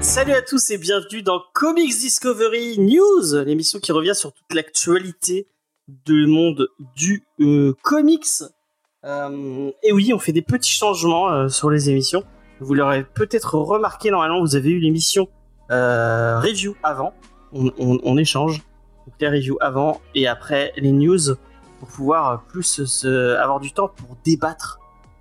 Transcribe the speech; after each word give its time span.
Salut 0.00 0.32
à 0.32 0.42
tous 0.42 0.70
et 0.70 0.78
bienvenue 0.78 1.22
dans 1.22 1.42
Comics 1.52 1.98
Discovery 1.98 2.78
News, 2.78 3.42
l'émission 3.44 3.80
qui 3.80 3.90
revient 3.90 4.14
sur 4.14 4.32
toute 4.32 4.54
l'actualité 4.54 5.48
du 5.88 6.28
monde 6.28 6.68
du 6.94 7.24
euh, 7.40 7.74
comics. 7.82 8.26
Euh, 9.04 9.72
et 9.82 9.92
oui, 9.92 10.12
on 10.14 10.20
fait 10.20 10.32
des 10.32 10.42
petits 10.42 10.70
changements 10.70 11.32
euh, 11.32 11.48
sur 11.48 11.68
les 11.68 11.90
émissions. 11.90 12.22
Vous 12.60 12.74
l'aurez 12.74 13.04
peut-être 13.04 13.54
remarqué, 13.56 14.10
normalement, 14.10 14.40
vous 14.40 14.56
avez 14.56 14.70
eu 14.70 14.78
l'émission 14.78 15.28
euh, 15.70 16.38
review 16.38 16.76
avant. 16.82 17.14
On, 17.52 18.16
échange. 18.16 18.62
Donc 19.06 19.14
les 19.20 19.28
reviews 19.28 19.58
avant 19.60 20.00
et 20.14 20.26
après 20.26 20.72
les 20.76 20.90
news 20.90 21.36
pour 21.78 21.88
pouvoir 21.88 22.42
plus 22.44 22.84
se, 22.84 23.36
avoir 23.36 23.60
du 23.60 23.70
temps 23.72 23.86
pour 23.86 24.16
débattre 24.24 24.80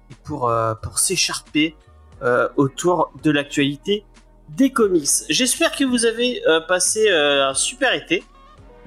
et 0.09 0.16
pour, 0.23 0.49
euh, 0.49 0.73
pour 0.73 0.98
s'écharper 0.98 1.75
euh, 2.23 2.49
autour 2.55 3.11
de 3.22 3.30
l'actualité 3.30 4.03
des 4.50 4.72
comics. 4.72 5.09
J'espère 5.30 5.72
que 5.72 5.84
vous 5.84 6.05
avez 6.05 6.45
euh, 6.47 6.61
passé 6.61 7.09
euh, 7.09 7.50
un 7.50 7.53
super 7.53 7.94
été. 7.94 8.23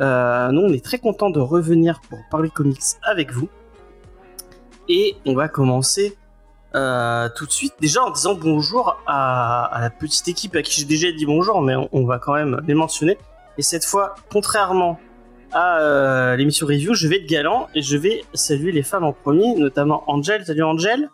Euh, 0.00 0.50
nous, 0.50 0.62
on 0.62 0.72
est 0.72 0.84
très 0.84 0.98
content 0.98 1.30
de 1.30 1.40
revenir 1.40 2.00
pour 2.08 2.18
parler 2.30 2.50
comics 2.50 2.80
avec 3.02 3.32
vous. 3.32 3.48
Et 4.88 5.16
on 5.24 5.34
va 5.34 5.48
commencer 5.48 6.16
euh, 6.76 7.28
tout 7.34 7.46
de 7.46 7.50
suite, 7.50 7.74
déjà 7.80 8.04
en 8.04 8.10
disant 8.10 8.34
bonjour 8.34 8.96
à, 9.06 9.64
à 9.64 9.80
la 9.80 9.90
petite 9.90 10.28
équipe 10.28 10.54
à 10.56 10.62
qui 10.62 10.80
j'ai 10.80 10.86
déjà 10.86 11.10
dit 11.10 11.26
bonjour, 11.26 11.62
mais 11.62 11.74
on, 11.74 11.88
on 11.92 12.04
va 12.04 12.18
quand 12.18 12.34
même 12.34 12.60
les 12.66 12.74
mentionner. 12.74 13.18
Et 13.58 13.62
cette 13.62 13.84
fois, 13.84 14.14
contrairement 14.30 15.00
à 15.52 15.78
euh, 15.78 16.36
l'émission 16.36 16.66
review, 16.66 16.92
je 16.92 17.08
vais 17.08 17.16
être 17.16 17.26
galant 17.26 17.68
et 17.74 17.80
je 17.80 17.96
vais 17.96 18.24
saluer 18.34 18.72
les 18.72 18.82
femmes 18.82 19.04
en 19.04 19.12
premier, 19.12 19.54
notamment 19.54 20.04
Angel. 20.06 20.44
Salut 20.44 20.64
Angel. 20.64 21.08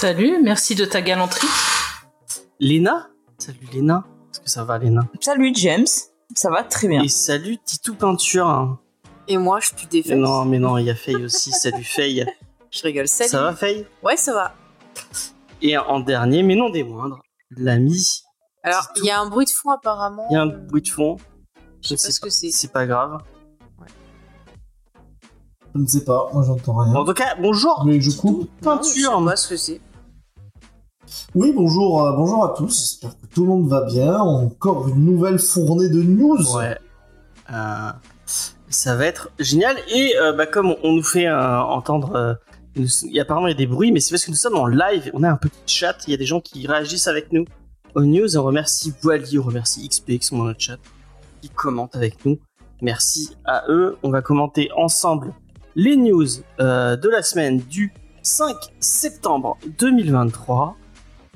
Salut, 0.00 0.42
merci 0.42 0.74
de 0.74 0.84
ta 0.84 1.00
galanterie. 1.00 1.48
Léna. 2.60 3.08
Salut 3.38 3.66
Léna. 3.72 4.04
Est-ce 4.32 4.40
que 4.40 4.50
ça 4.50 4.64
va 4.64 4.78
Léna? 4.78 5.02
Salut 5.20 5.52
James, 5.54 5.86
ça 6.34 6.50
va 6.50 6.64
très 6.64 6.88
bien. 6.88 7.02
Et 7.02 7.08
salut 7.08 7.58
Titou 7.64 7.94
Peinture. 7.94 8.78
Et 9.28 9.38
moi, 9.38 9.60
je 9.60 9.68
suis 9.68 10.02
fesses. 10.02 10.16
Non, 10.18 10.44
mais 10.44 10.58
non, 10.58 10.76
il 10.78 10.86
y 10.86 10.90
a 10.90 10.94
Faye 10.94 11.24
aussi. 11.24 11.52
Salut 11.52 11.84
Faye. 11.84 12.26
Je 12.72 12.82
rigole. 12.82 13.06
Salut. 13.06 13.30
Ça 13.30 13.42
va 13.42 13.54
Faye? 13.54 13.86
Ouais, 14.02 14.16
ça 14.16 14.32
va. 14.32 14.54
Et 15.60 15.76
en 15.76 16.00
dernier, 16.00 16.42
mais 16.42 16.56
non 16.56 16.70
des 16.70 16.82
moindres, 16.82 17.20
l'ami. 17.50 18.22
Alors, 18.64 18.88
il 18.96 19.04
y 19.04 19.10
a 19.10 19.20
un 19.20 19.28
bruit 19.28 19.44
de 19.44 19.50
fond 19.50 19.70
apparemment. 19.70 20.26
Il 20.30 20.34
y 20.34 20.36
a 20.36 20.42
un 20.42 20.46
bruit 20.46 20.82
de 20.82 20.88
fond. 20.88 21.16
Je 21.82 21.88
sais 21.94 22.08
pas 22.08 22.12
ce 22.12 22.20
que 22.20 22.30
c'est. 22.30 22.50
C'est 22.50 22.72
pas 22.72 22.86
grave. 22.86 23.18
Je 25.74 25.80
ne 25.80 25.86
sais 25.86 26.04
pas, 26.04 26.28
moi 26.32 26.42
j'entends 26.46 26.76
rien. 26.76 26.94
En 26.94 27.04
tout 27.04 27.14
cas, 27.14 27.34
bonjour. 27.40 27.82
Que 27.86 27.98
je 28.00 28.10
coupe 28.10 28.50
Non, 28.62 28.78
je 28.82 28.88
sais 28.88 28.94
Peinture. 29.02 29.24
pas 29.24 29.36
ce 29.36 29.48
que 29.48 29.56
c'est. 29.56 29.80
Oui, 31.34 31.52
bonjour, 31.54 32.02
euh, 32.06 32.12
bonjour 32.12 32.44
à 32.44 32.50
tous, 32.54 32.78
j'espère 32.78 33.18
que 33.18 33.26
tout 33.26 33.42
le 33.42 33.48
monde 33.48 33.68
va 33.68 33.82
bien. 33.84 34.18
Encore 34.18 34.88
une 34.88 35.04
nouvelle 35.04 35.38
fournée 35.38 35.88
de 35.88 36.02
news. 36.02 36.56
Ouais. 36.56 36.78
Euh, 37.50 37.90
ça 38.68 38.96
va 38.96 39.06
être 39.06 39.30
génial. 39.38 39.76
Et 39.88 40.14
euh, 40.18 40.32
bah, 40.32 40.46
comme 40.46 40.70
on, 40.70 40.76
on 40.82 40.92
nous 40.92 41.02
fait 41.02 41.26
euh, 41.26 41.58
entendre, 41.60 42.14
euh, 42.16 42.34
il 42.76 43.12
y 43.12 43.18
a 43.18 43.22
apparemment 43.22 43.48
il 43.48 43.50
y 43.50 43.54
a 43.54 43.58
des 43.58 43.66
bruits, 43.66 43.92
mais 43.92 44.00
c'est 44.00 44.10
parce 44.10 44.24
que 44.24 44.30
nous 44.30 44.36
sommes 44.36 44.56
en 44.56 44.66
live. 44.66 45.10
On 45.14 45.22
a 45.22 45.30
un 45.30 45.36
petit 45.36 45.60
chat. 45.66 45.96
Il 46.06 46.10
y 46.10 46.14
a 46.14 46.16
des 46.16 46.26
gens 46.26 46.40
qui 46.40 46.66
réagissent 46.66 47.08
avec 47.08 47.32
nous 47.32 47.44
aux 47.94 48.04
news. 48.04 48.36
On 48.36 48.42
remercie 48.42 48.92
Wally, 49.04 49.38
on 49.38 49.42
remercie 49.42 49.88
XP 49.88 50.18
qui 50.18 50.22
sont 50.22 50.38
dans 50.38 50.44
notre 50.44 50.60
chat, 50.60 50.78
qui 51.40 51.48
commentent 51.48 51.96
avec 51.96 52.24
nous. 52.24 52.38
Merci 52.80 53.36
à 53.44 53.64
eux. 53.68 53.96
On 54.02 54.10
va 54.10 54.22
commenter 54.22 54.70
ensemble 54.76 55.34
les 55.74 55.96
news 55.96 56.26
euh, 56.60 56.96
de 56.96 57.08
la 57.08 57.22
semaine 57.22 57.58
du 57.58 57.92
5 58.22 58.56
septembre 58.80 59.58
2023. 59.78 60.76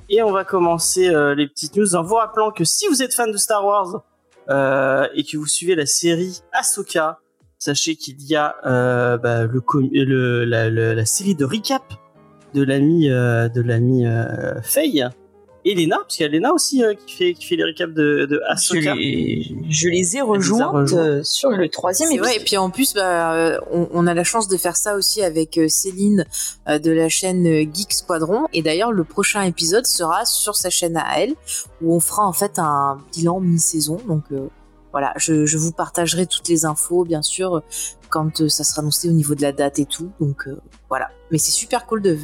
Et 0.08 0.22
on 0.22 0.30
va 0.30 0.44
commencer 0.44 1.08
euh, 1.08 1.34
les 1.34 1.48
petites 1.48 1.76
news 1.76 1.96
en 1.96 2.02
vous 2.02 2.14
rappelant 2.14 2.50
que 2.50 2.64
si 2.64 2.86
vous 2.88 3.02
êtes 3.02 3.14
fan 3.14 3.32
de 3.32 3.36
Star 3.36 3.64
Wars, 3.64 4.02
euh, 4.48 5.08
et 5.14 5.24
que 5.24 5.36
vous 5.36 5.46
suivez 5.46 5.74
la 5.74 5.86
série 5.86 6.40
Ahsoka, 6.52 7.18
sachez 7.58 7.96
qu'il 7.96 8.20
y 8.22 8.34
a 8.36 8.56
euh, 8.66 9.16
bah, 9.18 9.44
le, 9.46 9.62
le- 10.04 10.44
la, 10.44 10.68
le- 10.70 10.94
la 10.94 11.04
série 11.06 11.34
de 11.34 11.44
recap 11.44 11.82
de 12.54 12.62
l'ami 12.62 13.10
euh, 13.10 13.48
de 13.48 13.60
l'ami 13.60 14.06
euh, 14.06 14.60
Faye 14.62 15.04
et 15.68 15.74
Lena, 15.74 15.96
parce 15.98 16.14
qu'il 16.16 16.24
y 16.24 16.28
a 16.28 16.32
Lena 16.32 16.52
aussi 16.52 16.84
euh, 16.84 16.94
qui 16.94 17.12
fait 17.16 17.34
qui 17.34 17.44
fait 17.44 17.56
les 17.56 17.64
recaps 17.64 17.92
de, 17.92 18.24
de 18.30 18.40
Je 18.56 18.74
les, 18.94 19.56
je 19.68 19.88
les 19.88 19.96
ai 19.96 20.00
les 20.00 20.16
a 20.18 20.24
rejointes 20.24 20.70
rejoints. 20.72 21.00
euh, 21.04 21.22
sur 21.24 21.50
le 21.50 21.68
troisième 21.68 22.08
vrai. 22.10 22.16
Et 22.16 22.20
épisode. 22.36 22.44
puis 22.46 22.56
en 22.56 22.70
plus, 22.70 22.94
bah, 22.94 23.34
euh, 23.34 23.58
on, 23.72 23.88
on 23.92 24.06
a 24.06 24.14
la 24.14 24.22
chance 24.22 24.46
de 24.46 24.56
faire 24.56 24.76
ça 24.76 24.94
aussi 24.94 25.22
avec 25.24 25.58
euh, 25.58 25.66
Céline 25.68 26.24
euh, 26.68 26.78
de 26.78 26.92
la 26.92 27.08
chaîne 27.08 27.44
euh, 27.48 27.64
Geek 27.74 27.92
Squadron. 27.94 28.46
Et 28.52 28.62
d'ailleurs, 28.62 28.92
le 28.92 29.02
prochain 29.02 29.42
épisode 29.42 29.86
sera 29.86 30.24
sur 30.24 30.54
sa 30.54 30.70
chaîne 30.70 30.96
à 30.96 31.04
elle, 31.20 31.34
où 31.82 31.92
on 31.96 31.98
fera 32.00 32.28
en 32.28 32.32
fait 32.32 32.60
un 32.60 32.98
bilan 33.12 33.40
mi-saison. 33.40 33.98
Donc 34.06 34.22
euh, 34.30 34.46
voilà, 34.96 35.12
je, 35.18 35.44
je 35.44 35.58
vous 35.58 35.72
partagerai 35.72 36.24
toutes 36.26 36.48
les 36.48 36.64
infos, 36.64 37.04
bien 37.04 37.20
sûr, 37.20 37.62
quand 38.08 38.40
euh, 38.40 38.48
ça 38.48 38.64
sera 38.64 38.80
annoncé 38.80 39.10
au 39.10 39.12
niveau 39.12 39.34
de 39.34 39.42
la 39.42 39.52
date 39.52 39.78
et 39.78 39.84
tout. 39.84 40.10
Donc 40.20 40.48
euh, 40.48 40.58
voilà. 40.88 41.10
Mais 41.30 41.36
c'est 41.36 41.50
super 41.50 41.84
cool 41.84 42.00
de, 42.00 42.16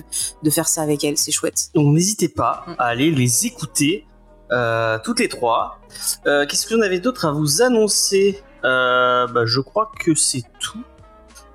de 0.43 0.51
faire 0.51 0.67
ça 0.67 0.81
avec 0.81 1.05
elle. 1.05 1.19
C'est 1.19 1.33
chouette. 1.33 1.69
Donc 1.75 1.93
n'hésitez 1.95 2.29
pas 2.31 2.65
Mm. 2.67 2.75
à 2.79 2.85
aller 2.87 3.11
les 3.11 3.45
écouter 3.45 4.07
euh, 4.53 4.99
toutes 5.05 5.21
les 5.21 5.29
trois. 5.29 5.81
Euh, 6.27 6.47
Qu'est-ce 6.47 6.67
que 6.67 6.75
j'en 6.75 6.81
avais 6.81 6.99
d'autre 6.99 7.27
à 7.27 7.33
vous 7.33 7.61
annoncer? 7.61 8.43
Bah, 8.63 9.45
Je 9.45 9.61
crois 9.61 9.91
que 10.03 10.15
c'est 10.15 10.45
tout. 10.59 10.83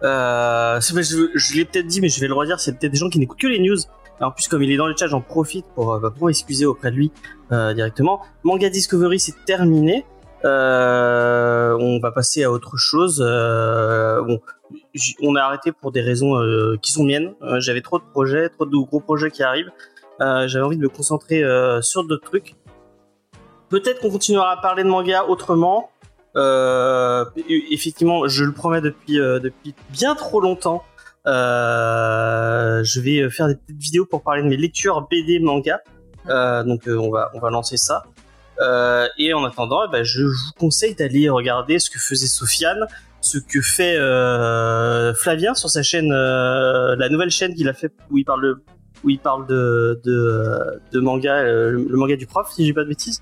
Je 0.03 1.29
je 1.35 1.55
l'ai 1.55 1.65
peut-être 1.65 1.87
dit, 1.87 1.99
mais 1.99 2.09
je 2.09 2.19
vais 2.21 2.27
le 2.27 2.35
redire. 2.35 2.59
C'est 2.59 2.73
peut-être 2.77 2.91
des 2.91 2.97
gens 2.99 3.09
qui 3.09 3.17
n'écoutent 3.17 3.39
que 3.39 3.47
les 3.47 3.59
news. 3.59 3.77
En 4.19 4.31
plus, 4.31 4.47
comme 4.47 4.63
il 4.63 4.71
est 4.71 4.77
dans 4.77 4.87
le 4.87 4.95
chat, 4.97 5.07
j'en 5.07 5.21
profite 5.21 5.65
pour, 5.75 5.99
bah, 5.99 6.11
pour 6.15 6.27
m'excuser 6.27 6.65
auprès 6.65 6.89
de 6.91 6.95
lui 6.95 7.11
euh, 7.51 7.73
directement. 7.73 8.21
Manga 8.43 8.69
Discovery, 8.69 9.19
c'est 9.19 9.45
terminé. 9.45 10.05
Euh, 10.45 11.75
on 11.79 11.99
va 11.99 12.11
passer 12.11 12.43
à 12.43 12.51
autre 12.51 12.77
chose. 12.77 13.23
Euh, 13.25 14.21
bon, 14.21 14.39
on 15.21 15.35
a 15.35 15.41
arrêté 15.41 15.71
pour 15.71 15.91
des 15.91 16.01
raisons 16.01 16.35
euh, 16.37 16.75
qui 16.81 16.91
sont 16.91 17.03
miennes. 17.03 17.33
Euh, 17.41 17.59
J'avais 17.59 17.81
trop 17.81 17.97
de 17.99 18.03
projets, 18.03 18.49
trop 18.49 18.65
de 18.65 18.77
gros 18.77 18.99
projets 18.99 19.31
qui 19.31 19.43
arrivent. 19.43 19.71
Euh, 20.21 20.47
J'avais 20.47 20.65
envie 20.65 20.77
de 20.77 20.81
me 20.81 20.89
concentrer 20.89 21.43
sur 21.81 22.03
d'autres 22.05 22.25
trucs. 22.25 22.55
Peut-être 23.69 23.99
qu'on 24.01 24.09
continuera 24.11 24.51
à 24.51 24.57
parler 24.57 24.83
de 24.83 24.89
manga 24.89 25.25
autrement. 25.25 25.89
E- 26.35 27.25
effectivement, 27.71 28.27
je 28.27 28.43
le 28.43 28.51
promets 28.53 28.81
depuis 28.81 29.15
depuis 29.17 29.73
bien 29.89 30.15
trop 30.15 30.39
longtemps. 30.39 30.83
Je 31.25 32.99
vais 33.01 33.29
faire 33.29 33.47
des 33.47 33.55
petites 33.55 33.81
vidéos 33.81 34.05
pour 34.05 34.21
parler 34.23 34.43
de 34.43 34.47
mes 34.47 34.57
lectures 34.57 35.07
BD 35.09 35.39
manga. 35.39 35.81
Donc 36.27 36.83
on 36.87 37.09
va 37.11 37.31
on 37.33 37.39
va 37.39 37.49
lancer 37.49 37.77
ça. 37.77 38.03
Euh, 38.61 39.07
et 39.17 39.33
en 39.33 39.43
attendant, 39.45 39.87
ben, 39.87 40.03
je 40.03 40.23
vous 40.23 40.51
conseille 40.57 40.95
d'aller 40.95 41.29
regarder 41.29 41.79
ce 41.79 41.89
que 41.89 41.99
faisait 41.99 42.27
Sofiane, 42.27 42.87
ce 43.21 43.37
que 43.37 43.61
fait 43.61 43.97
euh, 43.97 45.13
Flavien 45.13 45.53
sur 45.53 45.69
sa 45.69 45.83
chaîne, 45.83 46.11
euh, 46.11 46.95
la 46.97 47.09
nouvelle 47.09 47.29
chaîne 47.31 47.53
qu'il 47.53 47.69
a 47.69 47.73
fait 47.73 47.91
où 48.09 48.17
il 48.17 48.25
parle 48.25 48.41
de, 48.43 48.63
où 49.03 49.09
il 49.09 49.19
parle 49.19 49.45
de, 49.47 49.99
de, 50.03 50.81
de 50.91 50.99
manga, 50.99 51.35
euh, 51.35 51.71
le, 51.71 51.85
le 51.89 51.97
manga 51.97 52.15
du 52.15 52.27
prof, 52.27 52.51
si 52.51 52.65
j'ai 52.65 52.73
pas 52.73 52.83
de 52.83 52.89
bêtises. 52.89 53.21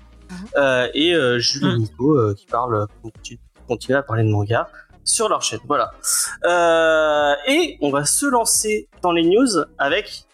Euh, 0.56 0.88
et 0.94 1.14
euh, 1.14 1.38
Julie 1.38 1.68
et 1.72 1.78
Nico 1.78 2.18
euh, 2.18 2.34
qui 2.34 2.46
parlent, 2.46 2.86
qui 3.22 3.38
continuent 3.68 3.96
à 3.96 4.02
parler 4.02 4.24
de 4.24 4.28
manga 4.28 4.68
sur 5.04 5.28
leur 5.28 5.42
chaîne. 5.42 5.60
Voilà. 5.66 5.92
Euh, 6.44 7.34
et 7.46 7.78
on 7.80 7.90
va 7.90 8.04
se 8.04 8.26
lancer 8.26 8.88
dans 9.02 9.12
les 9.12 9.22
news 9.22 9.64
avec 9.78 10.24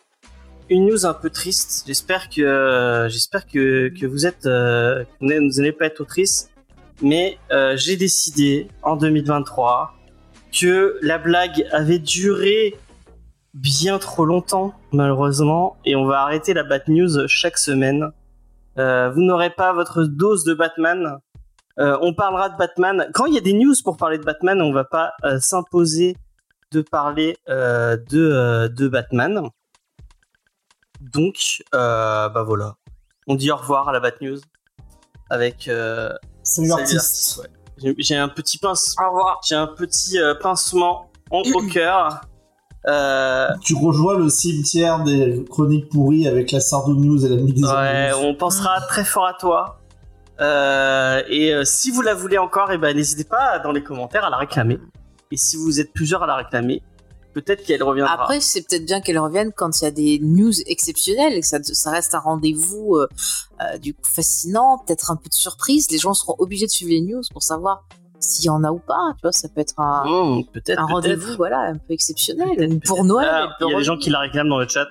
une 0.72 0.86
news 0.86 1.06
un 1.06 1.14
peu 1.14 1.30
triste. 1.30 1.84
J'espère 1.86 2.28
que 2.28 3.06
j'espère 3.10 3.46
que, 3.46 3.88
que 3.98 4.06
vous 4.06 4.26
êtes 4.26 4.46
euh, 4.46 5.04
vous 5.20 5.28
n'allez- 5.28 5.72
pas 5.72 5.86
être 5.86 6.04
triste. 6.04 6.50
Mais 7.00 7.38
euh, 7.50 7.76
j'ai 7.76 7.96
décidé 7.96 8.68
en 8.82 8.96
2023 8.96 9.92
que 10.58 10.98
la 11.02 11.18
blague 11.18 11.66
avait 11.72 11.98
duré 11.98 12.76
bien 13.54 13.98
trop 13.98 14.24
longtemps 14.24 14.72
malheureusement 14.92 15.76
et 15.84 15.96
on 15.96 16.04
va 16.06 16.20
arrêter 16.22 16.54
la 16.54 16.62
bad 16.62 16.82
news 16.88 17.26
chaque 17.26 17.58
semaine. 17.58 18.10
Euh, 18.78 19.10
vous 19.10 19.20
n'aurez 19.22 19.50
pas 19.50 19.72
votre 19.72 20.04
dose 20.04 20.44
de 20.44 20.54
Batman. 20.54 21.18
Euh, 21.78 21.98
on 22.02 22.14
parlera 22.14 22.50
de 22.50 22.56
Batman 22.56 23.08
quand 23.14 23.26
il 23.26 23.34
y 23.34 23.38
a 23.38 23.40
des 23.40 23.52
news 23.54 23.74
pour 23.82 23.96
parler 23.96 24.18
de 24.18 24.24
Batman. 24.24 24.60
On 24.62 24.72
va 24.72 24.84
pas 24.84 25.12
euh, 25.24 25.38
s'imposer 25.40 26.16
de 26.70 26.82
parler 26.82 27.36
euh, 27.48 27.96
de 28.10 28.20
euh, 28.20 28.68
de 28.68 28.88
Batman. 28.88 29.48
Donc, 31.12 31.62
euh, 31.74 32.28
bah 32.28 32.42
voilà. 32.42 32.76
On 33.26 33.34
dit 33.34 33.50
au 33.50 33.56
revoir 33.56 33.88
à 33.88 33.92
la 33.92 34.00
Bat 34.00 34.12
News 34.20 34.38
avec. 35.30 35.68
Euh, 35.68 36.10
Salut 36.42 36.68
Salut 36.68 36.80
l'artiste. 36.80 37.38
ouais. 37.38 37.48
J'ai- 37.78 37.94
J'ai 37.98 38.16
un 38.16 38.28
petit 38.28 38.58
pince, 38.58 38.94
Au 39.00 39.08
revoir. 39.08 39.40
j'ai 39.48 39.54
un 39.54 39.66
petit 39.66 40.18
euh, 40.20 40.34
pincement 40.40 41.10
en- 41.30 41.42
au 41.54 41.62
cœur 41.68 42.20
Euh, 42.88 43.48
Tu 43.60 43.76
rejoins 43.76 44.18
le 44.18 44.28
cimetière 44.28 45.04
des 45.04 45.44
chroniques 45.48 45.88
pourries 45.88 46.26
avec 46.26 46.50
la 46.50 46.58
Sardou 46.58 46.94
News 46.96 47.24
et 47.24 47.28
la 47.28 47.36
Midi 47.36 47.64
ouais, 47.64 48.10
on 48.16 48.34
pensera 48.34 48.80
très 48.88 49.04
fort 49.04 49.24
à 49.26 49.34
toi. 49.34 49.78
Euh, 50.40 51.22
et 51.28 51.54
euh, 51.54 51.64
si 51.64 51.92
vous 51.92 52.02
la 52.02 52.14
voulez 52.14 52.38
encore, 52.38 52.72
eh 52.72 52.78
ben, 52.78 52.96
n'hésitez 52.96 53.22
pas 53.22 53.60
dans 53.60 53.70
les 53.70 53.84
commentaires 53.84 54.24
à 54.24 54.30
la 54.30 54.36
réclamer. 54.36 54.80
Et 55.30 55.36
si 55.36 55.56
vous 55.56 55.78
êtes 55.78 55.92
plusieurs 55.92 56.24
à 56.24 56.26
la 56.26 56.34
réclamer, 56.34 56.82
peut-être 57.32 57.64
qu'elle 57.64 57.82
reviendra. 57.82 58.14
Après, 58.14 58.40
c'est 58.40 58.62
peut-être 58.62 58.84
bien 58.84 59.00
qu'elle 59.00 59.18
revienne 59.18 59.52
quand 59.52 59.80
il 59.80 59.84
y 59.84 59.86
a 59.86 59.90
des 59.90 60.18
news 60.22 60.52
exceptionnelles 60.66 61.34
et 61.34 61.40
que 61.40 61.46
ça, 61.46 61.58
ça 61.62 61.90
reste 61.90 62.14
un 62.14 62.20
rendez-vous 62.20 62.96
euh, 62.96 63.08
euh, 63.60 63.78
du 63.78 63.94
coup 63.94 64.00
fascinant, 64.04 64.78
peut-être 64.86 65.10
un 65.10 65.16
peu 65.16 65.28
de 65.28 65.34
surprise. 65.34 65.90
Les 65.90 65.98
gens 65.98 66.14
seront 66.14 66.34
obligés 66.38 66.66
de 66.66 66.70
suivre 66.70 66.90
les 66.90 67.00
news 67.00 67.22
pour 67.32 67.42
savoir 67.42 67.84
s'il 68.20 68.44
y 68.44 68.50
en 68.50 68.62
a 68.64 68.70
ou 68.70 68.78
pas. 68.78 69.12
Tu 69.16 69.22
vois, 69.22 69.32
ça 69.32 69.48
peut 69.48 69.60
être 69.60 69.74
un, 69.78 70.04
Mmh, 70.04 70.44
peut-être. 70.52 70.78
un 70.78 70.86
peut-être. 70.86 70.92
rendez-vous, 70.92 71.36
voilà, 71.36 71.60
un 71.60 71.76
peu 71.78 71.92
exceptionnel. 71.94 72.48
Peut-être, 72.56 72.84
Pour. 72.86 73.04
Noël, 73.04 73.28
Ah, 73.30 73.56
Il 73.60 73.70
y 73.70 73.74
a 73.74 73.78
des 73.78 73.84
gens 73.84 73.96
qui 73.96 74.10
la 74.10 74.20
réclament 74.20 74.48
dans 74.48 74.58
le 74.58 74.68
chat. 74.68 74.86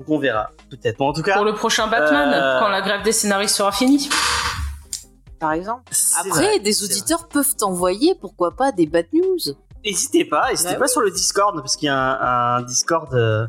Donc 0.00 0.08
on 0.08 0.18
verra. 0.18 0.50
Peut-être. 0.70 0.98
Bon, 0.98 1.08
en 1.10 1.12
tout 1.12 1.22
cas. 1.22 1.34
Pour 1.34 1.44
le 1.44 1.54
prochain 1.54 1.86
Batman, 1.86 2.30
Euh, 2.34 2.58
quand 2.60 2.68
la 2.68 2.80
grève 2.82 3.02
des 3.04 3.12
scénaristes 3.12 3.54
sera 3.54 3.70
finie. 3.70 4.08
par 5.38 5.52
exemple. 5.52 5.82
c'est 5.90 6.16
Après, 6.18 6.30
vrai, 6.30 6.58
des 6.60 6.82
auditeurs 6.84 7.28
peuvent 7.28 7.54
t'envoyer, 7.56 8.14
pourquoi 8.20 8.52
pas, 8.52 8.72
des 8.72 8.86
bad 8.86 9.06
news. 9.12 9.54
N'hésitez 9.84 10.24
pas, 10.24 10.50
n'hésitez 10.50 10.72
Bah 10.72 10.78
pas 10.80 10.84
oui. 10.84 10.90
sur 10.90 11.00
le 11.02 11.10
Discord, 11.10 11.56
parce 11.56 11.76
qu'il 11.76 11.86
y 11.86 11.90
a 11.90 11.96
un, 11.98 12.56
un 12.58 12.62
Discord. 12.62 13.12
euh, 13.14 13.46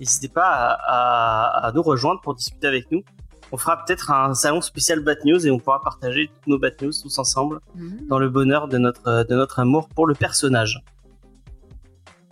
N'hésitez 0.00 0.28
pas 0.28 0.44
à, 0.46 0.78
à- 0.86 1.66
à 1.66 1.72
nous 1.72 1.82
rejoindre 1.82 2.20
pour 2.20 2.34
discuter 2.34 2.66
avec 2.68 2.90
nous. 2.92 3.02
On 3.50 3.56
fera 3.56 3.82
peut-être 3.84 4.10
un 4.10 4.34
salon 4.34 4.60
spécial 4.60 5.00
Bat 5.00 5.16
News 5.24 5.44
et 5.46 5.50
on 5.50 5.58
pourra 5.58 5.80
partager 5.82 6.28
toutes 6.32 6.46
nos 6.46 6.58
Bat 6.58 6.82
News 6.82 6.92
tous 7.02 7.18
ensemble 7.18 7.60
dans 8.08 8.18
le 8.18 8.28
bonheur 8.28 8.68
de 8.68 8.76
notre, 8.78 9.24
de 9.24 9.34
notre 9.34 9.58
amour 9.58 9.88
pour 9.88 10.06
le 10.06 10.14
personnage. 10.14 10.84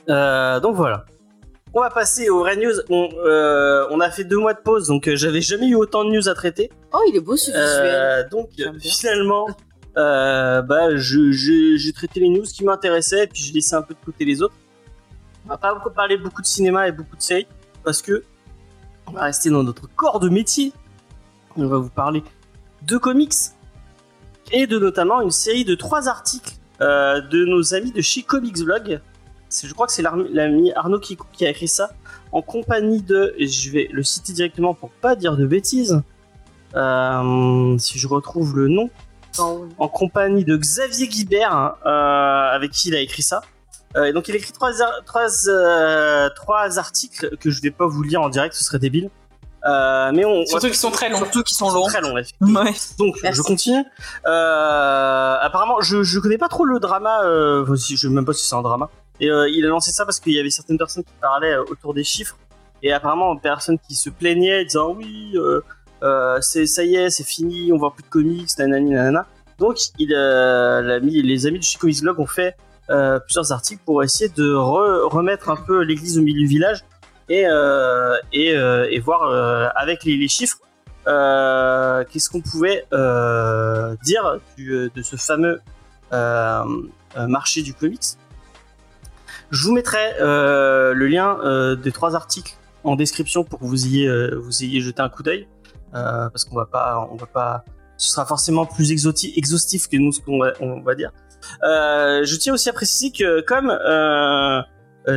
Euh, 0.09 0.61
donc 0.61 0.77
voilà. 0.77 1.05
On 1.75 1.81
va 1.81 1.91
passer 1.91 2.29
aux 2.31 2.39
vraies 2.41 2.57
news. 2.57 2.73
On, 2.89 3.09
euh, 3.25 3.87
on 3.91 4.01
a 4.01 4.11
fait 4.11 4.25
deux 4.25 4.39
mois 4.39 4.55
de 4.55 4.61
pause, 4.61 4.87
donc 4.89 5.09
euh, 5.09 5.17
j'avais 5.17 5.41
jamais 5.41 5.67
eu 5.69 5.75
autant 5.75 6.05
de 6.05 6.11
news 6.11 6.29
à 6.29 6.35
traiter. 6.35 6.71
Oh, 6.93 7.01
il 7.09 7.17
est 7.17 7.21
beau 7.21 7.37
ce 7.37 7.51
visuel. 7.51 7.65
Euh, 7.65 8.29
donc 8.31 8.51
finalement, 8.81 9.47
euh, 9.97 10.63
bah, 10.63 10.97
je- 10.97 11.31
je- 11.33 11.77
j'ai 11.77 11.93
traité 11.93 12.21
les 12.21 12.29
news 12.29 12.43
qui 12.45 12.65
m'intéressaient 12.65 13.25
et 13.25 13.27
puis 13.27 13.43
j'ai 13.43 13.53
laissé 13.53 13.75
un 13.75 13.83
peu 13.83 13.95
de 13.95 13.99
côté 14.05 14.25
les 14.25 14.43
autres. 14.43 14.55
On 15.45 15.49
va 15.49 15.57
pas 15.57 15.75
beaucoup 15.75 15.91
parler 15.91 16.17
beaucoup 16.17 16.43
de 16.43 16.47
cinéma 16.47 16.89
et 16.89 16.93
beaucoup 16.93 17.17
de 17.17 17.23
séries 17.23 17.47
parce 17.85 18.03
que 18.03 18.25
on 19.07 19.13
va 19.13 19.23
rester 19.23 19.49
dans 19.51 19.63
notre 19.63 19.89
corps 19.95 20.21
de 20.21 20.29
métier. 20.29 20.73
On 21.57 21.67
va 21.69 21.79
vous 21.79 21.89
parler 21.89 22.23
de 22.83 22.97
comics 22.99 23.33
et 24.53 24.67
de 24.67 24.79
notamment 24.79 25.21
une 25.23 25.31
série 25.31 25.65
de 25.65 25.75
trois 25.75 26.09
articles 26.09 26.55
euh, 26.81 27.21
de 27.21 27.45
nos 27.45 27.75
amis 27.75 27.93
de 27.93 28.01
chez 28.01 28.23
Comics 28.23 28.63
Blog. 28.63 29.01
Je 29.63 29.73
crois 29.73 29.87
que 29.87 29.93
c'est 29.93 30.03
l'ami 30.03 30.73
Arnaud 30.73 30.99
qui, 30.99 31.17
a 31.43 31.49
écrit 31.49 31.69
ça 31.69 31.91
en 32.33 32.43
compagnie 32.43 33.01
de. 33.01 33.35
Je 33.39 33.71
vais 33.71 33.89
le 33.93 34.03
citer 34.03 34.33
directement 34.33 34.75
pour 34.75 34.91
pas 34.91 35.17
dire 35.17 35.37
de 35.37 35.47
bêtises. 35.47 36.03
Euh, 36.75 37.79
si 37.79 37.99
je 37.99 38.07
retrouve 38.09 38.57
le 38.57 38.69
nom, 38.69 38.91
en 39.41 39.89
compagnie 39.89 40.45
de 40.45 40.57
Xavier 40.57 41.09
Guibert, 41.09 41.53
hein, 41.55 41.75
euh, 41.87 42.55
avec 42.55 42.71
qui 42.73 42.89
il 42.89 42.95
a 42.95 43.01
écrit 43.01 43.23
ça. 43.23 43.43
Euh, 43.97 44.05
et 44.05 44.13
donc 44.13 44.29
il 44.29 44.35
a 44.35 44.39
écrit 44.39 44.53
trois, 44.53 44.73
euh, 45.49 46.29
trois 46.35 46.79
articles 46.79 47.37
que 47.39 47.51
je 47.51 47.63
vais 47.63 47.71
pas 47.71 47.87
vous 47.87 48.03
lire 48.03 48.21
en 48.21 48.29
direct, 48.29 48.55
ce 48.55 48.65
serait 48.65 48.79
débile. 48.79 49.11
Euh, 49.65 50.13
mais 50.15 50.25
on, 50.25 50.47
Surtout 50.47 50.67
qu'ils 50.67 50.77
sont 50.77 50.91
très 50.91 51.09
longs. 51.09 51.19
Surtout 51.19 51.43
qu'ils 51.43 51.57
sont 51.57 51.71
longs. 51.71 51.87
très 51.87 52.01
longs, 52.01 52.17
effectivement. 52.17 52.61
Ouais. 52.61 52.75
Donc 52.99 53.17
Merci. 53.23 53.39
je 53.39 53.43
continue. 53.43 53.85
Euh, 54.27 55.37
apparemment, 55.41 55.81
je, 55.81 56.03
je 56.03 56.21
connais 56.21 56.39
pas 56.39 56.49
trop 56.49 56.65
le 56.65 56.79
drama. 56.79 57.23
Euh, 57.25 57.67
je 57.75 57.97
sais 57.97 58.09
même 58.09 58.25
pas 58.25 58.33
si 58.33 58.47
c'est 58.47 58.55
un 58.55 58.63
drama. 58.63 58.91
Et 59.19 59.31
euh, 59.31 59.49
il 59.49 59.65
a 59.65 59.69
lancé 59.69 59.91
ça 59.91 60.05
parce 60.05 60.21
qu'il 60.21 60.35
y 60.35 60.39
avait 60.39 60.51
certaines 60.51 60.79
personnes 60.79 61.03
qui 61.05 61.13
parlaient 61.21 61.57
autour 61.57 61.95
des 61.95 62.05
chiffres 62.05 62.37
et 62.83 62.93
apparemment 62.93 63.35
personnes 63.37 63.79
qui 63.79 63.95
se 63.95 64.11
plaignaient 64.11 64.65
disant 64.65 64.93
oui, 64.93 65.33
euh, 65.35 65.65
c'est 66.41 66.67
ça 66.67 66.85
y 66.85 66.97
est, 66.97 67.11
c'est 67.11 67.25
fini, 67.27 67.73
on 67.73 67.79
voit 67.79 67.93
plus 67.95 68.03
de 68.03 68.09
comics, 68.09 68.49
nanani 68.59 68.91
nanana. 68.91 69.27
Donc 69.59 69.79
il, 69.99 70.13
euh, 70.15 70.83
l'ami- 70.83 71.23
les 71.23 71.47
amis 71.47 71.59
de 71.59 71.65
chez 71.65 71.79
Comics 71.79 72.01
Blog 72.03 72.19
ont 72.21 72.27
fait 72.27 72.55
euh, 72.91 73.19
plusieurs 73.21 73.51
articles 73.53 73.81
pour 73.85 74.03
essayer 74.05 74.31
de 74.37 74.45
re- 74.55 75.09
remettre 75.09 75.49
un 75.49 75.57
peu 75.57 75.81
l'église 75.83 76.19
au 76.19 76.23
milieu 76.23 76.41
du 76.41 76.47
village 76.47 76.85
et 77.29 77.47
euh, 77.49 78.15
euh, 78.55 78.87
voir 79.03 79.23
euh, 79.23 79.69
avec 79.75 80.05
les, 80.05 80.17
chiffres 80.29 80.59
euh, 81.09 82.05
qu'est-ce 82.11 82.29
qu'on 82.31 82.43
pouvait 82.43 82.85
euh, 82.93 83.97
dire 84.05 84.39
du- 84.57 84.91
de 84.95 85.03
ce 85.03 85.17
fameux 85.17 85.61
euh, 86.13 86.63
euh, 87.17 87.27
marché 87.27 87.63
du 87.63 87.73
comics. 87.75 88.03
Je 89.51 89.63
vous 89.67 89.73
mettrai 89.73 90.15
euh, 90.21 90.93
le 90.93 91.07
lien 91.07 91.39
euh, 91.45 91.77
des 91.77 91.93
trois 91.93 92.15
articles 92.15 92.55
en 92.85 92.95
description 92.97 93.43
pour 93.45 93.59
que 93.61 93.65
vous 93.65 93.87
ayez, 93.87 94.07
euh, 94.07 94.37
vous 94.37 94.63
ayez 94.63 94.81
jeté 94.81 95.01
un 95.03 95.09
coup 95.09 95.23
d'œil, 95.23 95.49
euh, 95.97 96.29
parce 96.29 96.45
qu'on 96.45 96.57
va 96.57 96.67
pas, 96.67 97.09
on 97.11 97.17
va 97.17 97.27
pas, 97.27 97.65
ce 97.97 98.11
sera 98.11 98.27
forcément 98.27 98.67
plus 98.67 98.93
exhaustif 98.93 99.89
que 99.89 99.97
nous 99.97 100.13
ce 100.13 100.21
qu'on 100.21 100.39
va, 100.39 100.53
on 100.61 100.81
va 100.81 100.95
dire. 100.95 101.11
Euh, 101.65 102.25
je 102.25 102.37
tiens 102.37 102.53
aussi 102.53 102.69
à 102.69 102.73
préciser 102.73 103.13
que 103.13 103.41
comme 103.41 103.71
euh, 103.71 104.63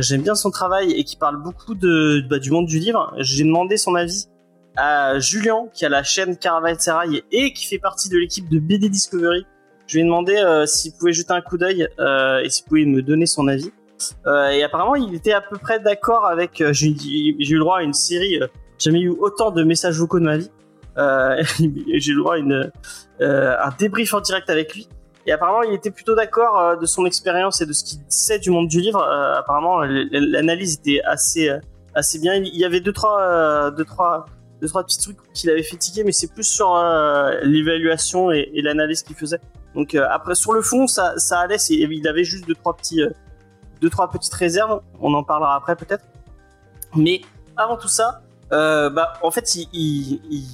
j'aime 0.00 0.22
bien 0.22 0.34
son 0.34 0.50
travail 0.50 0.92
et 0.92 1.04
qu'il 1.04 1.18
parle 1.18 1.42
beaucoup 1.42 1.74
bah, 1.74 2.38
du 2.38 2.50
monde 2.50 2.66
du 2.66 2.78
livre, 2.78 3.12
j'ai 3.18 3.44
demandé 3.44 3.76
son 3.76 3.94
avis 3.94 4.26
à 4.76 5.18
Julien 5.18 5.66
qui 5.74 5.84
a 5.84 5.88
la 5.88 6.02
chaîne 6.02 6.36
Caravanserai 6.36 7.24
et 7.32 7.52
qui 7.52 7.66
fait 7.66 7.78
partie 7.78 8.08
de 8.08 8.16
l'équipe 8.16 8.48
de 8.48 8.58
BD 8.58 8.88
Discovery. 8.88 9.44
Je 9.86 9.96
lui 9.96 10.02
ai 10.02 10.04
demandé 10.04 10.40
s'il 10.66 10.92
pouvait 10.92 11.12
jeter 11.12 11.32
un 11.32 11.40
coup 11.40 11.58
d'œil 11.58 11.88
et 11.98 12.48
s'il 12.48 12.64
pouvait 12.64 12.84
me 12.84 13.02
donner 13.02 13.26
son 13.26 13.48
avis. 13.48 13.72
Et 14.52 14.62
apparemment, 14.62 14.94
il 14.94 15.12
était 15.14 15.32
à 15.32 15.40
peu 15.40 15.58
près 15.58 15.80
d'accord 15.80 16.24
avec. 16.26 16.62
j'ai 16.70 16.90
eu 16.92 17.54
le 17.54 17.58
droit 17.58 17.78
à 17.78 17.82
une 17.82 17.92
série. 17.92 18.38
jamais 18.78 19.00
eu 19.00 19.10
autant 19.10 19.50
de 19.50 19.64
messages 19.64 19.98
vocaux 19.98 20.20
de 20.20 20.24
ma 20.24 20.38
vie. 20.38 20.50
Euh, 20.98 21.42
j'ai 21.58 22.12
eu 22.12 22.14
le 22.14 22.20
droit 22.20 22.34
à 22.34 22.38
une, 22.38 22.70
euh, 23.20 23.56
un 23.62 23.70
débrief 23.78 24.14
en 24.14 24.20
direct 24.20 24.50
avec 24.50 24.74
lui. 24.74 24.88
Et 25.26 25.32
apparemment, 25.32 25.62
il 25.62 25.74
était 25.74 25.90
plutôt 25.90 26.14
d'accord 26.14 26.58
euh, 26.58 26.76
de 26.76 26.86
son 26.86 27.04
expérience 27.04 27.60
et 27.60 27.66
de 27.66 27.72
ce 27.72 27.84
qu'il 27.84 27.98
sait 28.08 28.38
du 28.38 28.50
monde 28.50 28.68
du 28.68 28.80
livre. 28.80 29.02
Apparemment, 29.02 29.80
l'analyse 29.82 30.78
était 30.80 31.02
assez, 31.04 31.50
assez 31.94 32.18
bien. 32.18 32.34
Il 32.34 32.56
y 32.56 32.64
avait 32.64 32.80
deux 32.80 32.92
trois, 32.92 33.70
deux 33.70 33.84
trois, 33.84 34.26
deux 34.60 34.68
trois 34.68 34.84
petits 34.84 34.98
trucs 34.98 35.18
qu'il 35.32 35.50
avait 35.50 35.62
fait 35.62 35.76
tiquer, 35.76 36.04
mais 36.04 36.12
c'est 36.12 36.32
plus 36.32 36.44
sur 36.44 36.76
euh, 36.76 37.38
l'évaluation 37.42 38.30
et, 38.30 38.50
l'analyse 38.62 39.02
qu'il 39.02 39.16
faisait. 39.16 39.40
Donc 39.74 39.94
euh, 39.94 40.06
après, 40.10 40.34
sur 40.34 40.52
le 40.52 40.62
fond, 40.62 40.86
ça, 40.86 41.14
ça 41.16 41.40
allait. 41.40 41.56
Il 41.56 42.06
avait 42.06 42.24
juste 42.24 42.46
deux 42.46 42.54
trois 42.54 42.76
petits, 42.76 43.02
euh, 43.02 43.10
deux 43.80 43.90
trois 43.90 44.10
petites 44.10 44.34
réserves. 44.34 44.82
On 45.00 45.14
en 45.14 45.24
parlera 45.24 45.56
après 45.56 45.76
peut-être. 45.76 46.04
Mais 46.94 47.22
avant 47.56 47.76
tout 47.76 47.88
ça, 47.88 48.22
bah 48.50 49.14
en 49.22 49.30
fait, 49.30 49.54
il, 49.54 49.68
il, 49.72 50.20
il, 50.30 50.44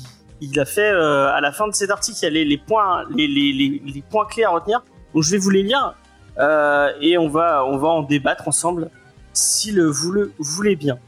il 0.40 0.58
a 0.60 0.64
fait 0.64 0.90
euh, 0.90 1.32
à 1.32 1.40
la 1.40 1.52
fin 1.52 1.66
de 1.69 1.74
cet 1.74 1.90
article, 1.90 2.19
il 2.20 2.24
y 2.24 2.26
a 2.26 2.44
les, 2.44 2.58
points, 2.58 3.05
les, 3.14 4.05
points 4.10 4.26
clés 4.26 4.44
à 4.44 4.50
retenir. 4.50 4.82
Donc 5.14 5.22
je 5.22 5.31
vais 5.31 5.38
vous 5.38 5.50
les 5.50 5.62
lire 5.62 5.94
euh, 6.38 6.93
et 7.00 7.16
on 7.16 7.28
va, 7.28 7.64
on 7.64 7.78
va 7.78 7.88
en 7.88 8.02
débattre 8.02 8.48
ensemble 8.48 8.90
si 9.32 9.72
le, 9.72 9.86
vous 9.86 10.12
le 10.12 10.32
voulez 10.38 10.76
bien. 10.76 10.98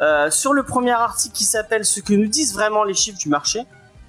Euh, 0.00 0.30
sur 0.30 0.52
le 0.52 0.62
premier 0.64 0.90
article 0.90 1.34
qui 1.34 1.44
s'appelle 1.44 1.84
Ce 1.84 2.00
que 2.00 2.14
nous 2.14 2.26
disent 2.26 2.52
vraiment 2.52 2.84
les 2.84 2.94
chiffres 2.94 3.18
du 3.18 3.28
marché, 3.28 3.60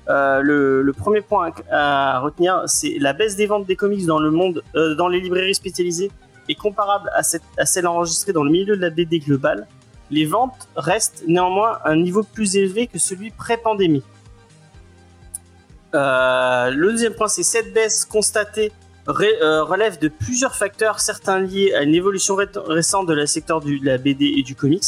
le, 0.07 0.91
premier 0.97 1.21
point 1.21 1.51
à, 1.71 2.19
retenir, 2.19 2.63
c'est 2.65 2.97
la 2.99 3.13
baisse 3.13 3.35
des 3.35 3.45
ventes 3.45 3.65
des 3.65 3.75
comics 3.75 4.05
dans 4.05 4.19
le 4.19 4.31
monde, 4.31 4.63
dans 4.73 5.07
les 5.07 5.19
librairies 5.19 5.55
spécialisées 5.55 6.11
est 6.49 6.55
comparable 6.55 7.09
à 7.15 7.65
celle 7.65 7.87
enregistrée 7.87 8.33
dans 8.33 8.43
le 8.43 8.51
milieu 8.51 8.75
de 8.75 8.81
la 8.81 8.89
BD 8.89 9.19
globale. 9.19 9.65
Les 10.11 10.25
ventes 10.25 10.67
restent 10.75 11.23
néanmoins 11.25 11.79
à 11.83 11.91
un 11.91 11.95
niveau 11.95 12.23
plus 12.23 12.57
élevé 12.57 12.87
que 12.87 12.99
celui 12.99 13.31
pré-pandémie. 13.31 14.03
Euh, 15.95 16.69
le 16.71 16.91
deuxième 16.91 17.13
point, 17.13 17.27
c'est 17.27 17.43
cette 17.43 17.73
baisse 17.73 18.05
constatée 18.05 18.71
ré- 19.07 19.37
euh, 19.41 19.63
relève 19.63 19.99
de 19.99 20.07
plusieurs 20.07 20.55
facteurs, 20.55 20.99
certains 20.99 21.39
liés 21.39 21.73
à 21.73 21.83
une 21.83 21.93
évolution 21.95 22.35
ré- 22.35 22.47
récente 22.67 23.07
de 23.07 23.13
la 23.13 23.27
secteur 23.27 23.59
du- 23.61 23.79
de 23.79 23.85
la 23.85 23.97
BD 23.97 24.33
et 24.37 24.43
du 24.43 24.55
comics, 24.55 24.83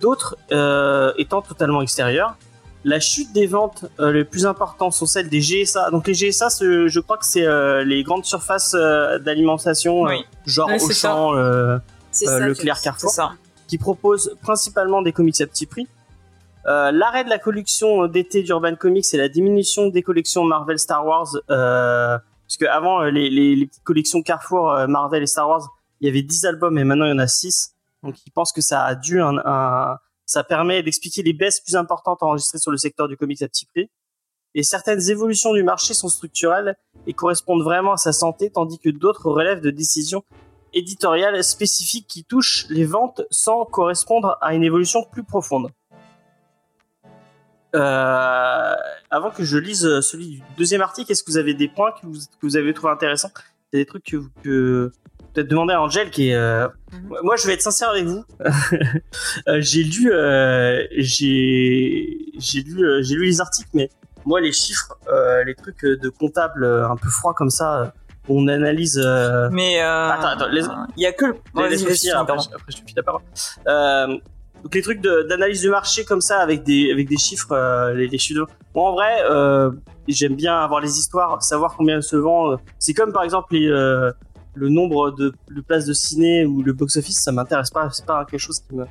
d'autres 0.00 0.36
euh, 0.52 1.12
étant 1.18 1.42
totalement 1.42 1.82
extérieurs. 1.82 2.36
La 2.84 2.98
chute 2.98 3.32
des 3.34 3.46
ventes 3.46 3.84
euh, 4.00 4.10
les 4.10 4.24
plus 4.24 4.46
importantes 4.46 4.94
sont 4.94 5.04
celles 5.04 5.28
des 5.28 5.40
GSA. 5.42 5.90
Donc 5.90 6.06
les 6.06 6.14
GSA, 6.14 6.48
je 6.60 7.00
crois 7.00 7.18
que 7.18 7.26
c'est 7.26 7.44
euh, 7.46 7.84
les 7.84 8.02
grandes 8.02 8.24
surfaces 8.24 8.72
euh, 8.74 9.18
d'alimentation, 9.18 10.02
Oui. 10.04 10.14
euh, 10.14 10.22
genre 10.46 10.70
c'est 10.78 10.84
Auchan, 10.84 11.34
euh, 11.34 11.42
euh, 11.76 11.78
ça, 12.10 12.38
Leclerc, 12.38 12.80
Carrefour 12.80 13.10
ça. 13.10 13.32
qui 13.68 13.76
propose 13.76 14.34
principalement 14.42 15.02
des 15.02 15.12
comics 15.12 15.38
à 15.42 15.46
petit 15.46 15.66
prix. 15.66 15.86
Euh, 16.66 16.90
L'arrêt 16.92 17.24
de 17.24 17.30
la 17.30 17.38
collection 17.38 18.06
d'été 18.06 18.42
d'Urban 18.42 18.76
Comics 18.76 19.06
et 19.12 19.16
la 19.16 19.28
diminution 19.28 19.88
des 19.88 20.02
collections 20.02 20.44
Marvel 20.44 20.78
Star 20.78 21.06
Wars, 21.06 21.28
euh, 21.50 22.18
puisque 22.46 22.62
avant 22.64 23.02
euh, 23.02 23.10
les, 23.10 23.30
les, 23.30 23.68
collections 23.84 24.22
Carrefour, 24.22 24.70
euh, 24.72 24.86
Marvel 24.86 25.22
et 25.22 25.26
Star 25.26 25.48
Wars, 25.48 25.66
il 26.00 26.06
y 26.06 26.10
avait 26.10 26.22
10 26.22 26.44
albums 26.46 26.76
et 26.78 26.84
maintenant 26.84 27.06
il 27.06 27.10
y 27.10 27.14
en 27.14 27.18
a 27.18 27.26
6. 27.26 27.74
Donc 28.02 28.14
ils 28.26 28.30
pensent 28.30 28.52
que 28.52 28.60
ça 28.60 28.84
a 28.84 28.94
dû 28.94 29.20
un, 29.20 29.38
un- 29.44 29.98
ça 30.26 30.44
permet 30.44 30.82
d'expliquer 30.82 31.22
les 31.22 31.32
baisses 31.32 31.60
plus 31.60 31.76
importantes 31.76 32.22
enregistrées 32.22 32.58
sur 32.58 32.70
le 32.70 32.76
secteur 32.76 33.08
du 33.08 33.16
comics 33.16 33.40
à 33.42 33.48
petit 33.48 33.66
prix. 33.66 33.90
Et 34.54 34.62
certaines 34.62 35.10
évolutions 35.10 35.54
du 35.54 35.62
marché 35.62 35.94
sont 35.94 36.08
structurelles 36.08 36.76
et 37.06 37.12
correspondent 37.14 37.62
vraiment 37.62 37.92
à 37.92 37.96
sa 37.96 38.12
santé, 38.12 38.50
tandis 38.50 38.78
que 38.78 38.90
d'autres 38.90 39.30
relèvent 39.30 39.60
de 39.60 39.70
décisions 39.70 40.24
éditoriale 40.72 41.42
spécifique 41.42 42.06
qui 42.06 42.22
touche 42.24 42.66
les 42.68 42.84
ventes 42.84 43.22
sans 43.30 43.64
correspondre 43.64 44.38
à 44.40 44.54
une 44.54 44.62
évolution 44.62 45.04
plus 45.10 45.24
profonde. 45.24 45.68
Euh, 47.74 48.74
avant 49.10 49.30
que 49.30 49.44
je 49.44 49.58
lise 49.58 50.00
celui 50.00 50.26
du 50.28 50.42
deuxième 50.58 50.80
article, 50.82 51.10
est-ce 51.12 51.22
que 51.22 51.30
vous 51.30 51.36
avez 51.38 51.54
des 51.54 51.68
points 51.68 51.92
que 51.92 52.06
vous, 52.06 52.14
que 52.18 52.42
vous 52.42 52.56
avez 52.56 52.72
trouvé 52.74 52.92
intéressants? 52.92 53.30
C'est 53.72 53.78
des 53.78 53.86
trucs 53.86 54.04
que, 54.04 54.16
vous- 54.16 54.30
que 54.42 54.90
peut-être 55.32 55.46
demander 55.48 55.74
à 55.74 55.80
Angèle 55.82 56.10
qui 56.10 56.30
est. 56.30 56.34
euh, 56.34 56.66
Mhm. 56.92 57.18
Moi, 57.22 57.36
je 57.36 57.46
vais 57.46 57.52
être 57.54 57.62
sincère 57.62 57.90
avec 57.90 58.04
vous. 58.04 58.24
Euh, 59.48 59.58
j'ai 59.60 59.84
lu, 59.84 60.10
euh, 60.12 60.84
j'ai, 60.96 62.18
j'ai 62.38 62.62
lu, 62.62 62.84
euh, 62.84 63.00
j'ai 63.02 63.14
lu 63.14 63.24
les 63.26 63.40
articles, 63.40 63.68
mais 63.74 63.88
moi, 64.26 64.40
les 64.40 64.52
chiffres, 64.52 64.92
euh, 65.08 65.44
les 65.44 65.54
trucs 65.54 65.84
de 65.84 66.08
comptable 66.08 66.64
euh, 66.64 66.88
un 66.88 66.96
peu 66.96 67.08
froid 67.08 67.32
comme 67.34 67.50
ça, 67.50 67.80
euh, 67.80 67.86
on 68.28 68.48
analyse. 68.48 69.00
euh, 69.02 69.48
Mais 69.52 69.80
euh, 69.82 70.10
Attends, 70.10 70.26
attends, 70.28 70.48
il 70.96 71.02
y 71.02 71.06
a 71.06 71.12
que 71.12 71.26
le. 71.26 71.32
les- 71.32 71.38
Vas-y, 71.54 71.70
laisse-moi 71.70 71.88
vas-y, 71.90 71.98
finir, 71.98 72.18
après, 72.18 72.34
après, 72.54 72.72
je 72.72 72.76
te 72.76 72.86
file 72.86 72.96
la 72.96 73.02
parole. 73.02 73.22
Donc 74.62 74.74
les 74.74 74.82
trucs 74.82 75.00
d'analyse 75.00 75.62
du 75.62 75.70
marché 75.70 76.04
comme 76.04 76.20
ça 76.20 76.38
avec 76.40 76.62
des 76.64 76.90
avec 76.92 77.08
des 77.08 77.16
chiffres, 77.16 77.52
euh, 77.52 77.94
les, 77.94 78.08
les 78.08 78.18
Moi 78.74 78.90
en 78.90 78.92
vrai, 78.92 79.22
euh, 79.30 79.70
j'aime 80.06 80.34
bien 80.36 80.54
avoir 80.54 80.80
les 80.80 80.98
histoires, 80.98 81.42
savoir 81.42 81.74
combien 81.76 82.00
se 82.02 82.16
vend. 82.16 82.56
C'est 82.78 82.92
comme 82.94 83.12
par 83.12 83.22
exemple 83.22 83.54
les, 83.54 83.68
euh, 83.68 84.10
le 84.54 84.68
nombre 84.68 85.12
de, 85.12 85.32
de 85.50 85.60
places 85.62 85.86
de 85.86 85.92
ciné 85.94 86.44
ou 86.44 86.62
le 86.62 86.72
box 86.72 86.96
office, 86.96 87.20
ça 87.22 87.32
m'intéresse 87.32 87.70
pas. 87.70 87.88
C'est 87.90 88.04
pas 88.04 88.24
quelque 88.26 88.40
chose 88.40 88.60
qui 88.60 88.74
me. 88.74 88.84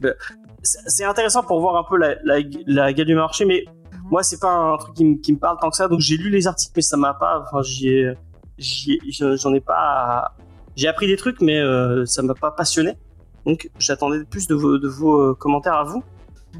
Ben, 0.00 0.14
C'est 0.62 1.04
intéressant 1.04 1.42
pour 1.44 1.60
voir 1.60 1.76
un 1.76 1.84
peu 1.88 1.96
la 1.96 2.16
la, 2.24 2.38
la 2.66 2.92
gueule 2.92 3.06
du 3.06 3.14
marché, 3.14 3.44
mais 3.44 3.64
moi 4.10 4.22
c'est 4.24 4.40
pas 4.40 4.52
un 4.52 4.76
truc 4.76 4.94
qui, 4.94 5.04
me- 5.04 5.16
qui 5.18 5.32
me 5.32 5.38
parle 5.38 5.56
tant 5.60 5.70
que 5.70 5.76
ça. 5.76 5.86
Donc 5.88 6.00
j'ai 6.00 6.16
lu 6.16 6.30
les 6.30 6.46
articles, 6.48 6.72
mais 6.76 6.82
ça 6.82 6.96
m'a 6.96 7.14
pas. 7.14 7.44
Enfin 7.46 7.62
j'y 7.62 7.88
ai- 7.90 8.16
ai- 8.58 9.36
j'en 9.36 9.54
ai 9.54 9.60
pas. 9.60 10.34
J'ai 10.74 10.88
appris 10.88 11.06
des 11.06 11.16
trucs, 11.16 11.40
mais 11.40 11.58
euh, 11.60 12.04
ça 12.06 12.22
m'a 12.22 12.34
pas 12.34 12.50
passionné. 12.50 12.96
Donc 13.46 13.70
j'attendais 13.78 14.24
plus 14.24 14.46
de 14.46 14.54
vos, 14.54 15.20
euh, 15.20 15.34
commentaires 15.34 15.74
à 15.74 15.84
vous. 15.84 16.02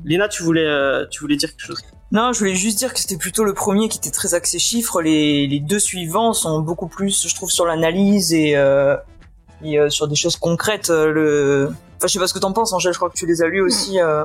Léna, 0.04 0.28
tu 0.28 0.42
voulais, 0.42 0.64
euh, 0.64 1.06
tu 1.10 1.20
voulais 1.20 1.36
dire 1.36 1.50
quelque 1.50 1.66
chose? 1.66 1.82
Non, 2.12 2.32
je 2.32 2.38
voulais 2.38 2.54
juste 2.54 2.78
dire 2.78 2.92
que 2.92 3.00
c'était 3.00 3.16
plutôt 3.16 3.44
le 3.44 3.54
premier 3.54 3.88
qui 3.88 3.98
était 3.98 4.10
très 4.10 4.34
axé 4.34 4.58
chiffres. 4.58 5.00
Les, 5.02 5.46
les 5.46 5.60
deux 5.60 5.78
suivants 5.78 6.32
sont 6.32 6.60
beaucoup 6.60 6.88
plus, 6.88 7.26
je 7.26 7.34
trouve, 7.34 7.50
sur 7.50 7.66
l'analyse 7.66 8.32
et, 8.32 8.56
euh, 8.56 8.96
sur 9.88 10.08
des 10.08 10.16
choses 10.16 10.36
concrètes. 10.36 10.88
le... 10.88 11.72
Enfin, 12.02 12.09
je 12.09 12.14
sais 12.14 12.18
pas 12.18 12.26
ce 12.26 12.35
que 12.35 12.40
t'en 12.40 12.52
penses, 12.52 12.73
Angèle, 12.73 12.92
je 12.92 12.99
crois 12.99 13.11
que 13.11 13.16
tu 13.16 13.26
les 13.26 13.42
as 13.42 13.47
lus 13.47 13.61
aussi. 13.61 14.00
euh. 14.00 14.25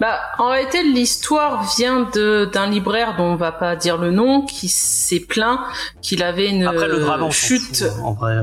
Bah, 0.00 0.18
en 0.38 0.48
réalité, 0.48 0.82
l'histoire 0.82 1.62
vient 1.76 2.08
de 2.14 2.48
d'un 2.50 2.66
libraire 2.70 3.16
dont 3.18 3.24
on 3.24 3.36
va 3.36 3.52
pas 3.52 3.76
dire 3.76 3.98
le 3.98 4.10
nom, 4.10 4.46
qui 4.46 4.70
s'est 4.70 5.20
plaint 5.20 5.60
qu'il 6.00 6.22
avait 6.22 6.48
une 6.48 6.66
Après 6.66 6.88
le 6.88 7.00
drame, 7.00 7.22
on 7.22 7.30
chute. 7.30 7.76
fout, 7.76 7.92
en 8.02 8.14
vrai. 8.14 8.34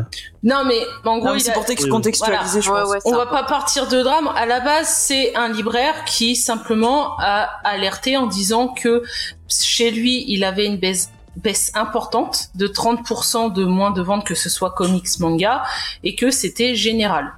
Non, 0.44 0.64
mais 0.66 0.80
en 1.04 1.18
gros, 1.18 1.38
c'est 1.40 1.50
a- 1.50 1.54
pour 1.54 1.66
Oui, 1.68 1.90
contextualiser, 1.90 2.62
je 2.62 2.70
Ouais, 2.70 2.82
pense. 2.82 2.90
ouais, 2.92 3.00
on 3.06 3.10
c'est 3.10 3.16
va 3.16 3.24
important. 3.24 3.42
pas 3.42 3.50
partir 3.50 3.88
de 3.88 4.04
drame. 4.04 4.30
À 4.36 4.46
la 4.46 4.60
base, 4.60 4.88
c'est 4.88 5.36
un 5.36 5.48
libraire 5.50 6.06
qui 6.06 6.36
simplement 6.36 7.18
a 7.18 7.50
alerté 7.64 8.18
en 8.18 8.28
disant 8.28 8.68
que 8.68 9.02
chez 9.50 9.90
lui, 9.90 10.26
il 10.28 10.44
avait 10.44 10.68
une 10.68 10.78
baisse 10.78 11.10
baisse 11.38 11.70
importante 11.76 12.46
de 12.56 12.66
30% 12.68 13.52
de 13.52 13.66
moins 13.66 13.92
de 13.92 14.02
ventes 14.02 14.26
que 14.26 14.36
ce 14.36 14.48
soit 14.50 14.72
comics 14.72 15.20
manga 15.20 15.64
et 16.02 16.16
que 16.16 16.32
c'était 16.32 16.76
général. 16.76 17.34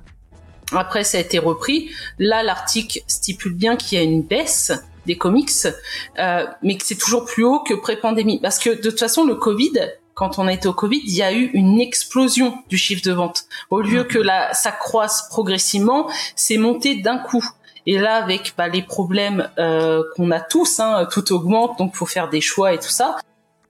Après, 0.74 1.04
ça 1.04 1.18
a 1.18 1.22
été 1.22 1.40
repris. 1.40 1.90
Là, 2.20 2.44
l'article 2.44 3.00
stipule 3.08 3.54
bien 3.54 3.76
qu'il 3.76 3.98
y 3.98 4.02
a 4.02 4.04
une 4.04 4.22
baisse 4.22 4.72
des 5.06 5.18
comics, 5.18 5.50
euh, 6.20 6.46
mais 6.62 6.78
que 6.78 6.86
c'est 6.86 6.98
toujours 6.98 7.26
plus 7.26 7.44
haut 7.44 7.60
que 7.60 7.74
pré-pandémie. 7.74 8.40
Parce 8.40 8.60
que 8.60 8.70
de 8.70 8.90
toute 8.90 9.00
façon, 9.00 9.26
le 9.26 9.36
Covid, 9.36 9.80
quand 10.14 10.40
on 10.40 10.48
a 10.48 10.54
été 10.54 10.68
au 10.68 10.74
Covid, 10.74 11.02
il 11.04 11.16
y 11.16 11.24
a 11.24 11.32
eu 11.32 11.50
une 11.54 11.80
explosion 11.80 12.58
du 12.70 12.78
chiffre 12.78 13.04
de 13.04 13.14
vente. 13.14 13.46
Au 13.70 13.82
lieu 13.82 14.04
que 14.04 14.20
la, 14.20 14.54
ça 14.54 14.72
croisse 14.72 15.30
progressivement, 15.30 16.10
c'est 16.36 16.58
monté 16.58 16.96
d'un 16.96 17.18
coup. 17.18 17.46
Et 17.86 17.98
là, 17.98 18.16
avec 18.16 18.54
bah, 18.58 18.68
les 18.68 18.82
problèmes 18.82 19.50
euh, 19.58 20.04
qu'on 20.16 20.30
a 20.32 20.42
tous, 20.42 20.82
hein, 20.82 21.08
tout 21.10 21.32
augmente, 21.32 21.80
donc 21.80 21.96
faut 21.96 22.06
faire 22.06 22.30
des 22.30 22.42
choix 22.42 22.74
et 22.74 22.80
tout 22.80 22.90
ça, 22.90 23.16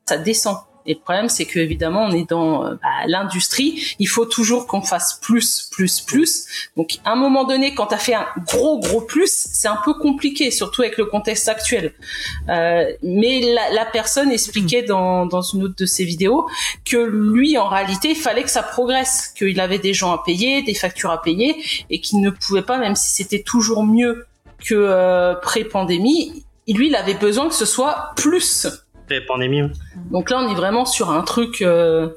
ça 0.07 0.17
descend. 0.17 0.57
Et 0.87 0.93
le 0.93 0.99
problème, 0.99 1.27
c'est 1.27 1.45
que 1.45 1.59
évidemment, 1.59 2.03
on 2.03 2.11
est 2.11 2.29
dans 2.29 2.65
euh, 2.65 2.75
bah, 2.81 3.05
l'industrie. 3.05 3.95
Il 3.99 4.07
faut 4.07 4.25
toujours 4.25 4.67
qu'on 4.67 4.81
fasse 4.81 5.19
plus, 5.21 5.69
plus, 5.69 5.99
plus. 5.99 6.45
Donc, 6.77 6.97
à 7.03 7.11
un 7.11 7.15
moment 7.15 7.43
donné, 7.43 7.75
quand 7.75 7.87
tu 7.87 7.93
as 7.93 7.99
fait 7.99 8.13
un 8.13 8.25
gros, 8.45 8.79
gros 8.79 9.01
plus, 9.01 9.29
c'est 9.29 9.67
un 9.67 9.79
peu 9.83 9.93
compliqué, 9.93 10.49
surtout 10.49 10.81
avec 10.81 10.97
le 10.97 11.05
contexte 11.05 11.49
actuel. 11.49 11.93
Euh, 12.49 12.89
mais 13.03 13.41
la, 13.53 13.69
la 13.73 13.85
personne 13.85 14.31
expliquait 14.31 14.83
dans, 14.83 15.25
dans 15.25 15.41
une 15.41 15.63
autre 15.63 15.75
de 15.77 15.85
ses 15.85 16.05
vidéos 16.05 16.47
que 16.85 16.97
lui, 16.97 17.57
en 17.57 17.67
réalité, 17.67 18.11
il 18.11 18.15
fallait 18.15 18.43
que 18.43 18.49
ça 18.49 18.63
progresse, 18.63 19.27
qu'il 19.37 19.59
avait 19.59 19.79
des 19.79 19.93
gens 19.93 20.13
à 20.13 20.23
payer, 20.23 20.63
des 20.63 20.73
factures 20.73 21.11
à 21.11 21.21
payer, 21.21 21.55
et 21.89 21.99
qu'il 21.99 22.21
ne 22.21 22.29
pouvait 22.29 22.61
pas, 22.61 22.77
même 22.77 22.95
si 22.95 23.13
c'était 23.13 23.43
toujours 23.43 23.83
mieux 23.83 24.25
que 24.65 24.73
euh, 24.73 25.35
pré-pandémie, 25.35 26.45
lui, 26.67 26.87
il 26.87 26.95
avait 26.95 27.13
besoin 27.13 27.47
que 27.47 27.55
ce 27.55 27.65
soit 27.65 28.11
plus. 28.15 28.67
Oui. 29.09 30.11
Donc 30.11 30.29
là, 30.29 30.39
on 30.39 30.49
est 30.51 30.55
vraiment 30.55 30.85
sur 30.85 31.11
un 31.11 31.21
truc. 31.21 31.61
euh, 31.61 32.09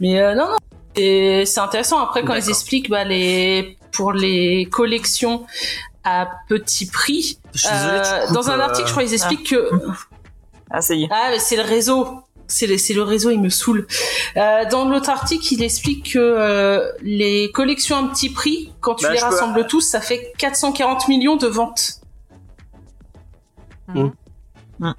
Mais 0.00 0.20
euh, 0.20 0.34
non, 0.34 0.48
non, 0.48 0.56
c'est 0.96 1.44
c'est 1.46 1.60
intéressant. 1.60 2.00
Après, 2.00 2.24
quand 2.24 2.34
ils 2.34 2.48
expliquent 2.48 2.90
bah, 2.90 3.04
les 3.04 3.78
pour 3.92 4.12
les 4.12 4.66
collections 4.70 5.46
à 6.04 6.28
petit 6.48 6.86
prix, 6.86 7.38
Je 7.54 7.60
suis 7.60 7.70
désolé, 7.70 8.00
tu 8.02 8.08
euh, 8.08 8.26
coupes, 8.26 8.34
dans 8.34 8.50
un 8.50 8.58
euh, 8.58 8.62
article, 8.62 8.86
je 8.88 8.92
crois, 8.92 9.04
ils 9.04 9.14
expliquent 9.14 9.50
que 9.50 9.70
Ah, 10.70 10.80
ça 10.80 10.94
y 10.94 11.04
est. 11.04 11.08
ah, 11.10 11.28
mais 11.30 11.38
c'est 11.38 11.56
le 11.56 11.62
réseau. 11.62 12.20
C'est 12.46 12.66
le, 12.66 13.02
réseau, 13.02 13.30
il 13.30 13.40
me 13.40 13.48
saoule. 13.48 13.86
Euh, 14.36 14.64
dans 14.70 14.84
l'autre 14.84 15.08
article, 15.08 15.46
il 15.54 15.62
explique 15.62 16.12
que 16.12 16.18
euh, 16.18 16.92
les 17.00 17.50
collections 17.52 17.96
à 17.96 18.08
petit 18.10 18.28
prix, 18.28 18.70
quand 18.82 18.96
tu 18.96 19.06
Bah, 19.06 19.12
les 19.12 19.18
peux- 19.18 19.24
rassembles 19.24 19.66
tous, 19.66 19.80
ça 19.80 20.02
fait 20.02 20.30
440 20.36 21.08
millions 21.08 21.36
de 21.36 21.46
ventes. 21.46 22.00
Mm. 23.88 24.08
Mm. 24.78 24.92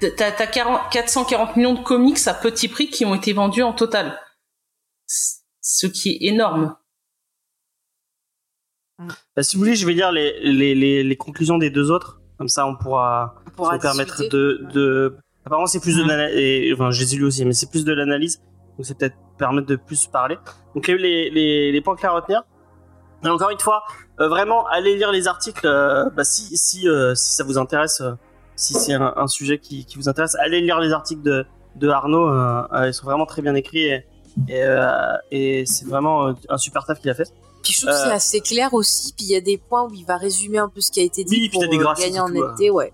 T'as, 0.00 0.30
t'as 0.32 0.46
40 0.46 0.90
440 0.92 1.56
millions 1.56 1.74
de 1.74 1.82
comics 1.82 2.18
à 2.26 2.34
petit 2.34 2.68
prix 2.68 2.88
qui 2.90 3.04
ont 3.04 3.14
été 3.14 3.32
vendus 3.32 3.62
en 3.62 3.72
total. 3.72 4.18
Ce 5.06 5.86
qui 5.86 6.10
est 6.10 6.28
énorme. 6.28 6.76
Bah, 9.36 9.42
si 9.42 9.56
vous 9.56 9.62
voulez, 9.62 9.76
je 9.76 9.86
vais 9.86 9.92
lire 9.92 10.10
les, 10.12 10.38
les, 10.40 10.74
les, 10.74 11.02
les 11.04 11.16
conclusions 11.16 11.58
des 11.58 11.70
deux 11.70 11.90
autres. 11.90 12.20
Comme 12.38 12.48
ça, 12.48 12.66
on 12.66 12.76
pourra, 12.76 13.34
On 13.46 13.50
pourra 13.50 13.76
se 13.76 13.82
permettre 13.82 14.28
de, 14.28 14.66
de. 14.72 15.16
Apparemment, 15.44 15.66
c'est 15.66 15.80
plus 15.80 15.96
de 15.96 16.02
Mhm. 16.02 16.08
l'analyse. 16.08 16.72
Enfin, 16.74 16.90
je 16.90 17.00
les 17.00 17.14
ai 17.14 17.18
lus 17.18 17.24
aussi, 17.24 17.44
mais 17.44 17.52
c'est 17.52 17.70
plus 17.70 17.84
de 17.84 17.92
l'analyse. 17.92 18.42
Donc, 18.76 18.84
c'est 18.84 18.96
peut-être 18.98 19.16
permettre 19.38 19.66
de 19.66 19.76
plus 19.76 20.06
parler. 20.06 20.36
Donc, 20.74 20.86
les, 20.88 20.98
les, 20.98 21.30
les, 21.30 21.72
les 21.72 21.80
points 21.80 21.96
clés 21.96 22.08
à 22.08 22.12
retenir. 22.12 22.42
Et 23.24 23.28
encore 23.28 23.50
une 23.50 23.58
fois, 23.60 23.82
euh, 24.20 24.28
vraiment, 24.28 24.66
allez 24.66 24.96
lire 24.96 25.10
les 25.12 25.26
articles. 25.28 25.66
euh, 25.66 26.08
bah, 26.10 26.24
si, 26.24 26.56
si, 26.56 26.88
euh, 26.88 27.14
si 27.14 27.32
ça 27.34 27.44
vous 27.44 27.56
intéresse, 27.58 28.00
euh, 28.02 28.12
si 28.56 28.74
c'est 28.74 28.94
un, 28.94 29.12
un 29.16 29.26
sujet 29.28 29.58
qui, 29.58 29.84
qui 29.84 29.96
vous 29.96 30.08
intéresse, 30.08 30.34
allez 30.36 30.60
lire 30.60 30.80
les 30.80 30.92
articles 30.92 31.22
de, 31.22 31.44
de 31.76 31.88
Arnaud. 31.88 32.28
euh, 32.28 32.62
euh, 32.72 32.88
ils 32.88 32.94
sont 32.94 33.04
vraiment 33.04 33.26
très 33.26 33.42
bien 33.42 33.54
écrits 33.54 33.84
et, 33.84 34.04
et, 34.48 34.62
euh, 34.64 34.88
et 35.30 35.64
c'est 35.66 35.86
vraiment 35.86 36.34
un 36.48 36.58
super 36.58 36.84
taf 36.84 37.00
qu'il 37.00 37.10
a 37.10 37.14
fait. 37.14 37.30
Puis 37.62 37.72
je 37.74 37.80
trouve 37.82 37.92
que 37.92 37.98
c'est 38.00 38.12
assez 38.12 38.40
clair 38.40 38.72
aussi. 38.74 39.12
Puis 39.12 39.26
il 39.26 39.32
y 39.32 39.36
a 39.36 39.40
des 39.40 39.58
points 39.58 39.84
où 39.84 39.92
il 39.94 40.04
va 40.04 40.16
résumer 40.16 40.58
un 40.58 40.68
peu 40.68 40.80
ce 40.80 40.90
qui 40.90 41.00
a 41.00 41.02
été 41.04 41.24
dit 41.24 41.30
Oui, 41.34 41.40
puis 41.48 41.50
pour 41.50 41.62
t'as 41.62 41.68
des 41.68 41.78
euh, 41.78 41.94
gagner 41.94 42.20
en 42.20 42.28
netteté. 42.28 42.70
Ouais. 42.70 42.92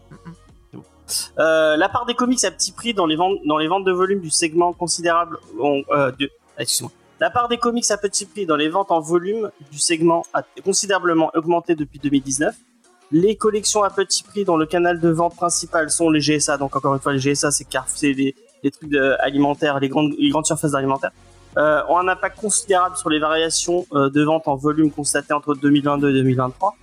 Euh, 1.39 1.77
la 1.77 1.89
part 1.89 2.07
des 2.07 2.15
comics 2.15 2.43
à 2.45 2.51
petit 2.51 2.73
prix 2.73 2.95
dans 2.95 3.05
les 3.07 3.17
ventes, 3.17 3.39
dans 3.45 3.59
les 3.59 3.69
ventes 3.69 3.85
de 3.85 3.93
volume 3.93 4.21
du 4.21 4.31
segment 4.31 4.73
considérable. 4.73 5.39
ont- 5.61 5.83
euh, 5.91 6.11
de- 6.13 6.31
excuse-moi. 6.59 6.91
La 7.21 7.31
part 7.31 7.49
des 7.49 7.59
comics 7.59 7.89
à 7.91 7.97
petit 7.99 8.25
prix 8.25 8.47
dans 8.47 8.57
les 8.57 8.69
ventes 8.69 8.91
en 8.91 8.99
volume 9.01 9.51
du 9.71 9.79
segment 9.79 10.25
a 10.33 10.43
considérablement 10.65 11.31
augmenté 11.35 11.75
depuis 11.75 11.99
2019. 11.99 12.55
Les 13.13 13.37
collections 13.37 13.83
à 13.83 13.91
petit 13.91 14.23
prix 14.23 14.45
dans 14.45 14.57
le 14.57 14.67
canal 14.67 14.99
de 14.99 15.11
vente 15.11 15.37
principal 15.37 15.91
sont 15.91 16.11
les 16.11 16.21
GSA. 16.21 16.57
Donc 16.57 16.75
encore 16.75 16.95
une 16.95 17.01
fois, 17.01 17.13
les 17.13 17.19
GSA, 17.19 17.51
c'est 17.51 18.13
les, 18.13 18.35
les 18.63 18.71
trucs 18.71 18.95
alimentaires, 19.21 19.79
les 19.81 19.89
grandes, 19.89 20.15
les 20.19 20.31
grandes 20.31 20.47
surfaces 20.47 20.75
alimentaires. 20.75 21.13
Euh, 21.59 21.83
ont 21.89 21.99
un 21.99 22.09
impact 22.09 22.41
considérable 22.41 22.97
sur 22.97 23.11
les 23.11 23.19
variations 23.19 23.87
euh, 23.93 24.09
de 24.09 24.23
vente 24.23 24.49
en 24.49 24.57
volume 24.57 24.91
constatées 24.91 25.35
entre 25.35 25.55
2022 25.55 26.09
et 26.09 26.13
2023. 26.15 26.75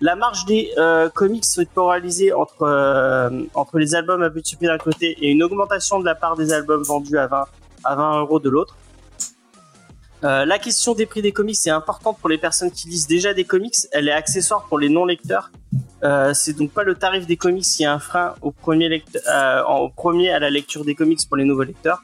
La 0.00 0.14
marge 0.14 0.44
des 0.46 0.70
euh, 0.78 1.08
comics 1.08 1.44
est 1.58 1.70
polarisée 1.70 2.32
entre, 2.32 2.62
euh, 2.62 3.30
entre 3.54 3.78
les 3.78 3.96
albums 3.96 4.22
à 4.22 4.30
petit 4.30 4.54
prix 4.54 4.66
d'un 4.66 4.78
côté 4.78 5.16
et 5.20 5.30
une 5.30 5.42
augmentation 5.42 5.98
de 5.98 6.04
la 6.04 6.14
part 6.14 6.36
des 6.36 6.52
albums 6.52 6.82
vendus 6.82 7.18
à 7.18 7.26
20, 7.26 7.44
à 7.84 7.94
20 7.96 8.20
euros 8.20 8.38
de 8.38 8.48
l'autre. 8.48 8.76
Euh, 10.24 10.44
la 10.44 10.58
question 10.58 10.94
des 10.94 11.06
prix 11.06 11.20
des 11.20 11.32
comics 11.32 11.56
est 11.66 11.70
importante 11.70 12.18
pour 12.20 12.28
les 12.28 12.38
personnes 12.38 12.70
qui 12.70 12.88
lisent 12.88 13.08
déjà 13.08 13.34
des 13.34 13.44
comics. 13.44 13.74
Elle 13.90 14.08
est 14.08 14.12
accessoire 14.12 14.66
pour 14.68 14.78
les 14.78 14.88
non-lecteurs. 14.88 15.50
Euh, 16.04 16.32
c'est 16.32 16.52
donc 16.52 16.70
pas 16.70 16.84
le 16.84 16.94
tarif 16.94 17.26
des 17.26 17.36
comics 17.36 17.64
qui 17.64 17.82
est 17.82 17.86
un 17.86 17.98
frein 17.98 18.34
au 18.40 18.52
premier, 18.52 18.88
lect- 18.88 19.18
euh, 19.28 19.62
au 19.64 19.88
premier 19.88 20.30
à 20.30 20.38
la 20.38 20.50
lecture 20.50 20.84
des 20.84 20.94
comics 20.94 21.20
pour 21.26 21.36
les 21.36 21.44
nouveaux 21.44 21.64
lecteurs. 21.64 22.02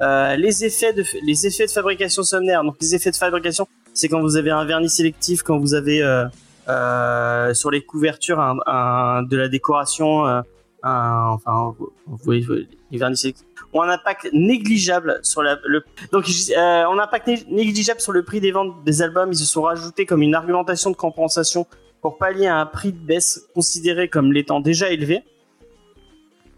Euh, 0.00 0.36
les 0.36 0.64
effets 0.64 0.94
de 0.94 1.04
les 1.26 1.46
effets 1.46 1.66
de 1.66 1.70
fabrication 1.70 2.22
sommaire. 2.22 2.64
Donc 2.64 2.76
les 2.80 2.94
effets 2.94 3.10
de 3.10 3.16
fabrication, 3.16 3.68
c'est 3.92 4.08
quand 4.08 4.22
vous 4.22 4.36
avez 4.36 4.50
un 4.50 4.64
vernis 4.64 4.88
sélectif, 4.88 5.42
quand 5.42 5.58
vous 5.58 5.74
avez 5.74 6.00
euh, 6.02 7.52
sur 7.54 7.70
les 7.70 7.82
couvertures 7.82 8.40
un, 8.40 8.56
un- 8.66 9.22
de 9.22 9.36
la 9.36 9.48
décoration, 9.48 10.24
un, 10.24 10.42
enfin, 10.82 11.74
vous 11.78 12.18
voyez, 12.24 12.46
les 12.90 12.98
vernis 12.98 13.16
sélectifs 13.18 13.46
ont 13.72 13.82
un 13.82 13.88
impact 13.88 14.28
négligeable 14.32 15.20
sur 15.22 15.42
la, 15.42 15.58
le, 15.64 15.84
donc, 16.12 16.26
euh, 16.28 16.84
ont 16.84 16.98
un 16.98 17.02
impact 17.02 17.28
négligeable 17.48 18.00
sur 18.00 18.12
le 18.12 18.24
prix 18.24 18.40
des 18.40 18.52
ventes 18.52 18.82
des 18.84 19.02
albums. 19.02 19.30
Ils 19.32 19.38
se 19.38 19.44
sont 19.44 19.62
rajoutés 19.62 20.06
comme 20.06 20.22
une 20.22 20.34
argumentation 20.34 20.90
de 20.90 20.96
compensation 20.96 21.66
pour 22.02 22.18
pallier 22.18 22.46
à 22.46 22.56
un 22.56 22.66
prix 22.66 22.92
de 22.92 22.98
baisse 22.98 23.46
considéré 23.54 24.08
comme 24.08 24.32
l'étant 24.32 24.60
déjà 24.60 24.90
élevé. 24.90 25.22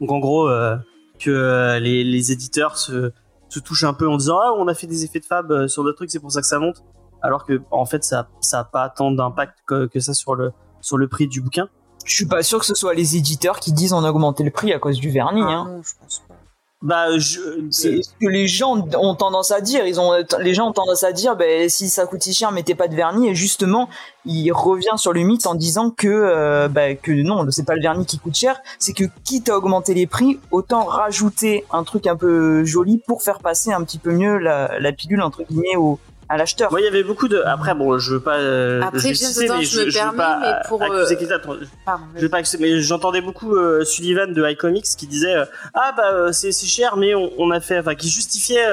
Donc, 0.01 0.11
en 0.11 0.19
gros, 0.19 0.49
euh, 0.49 0.77
que 1.19 1.31
euh, 1.31 1.79
les, 1.79 2.05
les, 2.05 2.33
éditeurs 2.33 2.77
se, 2.77 3.13
se 3.49 3.61
touchent 3.61 3.85
un 3.85 3.95
peu 3.95 4.09
en 4.09 4.17
disant 4.17 4.39
ah 4.43 4.53
on 4.57 4.67
a 4.69 4.75
fait 4.75 4.87
des 4.87 5.05
effets 5.05 5.21
de 5.21 5.25
fab 5.25 5.67
sur 5.69 5.85
d'autres 5.85 5.97
trucs, 5.97 6.11
c'est 6.11 6.21
pour 6.21 6.33
ça 6.33 6.41
que 6.41 6.47
ça 6.47 6.59
monte, 6.59 6.83
alors 7.21 7.45
que 7.45 7.61
en 7.71 7.85
fait 7.85 8.03
ça 8.03 8.29
ça 8.41 8.61
a 8.61 8.65
pas 8.65 8.89
tant 8.89 9.13
d'impact 9.13 9.59
que, 9.67 9.87
que 9.87 10.01
ça 10.01 10.15
sur 10.15 10.35
le 10.35 10.53
sur 10.81 10.99
le 10.99 11.07
prix 11.07 11.29
du 11.29 11.41
bouquin. 11.41 11.69
Je 12.05 12.15
suis 12.15 12.27
pas 12.27 12.43
sûr 12.43 12.59
que 12.59 12.67
ce 12.67 12.75
soit 12.75 12.95
les 12.95 13.17
éditeurs 13.17 13.61
qui 13.61 13.73
disent 13.73 13.93
on 13.93 14.05
a 14.05 14.11
augmenté 14.11 14.43
le 14.43 14.51
prix 14.51 14.73
à 14.73 14.79
cause 14.79 14.99
du 14.99 15.11
vernis. 15.11 15.43
Ah, 15.45 15.51
hein. 15.51 15.65
Non, 15.69 15.83
je 15.83 15.93
pense 16.01 16.23
pas. 16.29 16.35
Bah, 16.83 17.17
je... 17.17 17.39
c'est 17.71 18.03
ce 18.03 18.11
que 18.21 18.27
les 18.27 18.49
gens 18.49 18.85
ont 18.99 19.15
tendance 19.15 19.53
à 19.53 19.61
dire. 19.61 19.87
Ils 19.87 20.01
ont, 20.01 20.13
les 20.41 20.53
gens 20.53 20.69
ont 20.69 20.73
tendance 20.73 21.05
à 21.05 21.13
dire, 21.13 21.37
ben 21.37 21.69
si 21.69 21.89
ça 21.89 22.07
coûte 22.07 22.23
si 22.23 22.35
cher, 22.35 22.51
mettez 22.51 22.75
pas 22.75 22.89
de 22.89 22.97
vernis. 22.97 23.29
Et 23.29 23.35
justement, 23.37 23.89
il 24.25 24.51
revient 24.51 24.97
sur 24.97 25.13
le 25.13 25.21
mythe 25.21 25.47
en 25.47 25.55
disant 25.55 25.91
que, 25.91 26.09
euh, 26.09 26.69
bah, 26.69 26.95
que 26.95 27.13
non, 27.13 27.47
c'est 27.51 27.65
pas 27.65 27.77
le 27.77 27.83
vernis 27.83 28.05
qui 28.05 28.19
coûte 28.19 28.35
cher, 28.35 28.61
c'est 28.81 28.93
que 28.93 29.05
quitte 29.25 29.49
à 29.49 29.57
augmenter 29.57 29.95
les 29.95 30.09
prix, 30.09 30.41
autant 30.51 30.85
rajouter 30.85 31.65
un 31.71 31.85
truc 31.85 32.09
un 32.09 32.17
peu 32.17 32.65
joli 32.65 32.99
pour 32.99 33.23
faire 33.23 33.39
passer 33.39 33.73
un 33.73 33.85
petit 33.85 33.99
peu 33.99 34.13
mieux 34.13 34.39
la, 34.39 34.81
la 34.81 34.93
pilule 34.93 35.23
entre 35.23 35.45
guillemets 35.45 35.77
au, 35.77 36.01
à 36.33 36.39
l'acheteur. 36.39 36.71
Moi, 36.71 36.81
il 36.81 36.85
y 36.85 36.89
avait 36.89 37.03
beaucoup 37.03 37.29
de. 37.29 37.43
Après, 37.45 37.75
bon, 37.75 37.99
je 37.99 38.15
veux 38.15 38.21
pas. 38.21 38.39
Euh, 38.39 38.81
Après, 38.81 38.99
je, 39.01 39.13
citer, 39.13 39.49
mais 39.51 39.65
je, 39.65 39.81
me 39.81 39.91
je 39.91 39.99
permets, 39.99 40.17
pas 40.17 40.39
mais 40.41 40.67
pour. 40.67 40.83
Accuser 40.83 41.31
euh... 41.31 41.39
Pardon, 41.85 42.05
je 42.17 42.23
veux 42.23 42.29
pas 42.31 42.39
accuser, 42.39 42.57
mais 42.59 42.81
j'entendais 42.81 43.21
beaucoup 43.21 43.55
euh, 43.55 43.85
Sullivan 43.85 44.33
de 44.33 44.51
iComics 44.51 44.87
qui 44.97 45.07
disait 45.07 45.35
euh, 45.35 45.45
Ah, 45.75 45.93
bah, 45.95 46.33
c'est 46.33 46.53
cher, 46.53 46.97
mais 46.97 47.15
on, 47.15 47.31
on, 47.37 47.51
a 47.51 47.61
fait. 47.61 47.79
Enfin, 47.81 47.95
qui 47.95 48.09
justifiait 48.09 48.67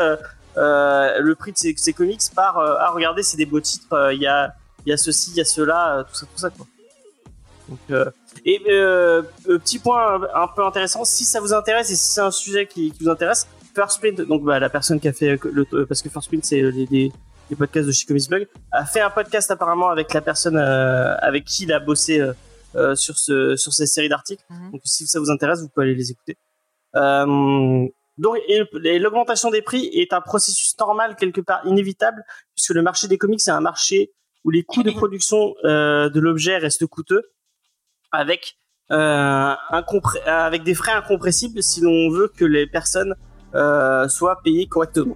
le 0.55 1.33
prix 1.33 1.51
de 1.51 1.57
ces, 1.57 1.73
ces 1.75 1.91
comics 1.91 2.21
par 2.33 2.59
Ah, 2.59 2.91
regardez, 2.93 3.23
c'est 3.23 3.37
des 3.37 3.45
beaux 3.45 3.59
titres, 3.59 4.09
il 4.13 4.21
y, 4.21 4.27
a, 4.27 4.53
y 4.85 4.93
a 4.93 4.97
ceci, 4.97 5.31
il 5.31 5.37
y 5.37 5.41
a 5.41 5.45
cela, 5.45 6.05
tout 6.07 6.15
ça, 6.15 6.25
tout 6.25 6.39
ça, 6.39 6.49
quoi. 6.49 6.65
Donc, 7.67 8.13
et 8.45 8.59
petit 9.45 9.79
point 9.79 10.21
un 10.33 10.47
peu 10.47 10.65
intéressant, 10.65 11.03
si 11.03 11.25
ça 11.25 11.41
vous 11.41 11.53
intéresse 11.53 11.91
et 11.91 11.95
si 11.95 12.13
c'est 12.13 12.21
un 12.21 12.31
sujet 12.31 12.67
qui, 12.67 12.91
qui 12.91 13.03
vous 13.03 13.09
intéresse, 13.09 13.47
First 13.75 13.99
Print, 13.99 14.21
donc 14.21 14.43
bah, 14.43 14.59
la 14.59 14.69
personne 14.69 14.99
qui 14.99 15.09
a 15.09 15.13
fait 15.13 15.37
le, 15.43 15.85
parce 15.85 16.01
que 16.01 16.09
First 16.09 16.29
Print 16.29 16.45
c'est 16.45 16.61
les, 16.61 16.87
les, 16.89 17.11
les 17.49 17.55
podcasts 17.55 17.87
de 17.87 17.91
chez 17.91 18.05
Comics 18.05 18.29
a 18.71 18.85
fait 18.85 19.01
un 19.01 19.09
podcast 19.09 19.49
apparemment 19.51 19.89
avec 19.89 20.13
la 20.13 20.21
personne 20.21 20.57
euh, 20.57 21.15
avec 21.17 21.45
qui 21.45 21.63
il 21.63 21.73
a 21.73 21.79
bossé 21.79 22.19
euh, 22.19 22.33
euh, 22.75 22.95
sur 22.95 23.17
ce 23.17 23.55
sur 23.55 23.73
ces 23.73 23.87
séries 23.87 24.09
d'articles. 24.09 24.43
Mhm. 24.49 24.71
Donc 24.71 24.81
si 24.85 25.07
ça 25.07 25.19
vous 25.19 25.31
intéresse, 25.31 25.61
vous 25.61 25.69
pouvez 25.69 25.87
aller 25.87 25.95
les 25.95 26.11
écouter. 26.11 26.37
donc 26.93 28.37
l'augmentation 28.73 29.49
des 29.49 29.61
prix 29.61 29.89
est 29.93 30.13
un 30.13 30.21
processus 30.21 30.77
normal 30.79 31.15
quelque 31.15 31.41
part 31.41 31.65
inévitable 31.65 32.23
puisque 32.55 32.73
le 32.73 32.81
marché 32.81 33.07
des 33.07 33.17
comics 33.17 33.41
c'est 33.41 33.51
un 33.51 33.61
marché 33.61 34.11
où 34.43 34.51
les 34.51 34.63
coûts 34.63 34.83
de 34.83 34.91
production 34.91 35.55
de 35.63 36.19
l'objet 36.19 36.57
restent 36.57 36.85
coûteux 36.85 37.23
avec 38.11 38.57
euh, 38.91 39.53
avec 40.25 40.63
des 40.63 40.73
frais 40.73 40.93
incompressibles 40.93 41.61
si 41.61 41.81
l'on 41.81 42.09
veut 42.09 42.31
que 42.35 42.45
les 42.45 42.65
personnes 42.65 43.15
euh, 43.53 44.07
soient 44.07 44.41
payées 44.43 44.65
correctement. 44.65 45.15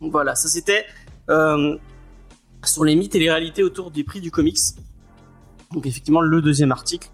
Voilà, 0.00 0.34
ça 0.34 0.48
c'était 0.48 0.84
euh, 1.30 1.76
sur 2.64 2.84
les 2.84 2.94
mythes 2.96 3.14
et 3.14 3.18
les 3.18 3.30
réalités 3.30 3.62
autour 3.62 3.90
du 3.90 4.04
prix 4.04 4.20
du 4.20 4.30
comics. 4.30 4.58
Donc 5.72 5.86
effectivement 5.86 6.20
le 6.20 6.42
deuxième 6.42 6.72
article 6.72 7.08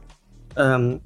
euh, 0.58 0.96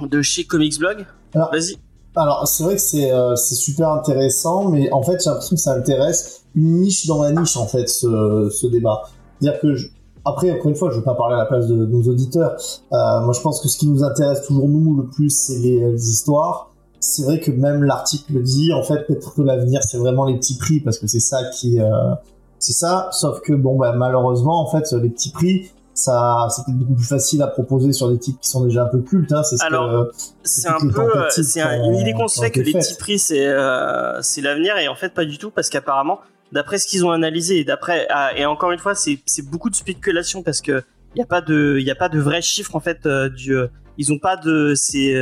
de 0.00 0.22
chez 0.22 0.44
Comics 0.44 0.78
Blog. 0.78 1.06
Vas-y. 1.34 1.78
Alors 2.14 2.46
c'est 2.48 2.64
vrai 2.64 2.76
que 2.76 2.80
c'est 2.80 3.12
euh, 3.12 3.36
super 3.36 3.90
intéressant, 3.90 4.70
mais 4.70 4.90
en 4.92 5.02
fait 5.02 5.22
j'ai 5.22 5.30
l'impression 5.30 5.56
que 5.56 5.62
ça 5.62 5.74
intéresse 5.74 6.44
une 6.54 6.80
niche 6.80 7.06
dans 7.06 7.22
la 7.22 7.32
niche 7.32 7.56
en 7.56 7.66
fait 7.66 7.88
ce, 7.88 8.48
ce 8.50 8.66
débat. 8.66 9.02
C'est-à-dire 9.40 9.60
que 9.60 9.76
après 10.24 10.50
encore 10.50 10.68
une 10.68 10.76
fois 10.76 10.90
je 10.90 10.96
veux 10.96 11.04
pas 11.04 11.14
parler 11.14 11.34
à 11.34 11.38
la 11.38 11.46
place 11.46 11.66
de, 11.66 11.74
nos 11.74 12.02
auditeurs. 12.02 12.56
Euh, 12.92 13.20
moi 13.20 13.32
je 13.32 13.40
pense 13.40 13.60
que 13.60 13.68
ce 13.68 13.78
qui 13.78 13.86
nous 13.86 14.02
intéresse 14.02 14.46
toujours 14.46 14.68
nous 14.68 14.96
le 14.96 15.06
plus 15.08 15.30
c'est 15.30 15.58
les, 15.58 15.92
les 15.92 16.10
histoires 16.10 16.70
c'est 17.00 17.22
vrai 17.22 17.40
que 17.40 17.50
même 17.50 17.82
l'article 17.82 18.42
dit 18.42 18.72
en 18.72 18.82
fait 18.82 19.06
peut-être 19.06 19.34
que 19.34 19.42
l'avenir 19.42 19.82
c'est 19.82 19.98
vraiment 19.98 20.24
les 20.24 20.36
petits 20.36 20.56
prix 20.56 20.80
parce 20.80 20.98
que 20.98 21.06
c'est 21.06 21.20
ça 21.20 21.38
qui 21.50 21.80
euh, 21.80 22.14
c'est 22.58 22.72
ça. 22.72 23.08
Sauf 23.12 23.40
que 23.40 23.52
bon 23.52 23.76
bah 23.76 23.92
malheureusement 23.92 24.62
en 24.62 24.70
fait 24.70 24.90
les 24.92 25.10
petits 25.10 25.30
prix 25.30 25.70
ça 25.96 26.48
c'est 26.50 26.62
beaucoup 26.68 26.94
plus 26.94 27.06
facile 27.06 27.42
à 27.42 27.46
proposer 27.46 27.92
sur 27.92 28.10
des 28.10 28.18
titres 28.18 28.38
qui 28.40 28.50
sont 28.50 28.64
déjà 28.64 28.84
un 28.84 28.88
peu 28.88 29.00
cultes 29.00 29.32
hein, 29.32 29.42
c'est 29.42 29.56
ce 29.56 29.64
alors 29.64 30.08
c'est 30.42 30.68
un 30.68 30.78
peu 30.78 31.10
c'est 31.30 31.60
une 31.60 31.94
idée 31.94 32.12
qu'on 32.12 32.28
se 32.28 32.40
fait 32.40 32.50
que 32.50 32.60
les 32.60 32.72
petits 32.72 32.96
prix 32.96 33.18
c'est 33.18 33.46
euh, 33.46 34.20
c'est 34.20 34.42
l'avenir 34.42 34.76
et 34.76 34.88
en 34.88 34.94
fait 34.94 35.14
pas 35.14 35.24
du 35.24 35.38
tout 35.38 35.50
parce 35.50 35.70
qu'apparemment 35.70 36.20
d'après 36.52 36.78
ce 36.78 36.86
qu'ils 36.86 37.06
ont 37.06 37.12
analysé 37.12 37.60
et 37.60 37.64
d'après 37.64 38.06
ah, 38.10 38.36
et 38.36 38.44
encore 38.44 38.72
une 38.72 38.78
fois 38.78 38.94
c'est 38.94 39.18
beaucoup 39.50 39.70
de 39.70 39.74
spéculation 39.74 40.42
parce 40.42 40.60
que 40.60 40.82
il 41.14 41.20
y 41.20 41.22
a 41.22 41.26
pas 41.26 41.40
de 41.40 41.78
il 41.80 41.90
a 41.90 41.94
pas 41.94 42.10
de 42.10 42.20
vrais 42.20 42.42
chiffres 42.42 42.76
en 42.76 42.80
fait 42.80 43.06
euh, 43.06 43.30
du 43.30 43.56
ils 43.96 44.12
ont 44.12 44.18
pas 44.18 44.36
de 44.36 44.74
c'est 44.76 45.14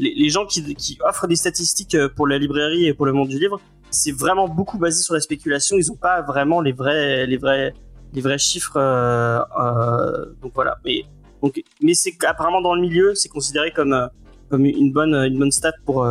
les, 0.00 0.30
gens 0.30 0.46
qui, 0.46 0.98
offrent 1.06 1.26
des 1.26 1.36
statistiques 1.36 1.94
euh, 1.94 2.08
pour 2.08 2.26
la 2.26 2.38
librairie 2.38 2.86
et 2.86 2.94
pour 2.94 3.06
le 3.06 3.12
monde 3.12 3.28
du 3.28 3.38
livre, 3.38 3.60
c'est 3.90 4.12
vraiment 4.12 4.48
beaucoup 4.48 4.78
basé 4.78 5.02
sur 5.02 5.14
la 5.14 5.20
spéculation. 5.20 5.76
Ils 5.76 5.88
n'ont 5.88 5.96
pas 5.96 6.22
vraiment 6.22 6.60
les 6.60 6.72
vrais, 6.72 7.26
les 7.26 7.36
vrais, 7.36 7.74
les 8.12 8.20
vrais 8.20 8.38
chiffres. 8.38 8.76
Euh, 8.76 9.40
euh, 9.60 10.26
donc 10.42 10.52
voilà. 10.54 10.78
Mais 10.84 11.04
donc, 11.42 11.62
mais 11.82 11.94
c'est 11.94 12.16
apparemment 12.24 12.60
dans 12.60 12.74
le 12.74 12.80
milieu, 12.80 13.14
c'est 13.14 13.28
considéré 13.28 13.72
comme 13.72 14.08
comme 14.48 14.66
une 14.66 14.92
bonne 14.92 15.14
une 15.14 15.38
bonne 15.38 15.52
stat 15.52 15.72
pour 15.84 16.06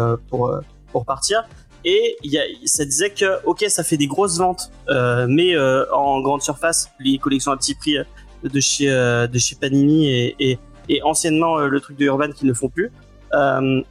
pour 0.92 1.06
partir. 1.06 1.44
Et 1.86 2.18
y 2.24 2.38
a, 2.38 2.44
ça 2.66 2.84
disait 2.84 3.12
que 3.12 3.46
ok, 3.46 3.66
ça 3.70 3.84
fait 3.84 3.98
des 3.98 4.08
grosses 4.08 4.38
ventes, 4.38 4.72
mais 5.28 5.58
en 5.58 6.20
grande 6.22 6.42
surface, 6.42 6.90
les 7.00 7.18
collections 7.18 7.52
à 7.52 7.58
petit 7.58 7.76
prix 7.76 7.98
de 8.44 8.60
chez 8.60 8.88
de 8.88 9.38
chez 9.38 9.56
Panini 9.56 10.10
et, 10.10 10.36
et, 10.40 10.60
et 10.90 11.04
anciennement 11.04 11.60
le 11.60 11.80
truc 11.80 11.98
de 11.98 12.06
Urban 12.06 12.32
qui 12.32 12.46
ne 12.46 12.54
font 12.54 12.70
plus. 12.70 12.92
Euh, 13.34 13.82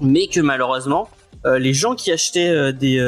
mais 0.00 0.26
que 0.26 0.40
malheureusement, 0.40 1.08
euh, 1.44 1.58
les 1.58 1.74
gens 1.74 1.94
qui 1.94 2.12
achetaient 2.12 2.50
euh, 2.50 2.72
des, 2.72 2.98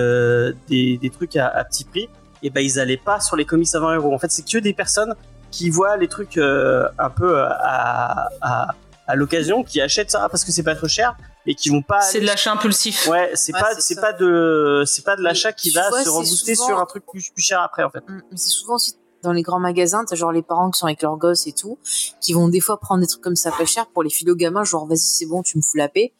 des, 0.68 0.98
des, 0.98 1.10
trucs 1.10 1.36
à, 1.36 1.48
à, 1.48 1.64
petit 1.64 1.84
prix, 1.84 2.04
et 2.42 2.48
eh 2.48 2.50
ben 2.50 2.60
ils 2.60 2.78
allaient 2.78 2.98
pas 2.98 3.20
sur 3.20 3.36
les 3.36 3.44
comics 3.44 3.74
à 3.74 3.80
20 3.80 3.96
euros. 3.96 4.14
En 4.14 4.18
fait, 4.18 4.30
c'est 4.30 4.46
que 4.46 4.58
des 4.58 4.74
personnes 4.74 5.14
qui 5.50 5.70
voient 5.70 5.96
les 5.96 6.08
trucs 6.08 6.36
un 6.36 7.10
peu 7.10 7.40
à, 7.40 8.28
à, 8.42 8.74
à 9.06 9.14
l'occasion, 9.14 9.64
qui 9.64 9.80
achètent 9.80 10.10
ça 10.10 10.28
parce 10.28 10.44
que 10.44 10.52
c'est 10.52 10.62
pas 10.62 10.74
trop 10.74 10.88
cher, 10.88 11.16
et 11.46 11.54
qui 11.54 11.70
vont 11.70 11.82
pas. 11.82 12.00
C'est 12.00 12.20
de 12.20 12.26
l'achat 12.26 12.52
impulsif. 12.52 13.06
Ouais, 13.06 13.30
c'est 13.34 13.52
pas, 13.52 13.74
c'est 13.78 14.00
pas 14.00 14.12
de, 14.12 14.82
c'est 14.86 15.04
pas 15.04 15.16
de 15.16 15.22
l'achat 15.22 15.52
qui 15.52 15.70
va 15.70 15.90
se 15.90 16.08
rebooster 16.08 16.54
sur 16.54 16.78
un 16.78 16.86
truc 16.86 17.04
plus, 17.06 17.30
plus 17.30 17.42
cher 17.42 17.60
après 17.60 17.82
en 17.82 17.90
fait. 17.90 18.02
Mm, 18.06 18.20
mais 18.30 18.36
c'est 18.36 18.50
souvent 18.50 18.74
aussi 18.74 18.94
dans 19.24 19.32
les 19.32 19.42
grands 19.42 19.60
magasins, 19.60 20.04
t'as 20.04 20.16
genre 20.16 20.32
les 20.32 20.42
parents 20.42 20.70
qui 20.70 20.78
sont 20.78 20.86
avec 20.86 21.02
leurs 21.02 21.16
gosses 21.16 21.46
et 21.46 21.52
tout, 21.52 21.78
qui 22.20 22.32
vont 22.32 22.48
des 22.48 22.60
fois 22.60 22.78
prendre 22.78 23.00
des 23.00 23.06
trucs 23.06 23.22
comme 23.22 23.36
ça 23.36 23.50
pas 23.50 23.64
cher 23.64 23.86
pour 23.86 24.02
les 24.02 24.10
aux 24.26 24.34
gamins, 24.36 24.64
genre 24.64 24.86
vas-y 24.86 24.98
c'est 24.98 25.26
bon, 25.26 25.42
tu 25.42 25.58
me 25.58 25.62
fous 25.62 25.76
la 25.76 25.88
paix. 25.88 26.12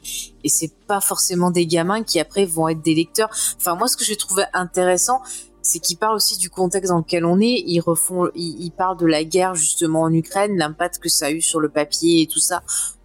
Et 0.42 0.48
c'est 0.48 0.72
pas 0.86 1.00
forcément 1.00 1.50
des 1.50 1.66
gamins 1.66 2.02
qui 2.02 2.18
après 2.20 2.44
vont 2.44 2.68
être 2.68 2.82
des 2.82 2.94
lecteurs. 2.94 3.30
Enfin 3.56 3.76
moi 3.76 3.88
ce 3.88 3.96
que 3.96 4.04
j'ai 4.04 4.16
trouvé 4.16 4.44
intéressant, 4.52 5.22
c'est 5.62 5.78
qu'ils 5.78 5.96
parlent 5.96 6.16
aussi 6.16 6.36
du 6.36 6.50
contexte 6.50 6.90
dans 6.90 6.98
lequel 6.98 7.24
on 7.24 7.40
est. 7.40 7.62
Ils 7.66 7.80
refont, 7.80 8.28
ils, 8.34 8.70
parlent 8.70 8.98
de 8.98 9.06
la 9.06 9.24
guerre 9.24 9.54
justement 9.54 10.02
en 10.02 10.12
Ukraine, 10.12 10.56
l'impact 10.56 10.98
que 10.98 11.08
ça 11.08 11.26
a 11.26 11.30
eu 11.30 11.40
sur 11.40 11.58
le 11.58 11.70
papier 11.70 12.22
et 12.22 12.26
tout 12.26 12.38
ça 12.38 12.62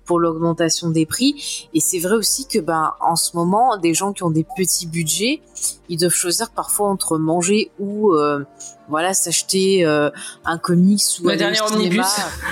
pour 0.09 0.19
l'augmentation 0.19 0.89
des 0.89 1.05
prix. 1.05 1.69
Et 1.75 1.79
c'est 1.79 1.99
vrai 1.99 2.15
aussi 2.15 2.47
que 2.47 2.57
ben 2.57 2.95
en 2.99 3.15
ce 3.15 3.37
moment, 3.37 3.77
des 3.77 3.93
gens 3.93 4.11
qui 4.11 4.23
ont 4.23 4.31
des 4.31 4.43
petits 4.57 4.87
budgets, 4.87 5.39
ils 5.87 5.99
doivent 5.99 6.15
choisir 6.15 6.49
parfois 6.49 6.89
entre 6.89 7.19
manger 7.19 7.69
ou 7.77 8.15
euh, 8.15 8.43
voilà 8.87 9.13
s'acheter 9.13 9.85
euh, 9.85 10.09
un 10.45 10.57
comics 10.57 11.03
ou 11.23 11.29
aller 11.29 11.45
au 11.45 11.67
cinéma. 11.67 12.07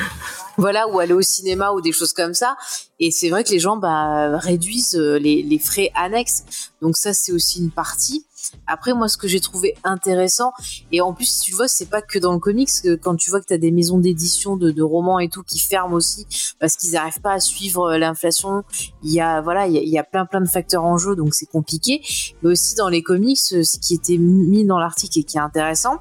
voilà 0.59 0.87
ou 0.87 0.99
aller 0.99 1.13
au 1.13 1.23
cinéma 1.23 1.71
ou 1.71 1.81
des 1.81 1.91
choses 1.91 2.13
comme 2.13 2.35
ça 2.35 2.57
et 2.99 3.09
c'est 3.09 3.29
vrai 3.29 3.43
que 3.43 3.49
les 3.49 3.59
gens 3.59 3.77
bah, 3.77 4.37
réduisent 4.37 4.95
euh, 4.95 5.17
les, 5.17 5.41
les 5.41 5.59
frais 5.59 5.91
annexes 5.95 6.71
donc 6.81 6.97
ça 6.97 7.13
c'est 7.13 7.31
aussi 7.31 7.59
une 7.59 7.69
partie 7.71 8.26
après, 8.65 8.93
moi, 8.93 9.07
ce 9.07 9.17
que 9.17 9.27
j'ai 9.27 9.39
trouvé 9.39 9.75
intéressant, 9.83 10.51
et 10.91 11.01
en 11.01 11.13
plus, 11.13 11.39
tu 11.39 11.53
vois, 11.53 11.67
c'est 11.67 11.85
pas 11.85 12.01
que 12.01 12.19
dans 12.19 12.33
le 12.33 12.39
comics, 12.39 12.69
quand 13.01 13.15
tu 13.15 13.29
vois 13.29 13.39
que 13.41 13.45
tu 13.47 13.53
as 13.53 13.57
des 13.57 13.71
maisons 13.71 13.97
d'édition 13.97 14.57
de, 14.57 14.81
romans 14.81 15.19
et 15.19 15.27
tout 15.27 15.43
qui 15.43 15.59
ferment 15.59 15.95
aussi 15.95 16.25
parce 16.59 16.77
qu'ils 16.77 16.91
n'arrivent 16.91 17.19
pas 17.19 17.33
à 17.33 17.39
suivre 17.39 17.91
euh, 17.91 17.97
l'inflation. 17.97 18.63
Il 19.03 19.11
y 19.11 19.19
a, 19.19 19.41
voilà, 19.41 19.67
il 19.67 19.73
y 19.73 19.77
a, 19.77 19.81
il 19.81 19.89
y 19.89 19.97
a 19.97 20.03
plein 20.03 20.25
plein 20.25 20.39
de 20.39 20.47
facteurs 20.47 20.83
en 20.83 20.97
jeu, 20.97 21.15
donc 21.15 21.33
c'est 21.33 21.45
compliqué. 21.45 22.01
Mais 22.41 22.51
aussi 22.51 22.75
dans 22.75 22.87
les 22.87 23.01
comics, 23.01 23.39
euh, 23.53 23.63
ce 23.63 23.79
qui 23.79 23.95
était 23.95 24.17
mis 24.17 24.65
dans 24.65 24.79
l'article 24.79 25.19
et 25.19 25.23
qui 25.23 25.37
est 25.37 25.41
intéressant, 25.41 25.97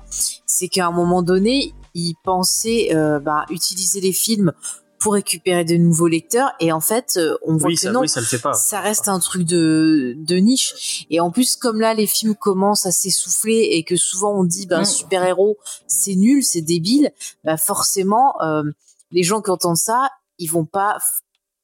c'est 0.47 0.69
qu'à 0.69 0.87
un 0.87 0.93
moment 0.93 1.23
donné, 1.23 1.75
ils 1.95 2.15
pensaient 2.23 2.95
euh, 2.95 3.19
bah, 3.19 3.47
utiliser 3.51 4.01
les 4.01 4.13
films 4.13 4.53
pour 4.99 5.15
récupérer 5.15 5.65
de 5.65 5.77
nouveaux 5.77 6.09
lecteurs 6.09 6.53
et 6.61 6.73
en 6.73 6.81
fait 6.81 7.15
euh, 7.17 7.37
on 7.43 7.57
voit 7.57 7.71
que 7.71 7.89
non 7.89 8.07
ça, 8.07 8.81
reste 8.81 9.09
un 9.09 9.19
truc 9.19 9.45
de, 9.45 10.15
de 10.17 10.37
niche 10.37 11.07
et 11.11 11.21
en 11.21 11.31
plus 11.31 11.57
comme 11.57 11.81
là 11.81 11.95
les 11.95 12.07
films 12.07 12.35
commencent 12.35 12.87
à 12.87 12.93
s'essouffler 12.93 13.69
et 13.73 13.85
que 13.85 13.97
souvent 13.97 14.33
on 14.33 14.45
dit 14.45 14.67
ben 14.67 14.85
super 14.85 15.25
héros 15.25 15.59
c'est 15.87 16.15
nul 16.15 16.43
c'est 16.43 16.63
débile 16.63 17.13
bah 17.45 17.57
forcément 17.57 18.41
euh, 18.43 18.63
les 19.11 19.23
gens 19.23 19.43
qui 19.43 19.51
entendent 19.51 19.77
ça 19.77 20.11
ils 20.39 20.51
vont 20.51 20.65
pas 20.65 20.99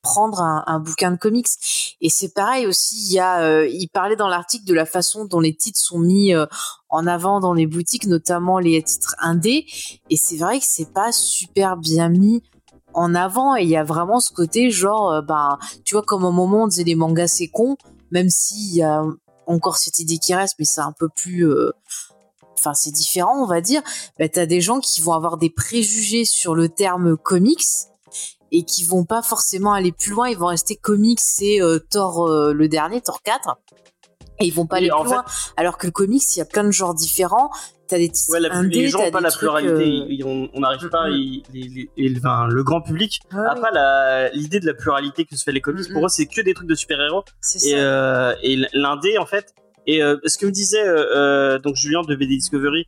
prendre 0.03 0.40
un, 0.40 0.64
un 0.66 0.81
bouquin 0.81 1.12
de 1.12 1.16
comics. 1.16 1.47
Et 2.01 2.11
c'est 2.11 2.35
pareil 2.35 2.66
aussi, 2.66 2.97
il 2.97 3.12
y 3.12 3.21
a, 3.21 3.42
euh, 3.42 3.68
il 3.68 3.88
parlait 3.88 4.16
dans 4.16 4.29
l'article 4.29 4.66
de 4.66 4.75
la 4.75 4.85
façon 4.85 5.25
dont 5.25 5.40
les 5.40 5.55
titres 5.55 5.79
sont 5.79 6.01
mis 6.01 6.35
euh, 6.35 6.47
en 6.88 7.07
avant 7.07 7.40
dans 7.40 7.55
les 7.55 7.66
boutiques, 7.66 8.07
notamment 8.07 8.59
les 8.59 8.83
titres 8.83 9.14
indés. 9.18 9.66
Et 10.11 10.16
c'est 10.16 10.37
vrai 10.37 10.59
que 10.59 10.66
c'est 10.68 10.92
pas 10.92 11.12
super 11.12 11.77
bien 11.77 12.09
mis 12.09 12.42
en 12.94 13.14
avant. 13.14 13.57
Et 13.57 13.62
il 13.62 13.68
y 13.68 13.76
a 13.76 13.85
vraiment 13.85 14.20
ce 14.20 14.33
côté 14.33 14.70
genre, 14.70 15.11
euh, 15.11 15.22
ben, 15.22 15.59
tu 15.85 15.94
vois, 15.94 16.02
comme 16.02 16.24
au 16.24 16.33
moment 16.33 16.64
on 16.64 16.66
disait 16.68 16.85
les 16.85 16.94
mangas 16.94 17.28
c'est 17.28 17.48
con, 17.48 17.76
même 18.11 18.28
s'il 18.31 18.74
y 18.74 18.83
a 18.83 19.05
encore 19.46 19.76
cette 19.76 19.98
idée 19.98 20.18
qui 20.18 20.35
reste, 20.35 20.55
mais 20.59 20.64
c'est 20.64 20.81
un 20.81 20.92
peu 20.92 21.09
plus 21.09 21.46
enfin 22.59 22.74
c'est 22.74 22.92
différent 22.92 23.42
on 23.42 23.46
va 23.46 23.61
dire 23.61 23.83
bah, 24.20 24.28
t'as 24.28 24.46
des 24.46 24.61
gens 24.61 24.78
qui 24.78 25.00
vont 25.00 25.14
avoir 25.14 25.37
des 25.37 25.50
préjugés 25.50 26.24
sur 26.24 26.55
le 26.55 26.68
terme 26.68 27.16
comics 27.16 27.64
et 28.52 28.62
qui 28.62 28.85
vont 28.85 29.05
pas 29.05 29.22
forcément 29.22 29.72
aller 29.72 29.90
plus 29.92 30.12
loin. 30.12 30.28
Ils 30.28 30.38
vont 30.38 30.46
rester 30.46 30.76
comics 30.76 31.20
c'est 31.20 31.61
euh, 31.61 31.81
Thor 31.90 32.28
euh, 32.28 32.52
le 32.52 32.68
dernier 32.68 33.00
Thor 33.00 33.20
4 33.22 33.59
et 34.38 34.46
ils 34.46 34.55
vont 34.55 34.66
pas 34.66 34.76
Oui, 34.76 34.90
aller 34.90 35.02
plus 35.02 35.11
loin. 35.11 35.24
alors 35.57 35.76
que 35.76 35.87
le 35.87 35.92
comics 35.92 36.22
il 36.37 36.38
y 36.38 36.42
a 36.42 36.44
plein 36.44 36.62
de 36.64 36.70
genres 36.70 36.94
différents 36.94 37.50
t'as 37.92 37.98
des 37.98 38.09
titres 38.09 38.33
Ouais, 38.33 38.40
la, 38.40 38.55
indés, 38.55 38.83
les 38.83 38.88
gens 38.88 39.11
pas 39.11 39.20
la 39.20 39.31
pluralité. 39.31 40.22
euh, 40.24 40.46
on 40.55 40.61
n'arrive 40.61 40.88
pas. 40.88 41.09
Mm, 41.09 41.42
mm. 41.52 41.87
et, 41.96 42.14
enfin, 42.16 42.46
le 42.48 42.62
grand 42.62 42.81
public 42.81 43.20
ouais, 43.33 43.38
a 43.38 43.55
pas 43.55 44.31
l'idée 44.35 44.61
de 44.61 44.66
la 44.66 44.74
pluralité 44.74 45.24
que 45.24 45.37
se 45.37 45.44
fait 45.44 45.52
les 45.52 45.61
comics. 45.61 45.88
Mm, 45.88 45.92
Pour 45.92 46.02
mm. 46.02 46.07
eux, 46.07 46.09
c'est 46.09 46.26
que 46.26 46.40
des 46.40 46.55
trucs 46.55 46.68
de 46.68 46.74
super-héros. 46.74 47.24
c'est 47.40 47.70
Et, 47.70 47.74
euh, 47.76 48.35
et 48.42 48.57
l'indé, 48.72 49.18
en 49.18 49.26
fait. 49.26 49.55
Et 49.87 50.02
euh, 50.02 50.16
ce 50.24 50.38
que 50.38 50.46
me 50.46 50.52
disait 50.52 50.83
euh, 50.87 51.59
donc 51.59 51.74
Julien 51.74 52.02
de 52.02 52.14
BD 52.14 52.37
Discovery, 52.37 52.87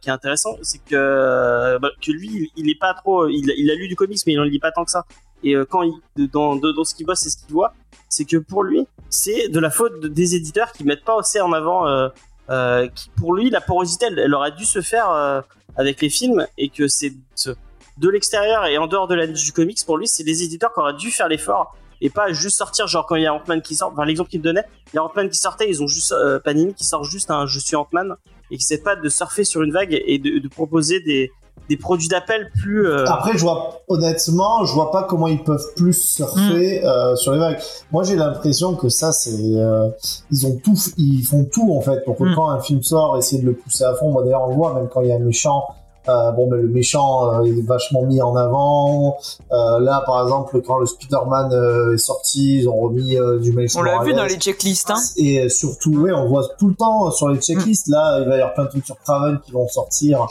qui 0.00 0.08
est 0.08 0.12
intéressant, 0.12 0.56
c'est 0.62 0.82
que 0.84 1.78
bah, 1.78 1.90
que 2.00 2.12
lui, 2.12 2.50
il, 2.56 2.70
est 2.70 2.78
pas 2.78 2.94
trop. 2.94 3.28
Il, 3.28 3.70
a 3.70 3.74
lu 3.74 3.88
du 3.88 3.96
comics, 3.96 4.18
mais 4.26 4.32
il 4.34 4.40
en 4.40 4.44
lit 4.44 4.58
pas 4.58 4.72
tant 4.72 4.84
que 4.84 4.90
ça. 4.90 5.04
Et 5.42 5.54
quand 5.68 5.82
il 5.82 5.92
dans, 6.28 6.56
dans, 6.56 6.72
dans 6.72 6.84
ce 6.84 6.94
qu'il 6.94 7.04
bosse 7.04 7.26
et 7.26 7.30
ce 7.30 7.36
qu'il 7.36 7.52
voit, 7.52 7.74
c'est 8.08 8.24
que 8.24 8.38
pour 8.38 8.62
lui, 8.62 8.86
c'est 9.10 9.48
de 9.48 9.60
la 9.60 9.68
faute 9.70 10.00
de- 10.00 10.08
des 10.08 10.34
éditeurs 10.34 10.72
qui 10.72 10.84
mettent 10.84 11.04
pas 11.04 11.18
assez 11.18 11.40
en 11.42 11.52
avant. 11.52 12.10
Euh, 12.50 12.88
qui, 12.94 13.10
pour 13.18 13.34
lui, 13.34 13.50
la 13.50 13.60
porosité, 13.60 14.06
elle, 14.06 14.18
elle 14.18 14.34
aurait 14.34 14.52
dû 14.52 14.64
se 14.64 14.80
faire 14.80 15.10
euh, 15.10 15.40
avec 15.76 16.00
les 16.00 16.08
films, 16.08 16.46
et 16.58 16.68
que 16.68 16.86
c'est 16.88 17.12
ce- 17.34 17.50
de 17.98 18.08
l'extérieur 18.08 18.66
et 18.66 18.76
en 18.78 18.86
dehors 18.86 19.08
de 19.08 19.14
la 19.14 19.26
niche 19.26 19.44
du 19.44 19.52
comics. 19.52 19.78
Pour 19.86 19.96
lui, 19.98 20.06
c'est 20.06 20.22
les 20.22 20.42
éditeurs 20.42 20.72
qui 20.72 20.80
auraient 20.80 20.94
dû 20.94 21.10
faire 21.10 21.28
l'effort 21.28 21.74
et 22.02 22.10
pas 22.10 22.30
juste 22.32 22.58
sortir 22.58 22.86
genre 22.86 23.06
quand 23.06 23.16
il 23.16 23.22
y 23.22 23.26
a 23.26 23.32
Ant-Man 23.32 23.62
qui 23.62 23.74
sort. 23.74 23.90
Enfin, 23.92 24.04
l'exemple 24.04 24.28
qu'il 24.30 24.42
donnait, 24.42 24.64
il 24.92 24.96
y 24.96 24.98
a 24.98 25.02
Ant-Man 25.04 25.30
qui 25.30 25.38
sortait, 25.38 25.68
ils 25.68 25.82
ont 25.82 25.86
juste 25.86 26.12
euh, 26.12 26.38
Panini 26.38 26.74
qui 26.74 26.84
sort 26.84 27.04
juste 27.04 27.30
un 27.30 27.46
Je 27.46 27.58
suis 27.58 27.74
Ant-Man 27.74 28.14
et 28.50 28.58
qui 28.58 28.62
essaie 28.64 28.82
pas 28.82 28.96
de 28.96 29.08
surfer 29.08 29.44
sur 29.44 29.62
une 29.62 29.72
vague 29.72 29.98
et 30.06 30.18
de, 30.18 30.38
de 30.38 30.48
proposer 30.48 31.00
des, 31.00 31.32
des 31.68 31.76
produits 31.76 32.08
d'appel 32.08 32.48
plus. 32.60 32.86
euh, 32.86 33.04
Après, 33.06 33.36
je 33.36 33.42
vois, 33.42 33.80
honnêtement, 33.88 34.64
je 34.64 34.72
vois 34.72 34.90
pas 34.92 35.02
comment 35.02 35.26
ils 35.26 35.42
peuvent 35.42 35.66
plus 35.74 35.94
surfer 36.00 36.80
Mm. 36.82 36.86
euh, 36.86 37.16
sur 37.16 37.32
les 37.32 37.38
vagues. 37.38 37.58
Moi, 37.90 38.04
j'ai 38.04 38.14
l'impression 38.16 38.74
que 38.74 38.88
ça, 38.88 39.12
c'est, 39.12 39.30
euh, 39.34 39.88
ils 40.30 40.46
ont 40.46 40.56
tout, 40.62 40.76
ils 40.96 41.24
font 41.24 41.44
tout 41.44 41.74
en 41.76 41.80
fait 41.80 42.04
pour 42.04 42.16
que 42.16 42.22
Mm. 42.24 42.34
quand 42.36 42.48
un 42.50 42.60
film 42.60 42.82
sort, 42.82 43.16
essayer 43.18 43.42
de 43.42 43.46
le 43.46 43.54
pousser 43.54 43.84
à 43.84 43.94
fond. 43.94 44.10
Moi, 44.12 44.22
d'ailleurs, 44.22 44.44
on 44.44 44.50
le 44.50 44.54
voit 44.56 44.74
même 44.74 44.88
quand 44.88 45.00
il 45.00 45.08
y 45.08 45.12
a 45.12 45.16
un 45.16 45.20
méchant. 45.20 45.64
Euh, 46.08 46.30
bon, 46.30 46.46
ben 46.48 46.60
le 46.62 46.68
méchant 46.68 47.32
euh, 47.32 47.42
est 47.42 47.66
vachement 47.66 48.02
mis 48.02 48.22
en 48.22 48.36
avant. 48.36 49.16
Euh, 49.50 49.80
là, 49.80 50.04
par 50.06 50.22
exemple, 50.22 50.62
quand 50.62 50.78
le 50.78 50.86
Spider-Man 50.86 51.52
euh, 51.52 51.94
est 51.94 51.98
sorti, 51.98 52.58
ils 52.60 52.68
ont 52.68 52.76
remis 52.76 53.16
euh, 53.16 53.40
du 53.40 53.50
Miles 53.52 53.66
On 53.76 53.82
l'a 53.82 54.00
vu 54.04 54.14
dans 54.14 54.22
les 54.22 54.36
checklists. 54.36 54.92
Hein. 54.92 55.00
Et 55.16 55.48
surtout, 55.48 55.96
ouais, 56.02 56.12
on 56.12 56.28
voit 56.28 56.44
tout 56.60 56.68
le 56.68 56.76
temps 56.76 57.10
sur 57.10 57.28
les 57.30 57.40
checklists. 57.40 57.88
Là, 57.88 58.20
il 58.20 58.28
va 58.28 58.36
y 58.36 58.38
avoir 58.38 58.54
plein 58.54 58.66
de 58.66 58.68
trucs 58.68 58.86
sur 58.86 58.96
Craven 59.00 59.40
qui 59.44 59.50
vont 59.50 59.66
sortir. 59.66 60.24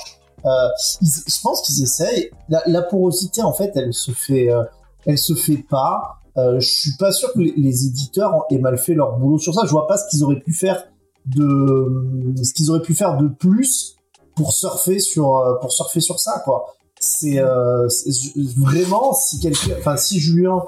Euh, 0.45 0.49
ils- 1.01 1.07
je 1.27 1.41
pense 1.41 1.61
qu'ils 1.61 1.81
essayent. 1.83 2.29
La, 2.49 2.61
la 2.67 2.81
porosité, 2.81 3.41
en 3.41 3.53
fait, 3.53 3.71
elle 3.75 3.93
se 3.93 4.11
fait, 4.11 4.51
euh, 4.51 4.63
elle 5.05 5.17
se 5.17 5.33
fait 5.33 5.57
pas. 5.69 6.17
Euh, 6.37 6.59
je 6.59 6.67
suis 6.67 6.95
pas 6.97 7.11
sûr 7.11 7.31
que 7.33 7.39
les, 7.39 7.53
les 7.57 7.85
éditeurs 7.85 8.43
aient 8.49 8.57
mal 8.59 8.77
fait 8.77 8.93
leur 8.93 9.17
boulot 9.17 9.37
sur 9.39 9.53
ça. 9.53 9.61
Je 9.65 9.71
vois 9.71 9.87
pas 9.87 9.97
ce 9.97 10.03
qu'ils 10.09 10.23
auraient 10.23 10.39
pu 10.41 10.53
faire 10.53 10.83
de, 11.25 12.33
ce 12.43 12.53
qu'ils 12.53 12.69
auraient 12.69 12.81
pu 12.81 12.93
faire 12.93 13.17
de 13.17 13.27
plus 13.27 13.95
pour 14.35 14.51
surfer 14.53 14.99
sur, 14.99 15.57
pour 15.61 15.71
surfer 15.71 16.01
sur 16.01 16.19
ça, 16.19 16.41
quoi. 16.45 16.65
C'est 16.99 17.39
vraiment 18.57 19.13
si 19.13 19.39
quelqu'un, 19.39 19.73
enfin 19.79 19.97
si 19.97 20.19
Julien, 20.19 20.61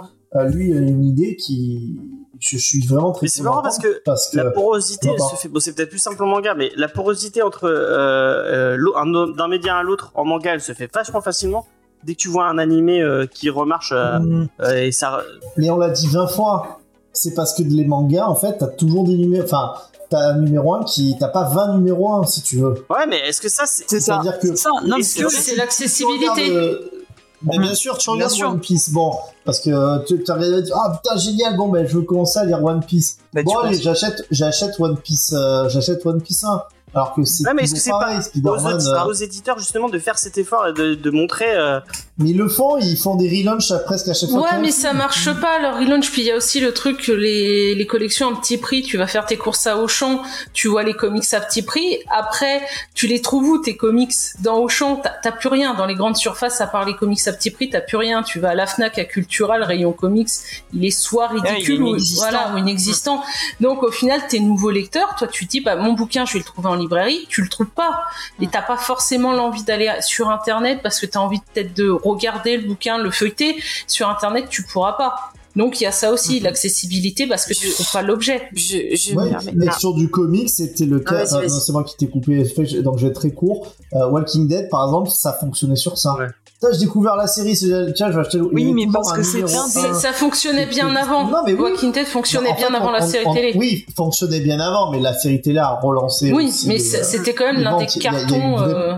lui, 0.45 0.73
a 0.73 0.77
une 0.79 1.03
idée 1.03 1.35
qui, 1.35 1.99
je, 2.39 2.58
je 2.58 2.63
suis 2.63 2.86
vraiment 2.86 3.12
très 3.12 3.26
Mais 3.26 3.30
c'est 3.30 3.41
marrant 3.43 3.58
content 3.58 3.63
parce 3.63 3.80
que 3.80 4.02
parce 4.06 4.30
que 4.30 4.38
La 4.38 4.52
porosité, 4.52 5.10
elle 5.13 5.19
se 5.19 5.36
fait. 5.36 5.47
Bon, 5.50 5.60
c'est 5.60 5.73
peut-être 5.73 5.89
plus 5.89 6.00
simple 6.00 6.23
en 6.23 6.28
manga, 6.28 6.54
mais 6.56 6.71
la 6.76 6.88
porosité 6.88 7.41
entre 7.41 7.65
euh, 7.65 8.76
euh, 8.78 9.34
d'un 9.36 9.47
média 9.47 9.78
à 9.78 9.84
l'autre 9.84 10.12
en 10.15 10.26
manga, 10.26 10.54
elle 10.54 10.62
se 10.62 10.73
fait 10.73 10.89
vachement 10.93 11.21
facilement. 11.21 11.65
Dès 12.04 12.13
que 12.13 12.19
tu 12.19 12.28
vois 12.30 12.45
un 12.45 12.58
animé 12.60 13.02
euh, 13.02 13.26
qui 13.26 13.50
remarche 13.50 13.91
euh, 13.95 14.19
Mm. 14.19 14.47
euh, 14.62 14.84
et 14.84 14.91
ça, 14.91 15.21
Mais 15.58 15.69
on 15.69 15.78
l'a 15.78 15.89
dit 15.89 16.08
20 16.08 16.28
fois. 16.28 16.80
C'est 17.12 17.34
parce 17.34 17.56
que 17.56 17.63
les 17.63 17.86
mangas, 17.86 18.28
en 18.28 18.36
fait, 18.36 18.58
t'as 18.60 18.67
toujours 18.67 19.04
des 19.04 19.15
numéros. 19.17 19.43
Enfin, 19.43 19.73
t'as 20.12 20.34
un 20.34 20.38
numéro 20.38 20.76
1 20.76 20.84
qui. 20.84 21.15
T'as 21.19 21.30
pas 21.30 21.45
20 21.50 21.78
numéros 21.78 22.13
1 22.13 22.26
si 22.28 22.43
tu 22.43 22.58
veux. 22.60 22.86
ouais, 22.91 23.08
mais 23.10 23.17
est-ce 23.28 23.41
que 23.41 23.50
ça, 23.50 23.63
c'est 23.65 24.00
ça. 24.00 24.21
Que. 24.39 24.50
C'est 24.50 24.56
ça. 24.58 24.69
Non, 24.86 24.97
mais 24.97 25.04
c'est 25.04 25.56
l'accessibilité. 25.56 26.52
Mais 27.43 27.58
bien 27.60 27.76
sûr, 27.76 27.97
tu 27.97 28.10
regardes. 28.10 28.34
One 28.41 28.60
Piece. 28.60 28.91
Bon, 28.91 29.13
parce 29.45 29.60
que 29.60 29.69
euh, 29.69 30.00
tu 30.00 30.23
tu 30.23 30.23
dis, 30.23 30.71
ah 30.73 31.00
putain, 31.02 31.17
génial, 31.17 31.56
bon, 31.56 31.69
ben 31.69 31.88
je 31.88 31.95
veux 31.97 32.02
commencer 32.04 32.39
à 32.39 32.45
lire 32.45 32.63
One 32.63 32.84
Piece. 32.84 33.17
Tu 33.36 33.43
bon, 33.43 33.58
allez, 33.60 33.80
j'achète, 33.80 34.26
j'achète 34.32 34.80
One 34.80 34.97
Piece, 34.97 35.34
euh, 35.34 35.69
j'achète 35.69 36.06
One 36.06 36.21
Piece 36.21 36.43
1. 36.43 36.63
Alors 36.97 37.13
que 37.13 37.23
c'est 37.23 37.45
Ouais, 37.45 37.53
mais 37.53 37.63
est-ce 37.63 37.75
que 37.75 37.79
c'est 37.79 37.91
pareil, 37.91 38.17
aux, 38.43 38.67
euh, 38.67 39.05
aux 39.05 39.13
éditeurs 39.13 39.60
justement 39.60 39.88
de 39.88 39.99
faire 39.99 40.17
cet 40.17 40.38
effort 40.39 40.67
et 40.67 40.73
de, 40.73 40.95
de 40.95 41.10
montrer 41.12 41.55
euh, 41.55 41.79
Mais 42.17 42.31
ils 42.31 42.38
le 42.38 42.47
font, 42.47 42.77
ils 42.77 42.97
font 42.97 43.15
des 43.15 43.29
relaunchs 43.29 43.69
à 43.69 43.77
presque 43.77 44.07
à 44.07 44.15
chaque 44.15 44.31
fois. 44.31 44.41
Ouais, 44.41 44.60
mais 44.60 44.71
ça 44.71 44.93
marche 44.93 45.29
pas 45.39 45.60
leur 45.60 45.77
relaunch. 45.77 46.10
Puis 46.12 46.23
il 46.23 46.27
y 46.27 46.31
a 46.31 46.36
aussi 46.36 46.60
le 46.60 46.73
truc 46.73 47.07
les, 47.07 47.75
les 47.75 47.86
collections 47.86 48.33
à 48.33 48.39
petit 48.39 48.57
prix, 48.57 48.81
tu 48.81 48.97
vas 48.97 49.05
faire 49.05 49.27
tes 49.27 49.38
courses 49.38 49.67
à 49.67 49.77
Auchan, 49.77 50.21
tu 50.53 50.67
vois 50.67 50.81
les 50.81 50.95
comics 50.95 51.31
à 51.33 51.39
petit 51.39 51.62
prix. 51.62 51.99
Après, 52.12 52.62
tu 52.95 53.05
les 53.05 53.21
trouves 53.21 53.47
où 53.47 53.57
tes 53.60 53.77
comics? 53.77 54.13
Dans 54.39 54.57
Auchan, 54.57 54.99
t'as- 55.21 55.31
plus 55.31 55.49
rien. 55.49 55.75
Dans 55.75 55.86
les 55.86 55.93
grandes 55.93 56.17
surfaces, 56.17 56.62
à 56.62 56.67
part 56.67 56.83
les 56.86 56.95
comics 56.95 57.27
à 57.27 57.31
petit 57.33 57.51
prix, 57.51 57.69
t'as 57.69 57.81
plus 57.81 57.97
rien. 57.97 58.23
Tu 58.23 58.39
vas 58.39 58.49
à 58.49 58.55
la 58.55 58.65
Fnac, 58.65 58.97
à 58.97 59.05
Cultura, 59.05 59.60
le 59.60 59.65
rayon 59.65 59.91
comics, 59.91 60.29
il 60.73 60.83
est 60.83 60.89
soit 60.89 61.25
est 61.25 61.39
ridicule 61.51 61.83
ou, 61.83 61.88
inexistant. 61.89 62.27
voilà, 62.29 62.53
ou 62.55 62.57
inexistant. 62.57 63.23
Donc 63.60 63.83
au 63.83 63.91
final, 63.91 64.21
t'es 64.27 64.39
nouveau 64.39 64.71
lecteur. 64.71 65.15
Toi, 65.19 65.27
tu 65.27 65.45
te 65.45 65.51
dis, 65.51 65.62
bah 65.62 65.75
mon 65.75 65.93
bouquin, 65.93 66.25
je 66.25 66.33
vais 66.33 66.39
le 66.39 66.45
trouver 66.45 66.69
en 66.69 66.75
librairie. 66.88 67.26
Tu 67.30 67.41
le 67.41 67.50
trouves 67.50 67.67
pas. 67.69 68.02
Et 68.41 68.47
t'as 68.47 68.62
pas 68.62 68.78
forcément 68.78 69.34
l'envie 69.34 69.63
d'aller 69.63 69.91
sur 70.02 70.30
Internet 70.30 70.80
parce 70.82 71.00
que 71.00 71.06
t'as 71.06 71.19
envie 71.19 71.39
peut-être 71.54 71.76
de 71.76 71.89
regarder 71.89 72.58
le 72.58 72.67
bouquin, 72.67 72.97
le 72.97 73.12
feuilleter. 73.12 73.56
Sur 73.88 74.10
Internet, 74.10 74.45
tu 74.50 74.63
pourras 74.63 74.93
pas. 74.93 75.15
Donc 75.56 75.82
il 75.82 75.86
y 75.86 75.88
a 75.88 75.91
ça 75.91 76.12
aussi, 76.12 76.39
l'accessibilité, 76.39 77.26
parce 77.26 77.45
que 77.47 77.54
tu 77.56 77.67
trouves 77.71 77.91
pas 77.91 78.04
l'objet. 78.04 78.47
je, 78.54 78.78
je 78.95 79.15
Ouais, 79.15 79.32
mais 79.56 79.71
sur 79.80 79.95
du 79.95 80.08
comics, 80.10 80.50
c'était 80.52 80.86
le 80.86 81.02
Ah, 81.08 81.10
cas. 81.26 81.36
euh, 81.38 81.47
c'est 81.50 81.71
moi 81.71 81.84
qui 81.84 81.95
t'ai 81.97 82.08
coupé, 82.08 82.43
donc 82.84 82.97
je 83.00 83.06
vais 83.06 83.10
être 83.10 83.19
très 83.19 83.32
court. 83.32 83.73
Euh, 83.93 84.08
Walking 84.10 84.47
Dead, 84.47 84.69
par 84.69 84.86
exemple, 84.86 85.10
ça 85.10 85.34
fonctionnait 85.34 85.76
sur 85.76 85.97
ça. 85.97 86.13
Ouais. 86.13 86.28
Putain, 86.59 86.73
j'ai 86.73 86.79
découvert 86.85 87.15
la 87.15 87.27
série, 87.27 87.55
c'est- 87.55 87.93
tiens, 87.93 88.09
je 88.09 88.15
vais 88.15 88.21
acheter 88.21 88.39
le. 88.39 88.45
Oui, 88.51 88.73
mais 88.73 88.87
parce 88.91 89.13
que 89.13 89.21
c'est. 89.23 89.45
Ça 89.47 90.11
fonctionnait 90.13 90.65
bien 90.65 90.95
avant. 90.95 91.27
Non, 91.27 91.37
mais 91.45 91.53
oui. 91.53 91.59
Walking 91.71 91.91
Dead 91.91 92.05
fonctionnait 92.07 92.49
fait, 92.55 92.67
bien 92.67 92.73
avant 92.73 92.89
on- 92.89 92.91
la 92.93 93.01
série 93.01 93.25
on- 93.27 93.33
télé. 93.33 93.53
Oui, 93.55 93.85
fonctionnait 93.95 94.39
bien 94.39 94.59
avant, 94.59 94.89
mais 94.91 94.99
la 94.99 95.13
série 95.13 95.39
télé 95.41 95.59
a 95.59 95.69
relancé. 95.79 96.31
Oui, 96.33 96.47
aussi 96.47 96.67
mais 96.67 96.73
les- 96.75 96.79
c'est- 96.79 97.03
c'était 97.03 97.33
quand 97.35 97.45
même 97.45 97.61
l'un 97.61 97.77
des 97.77 97.85
ventes, 97.85 97.95
il 97.95 98.03
y 98.03 98.07
a- 98.07 98.11
il 98.11 98.15
y 98.15 98.17
a 98.17 98.27
cartons. 98.27 98.59
euh, 98.61 98.95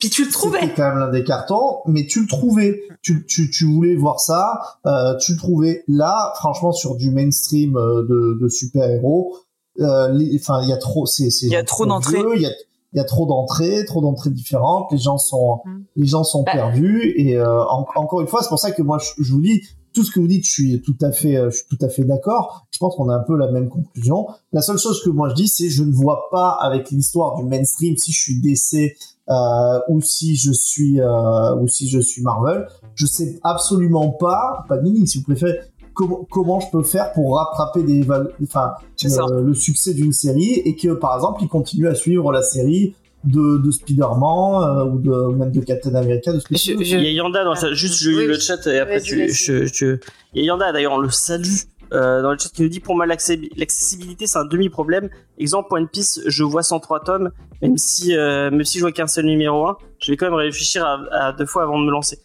Puis 0.00 0.10
tu 0.10 0.22
le 0.24 0.30
C'était 0.30 0.38
trouvais. 0.38 0.74
quand 0.74 0.82
même 0.88 0.98
l'un 0.98 1.10
des 1.10 1.24
cartons, 1.24 1.78
mais 1.86 2.06
tu 2.06 2.20
le 2.22 2.26
trouvais. 2.26 2.82
Tu, 3.02 3.24
tu, 3.26 3.50
tu 3.50 3.64
voulais 3.66 3.94
voir 3.96 4.18
ça, 4.20 4.60
euh, 4.86 5.14
tu 5.16 5.32
le 5.32 5.38
trouvais. 5.38 5.84
Là, 5.88 6.32
franchement, 6.36 6.72
sur 6.72 6.94
du 6.96 7.10
mainstream 7.10 7.76
euh, 7.76 8.02
de, 8.08 8.38
de 8.42 8.48
super-héros, 8.48 9.36
euh, 9.80 10.08
enfin, 10.36 10.60
il 10.62 10.68
y 10.68 10.72
a 10.72 10.76
trop, 10.78 11.04
c'est, 11.06 11.28
c'est 11.30 11.46
Il 11.46 11.52
y 11.52 11.56
a 11.56 11.64
trop 11.64 11.84
d'entrées. 11.86 12.18
vieux, 12.18 12.36
Il 12.36 12.42
y 12.42 12.46
a, 12.46 12.50
il 12.94 12.98
y 12.98 13.00
a 13.00 13.04
trop 13.04 13.26
d'entrées, 13.26 13.84
trop 13.84 14.00
d'entrées 14.00 14.30
différentes. 14.30 14.86
Les 14.92 14.98
gens 14.98 15.18
sont, 15.18 15.60
Mm. 15.64 15.82
les 15.96 16.06
gens 16.06 16.24
sont 16.24 16.42
Bah. 16.44 16.52
perdus. 16.52 17.12
Et 17.16 17.36
euh, 17.36 17.62
en- 17.64 17.84
encore 17.96 18.20
une 18.20 18.28
fois, 18.28 18.40
c'est 18.42 18.48
pour 18.48 18.58
ça 18.60 18.70
que 18.70 18.82
moi, 18.82 18.98
je, 18.98 19.22
je 19.22 19.32
vous 19.32 19.40
dis, 19.40 19.62
tout 19.92 20.02
ce 20.02 20.10
que 20.10 20.18
vous 20.18 20.26
dites, 20.26 20.44
je 20.44 20.50
suis 20.50 20.82
tout 20.82 20.96
à 21.02 21.12
fait, 21.12 21.36
euh, 21.36 21.50
je 21.50 21.56
suis 21.58 21.66
tout 21.68 21.78
à 21.84 21.88
fait 21.88 22.02
d'accord. 22.04 22.66
Je 22.72 22.78
pense 22.78 22.96
qu'on 22.96 23.08
a 23.10 23.14
un 23.14 23.22
peu 23.22 23.36
la 23.36 23.50
même 23.50 23.68
conclusion. 23.68 24.26
La 24.52 24.60
seule 24.60 24.78
chose 24.78 25.00
que 25.04 25.10
moi 25.10 25.28
je 25.28 25.34
dis, 25.34 25.46
c'est 25.48 25.68
je 25.70 25.84
ne 25.84 25.92
vois 25.92 26.28
pas 26.32 26.50
avec 26.60 26.90
l'histoire 26.90 27.36
du 27.36 27.44
mainstream 27.44 27.96
si 27.96 28.10
je 28.12 28.20
suis 28.20 28.40
DC 28.40 28.96
euh, 29.30 29.78
ou 29.88 30.00
si 30.02 30.34
je 30.36 30.50
suis 30.52 31.00
euh, 31.00 31.54
ou 31.60 31.68
si 31.68 31.88
je 31.88 32.00
suis 32.00 32.22
Marvel, 32.22 32.66
je 32.96 33.06
sais 33.06 33.38
absolument 33.44 34.10
pas, 34.10 34.64
pas 34.68 34.80
Nini 34.82 35.06
si 35.06 35.18
vous 35.18 35.24
préférez, 35.24 35.60
comment 35.94 36.26
comment 36.30 36.60
je 36.60 36.66
peux 36.72 36.82
faire 36.82 37.12
pour 37.12 37.36
rattraper 37.38 37.82
des 37.82 38.04
enfin 38.42 38.72
ça. 38.96 39.22
euh, 39.30 39.40
le 39.42 39.54
succès 39.54 39.94
d'une 39.94 40.12
série 40.12 40.52
et 40.64 40.76
que 40.76 40.92
par 40.94 41.14
exemple 41.14 41.40
ils 41.42 41.48
continuent 41.48 41.88
à 41.88 41.94
suivre 41.94 42.32
la 42.32 42.42
série 42.42 42.94
de, 43.24 43.56
de 43.56 43.70
Spider-Man 43.70 44.62
euh, 44.62 44.84
ou 44.84 44.98
de 44.98 45.10
ou 45.10 45.32
même 45.32 45.50
de 45.50 45.60
Captain 45.60 45.94
America 45.94 46.32
de 46.32 46.40
Space 46.40 46.62
Je- 46.64 46.72
je- 46.84 46.96
Il 46.96 47.02
y 47.04 47.06
a 47.06 47.10
Yanda 47.12 47.42
dans 47.44 47.54
le 47.54 47.56
chat. 47.58 47.72
Juste, 47.72 47.98
je 48.02 48.10
lis 48.10 48.16
Oui, 48.18 48.26
le 48.26 48.38
chat 48.38 48.66
et 48.66 48.78
après 48.78 49.00
tu, 49.00 49.16
vas-y. 49.16 49.28
je, 49.30 49.64
je- 49.66 49.96
Il 50.34 50.40
y 50.40 50.44
a 50.44 50.46
Yanda 50.48 50.72
d'ailleurs, 50.72 50.92
on 50.92 50.98
le 50.98 51.08
salue. 51.10 51.48
euh, 51.92 52.22
dans 52.22 52.32
le 52.32 52.38
chat 52.38 52.48
qui 52.50 52.62
nous 52.62 52.68
dit 52.68 52.80
pour 52.80 52.96
moi 52.96 53.06
l'accessibilité 53.06 54.26
c'est 54.26 54.38
un 54.38 54.44
demi 54.46 54.68
problème 54.68 55.08
exemple 55.38 55.68
One 55.74 55.86
Piece 55.86 56.20
je 56.26 56.42
vois 56.42 56.62
103 56.62 57.00
tomes 57.00 57.30
même 57.62 57.76
si 57.78 58.16
euh, 58.16 58.50
même 58.50 58.64
si 58.64 58.78
je 58.78 58.82
vois 58.84 58.90
qu'un 58.92 59.06
seul 59.06 59.26
numéro 59.26 59.66
1 59.68 59.76
je 60.00 60.10
vais 60.10 60.16
quand 60.16 60.26
même 60.26 60.34
réfléchir 60.34 60.84
à, 60.84 60.98
à 61.12 61.32
deux 61.32 61.46
fois 61.46 61.62
avant 61.62 61.78
de 61.78 61.84
me 61.84 61.90
lancer. 61.90 62.18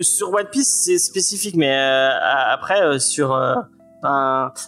Sur 0.00 0.32
One 0.32 0.46
Piece 0.50 0.82
c'est 0.84 0.98
spécifique, 0.98 1.56
mais 1.56 1.70
euh, 1.70 2.10
après 2.52 2.82
euh, 2.82 2.98
sur 2.98 3.34
euh, 3.34 3.54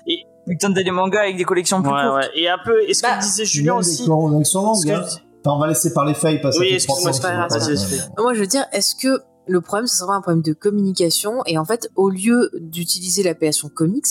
et 0.06 0.24
tente 0.60 0.74
des 0.74 0.90
mangas 0.90 1.22
avec 1.22 1.36
des 1.36 1.44
collections 1.44 1.82
plus 1.82 1.90
ouais, 1.90 2.02
courtes. 2.02 2.16
ouais. 2.16 2.30
et 2.34 2.48
un 2.48 2.58
peu 2.64 2.82
est-ce 2.82 3.02
que 3.02 3.08
Bah, 3.08 3.18
disait 3.18 3.44
Julien 3.44 3.76
aussi 3.76 4.04
que 4.04 4.10
hein. 4.10 5.02
on 5.46 5.58
va 5.58 5.66
laisser 5.68 5.92
parler 5.92 6.14
Faye 6.14 6.40
parce 6.40 6.56
que 6.58 6.62
Oui, 6.62 6.76
300 6.78 7.12
c'est 7.12 7.22
pas. 7.22 7.48
Moi, 8.18 8.34
je 8.34 8.40
veux 8.40 8.46
dire, 8.46 8.64
est-ce 8.72 8.94
que 8.94 9.22
le 9.46 9.60
problème, 9.60 9.86
ce 9.86 9.98
serait 9.98 10.14
un 10.14 10.20
problème 10.22 10.42
de 10.42 10.52
communication 10.52 11.42
et 11.46 11.58
en 11.58 11.64
fait, 11.64 11.90
au 11.96 12.08
lieu 12.08 12.50
d'utiliser 12.58 13.22
l'appellation 13.22 13.68
comics, 13.68 14.06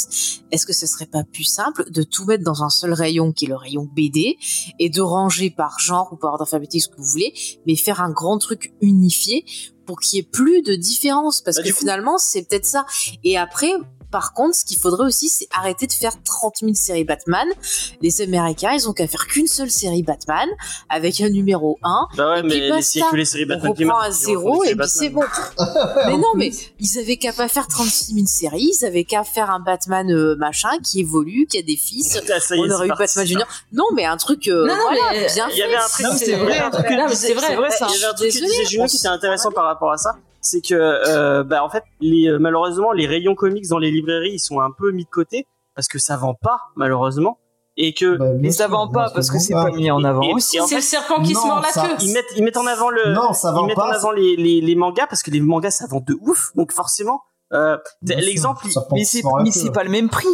est-ce 0.52 0.66
que 0.66 0.74
ce 0.74 0.86
serait 0.86 1.08
pas 1.08 1.24
plus 1.24 1.44
simple 1.44 1.90
de 1.90 2.04
tout 2.04 2.26
mettre 2.26 2.44
dans 2.44 2.64
un 2.64 2.70
seul 2.70 2.94
rayon 2.94 3.32
qui 3.32 3.46
est 3.46 3.48
le 3.48 3.56
rayon 3.56 3.90
BD 3.96 4.38
et 4.80 4.90
de 4.90 5.02
ranger 5.02 5.50
par 5.50 5.80
genre 5.80 6.10
ou 6.12 6.18
par 6.18 6.34
ordre 6.34 6.44
alphabétique 6.44 6.84
ce 6.84 6.88
que 6.90 6.98
vous 6.98 7.04
voulez, 7.04 7.34
mais 7.66 7.76
faire 7.76 8.02
un 8.02 8.12
grand 8.12 8.38
truc 8.38 8.74
unifié 8.82 9.46
pour 9.86 10.00
qu'il 10.00 10.18
y 10.18 10.20
ait 10.20 10.24
plus 10.30 10.62
de 10.62 10.76
différence 10.76 11.42
parce 11.42 11.58
Bah, 11.58 11.64
que 11.64 11.74
finalement, 11.74 12.18
c'est 12.18 12.44
peut-être 12.44 12.66
ça. 12.66 12.86
Et 13.24 13.38
après, 13.38 13.72
par 14.14 14.34
contre, 14.34 14.56
ce 14.56 14.64
qu'il 14.64 14.78
faudrait 14.78 15.08
aussi, 15.08 15.28
c'est 15.28 15.48
arrêter 15.52 15.88
de 15.88 15.92
faire 15.92 16.14
30 16.24 16.58
000 16.62 16.74
séries 16.76 17.04
Batman. 17.04 17.48
Les 18.00 18.22
Américains, 18.22 18.72
ils 18.74 18.88
ont 18.88 18.94
qu'à 18.94 19.08
faire 19.08 19.26
qu'une 19.26 19.48
seule 19.48 19.72
série 19.72 20.04
Batman 20.04 20.48
avec 20.88 21.20
un 21.20 21.30
numéro 21.30 21.80
1 21.82 22.08
Bah 22.16 22.30
ouais, 22.34 22.40
Et 22.42 22.44
mais 22.44 22.70
basta. 22.70 22.82
s'il 22.84 23.02
y 23.02 23.04
a 23.04 23.10
que 23.10 23.16
les 23.16 23.26
séries 23.26 23.46
on 23.46 23.56
Batman 23.56 23.74
qui 23.74 23.84
reprend 23.86 24.00
à 24.00 24.12
zéro 24.12 24.64
et 24.64 24.76
puis 24.76 24.88
c'est 24.88 25.10
bon. 25.10 25.24
mais 26.06 26.18
non, 26.18 26.34
mais 26.36 26.52
ils 26.80 27.00
avaient 27.00 27.18
qu'à 27.18 27.34
pas 27.34 27.48
faire 27.48 27.68
36 27.68 28.14
000 28.14 28.26
séries, 28.28 28.72
ils 28.80 28.86
avaient 28.86 29.04
qu'à 29.04 29.24
faire 29.24 29.50
un 29.50 29.60
Batman 29.60 30.12
euh, 30.12 30.36
machin 30.36 30.70
qui 30.84 31.00
évolue, 31.00 31.48
qui 31.50 31.58
a 31.58 31.64
des 31.64 31.76
fils. 31.76 32.20
Ah, 32.36 32.40
ça 32.40 32.56
y 32.56 32.60
On 32.60 32.70
aurait 32.70 32.86
eu 32.86 32.90
parti. 32.90 33.04
Batman 33.04 33.26
Junior. 33.26 33.48
Non, 33.72 33.86
mais 33.96 34.06
un 34.06 34.18
truc 34.18 34.48
euh, 34.48 34.66
Non, 34.68 34.76
non, 34.76 34.82
voilà, 34.84 35.02
mais, 35.12 35.28
bien 35.34 35.48
Il 35.52 35.58
y 35.58 35.62
avait 35.64 35.76
un 35.76 35.82
fait. 35.82 36.36
vrai. 36.36 36.60
un 36.60 36.70
truc 36.70 36.86
c'est 37.14 37.34
vrai. 37.34 37.48
c'est 37.48 37.56
vrai 37.56 37.70
ça. 37.72 37.88
Il 37.90 37.94
y 37.94 38.04
avait 38.04 38.06
un 38.12 38.14
truc 38.14 38.32
Désolée, 38.32 38.48
disait 38.52 38.66
Julien 38.66 38.84
on 38.84 38.88
qui 38.88 38.98
était 38.98 39.08
intéressant 39.08 39.52
par 39.52 39.66
rapport 39.66 39.92
à 39.92 39.98
ça, 39.98 40.16
c'est 40.44 40.62
que 40.62 40.76
euh, 40.76 41.44
bah 41.44 41.64
en 41.64 41.70
fait 41.70 41.84
les 42.02 42.28
euh, 42.28 42.38
malheureusement 42.38 42.92
les 42.92 43.08
rayons 43.08 43.34
comics 43.34 43.68
dans 43.70 43.80
les 43.80 43.90
librairies 43.90 44.34
ils 44.34 44.40
sont 44.40 44.60
un 44.60 44.70
peu 44.72 44.92
mis 44.92 45.06
de 45.06 45.10
côté 45.10 45.48
parce 45.76 45.88
que 45.88 45.98
ça 45.98 46.16
vend 46.18 46.36
pas 46.36 46.60
malheureusement 46.76 47.40
et 47.78 47.96
que 47.96 48.18
Bah, 48.18 48.26
Mais 48.40 48.52
ça 48.52 48.68
vend 48.68 48.88
pas 48.88 49.10
parce 49.10 49.32
que 49.32 49.40
c'est 49.40 49.54
pas. 49.54 49.64
pas 49.66 49.72
mis 49.72 49.90
en 49.90 50.04
avant 50.04 50.22
Et- 50.22 50.28
et- 50.30 50.34
aussi. 50.36 50.60
C'est 50.68 50.76
le 50.76 50.82
serpent 50.82 51.24
qui 51.24 51.34
se 51.34 51.48
mord 51.48 51.60
la 51.62 51.70
ça- 51.70 51.88
queue. 51.88 51.96
ils 52.04 52.14
mettent 52.14 52.26
ils 52.36 52.44
mettent 52.44 52.58
en 52.58 52.68
avant 52.68 52.92
le 52.92 53.14
Non, 53.14 53.34
ça 53.34 53.50
ils 53.50 53.56
vend 53.56 53.66
mettent 53.66 53.80
en 53.80 53.88
pas. 53.90 53.96
avant 53.96 54.12
les, 54.12 54.36
les, 54.36 54.62
les 54.62 54.76
mangas 54.76 55.08
parce 55.08 55.24
que 55.24 55.32
les 55.32 55.42
mangas 55.42 55.72
ça 55.72 55.88
vend 55.88 56.00
de 56.06 56.16
ouf 56.22 56.52
donc 56.56 56.72
forcément 56.72 57.22
euh, 57.54 57.78
l'exemple 58.04 58.68
Mais 58.92 59.04
c'est 59.06 59.24
mais 59.44 59.52
c'est 59.52 59.72
pas 59.72 59.84
le 59.84 59.90
même 59.90 60.10
prix 60.10 60.28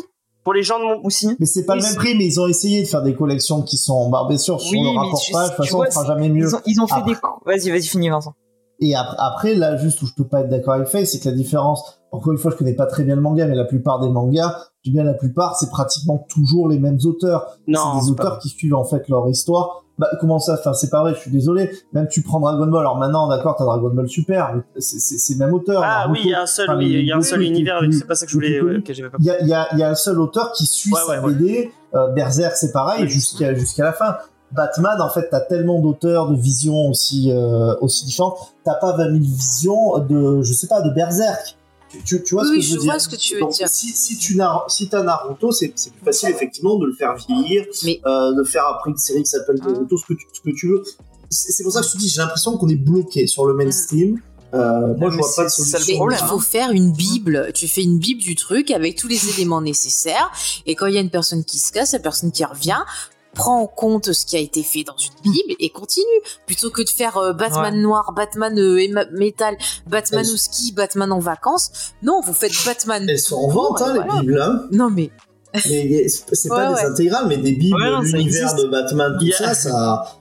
pour 0.43 0.53
les 0.53 0.63
gens 0.63 0.79
de 0.79 0.85
mon 0.85 1.01
aussi. 1.03 1.35
Mais 1.39 1.45
c'est 1.45 1.65
pas 1.65 1.73
Oui, 1.73 1.79
le 1.81 1.85
même 1.85 1.95
prix, 1.95 2.15
mais 2.17 2.25
ils 2.25 2.39
ont 2.39 2.47
essayé 2.47 2.81
de 2.81 2.87
faire 2.87 3.01
des 3.03 3.13
collections 3.13 3.61
qui 3.61 3.77
sont, 3.77 4.09
bah, 4.09 4.25
bien 4.27 4.37
sûr, 4.37 4.59
sur 4.61 4.71
Oui, 4.71 4.81
le 4.81 4.97
rapport 4.97 5.19
tu- 5.21 5.33
page, 5.33 5.43
de 5.43 5.55
toute 5.55 5.57
façon, 5.65 5.77
vois, 5.77 5.87
on 5.89 5.91
fera 5.91 6.05
jamais 6.05 6.29
mieux. 6.29 6.47
Ils 6.47 6.55
ont, 6.55 6.61
ils 6.65 6.81
ont 6.81 6.87
fait 6.87 6.93
Après- 6.95 7.11
des. 7.13 7.19
Vas-y, 7.45 7.69
vas-y, 7.71 7.83
finis 7.87 8.09
Vincent. 8.09 8.33
Et 8.81 8.95
ap- 8.95 9.15
après, 9.17 9.55
là, 9.55 9.75
juste 9.77 10.01
où 10.01 10.05
je 10.05 10.13
peux 10.13 10.27
pas 10.27 10.41
être 10.41 10.49
d'accord 10.49 10.73
avec 10.75 10.87
Faye, 10.87 11.05
c'est 11.05 11.19
que 11.19 11.27
la 11.29 11.35
différence, 11.35 11.99
encore 12.11 12.31
une 12.31 12.37
fois, 12.39 12.49
je 12.51 12.55
connais 12.55 12.75
pas 12.75 12.85
très 12.85 13.03
bien 13.03 13.15
le 13.15 13.21
manga, 13.21 13.45
mais 13.45 13.55
la 13.55 13.65
plupart 13.65 13.99
des 13.99 14.09
mangas, 14.09 14.55
je 14.83 14.89
dis 14.89 14.93
bien 14.93 15.03
la 15.03 15.13
plupart, 15.13 15.55
c'est 15.57 15.69
pratiquement 15.69 16.25
toujours 16.29 16.69
les 16.69 16.79
mêmes 16.79 16.97
auteurs. 17.05 17.57
non 17.67 17.99
c'est 17.99 18.09
des 18.11 18.15
pas 18.15 18.23
auteurs 18.23 18.39
qui 18.39 18.49
suivent, 18.49 18.75
en 18.75 18.85
fait, 18.85 19.07
leur 19.09 19.27
histoire. 19.27 19.83
Bah, 19.97 20.07
comment 20.21 20.39
ça? 20.39 20.53
Enfin, 20.57 20.71
c'est 20.73 20.89
pas 20.89 21.01
vrai, 21.01 21.13
je 21.13 21.19
suis 21.19 21.29
désolé. 21.31 21.69
Même 21.91 22.07
tu 22.07 22.21
prends 22.21 22.39
Dragon 22.39 22.67
Ball, 22.67 22.79
alors 22.79 22.95
maintenant, 22.95 23.27
d'accord, 23.27 23.57
t'as 23.57 23.65
Dragon 23.65 23.89
Ball 23.93 24.07
Super, 24.07 24.61
c'est, 24.77 24.97
c'est, 24.97 25.17
c'est 25.17 25.33
le 25.33 25.39
même 25.39 25.53
auteur. 25.53 25.81
ah 25.83 26.07
oui 26.09 26.21
il 26.23 26.29
y 26.29 26.33
a 26.33 26.41
un 26.41 26.45
seul 26.45 26.69
oui, 26.77 26.85
il 26.89 27.05
y 27.05 27.11
a 27.11 27.17
un 27.17 27.21
seul 27.21 27.41
univers 27.41 27.81
c'est 27.91 28.07
pas 28.07 28.15
ça 28.15 28.25
que 28.25 28.31
je 28.31 28.35
voulais 28.37 28.61
ouais, 28.61 28.81
j'avais 28.87 29.09
pas 29.09 29.17
Il 29.19 29.25
y 29.25 29.29
a, 29.29 29.41
il 29.41 29.47
y, 29.49 29.53
a, 29.53 29.67
il 29.73 29.79
y 29.79 29.83
a 29.83 29.89
un 29.89 29.95
seul 29.95 30.21
auteur 30.21 30.53
qui 30.53 30.65
suit 30.65 30.93
Ouais, 30.93 31.17
ouais. 31.21 31.33
BD. 31.33 31.71
Euh, 31.95 32.07
Berserk, 32.13 32.55
c'est 32.55 32.71
pareil, 32.71 33.09
jusqu'à 33.09 33.53
jusqu'à 33.53 33.83
la 33.83 33.91
fin. 33.91 34.15
Batman, 34.51 34.99
en 35.01 35.09
fait, 35.09 35.27
t'as 35.29 35.41
tellement 35.41 35.79
d'auteurs, 35.79 36.29
de 36.31 36.35
visions 36.35 36.89
aussi 36.89 37.31
euh, 37.31 37.75
aussi 37.81 38.05
différentes. 38.05 38.37
T'as 38.63 38.73
pas 38.75 38.93
20 38.97 39.03
000 39.11 39.19
visions 39.19 39.99
de, 39.99 40.41
je 40.41 40.53
sais 40.53 40.67
pas, 40.67 40.81
de 40.81 40.89
Berserk. 40.89 41.55
Tu, 41.89 42.03
tu, 42.03 42.23
tu 42.23 42.33
vois 42.35 42.43
ce 42.45 42.49
Oui, 42.51 42.57
que 42.57 42.61
je 42.61 42.67
je 42.69 42.73
veux 42.75 42.79
dire? 42.81 42.91
vois 42.91 42.99
ce 42.99 43.09
que 43.09 43.15
tu 43.15 43.33
veux 43.35 43.39
Donc, 43.41 43.51
dire. 43.51 43.67
Si, 43.67 43.87
si 43.89 44.17
tu 44.17 44.35
n'as 44.35 44.59
si 44.67 44.89
t'as 44.89 45.01
Naruto, 45.03 45.51
c'est 45.51 45.69
plus 45.69 45.91
facile 46.05 46.29
effectivement 46.29 46.75
de 46.77 46.85
le 46.85 46.93
faire 46.93 47.15
vieillir, 47.15 47.65
Mais- 47.83 47.99
euh, 48.05 48.35
de 48.35 48.43
faire 48.43 48.65
après 48.67 48.91
une 48.91 48.97
série 48.97 49.23
qui 49.23 49.29
s'appelle 49.29 49.57
Hein. 49.63 49.71
Naruto, 49.71 49.97
ce 49.97 50.05
que 50.05 50.13
tu, 50.13 50.25
ce 50.33 50.41
que 50.41 50.55
tu 50.55 50.67
veux. 50.69 50.83
C'est 51.31 51.63
pour 51.63 51.71
ça 51.71 51.81
que 51.81 51.87
je 51.87 51.91
te 51.93 51.97
dis, 51.97 52.09
j'ai 52.09 52.21
l'impression 52.21 52.57
qu'on 52.57 52.69
est 52.69 52.75
bloqué 52.75 53.27
sur 53.27 53.45
le 53.45 53.53
mainstream. 53.53 54.19
Euh, 54.55 54.95
moi, 54.97 55.11
je 55.11 55.17
vois 55.17 55.29
pas 55.35 55.43
de 55.43 55.49
solution. 55.49 56.09
Il 56.09 56.13
hein. 56.15 56.27
faut 56.27 56.39
faire 56.39 56.71
une 56.71 56.91
bible. 56.91 57.51
Tu 57.53 57.67
fais 57.67 57.83
une 57.83 57.99
bible 57.99 58.21
du 58.21 58.35
truc 58.35 58.71
avec 58.71 58.95
tous 58.95 59.07
les 59.07 59.29
éléments 59.29 59.61
nécessaires. 59.61 60.31
Et 60.65 60.73
quand 60.73 60.87
il 60.87 60.95
y 60.95 60.97
a 60.97 61.01
une 61.01 61.11
personne 61.11 61.43
qui 61.43 61.59
se 61.59 61.71
casse, 61.71 61.91
la 61.93 61.99
personne 61.99 62.31
qui 62.31 62.43
revient 62.43 62.79
prend 63.33 63.61
en 63.61 63.67
compte 63.67 64.11
ce 64.11 64.25
qui 64.25 64.35
a 64.35 64.39
été 64.39 64.63
fait 64.63 64.83
dans 64.83 64.95
une 64.97 65.31
bible 65.31 65.53
et 65.59 65.69
continue 65.69 66.05
plutôt 66.45 66.69
que 66.71 66.81
de 66.81 66.89
faire 66.89 67.17
euh, 67.17 67.33
Batman 67.33 67.79
noir, 67.81 68.11
Batman 68.15 68.57
euh, 68.57 69.05
métal, 69.11 69.55
Batman 69.87 70.25
Elles- 70.25 70.33
au 70.33 70.37
ski, 70.37 70.71
Batman 70.73 71.11
en 71.11 71.19
vacances. 71.19 71.93
Non, 72.03 72.21
vous 72.21 72.33
faites 72.33 72.51
Batman. 72.65 73.05
Elles 73.07 73.19
sont 73.19 73.35
en 73.37 73.47
vente, 73.47 73.81
hein, 73.81 73.91
et 73.91 73.93
les 73.99 74.03
voilà. 74.05 74.21
bibles. 74.21 74.41
Hein. 74.41 74.67
Non 74.71 74.89
mais 74.89 75.09
c'est 75.55 76.47
pas 76.47 76.69
Ouais, 76.71 76.75
des 76.75 76.81
ouais. 76.85 76.91
intégrales, 76.91 77.25
mais 77.27 77.37
des 77.37 77.53
bibles, 77.53 77.79
non, 77.83 78.01
l'univers 78.01 78.43
existe. 78.51 78.57
de 78.57 78.65
Batman, 78.69 79.15
tout 79.17 79.25
Il 79.25 79.29
y 79.29 79.33
a- 79.33 79.37
ça, 79.37 79.53
ça. 79.55 79.69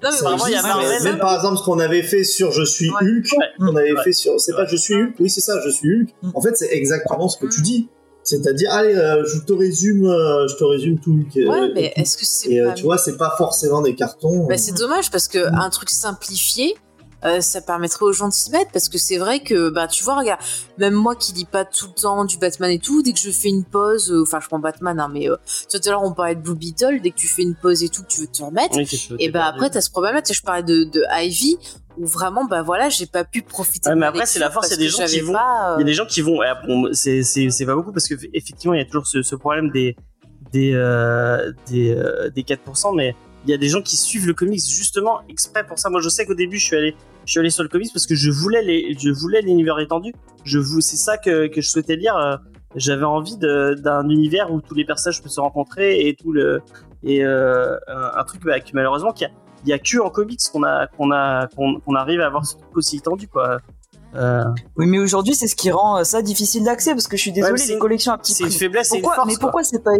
non 0.02 0.08
mais 0.10 0.16
ça 0.16 0.24
vraiment, 0.24 0.46
il 0.46 0.52
y 0.52 0.54
a 0.54 0.58
existe. 0.58 0.74
Marvel, 0.74 1.02
Même 1.02 1.18
par 1.18 1.34
exemple, 1.34 1.58
ce 1.58 1.62
qu'on 1.64 1.78
avait 1.80 2.02
fait 2.02 2.24
sur 2.24 2.50
Je 2.52 2.64
suis 2.64 2.88
Ouais. 2.90 2.96
Hulk, 3.02 3.26
Ouais. 3.36 3.46
qu'on 3.58 3.76
avait 3.76 3.92
Ouais. 3.92 4.02
fait 4.04 4.12
sur. 4.14 4.40
C'est 4.40 4.54
pas 4.54 4.64
Je 4.64 4.76
suis 4.76 4.94
Hulk 4.94 5.14
Oui, 5.20 5.28
c'est 5.28 5.42
ça, 5.42 5.60
Je 5.64 5.68
suis 5.70 5.88
Hulk. 6.00 6.08
Mm. 6.22 6.30
En 6.34 6.40
fait, 6.40 6.56
c'est 6.56 6.72
exactement 6.72 7.28
ce 7.28 7.36
que 7.38 7.46
tu 7.46 7.60
dis. 7.60 7.88
C'est-à-dire, 8.22 8.70
allez, 8.72 8.94
euh, 8.94 9.24
je 9.24 9.38
te 9.38 9.52
résume, 9.52 10.04
euh, 10.06 10.46
je 10.48 10.56
te 10.56 10.64
résume 10.64 10.98
tout 11.00 11.24
euh, 11.36 11.46
ouais, 11.46 11.72
mais 11.74 11.92
est-ce 11.96 12.18
que 12.18 12.26
c'est 12.26 12.50
Et 12.50 12.60
euh, 12.60 12.68
pas 12.68 12.74
tu 12.74 12.84
vois, 12.84 12.98
c'est 12.98 13.16
pas 13.16 13.34
forcément 13.38 13.80
des 13.80 13.94
cartons. 13.94 14.46
Bah, 14.46 14.58
c'est 14.58 14.76
dommage 14.76 15.10
parce 15.10 15.28
que 15.28 15.38
un 15.52 15.70
truc 15.70 15.88
simplifié, 15.88 16.74
euh, 17.24 17.40
ça 17.40 17.60
permettrait 17.60 18.04
aux 18.04 18.12
gens 18.12 18.28
de 18.28 18.32
s'y 18.32 18.50
mettre 18.52 18.70
parce 18.70 18.88
que 18.88 18.96
c'est 18.96 19.18
vrai 19.18 19.40
que 19.40 19.70
bah 19.70 19.88
tu 19.88 20.04
vois 20.04 20.16
regarde 20.18 20.40
même 20.78 20.94
moi 20.94 21.16
qui 21.16 21.32
lis 21.32 21.44
pas 21.46 21.64
tout 21.64 21.88
le 21.88 22.00
temps 22.00 22.24
du 22.24 22.38
Batman 22.38 22.70
et 22.70 22.78
tout 22.78 23.02
dès 23.02 23.12
que 23.12 23.18
je 23.18 23.30
fais 23.30 23.48
une 23.48 23.64
pause 23.64 24.12
euh, 24.12 24.22
enfin 24.22 24.38
je 24.40 24.46
prends 24.46 24.60
Batman 24.60 25.00
hein, 25.00 25.10
mais 25.12 25.28
euh, 25.28 25.36
tout 25.68 25.78
à 25.84 25.90
l'heure 25.90 26.04
on 26.04 26.12
parlait 26.12 26.36
de 26.36 26.40
Blue 26.40 26.54
Beetle 26.54 27.00
dès 27.02 27.10
que 27.10 27.16
tu 27.16 27.26
fais 27.26 27.42
une 27.42 27.56
pause 27.56 27.82
et 27.82 27.88
tout 27.88 28.02
que 28.04 28.08
tu 28.08 28.20
veux 28.20 28.28
te 28.28 28.40
remettre 28.42 28.76
Oui, 28.76 28.86
et 29.18 29.30
bah 29.30 29.46
après 29.46 29.68
t'as 29.70 29.80
ce 29.80 29.90
problème 29.90 30.14
là 30.14 30.22
tu 30.22 30.28
sais, 30.28 30.34
je 30.34 30.42
parlais 30.42 30.62
de, 30.62 30.84
de 30.84 31.02
Ivy 31.20 31.58
où 31.96 32.06
vraiment 32.06 32.44
bah 32.44 32.62
voilà 32.62 32.88
j'ai 32.88 33.06
pas 33.06 33.24
pu 33.24 33.42
profiter 33.42 33.88
Ouais, 33.88 33.96
mais 33.96 34.00
ma 34.02 34.06
après, 34.08 34.24
c'est 34.26 34.38
la 34.38 34.50
force, 34.52 34.68
il 34.68 34.70
y 34.70 34.74
a 34.74 34.76
des 34.76 34.88
gens 34.88 35.04
qui 35.04 35.20
vont- 35.20 35.32
Il 35.76 35.80
y 35.80 35.82
a 35.82 35.84
des 35.84 35.94
gens 35.94 36.06
qui 36.06 36.20
vont. 36.20 36.38
c'est 36.92 37.24
c'est 37.24 37.66
pas 37.66 37.74
beaucoup 37.74 37.90
parce 37.92 38.06
que 38.06 38.14
effectivement 38.32 38.74
il 38.74 38.78
y 38.78 38.82
a 38.82 38.84
toujours 38.86 39.08
ce, 39.08 39.22
ce 39.22 39.34
problème 39.34 39.70
des 39.72 39.96
des 40.52 40.70
des 41.66 41.94
des 42.34 42.42
4%, 42.42 42.94
mais 42.94 43.16
il 43.44 43.50
y 43.50 43.54
a 43.54 43.56
des 43.56 43.68
gens 43.68 43.82
qui 43.82 43.96
suivent 43.96 44.26
le 44.26 44.34
comics 44.34 44.62
justement 44.68 45.20
exprès 45.28 45.64
pour 45.66 45.78
ça. 45.78 45.90
Moi, 45.90 46.00
je 46.00 46.08
sais 46.08 46.26
qu'au 46.26 46.34
début, 46.34 46.58
je 46.58 46.64
suis 46.64 46.76
allé 46.76 46.96
je 47.24 47.32
suis 47.32 47.40
allé 47.40 47.50
sur 47.50 47.62
le 47.62 47.68
comics 47.68 47.92
parce 47.92 48.06
que 48.06 48.14
je 48.14 48.30
voulais 48.30 48.62
les 48.62 48.96
je 48.98 49.10
voulais 49.10 49.40
l'univers 49.42 49.78
étendu. 49.80 50.12
Je 50.44 50.58
vous 50.58 50.80
c'est 50.80 50.96
ça 50.96 51.18
que 51.18 51.46
que 51.48 51.60
je 51.60 51.68
souhaitais 51.70 51.96
lire. 51.96 52.16
euh, 52.16 52.36
J'avais 52.76 53.04
envie 53.04 53.36
d'un 53.38 54.08
univers 54.08 54.52
où 54.52 54.60
tous 54.60 54.74
les 54.74 54.84
personnages 54.84 55.22
peuvent 55.22 55.32
se 55.32 55.40
rencontrer 55.40 56.06
et 56.08 56.14
tout 56.14 56.32
le 56.32 56.60
et 57.04 57.24
euh, 57.24 57.76
un, 57.88 58.24
truc 58.24 58.42
bah, 58.44 58.56
malheureusement 58.74 59.12
qu'il 59.12 59.26
y 59.26 59.30
a 59.30 59.34
il 59.64 59.68
y 59.68 59.72
a 59.72 59.78
que 59.78 59.98
en 60.00 60.10
comics 60.10 60.40
qu'on 60.52 60.62
a 60.64 60.86
qu'on 60.86 61.10
a 61.12 61.48
qu'on 61.48 61.94
arrive 61.94 62.20
à 62.20 62.26
avoir 62.26 62.44
ce 62.46 62.56
truc 62.56 62.76
aussi 62.76 62.96
étendu 62.98 63.26
quoi. 63.28 63.58
Euh, 64.14 64.42
Oui, 64.76 64.86
mais 64.86 64.98
aujourd'hui, 64.98 65.34
c'est 65.34 65.48
ce 65.48 65.54
qui 65.56 65.70
rend 65.70 66.02
ça 66.02 66.22
difficile 66.22 66.64
d'accès 66.64 66.92
parce 66.92 67.06
que 67.08 67.16
je 67.18 67.22
suis 67.22 67.30
Ouais, 67.30 67.36
désolé, 67.42 67.58
c'est 67.58 67.68
les 67.68 67.72
une- 67.74 67.78
collections 67.80 68.12
à 68.12 68.18
petit 68.18 68.32
c'est 68.32 68.44
une 68.44 68.48
prix. 68.50 68.58
faiblesse 68.58 68.92
et 68.92 68.96
une 68.96 69.02
Pourquoi 69.02 69.16
force. 69.16 69.28
Mais 69.28 69.34
quoi. 69.34 69.40
pourquoi 69.42 69.64
c'est 69.64 69.82
pas 69.84 69.96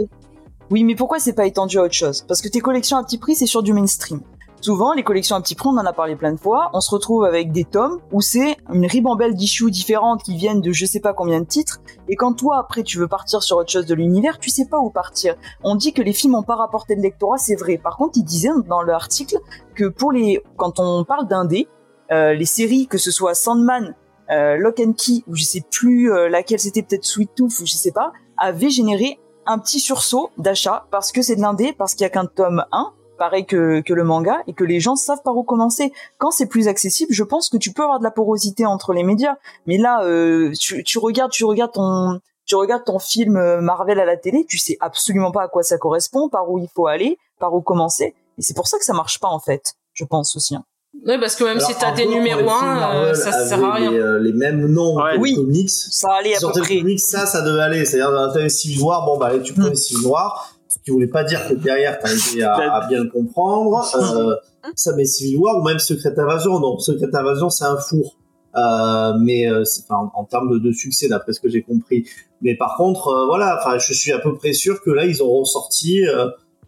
Oui, 0.71 0.85
mais 0.85 0.95
pourquoi 0.95 1.19
c'est 1.19 1.33
pas 1.33 1.47
étendu 1.47 1.79
à 1.79 1.85
autre 1.85 1.95
chose? 1.95 2.25
Parce 2.29 2.43
que 2.43 2.49
tes 2.49 2.61
collections 2.61 2.99
à 2.99 3.03
petit 3.03 3.17
prix, 3.17 3.35
c'est 3.35 3.47
sur 3.47 3.63
du 3.63 3.73
mainstream. 3.73 4.21
Souvent, 4.61 4.93
les 4.93 5.05
collections 5.05 5.37
à 5.37 5.41
petit 5.41 5.55
prix, 5.55 5.69
on 5.69 5.79
en 5.79 5.87
a 5.87 5.93
parlé 5.93 6.17
plein 6.17 6.33
de 6.33 6.39
fois, 6.39 6.71
on 6.75 6.81
se 6.81 6.91
retrouve 6.91 7.25
avec 7.25 7.53
des 7.53 7.65
tomes 7.65 8.01
où 8.13 8.21
c'est 8.21 8.57
une 8.73 8.87
ribambelle 8.87 9.35
d'issues 9.35 9.71
différentes 9.71 10.23
qui 10.25 10.37
viennent 10.37 10.61
de 10.61 10.73
je 10.73 10.85
sais 10.85 10.99
pas 10.99 11.15
combien 11.15 11.41
de 11.41 11.47
titres, 11.47 11.81
et 12.09 12.17
quand 12.17 12.35
toi, 12.35 12.59
après, 12.59 12.83
tu 12.83 12.99
veux 12.99 13.07
partir 13.07 13.43
sur 13.43 13.57
autre 13.57 13.71
chose 13.71 13.87
de 13.87 13.95
l'univers, 13.95 14.39
tu 14.39 14.51
sais 14.51 14.67
pas 14.67 14.79
où 14.79 14.91
partir. 14.91 15.37
On 15.63 15.77
dit 15.77 15.93
que 15.93 16.03
les 16.03 16.13
films 16.13 16.35
ont 16.35 16.43
pas 16.43 16.57
rapporté 16.57 16.97
de 16.97 17.01
lectorat, 17.01 17.39
c'est 17.39 17.55
vrai. 17.55 17.79
Par 17.79 17.97
contre, 17.97 18.19
ils 18.19 18.25
disaient 18.25 18.51
dans 18.69 18.83
l'article 18.83 19.39
que 19.77 19.87
pour 19.87 20.11
les, 20.11 20.43
quand 20.57 20.81
on 20.81 21.05
parle 21.05 21.29
d'indé, 21.29 21.69
euh, 22.11 22.35
les 22.35 22.47
séries, 22.47 22.89
que 22.89 22.99
ce 22.99 23.13
soit 23.13 23.35
Sandman, 23.35 23.95
euh, 24.31 24.57
Lock 24.57 24.81
and 24.81 24.95
Key, 24.95 25.23
ou 25.29 25.37
je 25.37 25.45
sais 25.45 25.63
plus 25.71 26.13
euh, 26.13 26.29
laquelle 26.29 26.59
c'était, 26.59 26.83
peut-être 26.83 27.05
Sweet 27.05 27.31
Tooth, 27.37 27.61
ou 27.61 27.67
je 27.67 27.73
sais 27.73 27.93
pas, 27.93 28.13
avaient 28.37 28.71
généré 28.71 29.21
un 29.49 29.59
petit 29.59 29.81
sursaut 29.81 30.31
d'achat 30.39 30.87
parce 30.91 31.11
que 31.13 31.23
c'est 31.23 31.37
de 31.37 31.41
l'indé, 31.41 31.73
parce 31.73 31.95
qu'il 31.95 32.03
y 32.03 32.07
a 32.07 32.11
qu'un 32.11 32.27
tome 32.27 32.65
1, 32.71 32.93
pareil 33.19 33.47
que, 33.47 33.81
que 33.81 33.93
le 33.93 34.05
manga, 34.05 34.43
et 34.47 34.53
que 34.53 34.63
les 34.65 34.79
gens 34.79 34.95
savent 34.95 35.23
par 35.25 35.37
où 35.37 35.43
commencer. 35.43 35.93
Quand 36.19 36.31
c'est 36.31 36.47
plus 36.47 36.69
accessible, 36.69 37.13
je 37.13 37.25
pense 37.25 37.49
que 37.49 37.57
tu 37.57 37.73
peux 37.73 37.83
avoir 37.83 37.99
de 37.99 38.05
la 38.05 38.11
porosité 38.13 38.65
entre 38.65 38.93
les 38.93 39.03
médias. 39.03 39.37
Mais 39.67 39.77
là, 39.79 40.03
euh, 40.05 40.53
tu, 40.53 40.85
tu 40.85 40.99
regardes, 40.99 41.33
tu 41.33 41.45
regardes 41.45 41.73
ton, 41.73 42.21
tu 42.45 42.55
regardes 42.55 42.85
ton 42.85 42.99
film 42.99 43.37
euh, 43.37 43.61
Marvel 43.61 43.99
à 43.99 44.05
la 44.05 44.17
télé, 44.17 44.47
tu 44.49 44.59
sais 44.59 44.77
absolument 44.81 45.33
pas 45.33 45.43
à 45.43 45.49
quoi 45.49 45.63
ça 45.63 45.79
correspond, 45.79 46.29
par 46.29 46.49
où 46.51 46.59
il 46.59 46.69
faut 46.69 46.87
aller, 46.87 47.19
par 47.41 47.53
où 47.55 47.61
commencer. 47.61 48.15
Et 48.39 48.43
c'est 48.43 48.55
pour 48.55 48.69
ça 48.69 48.79
que 48.79 48.85
ça 48.85 48.95
marche 48.95 49.19
pas 49.19 49.29
en 49.29 49.41
fait, 49.41 49.75
je 49.95 50.05
pense 50.05 50.37
aussi. 50.37 50.55
hein. 50.55 50.65
Oui, 51.07 51.15
parce 51.21 51.37
que 51.37 51.45
même 51.45 51.57
Alors, 51.59 51.69
si 51.71 51.77
t'as 51.79 51.93
des 51.93 52.05
les 52.05 52.15
numéros 52.15 52.41
films 52.41 52.51
1, 52.51 52.75
Marvel 52.75 53.17
ça 53.17 53.33
sert 53.33 53.65
à 53.65 53.75
rien. 53.75 53.91
Les, 53.91 53.99
euh, 53.99 54.19
les 54.19 54.33
mêmes 54.33 54.67
noms 54.67 54.97
Ouais. 54.97 55.11
que 55.13 55.15
les 55.17 55.21
Oui. 55.21 55.35
comics. 55.37 55.71
Ça 55.71 56.09
allait 56.19 56.31
à 56.33 56.35
peu 56.35 56.41
Sur 56.41 56.53
tes 56.53 56.61
près. 56.61 56.79
comics, 56.79 57.01
ça, 57.01 57.25
ça 57.27 57.43
devait 57.43 57.61
aller. 57.61 57.85
C'est-à-dire, 57.85 58.31
t'avais 58.33 58.49
Civil 58.49 58.81
War, 58.83 59.05
bon, 59.07 59.17
bah, 59.19 59.27
allez, 59.27 59.43
tu 59.43 59.53
prenais 59.55 59.71
Mm. 59.71 59.75
Civil 59.77 60.07
War. 60.07 60.53
Ce 60.69 60.77
qui 60.85 60.91
voulait 60.91 61.07
pas 61.07 61.25
dire 61.25 61.47
que 61.49 61.55
derrière, 61.55 61.99
t'arrivais 61.99 62.43
à, 62.43 62.55
à 62.55 62.87
bien 62.89 63.03
le 63.05 63.11
comprendre. 63.11 63.85
Euh, 64.19 64.35
ça, 64.75 64.93
mais 64.97 65.05
Civil 65.07 65.37
War 65.39 65.57
ou 65.59 65.63
même 65.63 65.79
Secret 65.79 66.13
Invasion. 66.19 66.59
Non, 66.61 66.79
Secret 66.79 67.09
Invasion, 67.15 67.49
c'est 67.49 67.65
un 67.65 67.79
four. 67.79 68.17
Euh, 68.57 69.13
mais 69.23 69.49
euh, 69.49 69.63
enfin, 69.85 70.11
en, 70.15 70.21
en 70.21 70.25
termes 70.25 70.51
de, 70.53 70.59
de 70.59 70.73
succès, 70.73 71.09
d'après 71.09 71.33
ce 71.33 71.41
que 71.41 71.49
j'ai 71.49 71.63
compris. 71.63 72.07
Mais 72.43 72.57
par 72.57 72.77
contre, 72.77 73.09
euh, 73.09 73.27
voilà, 73.27 73.59
enfin, 73.61 73.79
je 73.79 73.93
suis 73.95 74.11
à 74.13 74.19
peu 74.19 74.35
près 74.35 74.53
sûr 74.53 74.83
que 74.83 74.91
là, 74.91 75.07
ils 75.07 75.23
auront 75.23 75.45
sorti 75.45 76.07
euh, 76.07 76.27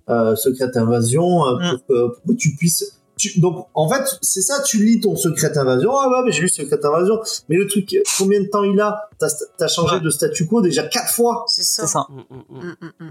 euh, 0.08 0.36
Secret 0.36 0.70
Invasion 0.76 1.44
euh, 1.46 1.56
pour, 1.58 1.86
que, 1.88 2.08
pour 2.14 2.22
que 2.28 2.32
tu 2.34 2.54
puisses. 2.56 2.99
Tu, 3.20 3.38
donc, 3.38 3.66
en 3.74 3.86
fait, 3.88 4.02
c'est 4.22 4.40
ça, 4.40 4.62
tu 4.62 4.78
lis 4.82 5.00
ton 5.00 5.14
Secret 5.14 5.56
Invasion. 5.58 5.90
Ah 5.94 6.08
ouais, 6.08 6.22
mais 6.24 6.32
j'ai 6.32 6.40
lu 6.42 6.48
Secret 6.48 6.78
Invasion. 6.82 7.20
Mais 7.50 7.56
le 7.56 7.66
truc, 7.66 7.94
combien 8.16 8.40
de 8.40 8.46
temps 8.46 8.64
il 8.64 8.80
a? 8.80 9.10
T'as 9.18 9.28
as 9.60 9.68
changé 9.68 9.96
Ouais. 9.96 10.00
de 10.00 10.08
statu 10.08 10.46
quo 10.46 10.62
déjà 10.62 10.84
quatre 10.84 11.12
fois. 11.12 11.44
C'est 11.46 11.62
ça. 11.62 11.82
C'est 11.82 11.92
ça. 11.92 12.06
Mm, 12.08 12.20
mm, 12.38 12.74
mm. 13.00 13.10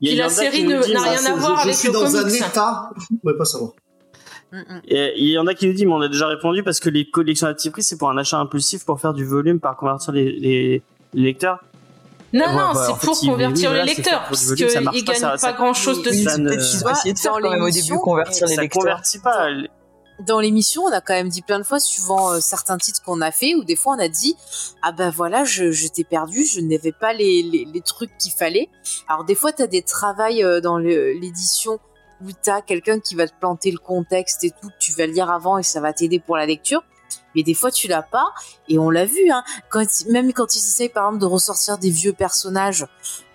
Il 0.00 0.08
y 0.08 0.10
a 0.10 0.12
Puis 0.12 0.18
la 0.18 0.28
série 0.28 0.62
nous 0.62 0.70
ne- 0.76 0.82
dit, 0.84 0.92
n'a 0.92 1.02
rien 1.02 1.12
à 1.24 1.34
Je- 1.34 1.40
voir 1.40 1.56
je, 1.58 1.62
avec 1.64 1.74
suis 1.74 1.88
le 1.88 1.94
dans 1.94 2.14
un 2.16 2.22
comics. 2.22 2.36
état. 2.40 2.90
Je 3.24 3.32
pas 3.32 3.44
savoir. 3.44 3.72
Et 4.86 5.12
il 5.16 5.28
y 5.30 5.38
en 5.38 5.46
a 5.48 5.54
qui 5.54 5.66
nous 5.66 5.72
disent, 5.72 5.84
mais 5.84 5.92
on 5.92 6.00
a 6.00 6.08
déjà 6.08 6.26
répondu 6.28 6.62
parce 6.62 6.78
que 6.80 6.88
les 6.88 7.10
collections 7.10 7.48
à 7.48 7.54
petit 7.54 7.70
prix, 7.70 7.82
c'est 7.82 7.98
pour 7.98 8.08
un 8.10 8.16
achat 8.16 8.38
impulsif 8.38 8.84
pour 8.84 9.00
faire 9.00 9.12
du 9.14 9.24
volume, 9.26 9.58
par 9.60 9.76
convertir 9.76 10.12
les 10.12 10.82
lecteurs. 11.12 11.58
Non, 12.32 12.44
Ouais, 12.44 12.52
non, 12.52 12.72
bah, 12.74 12.86
c'est 13.00 13.06
pour 13.06 13.18
convertir 13.20 13.70
oui, 13.70 13.76
les 13.78 13.84
lecteurs, 13.84 14.24
parce 14.28 14.54
qu'ils 14.54 14.66
pas, 14.66 14.80
gagnent 14.92 15.14
ça- 15.16 15.30
pas 15.30 15.38
ça- 15.38 15.52
grand 15.52 15.72
chose 15.72 15.98
Oui, 15.98 16.02
dessus. 16.04 16.24
ça 16.24 16.36
ne- 16.36 16.48
Dans 16.50 16.90
essayé 16.92 17.14
de 17.14 17.18
faire 17.18 17.32
quand 17.32 17.50
même 17.50 17.62
au 17.62 17.70
début 17.70 17.96
convertir 17.98 18.46
les 18.46 18.54
ça 18.56 18.60
lecteurs. 18.62 18.82
convertit 18.82 19.18
pas. 19.20 19.46
Dans 20.26 20.40
l'émission, 20.40 20.82
on 20.82 20.92
a 20.92 21.00
quand 21.00 21.14
même 21.14 21.28
dit 21.28 21.42
plein 21.42 21.58
de 21.58 21.64
fois, 21.64 21.78
suivant 21.78 22.32
euh, 22.32 22.40
certains 22.40 22.76
titres 22.76 23.00
qu'on 23.02 23.20
a 23.20 23.30
fait, 23.30 23.54
ou 23.54 23.62
des 23.64 23.76
fois 23.76 23.94
on 23.96 24.00
a 24.00 24.08
dit 24.08 24.36
ah 24.82 24.90
ben 24.92 25.10
voilà, 25.10 25.44
je, 25.44 25.70
je 25.70 25.86
t'ai 25.86 26.02
perdu, 26.04 26.44
je 26.44 26.60
n'avais 26.60 26.90
pas 26.92 27.12
les, 27.12 27.42
les, 27.44 27.64
les 27.72 27.80
trucs 27.80 28.10
qu'il 28.18 28.32
fallait. 28.32 28.68
Alors 29.08 29.24
des 29.24 29.36
fois, 29.36 29.52
tu 29.52 29.62
as 29.62 29.68
des 29.68 29.82
travails 29.82 30.42
euh, 30.42 30.60
dans 30.60 30.76
l'édition 30.76 31.78
où 32.20 32.26
tu 32.32 32.50
as 32.50 32.62
quelqu'un 32.62 32.98
qui 32.98 33.14
va 33.14 33.28
te 33.28 33.32
planter 33.38 33.70
le 33.70 33.78
contexte 33.78 34.42
et 34.42 34.50
tout, 34.50 34.68
que 34.68 34.74
tu 34.80 34.92
vas 34.92 35.06
lire 35.06 35.30
avant 35.30 35.56
et 35.56 35.62
ça 35.62 35.80
va 35.80 35.92
t'aider 35.92 36.18
pour 36.18 36.36
la 36.36 36.46
lecture. 36.46 36.82
Mais 37.34 37.42
des 37.42 37.54
fois, 37.54 37.70
tu 37.70 37.88
l'as 37.88 38.02
pas, 38.02 38.32
et 38.68 38.78
on 38.78 38.90
l'a 38.90 39.04
vu, 39.04 39.30
hein, 39.30 39.42
quand, 39.70 39.84
même 40.10 40.32
quand 40.32 40.54
ils 40.54 40.58
essayent 40.58 40.88
par 40.88 41.04
exemple 41.06 41.20
de 41.20 41.26
ressortir 41.26 41.78
des 41.78 41.90
vieux 41.90 42.12
personnages, 42.12 42.86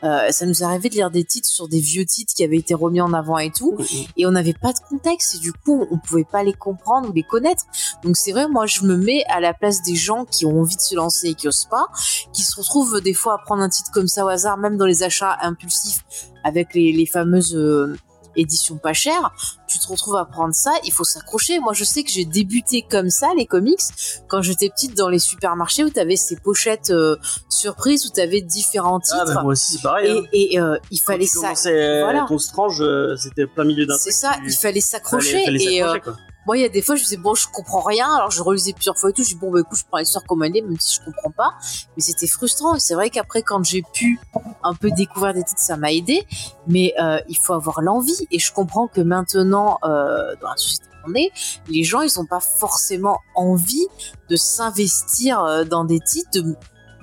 euh, 0.04 0.32
ça 0.32 0.46
nous 0.46 0.64
arrivé 0.64 0.90
de 0.90 0.96
lire 0.96 1.12
des 1.12 1.24
titres 1.24 1.48
sur 1.48 1.70
des 1.70 1.80
vieux 1.80 2.06
titres 2.06 2.34
qui 2.34 2.44
avaient 2.44 2.58
été 2.58 2.74
remis 2.74 3.00
en 3.00 3.14
avant 3.14 3.38
et 3.38 3.52
tout 3.52 3.78
et 4.18 4.26
on 4.26 4.32
n'avait 4.32 4.54
pas 4.54 4.74
de 4.74 4.80
contexte 4.90 5.36
et 5.36 5.38
du 5.38 5.54
coup 5.54 5.88
on 5.92 5.98
pouvait 5.98 6.26
pas 6.26 6.44
les 6.44 6.52
comprendre 6.52 7.10
ou 7.10 7.14
les 7.14 7.24
connaître. 7.24 7.64
Donc 8.04 8.18
c'est 8.18 8.34
vrai 8.34 8.50
moi 8.50 8.66
je 8.66 8.82
me 8.82 8.98
mets 8.98 9.24
à 9.30 9.40
la 9.40 9.54
place 9.54 9.82
des 9.82 9.96
gens 9.96 10.26
qui 10.26 10.46
ont 10.46 10.60
envie 10.60 10.76
de 10.76 10.82
se 10.82 10.96
lancer 10.96 11.30
et 11.30 11.34
qui 11.36 11.48
osent 11.48 11.70
pas 11.70 11.88
qui 12.34 12.44
se 12.44 12.58
retrouvent 12.58 13.00
des 13.00 13.14
fois 13.14 13.36
à 13.36 13.38
prendre 13.38 13.62
un 13.62 13.70
titre 13.70 13.92
comme 13.94 14.08
ça 14.08 14.26
au 14.26 14.28
hasard 14.28 14.58
même 14.58 14.76
dans 14.76 14.86
les 14.86 15.04
achats 15.04 15.38
impulsifs 15.42 16.04
avec 16.44 16.74
les, 16.74 16.92
les 16.92 17.06
fameuses 17.06 17.56
euh, 17.56 17.96
éditions 18.36 18.78
pas 18.78 18.94
chères 18.94 19.32
tu 19.68 19.80
te 19.80 19.88
retrouves 19.88 20.16
à 20.18 20.26
prendre 20.26 20.54
ça 20.54 20.72
il 20.86 20.92
faut 20.92 21.04
s'accrocher 21.04 21.60
moi 21.60 21.74
je 21.74 21.84
sais 21.84 22.04
que 22.04 22.12
j'ai 22.12 22.26
débuté 22.26 22.86
comme 22.90 23.10
ça 23.10 23.30
les 23.38 23.46
comics 23.46 23.80
quand 24.28 24.42
j'étais 24.42 24.70
petite 24.70 24.96
dans 24.98 25.10
les 25.10 25.20
supermarchés 25.20 25.84
où 25.84 25.90
tu 25.90 26.00
avais 26.00 26.16
ces 26.16 26.36
pochettes 26.36 26.90
euh, 26.92 27.16
surprises 27.50 28.06
où 28.06 28.10
tu 28.14 28.22
avais 28.22 28.42
différents 28.42 29.00
titres 29.00 29.18
Ah, 29.22 29.26
bah, 29.34 29.42
moi 29.44 29.52
aussi, 29.54 29.74
c'est 29.74 29.82
pareil. 29.82 30.12
hein. 30.12 30.24
et, 30.34 30.60
euh, 30.60 30.78
il 30.92 31.00
fallait 31.02 31.26
ça 31.26 31.40
commençais, 31.42 32.02
voilà. 32.02 32.26
ton 32.28 32.38
strange, 32.38 32.82
euh, 32.82 33.16
c'était 33.18 33.48
plein 33.48 33.64
milieu 33.64 33.86
d'un 33.86 33.98
c'est 33.98 34.12
ça 34.12 34.36
tu- 34.38 34.50
il 34.52 34.54
fallait 34.56 34.82
s'accrocher 34.82 35.44
et 35.48 35.84
euh. 35.84 35.98
Moi, 36.46 36.58
il 36.58 36.62
y 36.62 36.66
a 36.66 36.70
des 36.70 36.82
fois, 36.82 36.96
je 36.96 37.04
disais, 37.04 37.18
bon, 37.18 37.34
je 37.34 37.48
comprends 37.48 37.82
rien. 37.82 38.14
Alors, 38.16 38.32
je 38.32 38.42
relisais 38.42 38.74
plusieurs 38.74 38.98
fois 38.98 39.10
et 39.10 39.14
tout. 39.14 39.24
Je 39.24 39.30
dis, 39.30 39.36
bon, 39.36 39.52
bah, 39.52 39.60
écoute, 39.62 39.78
je 39.78 39.86
prends 39.86 40.00
l'histoire 40.00 40.26
comme 40.26 40.44
elle 40.44 40.56
est, 40.58 40.62
même 40.62 40.80
si 40.80 41.00
je 41.00 41.06
comprends 41.06 41.32
pas. 41.32 41.54
Mais 41.96 42.04
c'était 42.04 42.28
frustrant. 42.28 42.78
C'est 42.80 42.96
vrai 42.96 43.10
qu'après, 43.10 43.44
quand 43.44 43.64
j'ai 43.64 43.84
pu 43.94 44.20
un 44.64 44.74
peu 44.74 44.92
découvrir 44.92 45.34
des 45.34 45.44
titres, 45.44 45.62
ça 45.62 45.78
m'a 45.78 45.92
aidé. 45.94 46.26
Mais 46.68 46.94
euh, 47.02 47.20
il 47.30 47.38
faut 47.38 47.54
avoir 47.54 47.82
l'envie. 47.82 48.28
Et 48.32 48.40
je 48.40 48.52
comprends 48.52 48.88
que 48.88 49.02
maintenant, 49.02 49.80
euh, 49.84 50.36
dans 50.42 50.50
la 50.50 50.58
société 50.58 50.86
qu'on 51.04 51.14
est, 51.16 51.32
les 51.68 51.84
gens, 51.84 52.02
ils 52.02 52.20
ont 52.20 52.26
pas 52.26 52.40
forcément 52.40 53.20
envie 53.36 53.88
de 54.30 54.36
s'investir 54.36 55.44
euh, 55.44 55.64
dans 55.64 55.86
des 55.86 56.00
titres, 56.00 56.40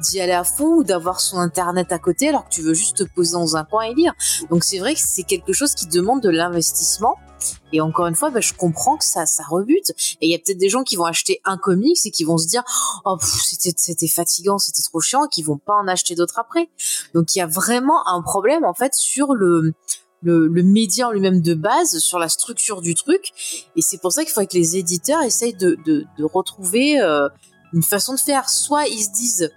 d'y 0.00 0.20
aller 0.20 0.32
à 0.32 0.44
fond 0.44 0.76
ou 0.76 0.84
d'avoir 0.84 1.20
son 1.20 1.38
internet 1.38 1.92
à 1.92 1.98
côté 1.98 2.30
alors 2.30 2.44
que 2.44 2.50
tu 2.50 2.62
veux 2.62 2.72
juste 2.72 2.96
te 2.96 3.04
poser 3.04 3.32
dans 3.32 3.56
un 3.56 3.64
coin 3.64 3.82
et 3.82 3.94
lire. 3.94 4.14
Donc 4.48 4.64
c'est 4.64 4.78
vrai 4.78 4.94
que 4.94 5.00
c'est 5.00 5.24
quelque 5.24 5.52
chose 5.52 5.74
qui 5.74 5.86
demande 5.86 6.22
de 6.22 6.30
l'investissement 6.30 7.16
et 7.72 7.80
encore 7.80 8.06
une 8.06 8.14
fois, 8.14 8.30
bah, 8.30 8.40
je 8.40 8.52
comprends 8.52 8.96
que 8.96 9.04
ça, 9.04 9.26
ça 9.26 9.42
rebute. 9.48 9.90
Et 10.20 10.26
il 10.26 10.30
y 10.30 10.34
a 10.34 10.38
peut-être 10.38 10.58
des 10.58 10.68
gens 10.68 10.82
qui 10.82 10.96
vont 10.96 11.04
acheter 11.04 11.40
un 11.44 11.56
comics 11.56 11.98
et 12.04 12.10
qui 12.10 12.24
vont 12.24 12.38
se 12.38 12.46
dire, 12.46 12.62
oh, 13.04 13.16
c'était, 13.20 14.08
fatigant, 14.08 14.58
c'était 14.58 14.82
trop 14.82 15.00
chiant, 15.00 15.26
et 15.26 15.28
qui 15.28 15.42
vont 15.42 15.58
pas 15.58 15.76
en 15.76 15.88
acheter 15.88 16.14
d'autres 16.14 16.38
après. 16.38 16.68
Donc 17.14 17.34
il 17.34 17.38
y 17.38 17.42
a 17.42 17.46
vraiment 17.46 18.06
un 18.08 18.22
problème 18.22 18.64
en 18.64 18.74
fait 18.74 18.94
sur 18.94 19.34
le 19.34 19.74
le, 20.22 20.48
média 20.62 21.08
en 21.08 21.12
lui-même 21.12 21.40
de 21.40 21.54
base, 21.54 21.98
sur 21.98 22.18
la 22.18 22.28
structure 22.28 22.82
du 22.82 22.94
truc. 22.94 23.32
Et 23.74 23.80
c'est 23.80 23.98
pour 23.98 24.12
ça 24.12 24.22
qu'il 24.22 24.32
faudrait 24.32 24.48
que 24.48 24.56
les 24.58 24.76
éditeurs 24.76 25.22
essayent 25.22 25.54
de, 25.54 25.78
de, 25.86 26.04
de 26.18 26.24
retrouver 26.24 27.00
euh, 27.00 27.26
une 27.72 27.82
façon 27.82 28.14
de 28.14 28.20
faire. 28.20 28.50
Soit 28.50 28.86
ils 28.86 29.02
se 29.02 29.12
disent, 29.12 29.50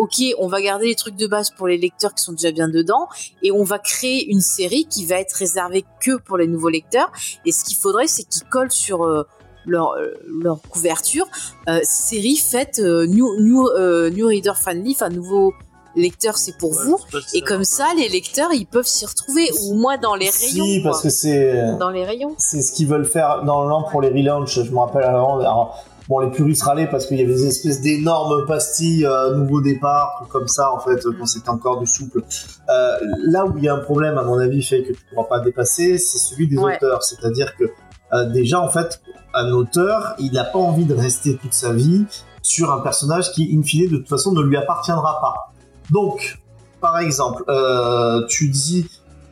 ok, 0.00 0.16
on 0.38 0.48
va 0.48 0.60
garder 0.62 0.86
les 0.86 0.94
trucs 0.94 1.16
de 1.16 1.26
base 1.26 1.50
pour 1.50 1.68
les 1.68 1.76
lecteurs 1.76 2.14
qui 2.14 2.22
sont 2.24 2.32
déjà 2.32 2.50
bien 2.52 2.68
dedans, 2.68 3.06
et 3.42 3.52
on 3.52 3.64
va 3.64 3.78
créer 3.78 4.26
une 4.30 4.40
série 4.40 4.86
qui 4.86 5.04
va 5.04 5.16
être 5.16 5.34
réservée 5.34 5.84
que 6.00 6.16
pour 6.16 6.38
les 6.38 6.46
nouveaux 6.46 6.70
lecteurs. 6.70 7.10
Et 7.44 7.52
ce 7.52 7.64
qu'il 7.64 7.76
faudrait, 7.76 8.06
c'est 8.06 8.24
qu'ils 8.24 8.48
collent 8.48 8.72
sur 8.72 9.04
euh, 9.04 9.24
leur, 9.66 9.92
euh, 9.92 10.08
leur 10.42 10.60
couverture 10.62 11.26
euh, 11.68 11.80
série 11.84 12.36
faite 12.36 12.80
euh, 12.82 13.06
new, 13.06 13.28
new, 13.40 13.68
new 14.10 14.26
reader 14.26 14.54
friendly, 14.56 14.92
enfin 14.92 15.10
nouveau 15.10 15.52
lecteur, 15.96 16.38
c'est 16.38 16.56
pour 16.56 16.70
Ouais, 16.70 16.84
vous. 16.84 16.98
Et 17.34 17.42
comme 17.42 17.64
ça, 17.64 17.88
les 17.96 18.08
lecteurs, 18.08 18.52
ils 18.54 18.66
peuvent 18.66 18.86
s'y 18.86 19.04
retrouver, 19.04 19.50
ou 19.64 19.74
moins 19.74 19.98
dans 19.98 20.14
les 20.14 20.30
rayons. 20.30 20.64
Si, 20.64 20.82
quoi. 20.82 20.92
parce 20.92 21.02
que 21.02 21.10
c'est 21.10 21.76
Dans 21.78 21.90
les 21.90 22.04
rayons. 22.04 22.34
c'est 22.38 22.62
ce 22.62 22.72
qu'ils 22.72 22.86
veulent 22.86 23.04
faire 23.04 23.42
normalement 23.44 23.82
pour 23.82 24.00
les 24.00 24.08
relaunchs. 24.08 24.62
Je 24.62 24.70
me 24.70 24.78
rappelle 24.78 25.02
avant, 25.02 25.40
alors, 25.40 25.84
bon, 26.10 26.18
les 26.18 26.30
puristes 26.30 26.64
râlaient 26.64 26.88
parce 26.90 27.06
qu'il 27.06 27.18
y 27.18 27.22
avait 27.22 27.32
des 27.32 27.46
espèces 27.46 27.80
d'énormes 27.80 28.44
pastilles, 28.44 29.06
euh, 29.06 29.34
nouveau 29.36 29.60
départ, 29.60 30.16
trucs 30.18 30.28
comme 30.28 30.48
ça, 30.48 30.72
en 30.72 30.80
fait, 30.80 31.00
quand 31.18 31.24
c'était 31.26 31.48
encore 31.50 31.78
du 31.78 31.86
souple. 31.86 32.20
Euh, 32.68 32.96
là 33.28 33.46
où 33.46 33.56
il 33.56 33.62
y 33.64 33.68
a 33.68 33.74
un 33.74 33.78
problème, 33.78 34.18
à 34.18 34.24
mon 34.24 34.36
avis, 34.38 34.60
fait 34.62 34.82
que 34.82 34.92
tu 34.92 34.98
pourras 35.14 35.28
pas 35.28 35.38
dépasser, 35.40 35.98
c'est 35.98 36.18
celui 36.18 36.48
des 36.48 36.58
Ouais. 36.58 36.74
auteurs. 36.76 37.04
C'est-à-dire 37.04 37.54
que, 37.56 37.64
euh, 38.12 38.24
déjà, 38.28 38.60
en 38.60 38.68
fait, 38.68 39.00
un 39.34 39.52
auteur, 39.52 40.14
il 40.18 40.32
n'a 40.32 40.42
pas 40.44 40.58
envie 40.58 40.84
de 40.84 40.94
rester 40.94 41.36
toute 41.36 41.54
sa 41.54 41.72
vie 41.72 42.04
sur 42.42 42.72
un 42.72 42.80
personnage 42.80 43.30
qui, 43.30 43.56
in 43.56 43.62
fine, 43.62 43.88
de 43.88 43.96
toute 43.98 44.08
façon, 44.08 44.32
ne 44.32 44.42
lui 44.42 44.56
appartiendra 44.56 45.20
pas. 45.20 45.52
Donc, 45.92 46.40
par 46.80 46.98
exemple, 46.98 47.44
euh, 47.48 48.26
tu 48.28 48.48
dis, 48.48 48.84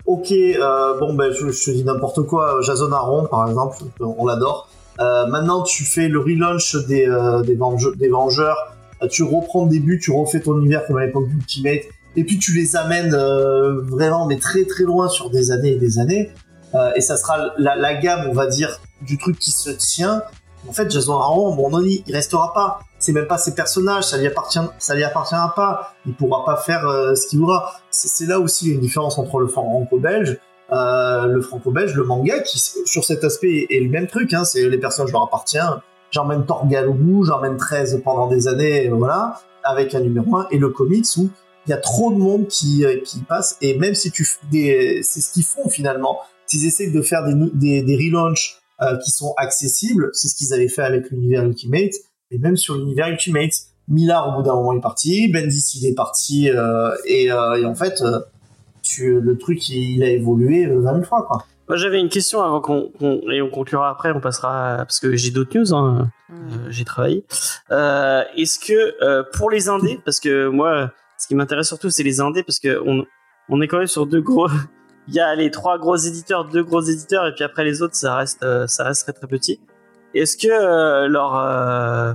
ok, 0.07 0.33
bon, 1.01 1.15
ben, 1.15 1.33
je, 1.33 1.51
je 1.51 1.65
te 1.65 1.71
dis 1.73 1.83
n'importe 1.83 2.23
quoi, 2.23 2.61
Jason 2.63 2.93
Aaron, 2.93 3.27
par 3.27 3.49
exemple, 3.49 3.79
on 4.01 4.25
l'adore. 4.27 4.69
Euh, 5.01 5.27
maintenant, 5.27 5.63
tu 5.63 5.85
fais 5.85 6.09
le 6.09 6.19
relaunch 6.19 6.75
des, 6.87 7.07
euh, 7.07 7.43
des, 7.43 7.55
Venge- 7.55 7.97
des 7.97 8.09
Vengeurs, 8.09 8.75
euh, 9.03 9.07
tu 9.09 9.23
reprends 9.23 9.65
le 9.65 9.71
début, 9.71 9.99
tu 10.01 10.11
refais 10.11 10.41
ton 10.41 10.59
univers 10.59 10.87
comme 10.87 10.97
à 10.99 11.07
l'époque 11.07 11.29
d'Ultimate, 11.29 11.83
et 12.17 12.25
puis 12.25 12.39
tu 12.39 12.53
les 12.53 12.75
amènes 12.75 13.15
euh, 13.15 13.81
vraiment, 13.83 14.27
mais 14.27 14.39
très 14.39 14.65
très 14.65 14.85
loin 14.85 15.09
sur 15.09 15.31
des 15.31 15.51
années 15.53 15.73
et 15.73 15.79
des 15.79 15.99
années, 16.01 16.31
euh, 16.75 16.91
et 16.97 17.01
ça 17.01 17.17
sera 17.17 17.53
la, 17.59 17.77
la 17.77 17.95
gamme, 17.95 18.27
on 18.29 18.33
va 18.35 18.47
dire, 18.47 18.81
du 19.03 19.19
truc 19.19 19.39
qui 19.39 19.53
se 19.53 19.71
tient. 19.71 20.23
En 20.69 20.73
fait, 20.73 20.91
Jason 20.91 21.15
Aaron, 21.15 21.55
bon, 21.55 21.71
non, 21.71 21.81
il 21.81 22.03
il 22.07 22.15
restera 22.15 22.53
pas. 22.53 22.81
C'est 22.99 23.13
même 23.13 23.29
pas 23.29 23.39
ses 23.39 23.55
personnages, 23.55 24.03
ça 24.05 24.19
lui 24.19 24.27
appartient, 24.27 24.59
ça 24.79 24.97
lui 24.97 25.05
appartiendra 25.05 25.55
pas. 25.55 25.95
Il 26.05 26.15
pourra 26.15 26.45
pas 26.45 26.57
faire 26.57 26.85
euh, 26.89 27.15
ce 27.15 27.29
qu'il 27.29 27.39
voudra. 27.39 27.71
C'est 27.93 28.09
c'est 28.09 28.27
là 28.27 28.41
aussi 28.41 28.73
une 28.73 28.81
différence 28.81 29.17
entre 29.19 29.39
le 29.39 29.47
franco-belge, 29.47 30.39
euh, 30.73 31.27
le 31.27 31.41
franco-belge, 31.41 31.95
le 31.95 32.05
manga, 32.05 32.41
qui 32.41 32.59
sur 32.59 33.05
cet 33.05 33.25
aspect 33.25 33.67
est 33.71 33.81
le 33.81 33.89
même 33.89 34.07
truc. 34.07 34.33
Hein, 34.35 34.45
c'est 34.45 34.69
les 34.69 34.79
personnages 34.79 35.13
leur 35.13 35.23
appartiennent. 35.23 35.81
J'emmène 36.11 36.47
Torgal 36.47 36.89
au 36.89 36.95
bout, 36.95 37.25
j'emmène 37.25 37.57
13 37.57 38.01
pendant 38.03 38.29
des 38.29 38.49
années, 38.49 38.89
voilà, 38.89 39.41
avec 39.63 39.95
un 39.95 40.01
numéro 40.01 40.37
1, 40.37 40.49
et 40.51 40.59
le 40.59 40.71
comics 40.71 41.07
où 41.19 41.29
il 41.67 41.71
y 41.71 41.73
a 41.75 41.77
trop 41.77 42.11
de 42.11 42.17
monde 42.17 42.47
qui, 42.47 42.85
euh, 42.87 42.99
qui 43.05 43.19
passe, 43.21 43.59
et 43.61 43.79
même 43.79 43.95
si 43.95 44.11
tu 44.11 44.27
des, 44.51 45.01
c'est 45.03 45.21
ce 45.21 45.31
qu'ils 45.33 45.45
font 45.45 45.69
finalement, 45.69 46.19
s'ils 46.47 46.67
essaient 46.67 46.91
de 46.91 47.03
faire 47.03 47.25
des, 47.27 47.35
des, 47.53 47.83
des 47.83 47.97
relaunchs 47.97 48.59
euh, 48.81 48.97
qui 48.97 49.11
sont 49.11 49.35
accessibles, 49.37 50.09
c'est 50.15 50.29
ce 50.29 50.35
qu'ils 50.35 50.55
avaient 50.55 50.69
fait 50.69 50.83
avec 50.83 51.11
l'univers 51.11 51.45
Ultimate, 51.45 51.93
et 52.31 52.39
même 52.39 52.57
sur 52.57 52.75
l'univers 52.75 53.09
Ultimate, 53.09 53.53
Millard 53.89 54.29
au 54.29 54.37
bout 54.37 54.43
d'un 54.43 54.55
moment 54.55 54.73
est 54.73 54.81
parti, 54.81 55.29
Bendis 55.33 55.79
il 55.81 55.87
est 55.87 55.95
parti, 55.95 56.51
euh, 56.51 56.95
et, 57.07 57.33
euh, 57.33 57.61
et 57.61 57.65
en 57.65 57.75
fait, 57.75 58.01
euh, 58.03 58.21
tu, 58.89 59.21
le 59.21 59.37
truc 59.39 59.69
il, 59.69 59.97
il 59.97 60.03
a 60.03 60.09
évolué 60.11 60.67
euh, 60.67 60.81
20 60.81 60.93
000 60.95 61.05
fois 61.05 61.23
quoi. 61.27 61.45
Moi, 61.69 61.77
j'avais 61.77 62.01
une 62.01 62.09
question 62.09 62.41
avant 62.43 62.63
qu'on 62.63 62.91
et 63.31 63.43
on 63.43 63.51
conclura 63.51 63.91
après. 63.91 64.11
On 64.13 64.21
passera 64.21 64.73
à- 64.73 64.77
parce 64.79 65.01
que 65.01 65.15
j'ai 65.17 65.31
d'autres 65.31 65.55
news. 65.59 65.75
Hein. 65.75 66.09
Euh, 66.33 66.35
j'ai 66.71 66.87
travaillé. 66.87 67.27
Euh, 67.71 68.23
Est-ce 68.39 68.59
que 68.59 69.05
euh, 69.05 69.23
pour 69.35 69.51
les 69.51 69.69
indés, 69.69 70.01
parce 70.03 70.19
que 70.19 70.49
moi, 70.49 70.91
ce 71.19 71.27
qui 71.29 71.35
m'intéresse 71.35 71.67
surtout, 71.69 71.91
c'est 71.91 72.03
les 72.05 72.21
indés, 72.23 72.43
parce 72.43 72.59
que 72.59 72.81
on, 72.87 73.05
on 73.51 73.61
est 73.61 73.69
quand 73.69 73.77
même 73.77 73.87
sur 73.87 74.07
deux 74.07 74.23
gros. 74.23 74.49
Il 75.09 75.15
y 75.15 75.21
a 75.21 75.35
les 75.35 75.51
trois 75.51 75.77
gros 75.79 75.97
éditeurs, 75.97 76.47
deux 76.47 76.63
gros 76.65 76.81
éditeurs, 76.81 77.27
et 77.27 77.35
puis 77.35 77.45
après 77.45 77.65
les 77.65 77.83
autres, 77.83 77.97
ça 77.97 78.17
reste, 78.17 78.43
euh, 78.43 78.67
ça 78.67 78.85
reste 78.85 79.03
très 79.05 79.13
très 79.13 79.27
petit. 79.27 79.61
Est-ce 80.15 80.39
que 80.39 80.49
euh, 80.51 81.07
leur, 81.09 81.37
euh, 81.37 82.13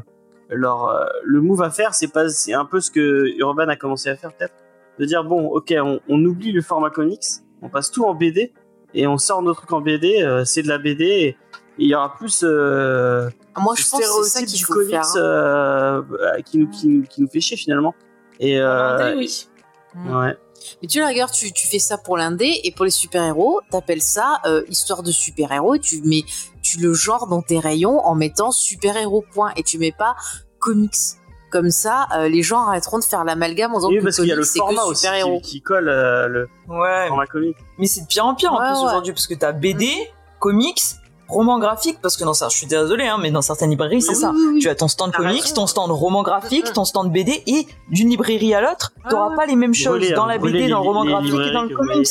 leur, 0.50 0.88
euh, 0.90 1.06
le 1.24 1.42
move 1.42 1.62
à 1.62 1.70
faire, 1.70 1.94
c'est 1.94 2.12
pas, 2.12 2.28
c'est 2.30 2.54
un 2.54 2.66
peu 2.66 2.80
ce 2.80 2.90
que 2.90 3.26
Urban 3.38 3.68
a 3.68 3.76
commencé 3.76 4.10
à 4.10 4.16
faire 4.16 4.32
peut-être, 4.34 4.54
de 5.00 5.06
dire 5.06 5.24
bon, 5.24 5.48
ok, 5.48 5.74
on, 5.78 6.00
on 6.08 6.26
oublie 6.26 6.52
le 6.52 6.62
format 6.62 6.90
comics, 6.90 7.24
on 7.62 7.70
passe 7.70 7.92
tout 7.92 8.06
en 8.06 8.14
BD 8.14 8.54
et 8.94 9.08
on 9.08 9.18
sort 9.18 9.42
nos 9.42 9.54
trucs 9.54 9.72
en 9.74 9.82
BD, 9.82 10.22
euh, 10.22 10.46
c'est 10.46 10.62
de 10.62 10.68
la 10.68 10.78
BD. 10.78 11.04
Et, 11.06 11.38
il 11.80 11.88
y 11.88 11.96
aura 11.96 12.14
plus 12.16 12.44
euh, 12.44 13.28
Moi, 13.58 13.76
ce 13.76 13.82
je 13.82 13.90
pense 13.90 14.00
que 14.02 14.24
c'est 14.26 14.40
ça 14.42 14.46
qu'il 14.46 14.64
faut 14.64 14.74
comics 14.74 14.92
faire. 14.92 15.02
hein. 15.04 15.14
euh, 15.18 16.02
euh, 16.22 16.42
qui, 16.42 16.60
nous, 16.60 16.70
qui, 16.70 16.88
nous, 16.88 17.02
qui 17.04 17.20
nous 17.22 17.28
fait 17.28 17.42
chier 17.42 17.58
finalement. 17.58 17.96
Et 18.40 18.60
euh, 18.60 18.94
Regardez, 18.94 19.16
oui. 19.16 19.48
ouais. 19.96 20.38
Mais 20.82 20.88
tu 20.88 21.04
regardes, 21.04 21.32
tu, 21.32 21.52
tu 21.52 21.68
fais 21.68 21.80
ça 21.80 21.98
pour 21.98 22.16
l'indé 22.16 22.62
et 22.64 22.72
pour 22.72 22.86
les 22.86 22.92
super-héros, 22.92 23.62
t'appelles 23.72 24.04
ça 24.04 24.40
euh, 24.46 24.62
histoire 24.70 25.02
de 25.02 25.12
super-héros 25.12 25.74
et 25.74 25.80
tu 25.80 26.02
mets 26.04 26.24
tu 26.62 26.80
le 26.80 26.94
genre 26.94 27.28
dans 27.28 27.42
tes 27.42 27.60
rayons 27.60 28.00
en 28.06 28.14
mettant 28.16 28.52
super-héros 28.52 29.26
point 29.34 29.52
et 29.58 29.64
tu 29.64 29.80
mets 29.80 29.92
pas 29.92 30.16
comics. 30.60 30.94
Comme 31.54 31.70
ça, 31.70 32.08
euh, 32.16 32.28
les 32.30 32.42
gens 32.42 32.62
arrêteront 32.68 32.98
de 32.98 33.04
faire 33.04 33.24
l'amalgame 33.24 33.74
en 33.74 33.78
disant 33.78 33.90
Oui, 33.90 34.00
que 34.00 34.04
parce 34.06 34.16
qu'il 34.16 34.26
y 34.26 34.32
a 34.32 34.36
le 34.36 34.44
format 34.44 34.84
aussi 34.86 35.06
qui, 35.08 35.42
qui 35.52 35.62
colle 35.62 35.88
euh, 35.88 36.28
le 36.28 36.50
Ouais, 36.68 37.08
format 37.10 37.28
comique. 37.28 37.58
mais 37.78 37.86
c'est 37.86 38.02
de 38.02 38.08
pire 38.08 38.26
en 38.26 38.34
pire 38.34 38.52
en 38.54 38.58
plus 38.58 38.80
ouais. 38.80 38.86
aujourd'hui 38.90 39.14
parce 39.14 39.28
que 39.28 39.36
t'as 39.36 39.52
BD, 39.52 39.88
comics, 40.40 40.82
romans 41.28 41.60
graphiques 41.60 42.00
parce 42.02 42.18
que 42.18 42.24
dans 42.24 42.34
ça, 42.34 42.50
je 42.50 42.58
suis 42.58 42.66
désolé 42.66 43.06
hein, 43.06 43.18
mais 43.22 43.30
dans 43.30 43.44
certaines 43.44 43.70
librairies 43.70 44.02
c'est 44.02 44.16
Oui, 44.16 44.22
ça. 44.22 44.32
oui, 44.34 44.42
oui. 44.56 44.60
Tu 44.62 44.68
as 44.70 44.74
ton 44.76 44.88
stand 44.88 45.12
comics, 45.14 45.54
ton 45.54 45.68
stand 45.68 45.92
roman 45.92 46.24
graphique, 46.24 46.66
Mhm. 46.70 46.74
ton 46.74 46.86
stand 46.86 47.12
BD 47.12 47.44
et 47.46 47.68
d'une 47.92 48.10
librairie 48.10 48.56
à 48.56 48.62
l'autre, 48.62 48.92
t'auras 49.12 49.36
pas 49.36 49.46
les 49.46 49.56
mêmes 49.56 49.74
choses 49.76 50.00
Brûler, 50.00 50.14
dans 50.14 50.24
hein, 50.24 50.28
la 50.30 50.38
brûler 50.40 50.60
BD, 50.62 50.72
dans 50.72 50.82
le 50.82 50.88
roman 50.88 51.06
graphique 51.06 51.34
et 51.34 51.54
dans 51.54 51.64
le 51.64 51.76
comics. 51.76 52.08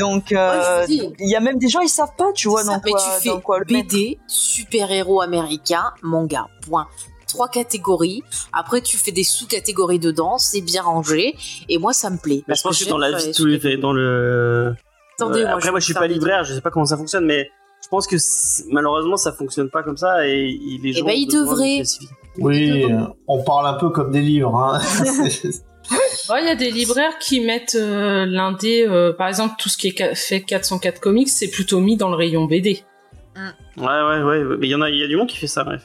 Donc 0.00 0.32
euh, 0.32 0.84
il 0.88 1.30
y 1.30 1.36
a 1.36 1.40
même 1.40 1.58
des 1.58 1.68
gens 1.68 1.80
ils 1.80 1.88
savent 1.88 2.16
pas, 2.18 2.32
tu 2.34 2.48
vois, 2.48 2.64
dans 2.64 2.80
mais 2.84 2.90
quoi, 2.90 3.00
tu 3.00 3.22
fais 3.22 3.28
dans 3.30 3.40
quoi 3.40 3.60
le. 3.60 3.64
BD, 3.66 4.18
super-héros 4.26 5.20
américain, 5.20 5.92
manga, 6.02 6.48
point. 6.68 6.88
Trois 7.34 7.48
catégories. 7.48 8.22
Après, 8.52 8.80
tu 8.80 8.96
fais 8.96 9.10
des 9.10 9.24
sous-catégories 9.24 9.98
dedans, 9.98 10.38
c'est 10.38 10.60
bien 10.60 10.82
rangé. 10.82 11.34
Et 11.68 11.78
moi, 11.78 11.92
ça 11.92 12.10
me 12.10 12.16
plaît. 12.18 12.44
Mais 12.46 12.54
je 12.54 12.62
pense 12.62 12.78
que 12.78 12.84
j'aime 12.84 12.90
dans 12.92 12.98
la 12.98 13.10
vie, 13.16 13.32
tous 13.32 13.44
les, 13.46 13.76
dans 13.76 13.92
le. 13.92 14.74
Attendez, 15.18 15.40
Euh, 15.40 15.42
moi, 15.42 15.50
après, 15.54 15.64
vais 15.66 15.70
moi, 15.72 15.80
je 15.80 15.84
suis 15.84 15.94
pas 15.94 16.06
libraire, 16.06 16.44
je 16.44 16.54
sais 16.54 16.60
pas 16.60 16.70
comment 16.70 16.84
ça 16.86 16.96
fonctionne, 16.96 17.24
mais 17.26 17.50
je 17.82 17.88
pense 17.88 18.06
que 18.06 18.14
malheureusement, 18.72 19.16
ça 19.16 19.32
fonctionne 19.32 19.68
pas 19.68 19.82
comme 19.82 19.96
ça 19.96 20.26
et 20.28 20.44
il- 20.44 20.80
les 20.82 20.92
gens. 20.92 21.04
ben, 21.04 21.12
il 21.16 21.24
ont 21.24 21.26
besoin 21.26 21.40
de 21.42 21.50
devrait. 21.50 21.74
classifier. 21.76 22.08
Oui, 22.38 22.84
euh, 22.92 22.98
on 23.28 23.42
parle 23.42 23.66
un 23.66 23.74
peu 23.74 23.90
comme 23.90 24.10
des 24.12 24.20
livres. 24.20 24.54
Hein. 24.56 24.80
Ouais, 26.30 26.40
Il 26.40 26.46
y 26.46 26.50
a 26.50 26.54
des 26.56 26.70
libraires 26.70 27.18
qui 27.18 27.40
mettent 27.40 27.74
euh, 27.74 28.24
l'indé, 28.26 28.86
euh, 28.88 29.12
par 29.12 29.28
exemple, 29.28 29.56
tout 29.58 29.68
ce 29.68 29.76
qui 29.76 29.88
est 29.88 30.14
fait 30.14 30.40
404 30.40 30.98
comics, 31.00 31.28
c'est 31.28 31.48
plutôt 31.50 31.78
mis 31.80 31.96
dans 31.98 32.08
le 32.08 32.16
rayon 32.16 32.46
BD. 32.46 32.82
Ouais, 33.76 33.84
ouais, 33.84 34.22
ouais. 34.22 34.56
Mais 34.58 34.66
il 34.68 34.70
y 34.70 34.74
en 34.74 34.80
a, 34.80 34.88
il 34.88 34.98
y 34.98 35.02
a 35.04 35.08
du 35.08 35.16
monde 35.16 35.28
qui 35.28 35.36
fait 35.36 35.46
ça, 35.48 35.66
ouais, 35.68 35.76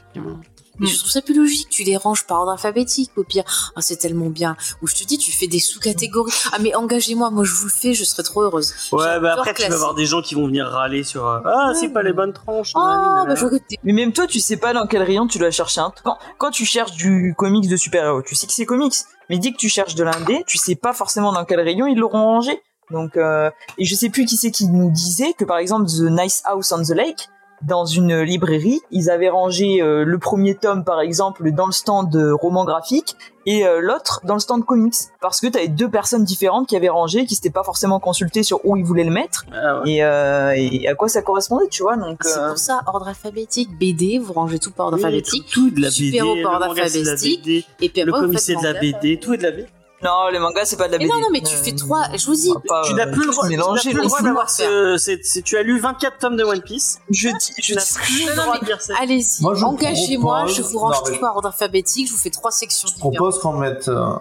Mais 0.80 0.88
je 0.88 0.98
trouve 0.98 1.12
ça 1.12 1.22
plus 1.22 1.34
logique, 1.36 1.68
tu 1.70 1.84
les 1.84 1.98
ranges 1.98 2.26
par 2.26 2.40
ordre 2.40 2.52
alphabétique 2.54 3.12
au 3.18 3.24
pire. 3.24 3.44
Ah, 3.76 3.82
c'est 3.82 3.98
tellement 3.98 4.30
bien. 4.30 4.56
Ou 4.82 4.88
je 4.88 4.96
te 4.96 5.04
dis, 5.04 5.18
tu 5.18 5.32
fais 5.32 5.48
des 5.48 5.60
sous-catégories. 5.60 6.32
Ah, 6.54 6.58
mais 6.60 6.74
engagez-moi, 6.76 7.30
moi 7.32 7.44
je 7.44 7.54
vous 7.54 7.66
le 7.66 7.72
fais, 7.72 7.94
je 7.94 8.04
serais 8.04 8.24
trop 8.24 8.44
heureuse. 8.44 8.74
Ouais, 8.92 9.20
bah 9.20 9.34
après, 9.38 9.54
tu 9.54 9.62
vas 9.68 9.76
avoir 9.76 9.94
des 9.96 10.06
gens 10.06 10.22
qui 10.22 10.36
vont 10.36 10.48
venir 10.48 10.66
râler 10.68 11.04
sur. 11.04 11.28
euh, 11.28 11.40
ah, 11.46 11.74
c'est 11.80 11.90
pas 11.90 12.04
les 12.04 12.14
bonnes 12.14 12.34
tranches. 12.34 12.72
Oh, 12.76 12.80
bah 13.28 13.36
je 13.36 13.46
que 13.46 13.56
t'es- 13.58 13.78
Mais 13.84 13.94
même 13.94 14.14
toi, 14.14 14.28
tu 14.28 14.40
sais 14.40 14.58
pas 14.58 14.74
dans 14.74 14.88
quel 14.88 15.04
rayon 15.04 15.28
tu 15.28 15.38
dois 15.40 15.52
chercher 15.52 15.82
un. 15.82 15.92
Quand, 16.04 16.18
quand 16.38 16.52
tu 16.52 16.66
cherches 16.66 16.94
du 16.94 17.34
comics 17.38 17.68
de 17.70 17.76
super-héros, 17.78 18.22
tu 18.22 18.36
sais 18.36 18.48
que 18.48 18.54
c'est 18.54 18.66
comics. 18.66 18.96
Mais 19.30 19.38
dès 19.38 19.52
que 19.52 19.58
tu 19.58 19.70
cherches 19.70 19.96
de 19.96 20.04
l'indé, 20.04 20.44
tu 20.48 20.58
sais 20.58 20.76
pas 20.76 20.94
forcément 20.94 21.32
dans 21.34 21.46
quel 21.46 21.60
rayon 21.60 21.86
ils 21.88 21.98
l'auront 21.98 22.24
rangé. 22.24 22.62
Donc, 22.92 23.18
euh, 23.18 23.52
et 23.78 23.86
je 23.86 23.94
sais 23.94 24.10
plus 24.10 24.26
qui 24.26 24.36
c'est 24.38 24.50
qui 24.50 24.68
nous 24.68 24.90
disait 24.90 25.34
que 25.34 25.46
par 25.46 25.58
exemple 25.58 25.86
The 25.88 26.10
Nice 26.10 26.42
House 26.46 26.72
on 26.72 26.82
the 26.82 26.90
Lake, 26.96 27.30
dans 27.62 27.86
une 27.86 28.22
librairie, 28.22 28.82
ils 28.92 29.10
avaient 29.10 29.30
rangé 29.30 29.82
euh, 29.82 30.04
le 30.06 30.18
premier 30.18 30.56
tome 30.56 30.84
par 30.84 31.02
exemple 31.02 31.52
dans 31.52 31.66
le 31.66 31.72
stand 31.72 32.10
de 32.10 32.32
roman 32.32 32.64
graphique 32.66 33.16
et 33.46 33.66
euh, 33.66 33.80
l'autre 33.82 34.22
dans 34.24 34.34
le 34.36 34.40
stand 34.40 34.64
comics 34.66 34.94
parce 35.22 35.40
que 35.42 35.48
t'avais 35.48 35.68
deux 35.68 35.90
personnes 35.90 36.24
différentes 36.24 36.68
qui 36.68 36.76
avaient 36.76 36.90
rangé, 36.90 37.26
qui 37.26 37.36
s'étaient 37.36 37.50
pas 37.50 37.64
forcément 37.64 38.00
consultées 38.00 38.44
sur 38.44 38.60
où 38.66 38.78
ils 38.78 38.84
voulaient 38.86 39.04
le 39.04 39.12
mettre 39.12 39.46
Ah, 39.54 39.82
ouais. 39.82 39.92
et, 39.92 40.04
euh, 40.04 40.54
et 40.56 40.88
à 40.88 40.96
quoi 40.96 41.08
ça 41.10 41.22
correspondait, 41.22 41.68
tu 41.70 41.84
vois. 41.84 41.98
Donc, 41.98 42.20
C'est 42.24 42.38
euh, 42.40 42.50
pour 42.50 42.58
ça, 42.58 42.82
ordre 42.88 43.08
alphabétique, 43.08 43.70
BD, 43.80 44.20
vous 44.20 44.34
rangez 44.34 44.60
tout 44.60 44.72
par 44.72 44.88
ordre 44.88 44.98
Oui, 44.98 45.04
alphabétique. 45.04 45.46
tout, 45.52 45.62
tout 45.62 45.68
est 45.70 45.72
de 45.78 45.82
la 45.82 45.88
BD. 45.90 45.96
super-héros 46.12 46.36
Le 46.36 46.44
par 46.44 46.60
manga, 46.60 46.88
c'est 46.88 47.00
de 47.02 47.06
la 47.06 47.12
alphabétique, 47.12 47.44
BD. 47.44 47.66
Et 47.82 47.90
puis 47.90 48.02
Le 48.04 48.14
après, 48.16 48.28
faites 48.34 48.40
c'est 48.40 48.56
de 48.56 48.64
la. 48.64 48.74
BD. 48.74 49.20
Tout 49.20 49.34
est 49.34 49.38
de 49.38 49.44
la 49.44 49.52
BD. 49.52 49.66
Non, 50.04 50.30
les 50.32 50.40
mangas, 50.40 50.64
c'est 50.66 50.78
pas 50.78 50.88
de 50.88 50.94
la 50.94 50.98
BD. 50.98 51.10
non, 51.10 51.20
non, 51.20 51.28
mais 51.32 51.42
tu 51.42 51.54
fais 51.56 51.74
trois. 51.74 52.06
Je 52.16 52.26
vous 52.26 52.34
dis, 52.34 52.54
tu 52.86 52.94
n'as 52.94 53.08
euh, 53.08 53.12
plus 53.12 53.26
le 53.26 53.32
droit, 53.32 53.44
tu 53.48 53.52
n'as 53.52 53.58
mélanger. 53.58 53.90
plus 53.92 54.00
le 54.00 54.06
droit 54.08 54.22
d'avoir 54.22 54.50
faire. 54.50 54.70
ce, 54.70 54.98
c'est- 54.98 55.42
tu 55.42 55.58
as 55.58 55.62
lu 55.64 55.78
24 55.80 56.18
tomes 56.20 56.38
de 56.38 56.44
One 56.44 56.62
Piece. 56.62 57.02
Je 57.10 57.28
dis, 57.28 57.54
je 57.58 57.62
Tu 57.62 57.76
n'as 57.76 57.86
plus 58.02 58.26
le 58.30 58.36
non, 58.36 58.44
droit 58.44 58.54
mais- 58.56 58.60
de 58.62 58.66
dire 58.66 58.82
ça. 58.82 58.94
allez-y, 59.02 59.42
Moi, 59.44 59.56
je 59.56 59.66
engagez-moi, 59.66 60.38
propose- 60.38 60.56
je 60.56 60.62
vous 60.62 60.80
range 60.80 61.04
tout 61.04 61.20
par 61.20 61.36
ordre 61.36 61.48
alphabétique, 61.50 62.08
je 62.08 62.14
vous 62.14 62.18
fais 62.18 62.30
trois 62.30 62.52
sections 62.52 62.88
Je 62.88 62.98
propose 62.98 63.40
qu'on 63.40 63.54
mette 63.54 63.90
euh, 63.90 64.14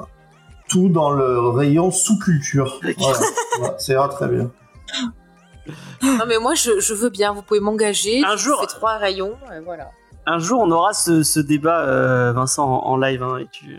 tout 0.69 0.89
dans 0.89 1.11
le 1.11 1.49
rayon 1.51 1.91
sous-culture. 1.93 2.81
Voilà, 3.61 3.79
ça 3.79 3.93
ira 3.93 4.09
très 4.09 4.27
bien. 4.29 4.51
Non, 6.03 6.25
mais 6.27 6.39
moi, 6.39 6.55
je, 6.55 6.81
je 6.81 6.95
veux 6.95 7.11
bien, 7.11 7.33
vous 7.33 7.43
pouvez 7.43 7.61
m'engager. 7.61 8.23
Un 8.25 8.37
je 8.37 8.45
jour- 8.45 8.57
vous 8.61 8.67
fais 8.69 8.75
trois 8.75 8.97
rayons, 8.97 9.35
voilà. 9.65 9.91
Un 10.27 10.39
jour, 10.39 10.61
on 10.61 10.71
aura 10.71 10.93
ce, 10.93 11.23
ce 11.23 11.41
débat, 11.41 11.81
euh, 11.83 12.33
Vincent, 12.33 12.65
en, 12.69 12.87
en 12.87 12.97
live. 12.97 13.23
Hein, 13.23 13.39
et 13.39 13.47
tu... 13.51 13.79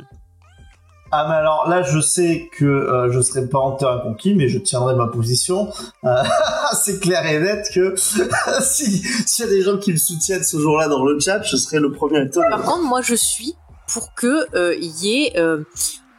Ah 1.12 1.26
mais 1.28 1.36
alors 1.36 1.68
là 1.68 1.82
je 1.82 2.00
sais 2.00 2.50
que 2.52 2.66
euh, 2.66 3.12
je 3.12 3.20
serai 3.22 3.48
pas 3.48 3.60
en 3.60 3.72
terrain 3.72 4.00
conquis 4.00 4.36
mais 4.36 4.48
je 4.48 4.60
tiendrai 4.60 4.96
ma 4.96 5.08
position. 5.08 5.72
Euh, 6.04 6.24
c'est 6.74 7.00
clair 7.00 7.26
et 7.26 7.40
net 7.40 7.68
que 7.74 7.96
si 8.62 9.04
s'il 9.26 9.46
y 9.46 9.48
a 9.48 9.52
des 9.52 9.62
gens 9.62 9.78
qui 9.78 9.92
me 9.92 9.98
soutiennent 9.98 10.44
ce 10.44 10.58
jour-là 10.58 10.88
dans 10.88 11.04
le 11.04 11.20
chat, 11.20 11.42
je 11.44 11.58
serai 11.58 11.80
le 11.80 11.92
premier 11.92 12.26
étonné. 12.26 12.48
Par 12.50 12.64
contre, 12.64 12.84
moi, 12.84 13.02
je 13.02 13.16
suis 13.16 13.56
pour 13.92 14.14
que 14.14 14.46
euh, 14.56 14.76
y 14.80 15.26
ait 15.26 15.40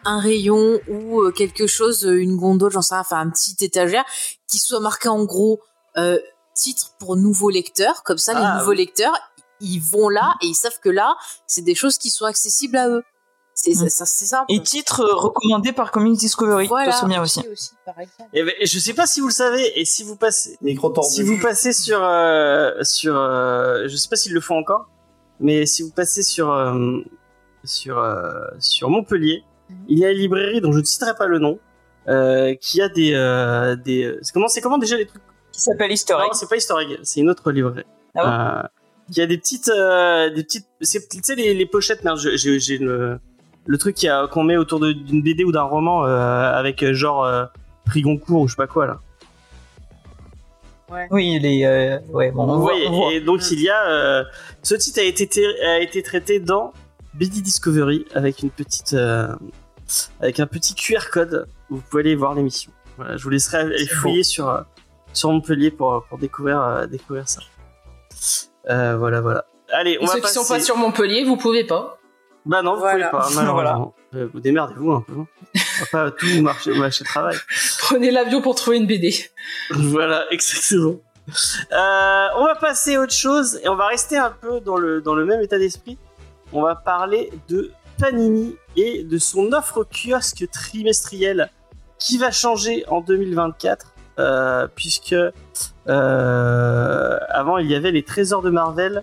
un 0.05 0.19
rayon 0.19 0.81
ou 0.89 1.31
quelque 1.31 1.67
chose, 1.67 2.03
une 2.03 2.37
gondole, 2.37 2.73
j'en 2.73 2.83
sais 2.83 2.95
rien, 2.95 3.03
enfin 3.03 3.21
un 3.21 3.31
petit 3.31 3.57
étagère 3.61 4.05
qui 4.49 4.59
soit 4.59 4.81
marqué 4.81 5.09
en 5.09 5.25
gros 5.25 5.61
titre 6.55 6.93
pour 6.99 7.17
nouveaux 7.17 7.51
lecteurs. 7.51 8.03
Comme 8.03 8.19
ça, 8.19 8.33
Ah, 8.35 8.41
les 8.41 8.59
nouveaux 8.61 8.73
lecteurs, 8.73 9.15
ils 9.61 9.81
vont 9.81 10.09
là 10.09 10.35
et 10.43 10.47
ils 10.47 10.55
savent 10.55 10.79
que 10.83 10.89
là, 10.89 11.17
c'est 11.47 11.63
des 11.63 11.75
choses 11.75 11.99
qui 11.99 12.11
sont 12.11 12.25
accessibles 12.25 12.77
à 12.77 12.89
eux. 12.89 13.03
C'est 13.63 13.73
Mm. 13.73 13.89
ça, 13.91 14.07
c'est 14.07 14.25
ça. 14.25 14.45
Et 14.49 14.63
titre 14.63 15.01
euh, 15.03 15.15
recommandé 15.15 15.73
par 15.73 15.91
Comics 15.93 16.19
Discovery. 16.19 16.67
voilà. 16.67 16.93
Serait 16.93 17.09
bien 17.09 17.23
aussi. 17.23 17.41
par 17.85 17.99
exemple. 17.99 18.31
Et 18.33 18.43
ben, 18.43 18.55
je 18.63 18.79
sais 18.79 18.95
pas 18.95 19.07
si 19.07 19.21
vous 19.21 19.27
le 19.29 19.33
savez, 19.35 19.79
et 19.79 19.85
si 19.85 20.03
vous 20.03 20.17
passez, 20.17 20.57
Micro 20.63 20.95
si 21.03 21.23
vous 21.23 21.39
passez 21.39 21.73
sur, 21.75 22.03
euh, 22.03 22.71
sur, 22.83 23.17
euh, 23.17 23.87
je 23.87 23.97
sais 23.97 24.09
pas 24.09 24.17
s'ils 24.17 24.33
le 24.33 24.41
font 24.41 24.57
encore, 24.57 24.89
mais 25.41 25.67
si 25.67 25.83
vous 25.83 25.91
passez 25.91 26.23
sur, 26.23 26.51
euh, 26.53 27.01
sur, 27.65 27.99
euh, 27.99 28.33
sur 28.59 28.89
Montpellier, 28.89 29.45
Mhm. 29.69 29.77
il 29.89 29.99
y 29.99 30.05
a 30.07 30.11
une 30.11 30.19
librairie 30.19 30.61
dont 30.63 30.73
je 30.73 30.79
ne 30.79 30.85
citerai 30.85 31.15
pas 31.15 31.27
le 31.27 31.39
nom, 31.39 31.59
euh, 32.09 32.55
qui 32.55 32.81
a 32.81 32.89
des, 32.89 33.13
euh, 33.15 33.77
des, 33.77 34.17
c'est 34.23 34.33
comment, 34.33 34.49
c'est 34.49 34.61
comment 34.63 34.79
déjà 34.79 34.97
les 34.97 35.07
trucs? 35.07 35.23
Qui 35.53 35.61
s'appelle 35.61 35.91
Egg. 35.93 35.99
Non, 36.09 36.33
c'est 36.33 36.49
pas 36.49 36.57
Egg, 36.57 36.99
c'est 37.03 37.21
une 37.21 37.29
autre 37.29 37.51
librairie. 37.53 37.85
Ah 38.17 38.63
Euh, 38.65 38.69
qui 39.13 39.21
a 39.21 39.27
des 39.27 39.39
petites, 39.39 39.69
euh, 39.69 40.31
des 40.31 40.45
petites, 40.45 40.67
c'est, 40.81 41.09
tu 41.09 41.19
sais 41.23 41.35
les, 41.35 41.53
les 41.53 41.67
pochettes, 41.67 42.05
merde, 42.05 42.19
j'ai, 42.19 42.59
j'ai 42.61 42.79
le, 42.79 43.19
le 43.67 43.79
truc 43.79 43.97
qu'on 44.33 44.43
met 44.45 44.57
autour 44.57 44.81
d'une 44.81 45.23
BD 45.23 45.45
ou 45.45 45.53
d'un 45.53 45.63
roman 45.63 46.05
euh, 46.05 46.53
avec 46.53 46.83
euh, 46.83 46.93
genre 46.95 47.25
euh, 47.25 47.45
prix 47.87 48.03
Goncourt 48.03 48.43
ou 48.43 48.49
je 48.49 48.53
sais 48.55 48.57
pas 48.57 48.67
quoi 48.67 48.87
là. 48.87 49.01
Oui, 51.13 51.39
les. 51.39 51.65
Euh, 51.65 51.99
ouais, 52.09 52.33
bon, 52.33 52.43
on 52.45 52.47
Vous 52.57 52.63
voit- 52.63 52.73
voyez, 52.73 52.89
on 52.89 52.93
voit. 52.93 53.13
et 53.13 53.21
donc 53.21 53.49
il 53.53 53.61
y 53.61 53.69
a 53.69 53.87
euh, 53.89 54.25
ce 54.65 54.75
titre 54.75 54.99
a 54.99 55.05
été 55.05 55.29
a 55.65 55.79
été 55.79 56.03
traité 56.03 56.41
dans 56.41 56.73
BD 57.15 57.41
Discovery 57.43 58.07
avec 58.13 58.43
une 58.43 58.51
petite 58.51 58.93
euh, 58.95 59.29
avec 60.21 60.41
un 60.41 60.47
petit 60.47 60.75
QR 60.75 61.09
code 61.13 61.47
où 61.71 61.77
vous 61.77 61.83
pouvez 61.89 62.01
aller 62.03 62.17
voir 62.17 62.35
l'émission. 62.35 62.73
Voilà, 62.97 63.17
je 63.17 63.23
vous 63.23 63.31
laisserai 63.31 63.59
aller 63.59 63.87
fouiller 63.87 64.25
sur 64.25 64.65
sur 65.13 65.31
Montpellier 65.31 65.71
pour 65.71 66.05
pour 66.09 66.19
découvrir 66.19 66.61
euh, 66.61 66.87
découvrir 66.87 67.29
ça. 67.29 67.41
Euh, 68.69 68.97
voilà 68.97 69.21
voilà. 69.21 69.45
Allez, 69.73 69.97
on 70.01 70.03
Et 70.03 70.07
va 70.07 70.13
ceux 70.15 70.21
qui 70.23 70.29
sont 70.33 70.45
pas 70.49 70.59
sur 70.59 70.77
Montpellier, 70.77 71.23
vous 71.23 71.37
pouvez 71.37 71.63
pas. 71.65 71.99
Bah 72.47 72.63
non, 72.63 72.75
vous 72.75 72.81
Voilà. 72.81 73.09
pouvez 73.09 73.23
pas 73.23 73.29
malheureusement. 73.35 73.95
Euh, 74.15 74.29
Vous 74.33 74.41
démerdez-vous 74.41 74.93
un 74.93 75.01
peu. 75.03 75.13
On 75.15 75.27
va 75.81 75.87
pas 75.93 76.11
tout 76.19 76.27
marcher 76.43 76.73
marcher 76.75 77.05
travail. 77.05 77.37
Prenez 77.81 78.11
l'avion 78.11 78.41
pour 78.43 78.55
trouver 78.55 78.79
une 78.79 78.87
BD. 78.87 79.15
voilà, 79.71 80.25
exactement. 80.33 80.97
Euh, 81.73 82.27
on 82.37 82.45
va 82.45 82.55
passer 82.61 82.97
à 82.97 83.01
autre 83.03 83.13
chose 83.13 83.61
et 83.63 83.69
on 83.69 83.77
va 83.77 83.87
rester 83.87 84.17
un 84.17 84.31
peu 84.31 84.61
dans 84.61 84.77
le, 84.77 85.01
dans 85.01 85.15
le 85.15 85.25
même 85.25 85.41
état 85.43 85.59
d'esprit. 85.59 85.97
On 86.53 86.63
va 86.63 86.75
parler 86.75 87.31
de 87.49 87.71
Panini 88.01 88.57
et 88.77 89.05
de 89.05 89.19
son 89.19 89.53
offre 89.53 89.85
kiosque 89.85 90.49
trimestrielle 90.51 91.51
qui 91.99 92.19
va 92.19 92.33
changer 92.33 92.85
en 92.89 93.01
2024 93.03 93.87
euh, 94.19 94.67
puisque 94.75 95.15
euh, 95.89 97.19
avant 97.29 97.59
il 97.59 97.71
y 97.71 97.75
avait 97.75 97.93
les 97.93 98.03
trésors 98.03 98.43
de 98.43 98.51
Marvel 98.51 98.99
euh, 98.99 99.03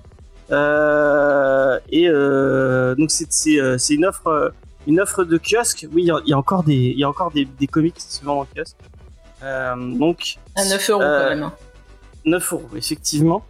et 0.50 2.08
euh, 2.10 2.96
donc 2.96 3.12
c'est 3.12 3.28
c'est 3.32 3.60
euh, 3.60 3.78
c'est 3.78 3.96
une 3.96 4.06
offre 4.06 4.28
euh, 4.28 4.50
une 4.88 5.00
offre 5.02 5.24
de 5.24 5.38
kiosque. 5.38 5.86
Oui, 5.94 6.04
il 6.04 6.08
y 6.08 6.12
a, 6.12 6.20
il 6.26 6.30
y 6.30 6.34
a 6.34 6.38
encore 6.38 6.64
des 6.64 6.74
il 6.76 6.98
y 7.00 7.04
a 7.04 7.10
encore 7.10 7.32
des, 7.32 7.46
des 7.46 7.68
comics 7.68 7.94
qui 7.96 8.02
se 8.04 8.24
vendent 8.24 8.40
en 8.42 8.46
kiosque. 8.56 8.78
Euh, 9.44 9.76
donc 9.98 10.38
À 10.56 10.64
9 10.66 10.90
euros 10.90 11.02
Euh, 11.02 11.24
quand 11.24 11.30
même. 11.30 11.44
hein. 11.44 11.54
9 12.26 12.54
euros, 12.54 12.70
effectivement. 12.76 13.46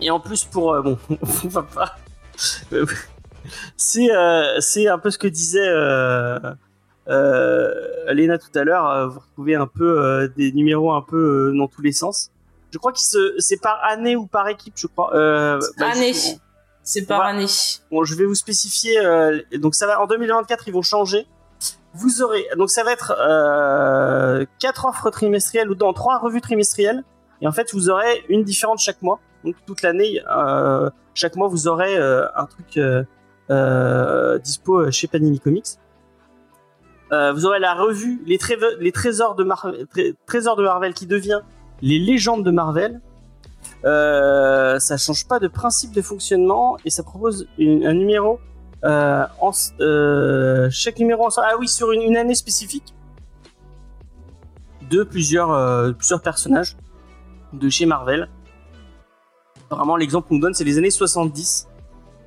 Et 0.00 0.10
en 0.10 0.20
plus, 0.20 0.44
pour. 0.44 0.74
euh, 0.74 0.82
bon, 0.82 0.98
on 1.44 1.48
va 1.48 1.62
pas. 1.62 1.96
c'est 3.76 4.14
euh, 4.14 4.60
c'est 4.60 4.88
un 4.88 4.98
peu 4.98 5.10
ce 5.10 5.18
que 5.18 5.26
disait 5.28 5.66
euh, 5.66 6.38
euh, 7.08 7.72
Léna 8.12 8.38
tout 8.38 8.56
à 8.56 8.64
l'heure. 8.64 8.88
euh, 8.90 9.06
Vous 9.08 9.20
retrouvez 9.20 9.54
un 9.54 9.66
peu 9.66 10.00
euh, 10.02 10.28
des 10.36 10.52
numéros 10.52 10.92
un 10.92 11.02
peu 11.02 11.50
euh, 11.52 11.56
dans 11.58 11.68
tous 11.68 11.82
les 11.82 11.92
sens. 11.92 12.30
Je 12.72 12.78
crois 12.78 12.92
se, 12.94 13.34
c'est 13.38 13.60
par 13.60 13.82
année 13.84 14.16
ou 14.16 14.26
par 14.26 14.48
équipe, 14.48 14.74
je 14.76 14.86
crois. 14.86 15.14
Euh, 15.16 15.60
bah, 15.78 15.90
année. 15.92 16.12
C'est 16.82 17.02
par 17.06 17.20
va- 17.20 17.26
année. 17.26 17.46
Bon, 17.90 18.04
je 18.04 18.14
vais 18.14 18.24
vous 18.24 18.34
spécifier. 18.34 18.98
euh, 18.98 19.40
donc 19.58 19.74
ça 19.74 19.86
va 19.86 20.00
en 20.00 20.06
2024, 20.06 20.68
ils 20.68 20.72
vont 20.74 20.82
changer. 20.82 21.26
Vous 21.94 22.22
aurez 22.22 22.46
donc 22.58 22.70
ça 22.70 22.84
va 22.84 22.92
être 22.92 23.14
euh, 23.18 24.44
quatre 24.58 24.84
offres 24.86 25.10
trimestrielles 25.10 25.70
ou 25.70 25.74
dans 25.74 25.92
trois 25.94 26.18
revues 26.18 26.40
trimestrielles. 26.42 27.02
Et 27.40 27.48
en 27.48 27.52
fait, 27.52 27.72
vous 27.72 27.88
aurez 27.90 28.24
une 28.28 28.44
différente 28.44 28.78
chaque 28.78 29.00
mois. 29.02 29.20
Donc 29.44 29.54
toute 29.66 29.82
l'année, 29.82 30.20
euh, 30.30 30.90
chaque 31.14 31.36
mois, 31.36 31.48
vous 31.48 31.68
aurez 31.68 31.96
un 31.96 32.46
truc 32.46 32.78
dispo 34.42 34.90
chez 34.90 35.06
Panini 35.08 35.40
Comics. 35.40 35.78
Vous 37.10 37.46
aurez 37.46 37.58
la 37.60 37.74
revue 37.74 38.20
les, 38.26 38.38
Tré- 38.38 38.58
les 38.80 38.92
trésors 38.92 39.34
de 39.36 39.44
Marvel, 39.44 39.86
trésors 40.26 40.56
de 40.56 40.62
Marvel 40.64 40.92
qui 40.94 41.06
devient 41.06 41.40
les 41.82 41.98
légendes 41.98 42.44
de 42.44 42.50
Marvel. 42.50 43.00
Euh, 43.84 44.78
ça 44.78 44.96
change 44.96 45.26
pas 45.28 45.38
de 45.38 45.48
principe 45.48 45.92
de 45.92 46.02
fonctionnement 46.02 46.76
et 46.84 46.90
ça 46.90 47.02
propose 47.02 47.46
un 47.58 47.94
numéro 47.94 48.40
euh, 48.84 49.24
euh, 49.80 50.68
chaque 50.70 50.98
numéro 50.98 51.26
en 51.26 51.28
ah 51.38 51.56
oui 51.58 51.66
sur 51.66 51.92
une, 51.92 52.16
année 52.16 52.34
spécifique 52.34 52.94
de 54.90 55.02
plusieurs 55.02 55.50
euh, 55.50 55.92
plusieurs 55.92 56.20
personnages 56.20 56.76
de 57.52 57.68
chez 57.68 57.86
Marvel. 57.86 58.28
Apparemment 59.66 59.96
l'exemple 59.96 60.28
qu'on 60.28 60.38
donne 60.38 60.54
c'est 60.54 60.64
les 60.64 60.78
années 60.78 60.90
70. 60.90 61.68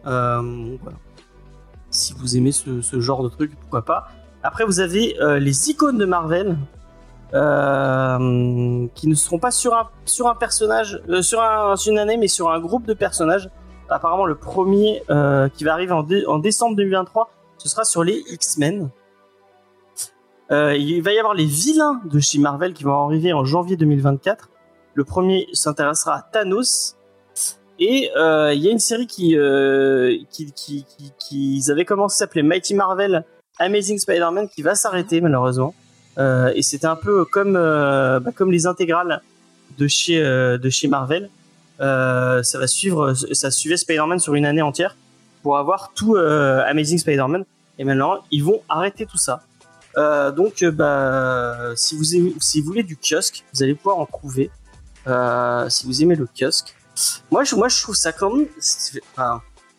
Euh, 0.05 0.41
donc 0.41 0.79
voilà. 0.81 0.97
Si 1.91 2.13
vous 2.13 2.35
aimez 2.37 2.51
ce, 2.51 2.99
genre 2.99 3.23
de 3.23 3.29
truc, 3.29 3.55
pourquoi 3.59 3.83
pas. 3.83 4.09
Après 4.43 4.65
vous 4.65 4.79
avez 4.79 5.15
les 5.39 5.69
icônes 5.69 5.97
de 5.97 6.05
Marvel 6.05 6.57
euh, 7.33 8.87
qui 8.95 9.07
ne 9.07 9.15
seront 9.15 9.39
pas 9.39 9.51
sur 9.51 9.73
un 9.75 9.89
sur 10.05 10.27
un 10.27 10.35
personnage 10.35 11.01
euh, 11.09 11.21
sur, 11.21 11.41
un, 11.41 11.75
sur 11.75 11.91
une 11.91 11.99
année 11.99 12.17
mais 12.17 12.27
sur 12.27 12.49
un 12.49 12.59
groupe 12.59 12.85
de 12.85 12.93
personnages. 12.93 13.49
Apparemment 13.89 14.25
le 14.25 14.35
premier 14.35 15.01
euh, 15.09 15.49
qui 15.49 15.63
va 15.63 15.73
arriver 15.73 15.91
en, 15.93 16.03
dé- 16.03 16.25
en 16.27 16.37
décembre 16.39 16.75
2023 16.75 17.31
ce 17.57 17.67
sera 17.69 17.83
sur 17.83 18.03
les 18.03 18.23
X-Men. 18.31 18.89
Il 20.51 21.01
va 21.03 21.11
y 21.13 21.19
avoir 21.19 21.33
les 21.35 21.45
vilains 21.45 22.01
de 22.05 22.19
chez 22.19 22.39
Marvel 22.39 22.73
qui 22.73 22.83
vont 22.83 23.05
arriver 23.05 23.33
en 23.33 23.45
janvier 23.45 23.77
2024 23.77 24.49
le 24.95 25.03
premier 25.03 25.47
s'intéressera 25.53 26.15
à 26.15 26.21
Thanos. 26.23 26.95
Et 27.79 28.09
il 28.15 28.59
y 28.61 28.67
a 28.67 28.71
une 28.71 28.79
série 28.79 29.07
qui 29.07 29.35
qui, 30.31 30.51
qui, 30.53 30.85
qui, 30.85 31.13
qui- 31.19 31.85
commencé 31.85 32.15
à 32.15 32.17
s'appeler 32.25 32.43
Mighty 32.43 32.73
Marvel 32.75 33.23
Amazing 33.59 33.97
Spider-Man 33.99 34.49
qui 34.49 34.61
va 34.61 34.73
s'arrêter 34.75 35.21
malheureusement 35.21 35.73
euh, 36.19 36.51
et 36.55 36.61
c'était 36.61 36.87
un 36.87 36.95
peu 36.95 37.25
comme 37.25 37.55
euh, 37.55 38.19
bah, 38.19 38.31
comme 38.35 38.51
les 38.51 38.67
intégrales 38.67 39.21
de 39.77 39.87
chez 39.87 40.21
euh, 40.21 40.57
de 40.57 40.69
chez 40.69 40.87
Marvel. 40.87 41.29
Ça 41.79 42.59
va 42.59 42.67
suivre, 42.67 43.13
ça 43.13 43.51
suivait 43.51 43.77
Spider-Man 43.77 44.19
sur 44.19 44.35
une 44.35 44.45
année 44.45 44.61
entière 44.61 44.95
pour 45.43 45.57
avoir 45.57 45.93
tout 45.93 46.15
Amazing 46.17 46.97
Spider-Man. 46.97 47.45
Et 47.77 47.85
maintenant, 47.85 48.17
ils 48.31 48.43
vont 48.43 48.61
arrêter 48.67 49.05
tout 49.05 49.17
ça. 49.17 49.43
Donc, 49.95 50.65
bah, 50.65 51.71
si 51.75 51.95
vous 51.95 52.15
aimez, 52.15 52.35
si 52.41 52.59
vous 52.59 52.67
voulez 52.67 52.83
du 52.83 52.97
kiosque, 52.97 53.45
vous 53.53 53.63
allez 53.63 53.75
pouvoir 53.75 53.99
en 53.99 54.05
trouver. 54.05 54.51
Si 55.69 55.85
vous 55.85 56.03
aimez 56.03 56.15
le 56.15 56.27
kiosque, 56.27 56.75
moi, 57.31 57.45
je, 57.45 57.55
moi, 57.55 57.69
je 57.69 57.81
trouve 57.81 57.95
ça 57.95 58.11
quand 58.11 58.35
même. 58.35 58.47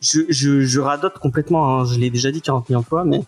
je, 0.01 0.21
je, 0.31 0.61
je 0.63 0.81
radote 0.81 1.19
complètement. 1.19 1.81
hein, 1.81 1.85
je 1.85 1.99
l'ai 1.99 2.09
déjà 2.09 2.31
dit 2.31 2.41
40 2.41 2.71
millions 2.71 2.81
de 2.81 2.87
fois, 2.87 3.05
mais 3.05 3.21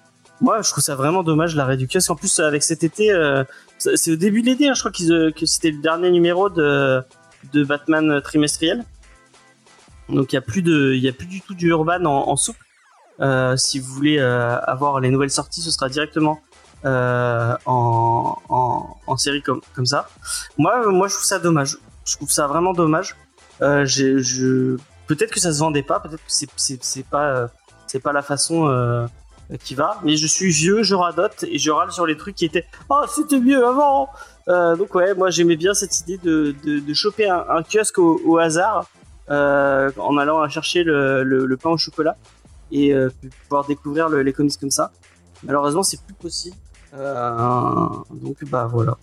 moi, 0.43 0.61
je 0.61 0.71
trouve 0.71 0.83
ça 0.83 0.97
vraiment 0.97 1.23
dommage 1.23 1.55
du 1.55 1.87
kiosque. 1.87 2.11
En 2.11 2.17
plus, 2.17 2.41
avec 2.41 2.63
cet 2.63 2.83
été, 2.83 3.13
euh, 3.13 3.45
c'est 3.79 4.11
au 4.11 4.17
début 4.17 4.43
de 4.43 4.47
l'été, 4.47 4.69
hein, 4.69 4.75
je 4.75 4.81
crois 4.81 4.93
euh, 5.09 5.31
que 5.31 5.47
c'était 5.47 5.71
le 5.71 5.81
dernier 5.81 6.11
numéro 6.11 6.51
de, 6.51 7.03
de 7.53 7.65
Batman 7.65 8.21
trimestriel. 8.23 8.85
Donc 10.09 10.33
il 10.33 10.35
y 10.35 10.39
a 10.39 10.43
plus 10.43 10.63
de, 10.63 10.95
y 10.95 11.09
a 11.09 11.13
plus 11.13 11.27
du 11.27 11.41
tout 11.41 11.55
du 11.55 11.69
Urban 11.69 12.05
en, 12.05 12.29
en 12.29 12.37
souple. 12.37 12.65
Euh, 13.21 13.57
si 13.57 13.79
vous 13.79 13.93
voulez 13.95 14.19
euh, 14.19 14.59
avoir 14.63 14.99
les 14.99 15.11
nouvelles 15.11 15.31
sorties, 15.31 15.63
ce 15.63 15.71
sera 15.71 15.89
directement 15.89 16.41
euh, 16.85 17.55
en, 17.67 18.37
en, 18.49 18.97
en 19.07 19.17
série 19.17 19.43
comme, 19.43 19.61
comme 19.75 19.87
ça. 19.87 20.09
Moi, 20.59 20.91
moi, 20.91 21.07
je 21.07 21.15
trouve 21.15 21.25
ça 21.25 21.39
dommage. 21.39 21.79
Je 22.05 22.17
trouve 22.17 22.31
ça 22.31 22.49
vraiment 22.49 22.73
dommage. 22.73 23.15
Je, 23.61 24.77
peut-être 25.07 25.31
que 25.31 25.39
ça 25.39 25.53
se 25.53 25.61
vendait 25.61 25.85
pas, 25.85 26.01
peut-être 26.01 26.25
que 26.25 26.33
c'est, 26.57 27.07
pas, 27.09 27.49
c'est 27.87 28.01
pas 28.01 28.13
la 28.13 28.23
façon 28.23 28.67
qui 29.63 29.75
va. 29.75 29.99
Mais 30.05 30.17
je 30.17 30.27
suis 30.27 30.51
vieux, 30.51 30.83
je 30.83 30.95
radote 30.95 31.45
et 31.49 31.59
je 31.59 31.71
râle 31.71 31.93
sur 31.93 32.07
les 32.07 32.17
trucs 32.17 32.35
qui 32.35 32.45
étaient, 32.45 32.65
oh, 32.89 33.03
c'était 33.09 33.41
mieux 33.41 33.67
avant. 33.67 34.09
Euh, 34.49 34.77
donc 34.77 34.95
ouais, 34.95 35.15
moi 35.15 35.31
j'aimais 35.31 35.57
bien 35.57 35.75
cette 35.75 36.01
idée 36.01 36.19
de, 36.19 36.55
de, 36.65 36.79
de 36.81 36.95
choper 36.95 37.29
un, 37.29 37.63
kiosque 37.63 37.99
au, 37.99 38.39
hasard 38.39 38.87
euh, 39.31 39.91
en 39.99 40.17
allant 40.19 40.49
chercher 40.49 40.83
le, 40.83 41.23
le, 41.23 41.57
pain 41.57 41.71
au 41.71 41.77
chocolat 41.77 42.17
et 42.73 42.93
euh, 42.93 43.11
pouvoir 43.45 43.67
découvrir 43.67 44.09
le- 44.09 44.23
les 44.23 44.33
comics 44.33 44.59
comme 44.59 44.71
ça. 44.71 44.91
Malheureusement, 45.45 45.83
c'est 45.83 46.01
plus 46.03 46.15
possible. 46.15 46.57
Euh, 46.95 47.87
donc 48.11 48.45
bah 48.45 48.69
voilà. 48.71 48.97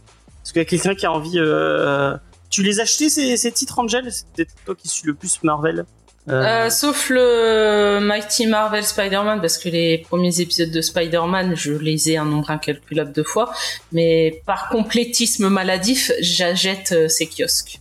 Est-ce 0.43 0.53
qu'il 0.53 0.61
y 0.61 0.65
a 0.65 0.65
quelqu'un 0.65 0.95
qui 0.95 1.05
a 1.05 1.11
envie 1.11 1.37
euh, 1.37 2.17
Tu 2.49 2.63
les 2.63 2.79
as 2.79 2.83
achetés 2.83 3.09
ces, 3.09 3.37
ces 3.37 3.51
titres 3.51 3.79
Angel? 3.79 4.11
C'est 4.11 4.27
peut-être 4.33 4.53
toi 4.65 4.75
qui 4.75 4.87
suis 4.87 5.05
le 5.07 5.13
plus 5.13 5.41
Marvel. 5.43 5.85
Euh, 6.27 6.65
Euh, 6.65 6.69
sauf 6.69 7.09
le 7.09 7.99
Mighty 8.01 8.45
Marvel 8.45 8.83
Spider-Man, 8.85 9.39
parce 9.41 9.57
que 9.57 9.69
les 9.69 9.99
premiers 9.99 10.41
épisodes 10.41 10.69
de 10.69 10.81
Spider-Man, 10.81 11.55
je 11.55 11.73
les 11.73 12.11
ai 12.11 12.17
un 12.17 12.25
nombre 12.25 12.51
incalculable 12.51 13.11
de 13.13 13.23
fois. 13.23 13.51
Mais 13.91 14.41
par 14.45 14.69
complétisme 14.69 15.49
maladif, 15.49 16.11
j'achète 16.19 16.91
euh, 16.91 17.07
ces 17.07 17.25
kiosques. 17.27 17.79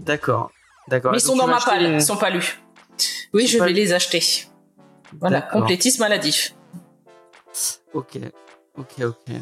D'accord. 0.00 0.50
D'accord. 0.88 1.12
Mais 1.12 1.18
ils 1.18 1.22
Donc, 1.26 1.30
sont 1.32 1.36
dans 1.36 1.46
ma 1.46 1.60
palle, 1.60 1.82
les- 1.84 1.92
ils 1.94 2.02
sont 2.02 2.16
pas 2.16 2.30
lus. 2.30 2.60
Oui, 3.32 3.44
Ils 3.44 3.48
je 3.48 3.58
vais 3.58 3.68
lus. 3.68 3.74
les 3.74 3.92
acheter. 3.92 4.22
Voilà, 5.20 5.40
D'accord. 5.40 5.60
complétisme 5.60 6.00
maladif. 6.02 6.54
Ok. 7.94 8.18
Ok, 8.76 8.92
ok. 9.04 9.34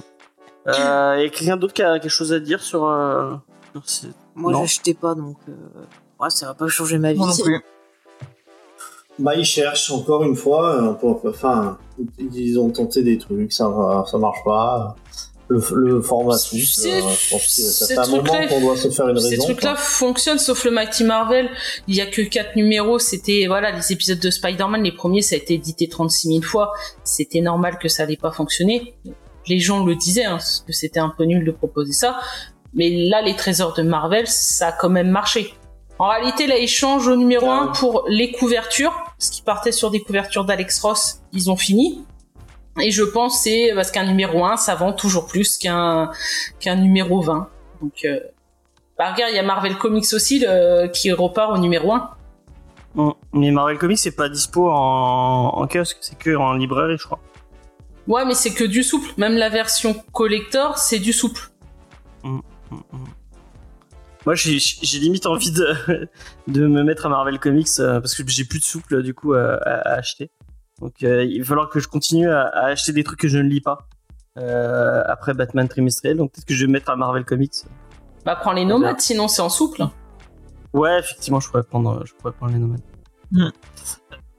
Euh, 0.68 1.16
et 1.16 1.30
quelqu'un 1.30 1.56
d'autre 1.56 1.74
qui 1.74 1.82
a 1.82 1.98
quelque 1.98 2.10
chose 2.10 2.32
à 2.32 2.40
dire 2.40 2.62
sur, 2.62 2.84
euh, 2.86 3.34
sur 3.72 3.88
ces- 3.88 4.08
Moi, 4.34 4.52
Non. 4.52 4.60
j'achetais 4.62 4.94
pas, 4.94 5.14
donc 5.14 5.36
euh, 5.48 5.52
ouais, 6.20 6.30
ça 6.30 6.46
va 6.46 6.54
pas 6.54 6.66
changer 6.68 6.98
ma 6.98 7.12
vie. 7.12 7.18
Moi 7.18 7.28
non 7.28 7.36
plus. 7.36 7.60
Bah, 9.18 9.34
ils 9.36 9.44
cherchent 9.44 9.90
encore 9.92 10.24
une 10.24 10.34
fois. 10.36 10.74
euh, 10.82 10.92
pour- 10.94 11.20
enfin, 11.26 11.78
ils 12.32 12.58
ont 12.58 12.70
tenté 12.70 13.02
des 13.02 13.16
trucs, 13.18 13.52
ça, 13.52 13.70
ça 14.10 14.18
marche 14.18 14.42
pas. 14.44 14.96
Le, 15.48 15.60
le 15.74 16.00
format 16.00 16.38
C'est- 16.38 16.48
suisse, 16.48 16.86
euh, 16.86 17.00
je 17.00 17.30
pense 17.30 17.42
que 17.44 17.62
ça 17.62 17.86
ces 17.86 17.94
fait 17.94 18.00
un 18.00 18.06
moment 18.06 18.22
trucs-là, 18.22 18.46
qu'on 18.48 18.60
doit 18.62 18.76
se 18.78 18.88
faire 18.88 19.08
une 19.10 19.20
Ces 19.20 19.28
raison. 19.28 19.44
trucs-là 19.44 19.72
quoi. 19.74 19.80
fonctionnent, 19.80 20.38
sauf 20.38 20.64
le 20.64 20.70
Mighty 20.70 21.04
Marvel. 21.04 21.50
Il 21.86 21.94
y 21.94 22.00
a 22.00 22.06
que 22.06 22.22
quatre 22.22 22.56
numéros. 22.56 22.98
C'était 22.98 23.44
voilà, 23.46 23.70
les 23.70 23.92
épisodes 23.92 24.18
de 24.18 24.30
Spider-Man, 24.30 24.82
les 24.82 24.90
premiers, 24.92 25.20
ça 25.20 25.34
a 25.34 25.38
été 25.38 25.54
édité 25.54 25.86
36 25.86 26.28
000 26.28 26.40
fois. 26.42 26.72
C'était 27.04 27.42
normal 27.42 27.78
que 27.78 27.88
ça 27.88 28.04
n'allait 28.04 28.16
pas 28.16 28.32
fonctionner. 28.32 28.94
Les 29.46 29.58
gens 29.60 29.84
le 29.84 29.94
disaient, 29.94 30.24
hein, 30.24 30.38
que 30.66 30.72
c'était 30.72 31.00
un 31.00 31.12
peu 31.16 31.24
nul 31.24 31.44
de 31.44 31.50
proposer 31.52 31.92
ça. 31.92 32.18
Mais 32.72 32.88
là, 32.90 33.20
les 33.20 33.36
trésors 33.36 33.74
de 33.74 33.82
Marvel, 33.82 34.26
ça 34.26 34.68
a 34.68 34.72
quand 34.72 34.88
même 34.88 35.10
marché. 35.10 35.52
En 35.98 36.08
réalité, 36.08 36.46
là, 36.46 36.58
ils 36.58 36.68
changent 36.68 37.06
au 37.08 37.16
numéro 37.16 37.46
Ah 37.48 37.60
1 37.60 37.66
oui. 37.66 37.72
pour 37.78 38.04
les 38.08 38.32
couvertures. 38.32 38.92
Ce 39.18 39.30
qui 39.30 39.42
partait 39.42 39.72
sur 39.72 39.90
des 39.90 40.00
couvertures 40.00 40.44
d'Alex 40.44 40.80
Ross, 40.80 41.20
ils 41.32 41.50
ont 41.50 41.56
fini. 41.56 42.04
Et 42.80 42.90
je 42.90 43.04
pense 43.04 43.36
que 43.36 43.42
c'est 43.44 43.72
parce 43.74 43.92
qu'un 43.92 44.04
numéro 44.04 44.44
1, 44.44 44.56
ça 44.56 44.74
vent 44.74 44.92
toujours 44.92 45.26
plus 45.26 45.56
qu'un 45.58 46.10
qu'un 46.58 46.74
numéro 46.74 47.20
20. 47.20 47.48
Donc, 47.80 47.92
euh, 48.04 48.18
bah, 48.98 49.12
regarde, 49.12 49.30
il 49.32 49.36
y 49.36 49.38
a 49.38 49.44
Marvel 49.44 49.76
Comics 49.78 50.12
aussi 50.12 50.40
le- 50.40 50.88
qui 50.88 51.12
repart 51.12 51.52
au 51.52 51.58
numéro 51.58 51.92
1. 51.92 52.10
Mm. 52.96 53.10
Mais 53.32 53.50
Marvel 53.52 53.78
Comics, 53.78 53.98
c'est 53.98 54.16
pas 54.16 54.28
dispo 54.28 54.68
en, 54.70 55.50
en 55.54 55.66
kiosque, 55.68 55.98
c'est 56.00 56.18
que 56.18 56.34
en 56.34 56.54
librairie, 56.54 56.96
je 56.98 57.04
crois. 57.04 57.20
Ouais, 58.08 58.24
mais 58.24 58.34
c'est 58.34 58.52
que 58.52 58.64
du 58.64 58.82
souple. 58.82 59.08
Même 59.16 59.34
la 59.36 59.48
version 59.48 59.94
collector, 60.12 60.76
c'est 60.78 60.98
du 60.98 61.12
souple. 61.12 61.50
Mm, 62.24 62.40
mm. 62.70 62.76
Moi, 64.26 64.34
j'ai 64.34 64.98
limite 64.98 65.26
envie 65.26 65.50
de, 65.50 66.08
de 66.48 66.66
me 66.66 66.82
mettre 66.82 67.06
à 67.06 67.08
Marvel 67.08 67.38
Comics 67.38 67.68
euh, 67.78 68.00
parce 68.00 68.14
que 68.14 68.22
j'ai 68.26 68.44
plus 68.44 68.58
de 68.58 68.64
souple 68.64 69.02
du 69.02 69.12
coup 69.14 69.34
à, 69.34 69.54
à- 69.54 69.88
à 69.88 69.92
acheter. 69.94 70.30
Donc, 70.80 71.02
euh, 71.02 71.24
il 71.24 71.40
va 71.40 71.44
falloir 71.46 71.68
que 71.68 71.78
je 71.78 71.88
continue 71.88 72.30
à, 72.30 72.42
à 72.42 72.66
acheter 72.68 72.92
des 72.92 73.04
trucs 73.04 73.20
que 73.20 73.28
je 73.28 73.38
ne 73.38 73.48
lis 73.48 73.60
pas 73.60 73.86
euh, 74.38 75.02
après 75.06 75.34
Batman 75.34 75.68
trimestriel. 75.68 76.16
Donc, 76.16 76.32
peut-être 76.32 76.46
que 76.46 76.54
je 76.54 76.62
vais 76.62 76.66
me 76.68 76.72
mettre 76.72 76.90
à 76.90 76.96
Marvel 76.96 77.24
Comics. 77.24 77.52
Bah, 78.24 78.34
prends 78.36 78.52
les 78.52 78.64
nomades, 78.64 79.00
sinon 79.00 79.28
c'est 79.28 79.42
en 79.42 79.50
souple. 79.50 79.82
Ouais, 80.72 80.98
effectivement, 80.98 81.38
je 81.40 81.48
pourrais 81.50 81.62
prendre, 81.62 82.02
je 82.06 82.14
pourrais 82.14 82.32
prendre 82.32 82.52
les 82.52 82.58
nomades. 82.58 82.80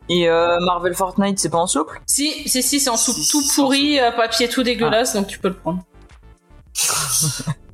Et 0.09 0.27
euh, 0.29 0.57
Marvel 0.65 0.93
Fortnite, 0.95 1.39
c'est 1.39 1.49
pas 1.49 1.57
en 1.59 1.67
souple? 1.67 2.01
Si, 2.07 2.47
si, 2.49 2.61
si, 2.63 2.79
c'est 2.79 2.89
en 2.89 2.97
souple. 2.97 3.19
Si, 3.19 3.31
Tout 3.31 3.41
pourri, 3.55 3.99
euh, 3.99 4.11
papier 4.11 4.49
tout 4.49 4.63
dégueulasse, 4.63 5.13
donc 5.15 5.27
tu 5.27 5.39
peux 5.39 5.47
le 5.49 5.55
prendre. 5.55 5.83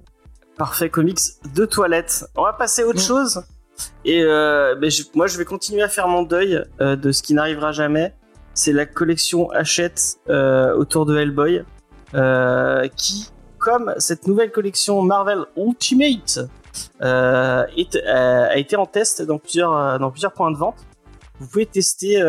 Parfait 0.62 0.92
comics 0.92 1.18
de 1.56 1.66
toilette. 1.66 2.24
On 2.38 2.44
va 2.44 2.54
passer 2.54 2.84
à 2.84 2.86
autre 2.88 3.00
Mm. 3.00 3.02
chose. 3.02 3.44
Et 4.06 4.22
euh, 4.22 4.76
je- 4.92 5.02
moi, 5.16 5.26
je 5.26 5.36
vais 5.40 5.44
continuer 5.46 5.82
à 5.82 5.90
faire 5.90 6.08
mon 6.08 6.22
deuil 6.22 6.64
euh, 6.82 6.96
de 6.96 7.12
ce 7.12 7.24
qui 7.24 7.34
n'arrivera 7.34 7.72
jamais. 7.72 8.14
C'est 8.54 8.72
la 8.72 8.86
collection 8.86 9.50
Hachette 9.50 10.18
euh, 10.30 10.76
autour 10.76 11.08
de 11.08 11.18
Hellboy, 11.18 11.64
qui, 12.96 13.32
comme 13.58 13.96
cette 13.98 14.28
nouvelle 14.28 14.52
collection 14.52 15.02
Marvel 15.02 15.46
Ultimate, 15.58 16.42
est- 17.02 17.96
a 18.06 18.56
été 18.56 18.76
en 18.76 18.86
test 18.86 19.24
dans 19.24 19.40
plusieurs, 19.40 19.98
dans 19.98 20.12
plusieurs 20.12 20.34
points 20.34 20.52
de 20.52 20.58
vente. 20.58 20.78
Vous 21.40 21.48
pouvez 21.48 21.66
tester 21.66 22.20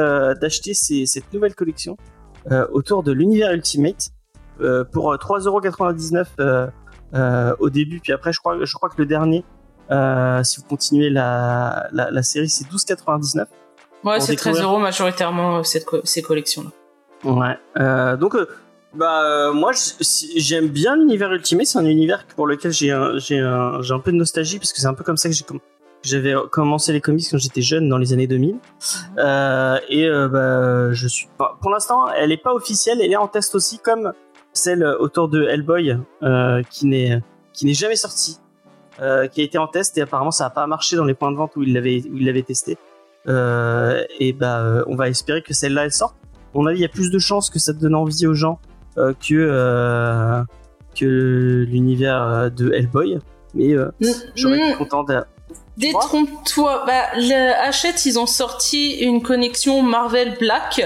d'acheter 0.40 0.72
cette 0.72 1.30
nouvelle 1.34 1.54
collection 1.54 1.98
autour 2.72 3.02
de 3.02 3.12
l'univers 3.12 3.52
Ultimate 3.52 4.06
pour 4.90 5.12
euh, 5.12 5.16
3,99€ 5.18 6.26
euh, 6.40 6.44
euh, 6.44 6.66
au 7.58 7.70
début, 7.70 8.00
puis 8.00 8.12
après 8.12 8.32
je 8.32 8.40
crois, 8.40 8.56
je 8.64 8.74
crois 8.74 8.88
que 8.88 8.94
le 8.98 9.06
dernier, 9.06 9.44
euh, 9.90 10.42
si 10.42 10.60
vous 10.60 10.66
continuez 10.66 11.10
la, 11.10 11.88
la, 11.92 12.10
la 12.10 12.22
série, 12.22 12.48
c'est 12.48 12.64
12,99€. 12.68 13.46
Ouais, 14.04 14.18
c'est 14.20 14.34
13 14.34 14.54
découvrir. 14.54 14.64
euros 14.70 14.78
majoritairement 14.78 15.58
euh, 15.58 15.62
cette 15.62 15.84
co- 15.84 16.00
ces 16.04 16.22
collections-là. 16.22 16.70
Ouais. 17.30 17.56
Euh, 17.78 18.16
donc, 18.16 18.34
euh, 18.34 18.48
bah, 18.94 19.22
euh, 19.24 19.52
moi, 19.52 19.70
j'aime 20.36 20.66
bien 20.68 20.96
l'univers 20.96 21.32
Ultimate. 21.32 21.66
C'est 21.66 21.78
un 21.78 21.84
univers 21.84 22.26
pour 22.34 22.46
lequel 22.48 22.72
j'ai 22.72 22.90
un, 22.90 23.12
un, 23.30 23.80
un 23.80 23.98
peu 24.00 24.10
de 24.10 24.16
nostalgie 24.16 24.58
parce 24.58 24.72
que 24.72 24.80
c'est 24.80 24.86
un 24.88 24.94
peu 24.94 25.04
comme 25.04 25.16
ça 25.16 25.28
que 25.28 25.34
j'ai 25.34 25.44
j'avais 26.02 26.34
commencé 26.50 26.92
les 26.92 27.00
comics 27.00 27.24
quand 27.30 27.38
j'étais 27.38 27.62
jeune 27.62 27.88
dans 27.88 27.96
les 27.96 28.12
années 28.12 28.26
2000. 28.26 28.56
Euh, 29.18 29.78
et 29.88 30.04
euh, 30.08 30.26
bah, 30.28 30.92
je 30.92 31.06
suis 31.06 31.28
pas. 31.38 31.56
Pour 31.62 31.70
l'instant, 31.70 32.08
elle 32.10 32.32
est 32.32 32.42
pas 32.42 32.52
officielle. 32.54 33.00
Elle 33.00 33.12
est 33.12 33.16
en 33.16 33.28
test 33.28 33.54
aussi, 33.54 33.78
comme 33.78 34.12
celle 34.52 34.84
autour 34.84 35.28
de 35.28 35.44
Hellboy, 35.44 35.96
euh, 36.22 36.62
qui 36.70 36.86
n'est 36.86 37.20
qui 37.52 37.66
n'est 37.66 37.74
jamais 37.74 37.96
sortie, 37.96 38.38
euh, 39.00 39.26
qui 39.26 39.40
a 39.40 39.44
été 39.44 39.58
en 39.58 39.66
test 39.66 39.96
et 39.98 40.02
apparemment 40.02 40.30
ça 40.30 40.46
a 40.46 40.50
pas 40.50 40.66
marché 40.66 40.96
dans 40.96 41.04
les 41.04 41.14
points 41.14 41.30
de 41.30 41.36
vente 41.36 41.52
où 41.56 41.62
il 41.62 41.72
l'avait 41.72 42.02
où 42.10 42.16
il 42.16 42.26
l'avait 42.26 42.42
testé. 42.42 42.76
Euh, 43.28 44.02
et 44.18 44.32
bah, 44.32 44.60
euh, 44.60 44.84
on 44.88 44.96
va 44.96 45.08
espérer 45.08 45.42
que 45.42 45.54
celle-là 45.54 45.84
elle 45.84 45.92
sorte. 45.92 46.16
À 46.54 46.58
mon 46.58 46.66
avis, 46.66 46.78
il 46.78 46.82
y 46.82 46.84
a 46.84 46.88
plus 46.88 47.10
de 47.10 47.18
chances 47.18 47.50
que 47.50 47.58
ça 47.58 47.72
te 47.72 47.78
donne 47.78 47.94
envie 47.94 48.26
aux 48.26 48.34
gens 48.34 48.58
euh, 48.98 49.12
que 49.14 49.34
euh, 49.34 50.42
que 50.98 51.64
l'univers 51.68 52.22
euh, 52.22 52.50
de 52.50 52.72
Hellboy. 52.72 53.18
Mais 53.54 53.72
euh, 53.74 53.90
j'aurais 54.34 54.58
été 54.58 54.74
Mm, 54.74 54.78
content 54.78 55.04
de. 55.04 55.22
Détrompe-toi. 55.76 56.84
Bah, 56.86 57.02
le 57.16 57.66
Hachette, 57.66 58.04
ils 58.06 58.18
ont 58.18 58.26
sorti 58.26 58.98
une 59.00 59.22
connexion 59.22 59.82
Marvel 59.82 60.36
Black 60.38 60.82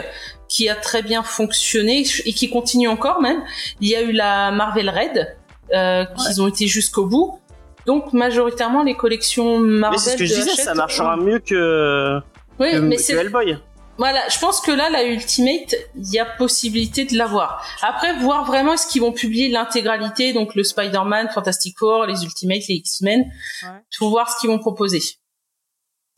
qui 0.49 0.69
a 0.69 0.75
très 0.77 1.03
bien 1.03 1.23
fonctionné 1.23 2.05
et 2.25 2.33
qui 2.33 2.51
continue 2.51 2.89
encore 2.89 3.21
même. 3.21 3.43
Il 3.81 3.89
y 3.89 3.97
a 3.97 4.03
eu 4.03 4.13
la 4.13 4.51
Marvel 4.51 4.89
Red, 4.91 5.37
euh, 5.75 6.05
qu'ils 6.05 6.41
ont 6.41 6.49
été 6.49 6.67
jusqu'au 6.67 7.07
bout. 7.07 7.39
Donc 7.87 8.13
majoritairement 8.13 8.83
les 8.83 8.95
collections 8.97 9.59
Marvel. 9.61 9.99
Mais 9.99 10.03
c'est 10.05 10.11
ce 10.13 10.17
que 10.17 10.25
je 10.25 10.35
disais, 10.35 10.51
Hachette, 10.51 10.65
ça 10.65 10.75
marchera 10.75 11.17
euh, 11.17 11.23
mieux 11.23 11.39
que, 11.39 12.19
Oui, 12.59 12.73
que, 12.73 12.77
mais 12.79 12.97
que 12.97 13.03
c'est 13.03 13.15
Hellboy. 13.15 13.59
voilà. 13.97 14.29
Je 14.29 14.39
pense 14.41 14.61
que 14.61 14.73
là, 14.73 14.91
la 14.91 15.05
Ultimate, 15.05 15.75
il 15.95 16.13
y 16.13 16.19
a 16.19 16.25
possibilité 16.25 17.05
de 17.05 17.17
l'avoir. 17.17 17.65
Après, 17.83 18.19
voir 18.19 18.45
vraiment 18.45 18.73
est-ce 18.75 18.89
qu'ils 18.89 19.03
vont 19.03 19.13
publier 19.13 19.49
l'intégralité, 19.51 20.33
donc 20.33 20.55
le 20.57 20.65
Spider-Man, 20.65 21.29
Fantastic 21.33 21.79
Four, 21.79 22.07
les 22.07 22.25
Ultimates, 22.25 22.67
les 22.69 22.75
X-Men. 22.77 23.21
Ouais. 23.21 23.69
Faut 23.97 24.11
voir 24.11 24.31
ce 24.31 24.41
qu'ils 24.41 24.51
vont 24.51 24.59
proposer. 24.59 25.01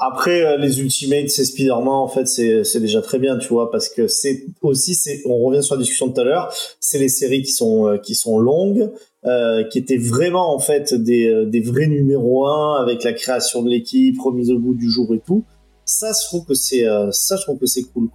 Après, 0.00 0.42
euh, 0.42 0.56
les 0.58 0.80
Ultimates, 0.80 1.28
c'est 1.30 1.44
Spider-Man, 1.44 1.88
en 1.88 2.06
fait, 2.06 2.26
c'est 2.28 2.62
c'est 2.62 2.78
déjà 2.78 3.02
très 3.02 3.18
bien, 3.18 3.36
tu 3.36 3.48
vois, 3.48 3.68
parce 3.70 3.88
que 3.88 4.06
c'est 4.06 4.44
aussi, 4.62 4.94
c'est, 4.94 5.22
on 5.26 5.38
revient 5.40 5.62
sur 5.62 5.74
la 5.74 5.80
discussion 5.80 6.06
de 6.06 6.12
tout 6.14 6.20
à 6.20 6.24
l'heure, 6.24 6.54
c'est 6.78 7.00
les 7.00 7.08
séries 7.08 7.42
qui 7.42 7.50
sont 7.50 7.88
euh, 7.88 7.98
qui 7.98 8.14
sont 8.14 8.38
longues, 8.38 8.92
euh, 9.24 9.64
qui 9.64 9.78
étaient 9.78 9.96
vraiment 9.96 10.54
en 10.54 10.60
fait 10.60 10.94
des 10.94 11.26
euh, 11.26 11.46
des 11.46 11.60
vrais 11.60 11.88
numéros 11.88 12.46
1 12.46 12.80
avec 12.80 13.02
la 13.02 13.12
création 13.12 13.62
de 13.62 13.70
l'équipe, 13.70 14.20
remise 14.20 14.52
au 14.52 14.60
bout 14.60 14.74
du 14.74 14.88
jour 14.88 15.12
et 15.14 15.20
tout. 15.26 15.42
Ça, 15.84 16.12
je 16.12 16.26
trouve 16.28 16.44
que 16.44 16.54
c'est 16.54 16.84
ça, 17.10 17.36
je 17.36 17.42
trouve 17.42 17.58
que 17.58 17.66
c'est 17.66 17.82
cool. 17.82 18.08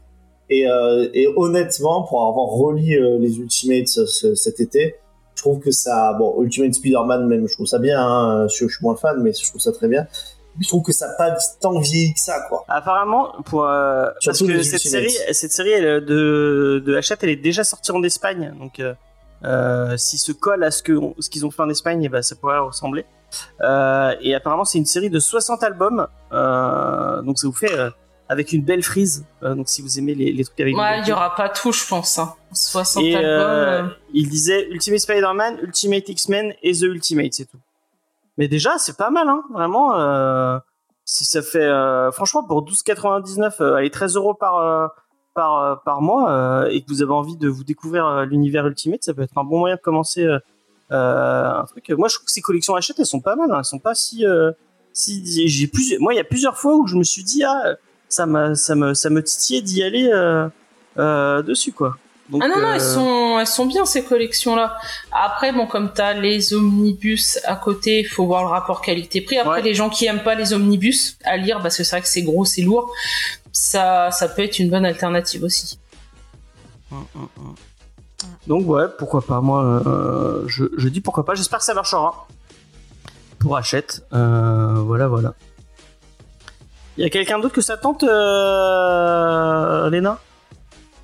Et 0.50 0.70
euh, 0.70 1.10
et 1.14 1.28
honnêtement, 1.36 2.04
pour 2.04 2.22
avoir 2.30 2.48
euh, 2.78 3.18
les 3.20 3.38
Ultimates 3.40 3.88
ce- 3.90 4.06
ce- 4.06 4.36
cet 4.36 4.60
été, 4.62 4.96
je 5.36 5.42
trouve 5.42 5.60
que 5.60 5.72
ça, 5.72 6.14
bon, 6.20 6.42
Ultimate 6.44 6.74
Spider-Man 6.76 7.28
même, 7.28 7.48
je 7.48 7.54
trouve 7.56 7.66
ça 7.66 7.80
bien. 7.80 8.00
Hein, 8.00 8.48
je, 8.48 8.68
je 8.68 8.74
suis 8.76 8.84
moins 8.84 8.96
fan, 8.96 9.22
mais 9.22 9.34
je 9.34 9.50
trouve 9.50 9.60
ça 9.60 9.72
très 9.74 9.88
bien 9.90 10.08
je 10.60 10.68
trouve 10.68 10.84
que 10.84 10.92
ça 10.92 11.08
n'a 11.08 11.14
pas 11.16 11.36
tant 11.62 11.80
vieilli 11.80 12.14
que 12.14 12.20
ça, 12.20 12.42
quoi. 12.50 12.64
Apparemment, 12.68 13.34
pour 13.46 13.66
euh, 13.66 14.06
parce 14.26 14.40
que 14.42 14.62
cette 14.64 14.80
série, 14.82 15.16
cette 15.32 15.52
série 15.52 15.72
elle, 15.72 16.06
de 16.06 16.84
de 16.86 16.96
Hachette, 16.96 17.24
elle 17.24 17.30
est 17.30 17.36
déjà 17.36 17.64
sortie 17.64 17.92
en 17.92 18.04
Espagne, 18.04 18.54
donc 18.60 18.80
euh, 18.80 18.94
euh, 19.44 19.98
s'il 19.98 20.20
se 20.20 20.32
colle 20.32 20.64
à 20.64 20.72
ce 20.72 20.84
que 20.84 20.94
ce 21.20 21.30
qu'ils 21.30 21.46
ont 21.46 21.52
fait 21.52 21.62
en 21.64 21.70
Espagne, 21.70 22.04
eh 22.04 22.10
ben, 22.10 22.22
ça 22.22 22.36
pourrait 22.36 22.60
ressembler. 22.60 23.06
Euh, 23.62 24.14
et 24.22 24.36
apparemment, 24.36 24.64
c'est 24.64 24.78
une 24.78 24.86
série 24.86 25.10
de 25.10 25.20
60 25.20 25.64
albums, 25.64 26.08
euh, 26.32 27.22
donc 27.24 27.40
ça 27.40 27.48
vous 27.48 27.54
fait 27.54 27.74
euh, 27.74 27.90
avec 28.30 28.54
une 28.54 28.62
belle 28.64 28.84
frise. 28.84 29.26
Euh, 29.42 29.56
donc 29.56 29.68
si 29.70 29.82
vous 29.82 29.98
aimez 30.00 30.14
les, 30.16 30.32
les 30.32 30.44
trucs 30.46 30.60
avec. 30.60 30.78
Ouais, 30.78 31.00
il 31.02 31.08
y 31.08 31.12
aura 31.12 31.36
pas 31.36 31.50
tout, 31.50 31.72
je 31.72 31.86
pense. 31.88 32.20
Hein. 32.20 32.36
60 32.54 33.04
Et 33.04 33.16
albums. 33.16 33.30
euh, 33.32 33.84
euh, 33.84 33.88
il 34.14 34.30
disait 34.30 34.68
Ultimate 34.70 35.00
Spider-Man, 35.00 35.58
Ultimate 35.64 36.08
X-Men 36.10 36.54
et 36.62 36.74
The 36.74 36.84
Ultimate, 36.84 37.34
c'est 37.34 37.46
tout. 37.46 37.58
Mais 38.38 38.48
déjà, 38.48 38.78
c'est 38.78 38.98
pas 38.98 39.10
mal, 39.10 39.28
hein, 39.28 39.44
vraiment. 39.52 39.96
Euh, 40.00 40.58
si 41.06 41.26
ça 41.26 41.42
fait, 41.42 41.60
euh, 41.60 42.12
franchement, 42.12 42.44
pour 42.44 42.64
12,99, 42.64 43.62
euh, 43.62 43.76
allez, 43.76 43.90
13 43.90 44.16
euros 44.16 44.34
par 44.34 44.58
euh, 44.58 44.88
par 45.34 45.60
euh, 45.60 45.76
par 45.84 46.02
mois, 46.02 46.32
euh, 46.32 46.70
et 46.70 46.82
que 46.82 46.88
vous 46.88 47.02
avez 47.02 47.12
envie 47.12 47.38
de 47.38 47.48
vous 47.48 47.64
découvrir 47.64 48.26
l'univers 48.26 48.66
Ultimate, 48.68 49.04
ça 49.04 49.14
peut 49.14 49.24
être 49.24 49.38
un 49.38 49.44
bon 49.44 49.60
moyen 49.60 49.76
de 49.76 49.82
commencer 49.82 50.26
un 50.90 51.66
truc. 51.68 51.90
Moi, 51.90 52.08
je 52.08 52.16
trouve 52.16 52.26
que 52.26 52.32
ces 52.32 52.42
collections 52.42 52.76
Hachette, 52.76 53.00
elles 53.00 53.06
sont 53.06 53.22
pas 53.22 53.36
mal. 53.36 53.52
Hein, 53.52 53.58
elles 53.60 53.66
sont 53.66 53.80
pas 53.80 53.96
si 53.96 54.26
si 54.94 55.48
j'ai 55.48 55.68
plusieurs. 55.68 56.02
Moi, 56.02 56.14
il 56.14 56.18
y 56.18 56.22
a 56.22 56.26
plusieurs 56.26 56.58
fois 56.58 56.76
où 56.76 56.88
je 56.88 56.96
me 56.96 57.04
suis 57.04 57.24
dit 57.24 57.44
ah 57.44 57.76
ça 58.10 58.26
m'a 58.26 58.56
ça 58.56 58.76
me 58.76 58.94
ça 58.94 59.10
me 59.10 59.24
titillait 59.24 59.62
d'y 59.62 59.84
aller 59.84 60.10
dessus 60.96 61.74
quoi. 61.74 61.98
Donc, 62.30 62.42
Ah 62.44 62.48
non, 62.48 62.58
non, 62.60 62.70
euh, 62.70 62.74
elles 62.76 62.82
sont, 62.82 63.40
elles 63.40 63.48
sont 63.48 63.66
bien 63.66 63.86
ces 63.86 64.04
collections-là. 64.04 64.78
Après, 65.12 65.52
bon, 65.52 65.68
comme 65.68 65.92
t'as 65.94 66.14
les 66.14 66.54
omnibus 66.54 67.38
à 67.44 67.56
côté, 67.58 68.04
faut 68.06 68.26
voir 68.26 68.44
le 68.44 68.50
rapport 68.50 68.82
qualité-prix. 68.82 69.38
Après, 69.40 69.56
Ouais. 69.58 69.62
les 69.62 69.74
gens 69.74 69.90
qui 69.90 70.06
aiment 70.06 70.24
pas 70.24 70.34
les 70.36 70.54
omnibus 70.54 71.18
à 71.26 71.36
lire, 71.38 71.62
parce 71.62 71.76
que 71.78 71.84
c'est 71.84 71.96
vrai 71.98 72.02
que 72.02 72.08
c'est 72.08 72.22
gros, 72.22 72.46
c'est 72.46 72.62
lourd, 72.62 72.90
ça, 73.52 74.10
ça 74.12 74.30
peut 74.30 74.42
être 74.42 74.58
une 74.60 74.70
bonne 74.70 74.86
alternative 74.86 75.44
aussi. 75.44 75.78
Mm, 76.92 76.96
mm, 76.96 77.20
mm. 77.38 77.54
Donc 78.48 78.68
ouais, 78.70 78.86
pourquoi 78.98 79.22
pas. 79.22 79.42
Moi, 79.42 79.62
euh, 79.86 80.44
je, 80.48 80.64
je 80.78 80.88
dis 80.88 81.02
pourquoi 81.02 81.26
pas. 81.26 81.36
J'espère 81.36 81.60
que 81.60 81.66
ça 81.66 81.74
marchera. 81.74 82.26
Pour 83.40 83.58
Hachette. 83.58 84.06
Euh, 84.14 84.76
voilà, 84.78 85.08
voilà. 85.10 85.34
Il 86.98 87.04
y 87.04 87.06
a 87.06 87.10
quelqu'un 87.10 87.40
d'autre 87.40 87.54
que 87.56 87.62
ça 87.62 87.76
tente, 87.76 88.04
euh, 88.04 89.90
Léna? 89.90 90.20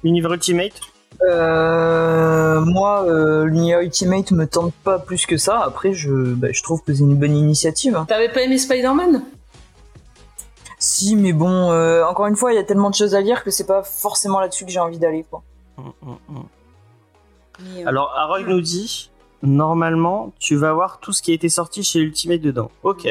L'univers 0.04 0.32
Ultimate? 0.34 0.80
Euh, 1.28 2.62
moi, 2.62 3.04
euh, 3.08 3.46
l'univers 3.46 3.82
Ultimate 3.82 4.32
me 4.32 4.46
tente 4.48 4.74
pas 4.84 5.00
plus 5.00 5.26
que 5.26 5.38
ça. 5.38 5.60
Après, 5.60 5.94
je, 5.94 6.12
bah, 6.34 6.48
je 6.52 6.64
trouve 6.64 6.82
que 6.84 6.94
c'est 6.94 7.02
une 7.02 7.16
bonne 7.18 7.36
initiative. 7.36 7.96
hein. 7.96 8.06
T'avais 8.08 8.30
pas 8.30 8.42
aimé 8.42 8.58
Spider-Man? 8.58 9.24
Si, 10.78 11.16
mais 11.18 11.34
bon, 11.34 11.72
euh, 11.72 12.06
encore 12.06 12.28
une 12.28 12.38
fois, 12.38 12.54
il 12.54 12.56
y 12.56 12.60
a 12.60 12.64
tellement 12.64 12.90
de 12.90 12.96
choses 12.96 13.14
à 13.16 13.22
lire 13.22 13.44
que 13.44 13.52
c'est 13.52 13.68
pas 13.68 13.84
forcément 13.84 14.40
là-dessus 14.40 14.66
que 14.66 14.72
j'ai 14.72 14.80
envie 14.80 14.98
d'aller, 15.00 15.26
quoi. 15.30 15.44
Mm, 15.78 15.82
mm, 15.82 16.12
mm. 16.30 16.44
Mais, 17.60 17.84
euh, 17.84 17.90
Alors, 17.90 18.14
Harold 18.16 18.48
nous 18.48 18.62
dit 18.62 19.12
normalement, 19.44 20.32
tu 20.40 20.56
vas 20.56 20.72
voir 20.74 21.00
tout 21.02 21.12
ce 21.12 21.22
qui 21.22 21.32
a 21.32 21.34
été 21.34 21.50
sorti 21.50 21.84
chez 21.84 22.00
Ultimate 22.00 22.40
dedans. 22.42 22.72
Ok. 22.84 23.08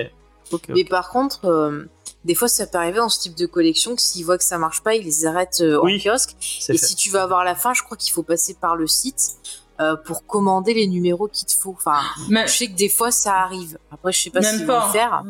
Ok. 0.50 0.70
Mais 0.70 0.84
par 0.84 1.10
contre, 1.10 1.44
euh, 1.44 1.84
des 2.28 2.34
fois, 2.36 2.46
ça 2.46 2.66
peut 2.66 2.78
arriver 2.78 2.98
dans 2.98 3.08
ce 3.08 3.18
type 3.18 3.34
de 3.34 3.46
collection 3.46 3.96
que 3.96 4.00
s'ils 4.02 4.24
voient 4.24 4.38
que 4.38 4.44
ça 4.44 4.58
marche 4.58 4.82
pas, 4.82 4.94
ils 4.94 5.04
les 5.04 5.26
arrêtent 5.26 5.60
euh, 5.62 5.80
Oui, 5.82 6.00
en 6.06 6.12
kiosque. 6.12 6.36
Et 6.40 6.62
fait. 6.64 6.76
si 6.78 6.94
tu 6.94 7.10
veux 7.10 7.18
avoir 7.18 7.42
la 7.42 7.54
fin, 7.56 7.74
je 7.74 7.82
crois 7.82 7.96
qu'il 7.96 8.12
faut 8.12 8.22
passer 8.22 8.54
par 8.54 8.76
le 8.76 8.86
site 8.86 9.32
euh, 9.80 9.96
pour 9.96 10.26
commander 10.26 10.74
les 10.74 10.86
numéros 10.86 11.26
qu'il 11.26 11.46
te 11.48 11.54
faut. 11.54 11.74
Enfin, 11.76 11.98
Mais- 12.28 12.46
je 12.46 12.52
sais 12.52 12.66
que 12.68 12.76
des 12.76 12.88
fois, 12.88 13.10
ça 13.10 13.34
arrive. 13.34 13.78
Après, 13.90 14.12
je 14.12 14.22
sais 14.22 14.30
pas 14.30 14.40
pas, 14.66 14.80
vont 14.80 14.86
le 14.86 14.92
faire. 14.92 15.24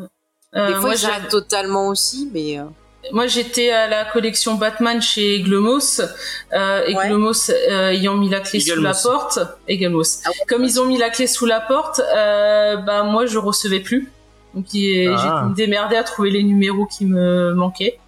Euh, 0.56 0.68
Des 0.68 0.74
fois, 0.80 0.94
arrêtent 1.04 1.28
totalement 1.28 1.88
aussi, 1.88 2.28
mais... 2.32 2.58
euh, 2.58 2.64
Moi, 3.12 3.26
j'étais 3.26 3.70
à 3.70 3.86
la 3.86 4.04
collection 4.06 4.54
Batman 4.56 5.00
chez 5.00 5.40
Glomos. 5.42 6.00
Euh, 6.52 6.84
et 6.86 6.96
Ouais. 6.96 7.08
Glomos 7.08 7.50
euh, 7.50 7.90
ayant 7.90 8.16
mis 8.16 8.28
la 8.30 8.40
clé 8.40 8.58
sous 8.58 8.80
la 8.80 8.94
porte, 8.94 9.38
et 9.68 9.76
Glomos. 9.76 10.02
Ah 10.24 10.30
ouais. 10.30 10.34
Comme 10.48 10.64
ils 10.64 10.80
ont 10.80 10.86
mis 10.86 10.98
la 10.98 11.10
clé 11.10 11.26
sous 11.26 11.46
la 11.46 11.60
porte, 11.60 12.00
euh, 12.00 12.76
bah 12.78 13.02
moi, 13.04 13.26
je 13.26 13.38
recevais 13.38 13.80
plus. 13.80 14.10
Donc, 14.54 14.72
il- 14.74 15.08
Ah. 15.08 15.16
j'ai 15.16 15.28
dû 15.44 15.50
me 15.50 15.54
démerder 15.54 15.96
à 15.96 16.02
trouver 16.04 16.30
les 16.30 16.42
numéros 16.42 16.86
qui 16.86 17.04
me 17.06 17.52
manquaient. 17.54 17.98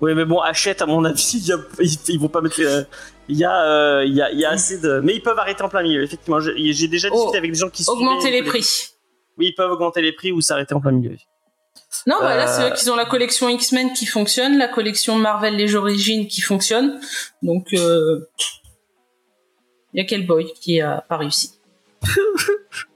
Oui, 0.00 0.14
mais 0.14 0.24
bon, 0.24 0.40
achète 0.40 0.82
à 0.82 0.86
mon 0.86 1.04
avis, 1.04 1.38
y 1.46 1.52
a- 1.52 1.58
ils, 1.80 1.96
ils 2.08 2.18
vont 2.20 2.28
pas 2.28 2.40
mettre. 2.40 2.60
euh, 2.60 2.82
Il 3.28 3.36
y 3.38 3.44
a, 3.44 3.64
euh, 3.64 4.04
il 4.04 4.14
y 4.14 4.20
a, 4.20 4.30
il 4.32 4.38
y 4.40 4.44
a 4.44 4.50
assez 4.50 4.78
de. 4.80 5.00
Mais 5.02 5.14
ils 5.14 5.22
peuvent 5.22 5.38
arrêter 5.38 5.62
en 5.62 5.68
plein 5.68 5.82
milieu. 5.82 6.02
Effectivement, 6.02 6.40
j'ai 6.40 6.52
j'ai 6.72 6.88
déjà 6.88 7.08
discuté 7.08 7.30
Oh, 7.34 7.36
avec 7.36 7.52
des 7.52 7.58
gens 7.58 7.70
qui 7.70 7.84
Augmenter 7.86 8.22
suivaient 8.22 8.40
les 8.40 8.42
prix. 8.46 8.88
Oui, 9.38 9.46
ils 9.46 9.54
peuvent 9.54 9.70
augmenter 9.70 10.02
les 10.02 10.12
prix 10.12 10.32
ou 10.32 10.40
s'arrêter 10.40 10.74
en 10.74 10.80
plein 10.80 10.90
milieu. 10.90 11.16
Non, 12.06 12.16
bah 12.20 12.36
là, 12.36 12.44
Euh. 12.50 12.52
c'est 12.52 12.68
eux 12.68 12.74
qu'ils 12.74 12.90
ont 12.90 12.96
la 12.96 13.04
collection 13.04 13.48
X-Men 13.48 13.92
qui 13.92 14.06
fonctionne, 14.06 14.58
la 14.58 14.66
collection 14.68 15.16
Marvel 15.16 15.54
Les 15.56 15.76
Origines 15.76 16.26
qui 16.26 16.40
fonctionne. 16.40 17.00
Donc, 17.42 17.68
euh, 17.74 18.28
il 19.94 20.04
y 20.04 20.14
a 20.14 20.18
Boy 20.26 20.52
qui 20.60 20.80
a 20.80 21.00
pas 21.08 21.16
réussi. 21.18 21.52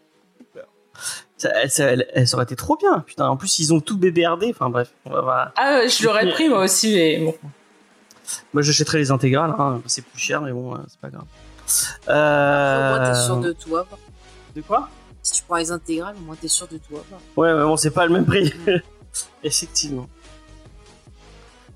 Ça, 1.38 1.68
ça, 1.68 1.84
elle- 1.84 2.06
elle- 2.14 2.26
ça 2.26 2.36
aurait 2.36 2.44
été 2.44 2.56
trop 2.56 2.76
bien. 2.76 3.00
Putain, 3.00 3.28
en 3.28 3.36
plus, 3.36 3.58
ils 3.58 3.74
ont 3.74 3.80
tout 3.80 3.98
BBRD. 3.98 4.44
Enfin 4.50 4.70
bref, 4.70 4.90
on 5.04 5.10
va 5.10 5.20
voir. 5.20 5.52
Ah, 5.56 5.78
ouais, 5.80 5.88
je 5.88 6.04
l'aurais 6.04 6.30
pris 6.30 6.48
moi 6.48 6.60
aussi, 6.64 6.94
mais 6.94 7.18
bon. 7.18 7.34
Moi, 8.54 8.62
j'achèterais 8.62 8.98
les 8.98 9.10
intégrales. 9.10 9.54
Hein. 9.58 9.80
C'est 9.86 10.02
plus 10.02 10.18
cher, 10.18 10.40
mais 10.40 10.52
bon, 10.52 10.74
euh, 10.74 10.78
c'est 10.88 10.98
pas 11.00 11.10
grave. 11.10 11.24
Au 11.24 12.12
moins, 12.12 12.16
Euh... 12.16 13.12
t'es 13.12 13.20
sûr 13.26 13.36
de 13.38 13.52
tout 13.52 13.76
avoir. 13.76 13.98
de 14.54 14.60
quoi? 14.62 14.88
Si 15.22 15.32
tu 15.34 15.42
prends 15.42 15.56
les 15.56 15.70
intégrales, 15.70 16.14
au 16.16 16.20
moins 16.24 16.36
t'es 16.40 16.48
sûr 16.48 16.66
de 16.68 16.78
tout 16.78 16.94
avoir. 16.96 17.20
Ouais, 17.36 17.52
mais 17.54 17.64
bon, 17.64 17.76
c'est 17.76 17.90
pas 17.90 18.06
le 18.06 18.12
même 18.12 18.24
prix. 18.24 18.52
Effectivement. 19.44 20.08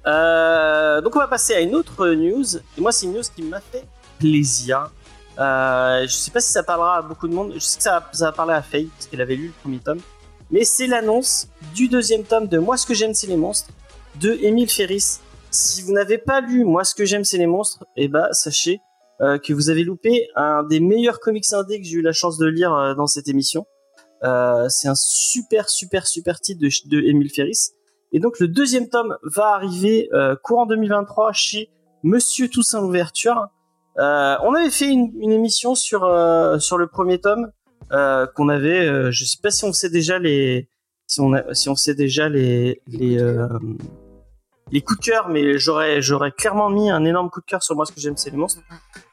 Euh, 0.06 1.00
donc 1.02 1.14
on 1.16 1.18
va 1.18 1.28
passer 1.28 1.54
à 1.54 1.60
une 1.60 1.74
autre 1.74 2.08
news. 2.08 2.56
Et 2.56 2.80
moi, 2.80 2.92
c'est 2.92 3.06
une 3.06 3.12
news 3.14 3.22
qui 3.34 3.42
m'a 3.42 3.60
fait 3.60 3.84
plaisir. 4.18 4.90
Euh, 5.40 6.02
je 6.02 6.12
sais 6.12 6.30
pas 6.30 6.40
si 6.40 6.52
ça 6.52 6.62
parlera 6.62 6.98
à 6.98 7.02
beaucoup 7.02 7.26
de 7.26 7.32
monde. 7.32 7.52
Je 7.54 7.60
sais 7.60 7.78
que 7.78 7.82
ça, 7.82 8.08
ça 8.12 8.26
va 8.26 8.32
parler 8.32 8.52
à 8.52 8.62
Faye, 8.62 8.86
parce 8.86 9.06
qu'elle 9.06 9.20
avait 9.20 9.36
lu 9.36 9.46
le 9.46 9.52
premier 9.60 9.78
tome. 9.78 10.00
Mais 10.50 10.64
c'est 10.64 10.86
l'annonce 10.86 11.48
du 11.74 11.88
deuxième 11.88 12.24
tome 12.24 12.46
de 12.46 12.58
Moi, 12.58 12.76
ce 12.76 12.86
que 12.86 12.94
j'aime, 12.94 13.14
c'est 13.14 13.26
les 13.26 13.36
monstres, 13.36 13.70
de 14.20 14.32
Émile 14.42 14.68
Ferris. 14.68 15.20
Si 15.50 15.82
vous 15.82 15.92
n'avez 15.92 16.18
pas 16.18 16.40
lu 16.40 16.64
Moi, 16.64 16.84
ce 16.84 16.94
que 16.94 17.04
j'aime, 17.04 17.24
c'est 17.24 17.38
les 17.38 17.46
monstres, 17.46 17.84
eh 17.96 18.08
ben, 18.08 18.28
sachez 18.32 18.80
euh, 19.20 19.38
que 19.38 19.52
vous 19.52 19.70
avez 19.70 19.84
loupé 19.84 20.28
un 20.36 20.62
des 20.62 20.80
meilleurs 20.80 21.20
comics 21.20 21.52
indés 21.52 21.80
que 21.80 21.86
j'ai 21.86 21.96
eu 21.96 22.02
la 22.02 22.12
chance 22.12 22.36
de 22.36 22.46
lire 22.46 22.74
euh, 22.74 22.94
dans 22.94 23.06
cette 23.06 23.28
émission. 23.28 23.66
C'est 24.22 24.88
un 24.88 24.94
super, 24.94 25.70
super, 25.70 26.06
super 26.06 26.40
titre 26.40 26.60
de, 26.60 26.68
de 26.90 27.02
Émile 27.08 27.30
Ferris. 27.30 27.70
Et 28.12 28.20
donc, 28.20 28.38
le 28.38 28.48
deuxième 28.48 28.90
tome 28.90 29.16
va 29.22 29.54
arriver 29.54 30.10
courant 30.42 30.66
2023 30.66 31.32
chez 31.32 31.70
Monsieur 32.02 32.48
Toussaint 32.48 32.82
Louverture. 32.82 33.48
Euh, 33.98 34.36
on 34.42 34.54
avait 34.54 34.70
fait 34.70 34.88
une, 34.88 35.10
une 35.20 35.32
émission 35.32 35.74
sur 35.74 36.04
euh, 36.04 36.58
sur 36.58 36.78
le 36.78 36.86
premier 36.86 37.20
tome 37.20 37.50
euh, 37.92 38.26
qu'on 38.36 38.48
avait. 38.48 38.86
euh, 38.86 39.10
je 39.10 39.24
sais 39.24 39.38
pas 39.42 39.50
si 39.50 39.64
on 39.64 39.72
sait 39.72 39.90
déjà 39.90 40.18
les 40.18 40.68
si 41.06 41.20
on 41.20 41.32
a, 41.34 41.54
si 41.54 41.68
on 41.68 41.74
sait 41.76 41.94
déjà 41.94 42.28
les 42.28 42.80
les 42.86 43.18
euh, 43.20 43.48
les 44.72 44.80
coups 44.82 45.00
de 45.00 45.04
cœur, 45.04 45.28
mais 45.28 45.58
j'aurais 45.58 46.00
j'aurais 46.00 46.30
clairement 46.30 46.70
mis 46.70 46.88
un 46.90 47.04
énorme 47.04 47.28
coup 47.30 47.40
de 47.40 47.46
cœur 47.46 47.62
sur 47.64 47.74
moi 47.74 47.84
ce 47.84 47.90
que 47.92 48.00
j'aime 48.00 48.16
c'est 48.16 48.30
les 48.30 48.36
monstres. 48.36 48.60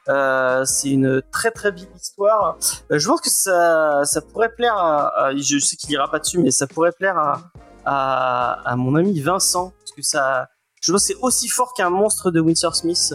Euh, 0.08 0.64
c'est 0.64 0.90
une 0.90 1.20
très 1.32 1.50
très 1.50 1.72
belle 1.72 1.88
histoire. 1.96 2.56
Je 2.88 3.08
pense 3.08 3.20
que 3.20 3.30
ça 3.30 4.02
ça 4.04 4.20
pourrait 4.22 4.54
plaire 4.54 4.76
à, 4.76 5.32
je 5.36 5.58
sais 5.58 5.74
qu'il 5.76 5.90
ira 5.90 6.08
pas 6.08 6.20
dessus, 6.20 6.38
mais 6.38 6.52
ça 6.52 6.68
pourrait 6.68 6.92
plaire 6.92 7.18
à 7.18 7.40
à, 7.84 8.62
à 8.64 8.76
mon 8.76 8.94
ami 8.94 9.18
Vincent 9.20 9.72
parce 9.80 9.90
que 9.92 10.02
ça 10.02 10.48
je 10.80 10.92
pense 10.92 11.02
c'est 11.04 11.16
aussi 11.20 11.48
fort 11.48 11.74
qu'un 11.74 11.90
monstre 11.90 12.30
de 12.30 12.38
Winsor 12.40 12.76
Smith. 12.76 13.12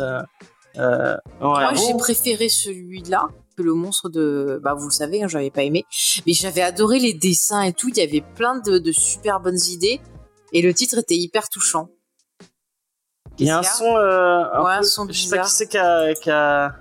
Euh, 0.78 1.15
Moi, 1.39 1.74
j'ai 1.76 1.93
préféré 1.97 2.49
celui-là 2.49 3.28
que 3.55 3.61
le 3.63 3.74
monstre 3.74 4.09
de. 4.09 4.59
Bah, 4.63 4.74
vous 4.74 4.86
le 4.88 4.91
savez, 4.93 5.24
hein, 5.24 5.28
j'avais 5.28 5.51
pas 5.51 5.63
aimé. 5.63 5.86
Mais 6.26 6.34
j'avais 6.34 6.61
adoré 6.61 6.99
les 6.99 7.13
dessins 7.13 7.61
et 7.61 7.74
tout. 7.74 7.89
Il 7.89 7.97
y 7.97 8.01
avait 8.01 8.24
plein 8.36 8.57
de, 8.59 8.78
de 8.80 8.91
super 8.91 9.39
bonnes 9.39 9.59
idées. 9.69 10.01
Et 10.51 10.61
le 10.61 10.74
titre 10.74 10.97
était 10.97 11.15
hyper 11.15 11.49
touchant. 11.49 11.89
Il 13.39 13.47
y 13.47 13.49
a 13.51 13.59
un 13.59 13.63
son, 13.63 13.86
euh, 13.95 14.43
un 14.53 14.63
Ouais, 14.63 14.71
un 14.74 14.80
peu- 14.80 14.84
son 14.86 15.07
je 15.07 15.13
sais 15.13 15.30
pas 15.36 15.43
bizarre. 15.43 15.45
qui 15.45 15.51
c'est 15.51 15.67
qui 16.21 16.30
a, 16.32 16.76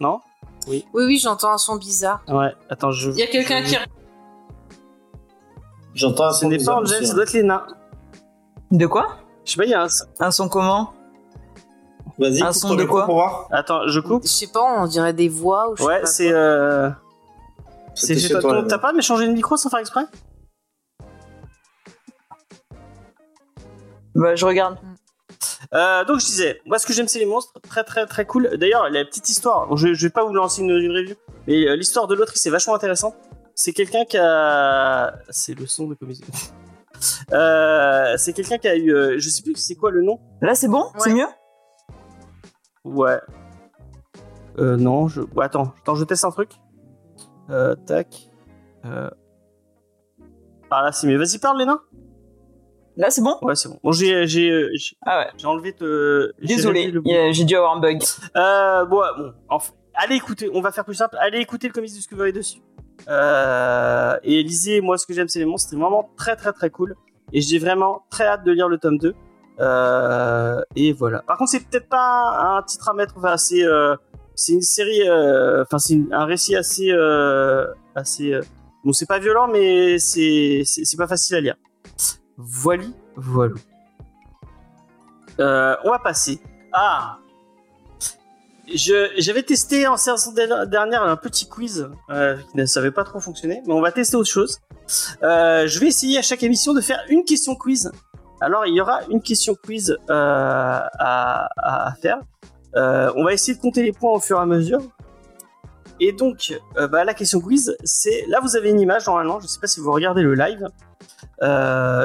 Non 0.00 0.20
Oui, 0.68 0.84
oui, 0.94 1.18
j'entends 1.18 1.52
un 1.52 1.58
son 1.58 1.76
bizarre. 1.76 2.22
Ouais, 2.28 2.52
attends, 2.70 2.90
je. 2.92 3.10
Il 3.10 3.18
y 3.18 3.22
a 3.22 3.26
quelqu'un 3.26 3.62
qui 3.62 3.76
J'entends 5.94 6.24
un 6.24 6.32
Ce 6.32 6.40
son 6.40 6.48
n'est 6.48 6.56
pas 6.56 6.58
bizarre 6.58 6.78
Angel, 6.78 7.06
ça 7.06 7.14
doit 7.14 7.22
être 7.24 7.32
Lena. 7.34 7.66
De 8.70 8.86
quoi? 8.86 9.18
Je 9.44 9.52
sais 9.52 9.56
pas, 9.58 9.64
il 9.64 9.70
y 9.70 9.74
a 9.74 9.84
un. 9.84 9.88
Un 10.20 10.30
son 10.30 10.48
comment? 10.48 10.93
Vas-y, 12.18 12.42
Un 12.42 12.52
son 12.52 12.74
de 12.76 12.84
quoi 12.84 13.04
pour 13.06 13.14
voir. 13.14 13.48
Attends, 13.50 13.88
je 13.88 13.98
coupe. 14.00 14.22
Je 14.24 14.28
sais 14.28 14.46
pas, 14.46 14.60
on 14.62 14.86
dirait 14.86 15.12
des 15.12 15.28
voix 15.28 15.70
ou 15.70 15.76
je 15.76 15.82
sais 15.82 15.88
Ouais, 15.88 16.06
c'est. 16.06 16.32
Euh... 16.32 16.90
C'est 17.94 18.16
chez 18.18 18.38
toi. 18.38 18.64
T'as 18.68 18.78
pas 18.78 18.92
mais 18.92 19.02
changé 19.02 19.26
le 19.26 19.32
micro 19.32 19.56
sans 19.56 19.68
faire 19.70 19.78
exprès? 19.80 20.04
Bah, 24.14 24.34
je 24.36 24.44
regarde. 24.46 24.78
euh, 25.72 26.04
Donc 26.04 26.20
je 26.20 26.26
disais, 26.26 26.60
moi 26.66 26.78
ce 26.78 26.86
que 26.86 26.92
j'aime 26.92 27.08
c'est 27.08 27.18
les 27.18 27.26
monstres, 27.26 27.52
très 27.68 27.82
très 27.84 28.06
très 28.06 28.24
cool. 28.26 28.56
D'ailleurs, 28.58 28.88
la 28.90 29.04
petite 29.04 29.28
histoire, 29.28 29.76
je, 29.76 29.92
je 29.94 30.06
vais 30.06 30.10
pas 30.10 30.24
vous 30.24 30.32
lancer 30.34 30.62
une, 30.62 30.70
une 30.70 30.92
review, 30.92 31.14
mais 31.46 31.66
euh, 31.68 31.76
l'histoire 31.76 32.06
de 32.06 32.14
l'autrice 32.14 32.44
est 32.46 32.50
vachement 32.50 32.74
intéressante. 32.74 33.14
C'est 33.56 33.72
quelqu'un 33.72 34.04
qui 34.04 34.16
a. 34.18 35.14
C'est 35.30 35.58
le 35.58 35.66
son 35.66 35.86
de 35.88 35.94
comédie. 35.94 36.24
Euh, 37.32 38.14
c'est 38.16 38.32
quelqu'un 38.32 38.56
qui 38.56 38.66
a 38.68 38.76
eu. 38.76 38.90
euh, 38.94 39.16
je 39.18 39.28
sais 39.28 39.42
plus 39.42 39.56
c'est 39.56 39.74
quoi 39.74 39.90
le 39.90 40.00
nom. 40.02 40.20
Là, 40.40 40.54
c'est 40.54 40.68
bon? 40.68 40.86
C'est 40.98 41.12
mieux? 41.12 41.26
Ouais. 42.84 43.18
Euh, 44.58 44.76
non, 44.76 45.08
je. 45.08 45.22
ouais, 45.22 45.44
attends, 45.44 45.72
attends, 45.80 45.94
je 45.94 46.04
teste 46.04 46.24
un 46.24 46.30
truc. 46.30 46.50
Euh, 47.50 47.74
tac. 47.74 48.30
Euh... 48.84 49.10
Ah 50.70 50.82
là, 50.82 50.92
c'est 50.92 51.06
mieux. 51.06 51.18
Vas-y, 51.18 51.38
parle, 51.38 51.58
Léna. 51.58 51.80
Là, 52.96 53.10
c'est 53.10 53.22
bon? 53.22 53.36
Ouais, 53.42 53.56
c'est 53.56 53.68
bon. 53.68 53.78
Bon, 53.82 53.92
j'ai, 53.92 54.26
j'ai, 54.26 54.50
euh, 54.50 54.70
j'ai 54.74 54.96
Ah 55.04 55.20
ouais. 55.20 55.26
j'ai 55.36 55.46
enlevé 55.46 55.72
te. 55.72 56.32
j'ai 56.38 56.56
Désolé, 56.56 56.92
j'ai 57.32 57.44
dû 57.44 57.56
avoir 57.56 57.76
un 57.76 57.80
bug. 57.80 58.00
Euh, 58.36 58.84
bon, 58.84 59.00
ouais, 59.00 59.08
bon, 59.16 59.32
enfin, 59.48 59.72
allez 59.94 60.14
écouter, 60.16 60.50
on 60.52 60.60
va 60.60 60.70
faire 60.70 60.84
plus 60.84 60.94
simple, 60.94 61.16
allez 61.20 61.38
écouter 61.38 61.66
le 61.66 61.72
comics 61.72 61.90
Discovery 61.90 62.32
dessus. 62.32 62.60
Euh, 63.08 64.16
et 64.22 64.42
lisez, 64.42 64.80
moi 64.80 64.96
ce 64.96 65.06
que 65.06 65.12
j'aime 65.12 65.28
c'est 65.28 65.40
les 65.40 65.44
monstres, 65.44 65.70
c'est 65.70 65.76
vraiment 65.76 66.10
très 66.16 66.36
très 66.36 66.52
très 66.52 66.70
cool. 66.70 66.96
Et 67.32 67.40
j'ai 67.40 67.58
vraiment 67.58 68.04
très 68.10 68.26
hâte 68.26 68.44
de 68.44 68.52
lire 68.52 68.68
le 68.68 68.78
tome 68.78 68.98
2. 68.98 69.14
Euh, 69.60 70.60
et 70.74 70.92
voilà. 70.92 71.20
Par 71.20 71.38
contre, 71.38 71.50
c'est 71.50 71.60
peut-être 71.60 71.88
pas 71.88 72.56
un 72.56 72.62
titre 72.62 72.88
à 72.88 72.94
mettre, 72.94 73.14
enfin, 73.16 73.36
c'est, 73.36 73.64
euh, 73.64 73.96
c'est 74.34 74.52
une 74.52 74.62
série, 74.62 75.08
euh, 75.08 75.62
enfin, 75.62 75.78
c'est 75.78 75.98
un 76.10 76.24
récit 76.24 76.56
assez, 76.56 76.90
assez, 77.94 78.38
bon, 78.84 78.92
c'est 78.92 79.06
pas 79.06 79.18
violent, 79.18 79.48
mais 79.48 79.98
c'est, 79.98 80.64
pas 80.98 81.06
facile 81.06 81.36
à 81.36 81.40
lire. 81.40 81.56
Voilà, 82.36 82.84
voilà. 83.16 83.54
On 85.38 85.90
va 85.90 85.98
passer 86.02 86.40
je, 88.66 89.10
j'avais 89.18 89.42
testé 89.42 89.86
en 89.86 89.96
der- 90.34 90.66
dernière 90.66 91.02
un 91.02 91.16
petit 91.16 91.46
quiz 91.46 91.90
euh, 92.08 92.36
qui 92.50 92.56
ne 92.56 92.64
savait 92.64 92.90
pas 92.90 93.04
trop 93.04 93.20
fonctionner, 93.20 93.62
mais 93.66 93.74
on 93.74 93.82
va 93.82 93.92
tester 93.92 94.16
autre 94.16 94.30
chose. 94.30 94.58
Je 95.22 95.78
vais 95.78 95.86
essayer 95.88 96.18
à 96.18 96.22
chaque 96.22 96.42
émission 96.42 96.72
de 96.72 96.80
faire 96.80 97.04
une 97.08 97.24
question 97.24 97.54
quiz. 97.54 97.92
Alors 98.44 98.66
il 98.66 98.74
y 98.74 98.80
aura 98.80 99.00
une 99.10 99.22
question 99.22 99.54
quiz 99.54 99.96
euh, 100.10 100.80
à, 100.98 101.94
faire. 102.00 102.18
Euh, 102.76 103.12
on 103.16 103.24
va 103.24 103.32
essayer 103.32 103.56
de 103.56 103.60
compter 103.60 103.82
les 103.82 103.92
points 103.92 104.12
au 104.12 104.20
fur 104.20 104.38
et 104.38 104.42
à 104.42 104.46
mesure. 104.46 104.80
Et 106.00 106.12
donc, 106.12 106.52
euh, 106.76 106.88
bah, 106.88 107.04
la 107.04 107.14
question 107.14 107.40
quiz, 107.40 107.76
c'est 107.84 108.24
là 108.28 108.40
vous 108.42 108.56
avez 108.56 108.70
une 108.70 108.80
image 108.80 109.06
normalement. 109.06 109.40
Je 109.40 109.46
sais 109.46 109.60
pas 109.60 109.66
si 109.66 109.80
vous 109.80 109.92
regardez 109.92 110.22
le 110.22 110.34
live. 110.34 110.68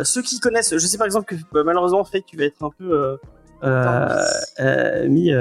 Ceux 0.05 0.21
qui 0.21 0.39
connaissent, 0.39 0.73
je 0.73 0.85
sais 0.85 0.97
par 0.97 1.05
exemple 1.05 1.25
que 1.25 1.35
bah, 1.51 1.63
malheureusement 1.63 2.03
fait 2.03 2.21
tu 2.21 2.37
vas 2.37 2.45
être 2.45 2.63
un 2.63 2.71
peu 2.71 3.19
mis 5.07 5.33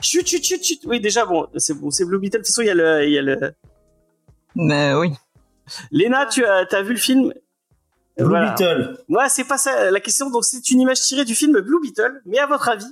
Chut, 0.00 0.26
chut, 0.26 0.44
chut, 0.44 0.62
chut. 0.62 0.80
Oui, 0.84 1.00
déjà, 1.00 1.24
bon, 1.24 1.46
c'est 1.56 1.72
bon, 1.72 1.90
c'est 1.90 2.04
Blue 2.04 2.18
Beetle. 2.18 2.38
De 2.38 2.42
toute 2.42 2.48
façon, 2.48 2.60
il 2.60 2.66
y 2.66 2.70
a 2.70 2.74
le, 2.74 3.08
y 3.08 3.16
a 3.16 3.22
le... 3.22 3.54
Mais 4.54 4.92
oui. 4.92 5.14
Léna, 5.90 6.26
tu 6.26 6.44
as, 6.44 6.82
vu 6.82 6.92
le 6.92 6.98
film? 6.98 7.32
Blue 8.16 8.26
Voilà. 8.28 8.50
Beetle. 8.52 8.98
Moi, 9.08 9.28
c'est 9.28 9.44
pas 9.44 9.58
ça 9.58 9.90
la 9.90 10.00
question. 10.00 10.30
Donc, 10.30 10.44
c'est 10.44 10.70
une 10.70 10.80
image 10.80 11.00
tirée 11.00 11.24
du 11.24 11.34
film 11.34 11.60
Blue 11.60 11.80
Beetle. 11.82 12.20
Mais 12.26 12.38
à 12.38 12.46
votre 12.46 12.68
avis, 12.68 12.86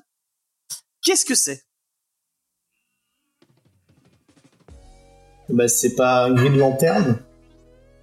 qu'est-ce 1.02 1.24
que 1.24 1.34
c'est? 1.34 1.64
Bah, 5.48 5.68
c'est 5.68 5.94
pas 5.94 6.24
un 6.24 6.32
Green 6.34 6.56
Lantern 6.58 7.18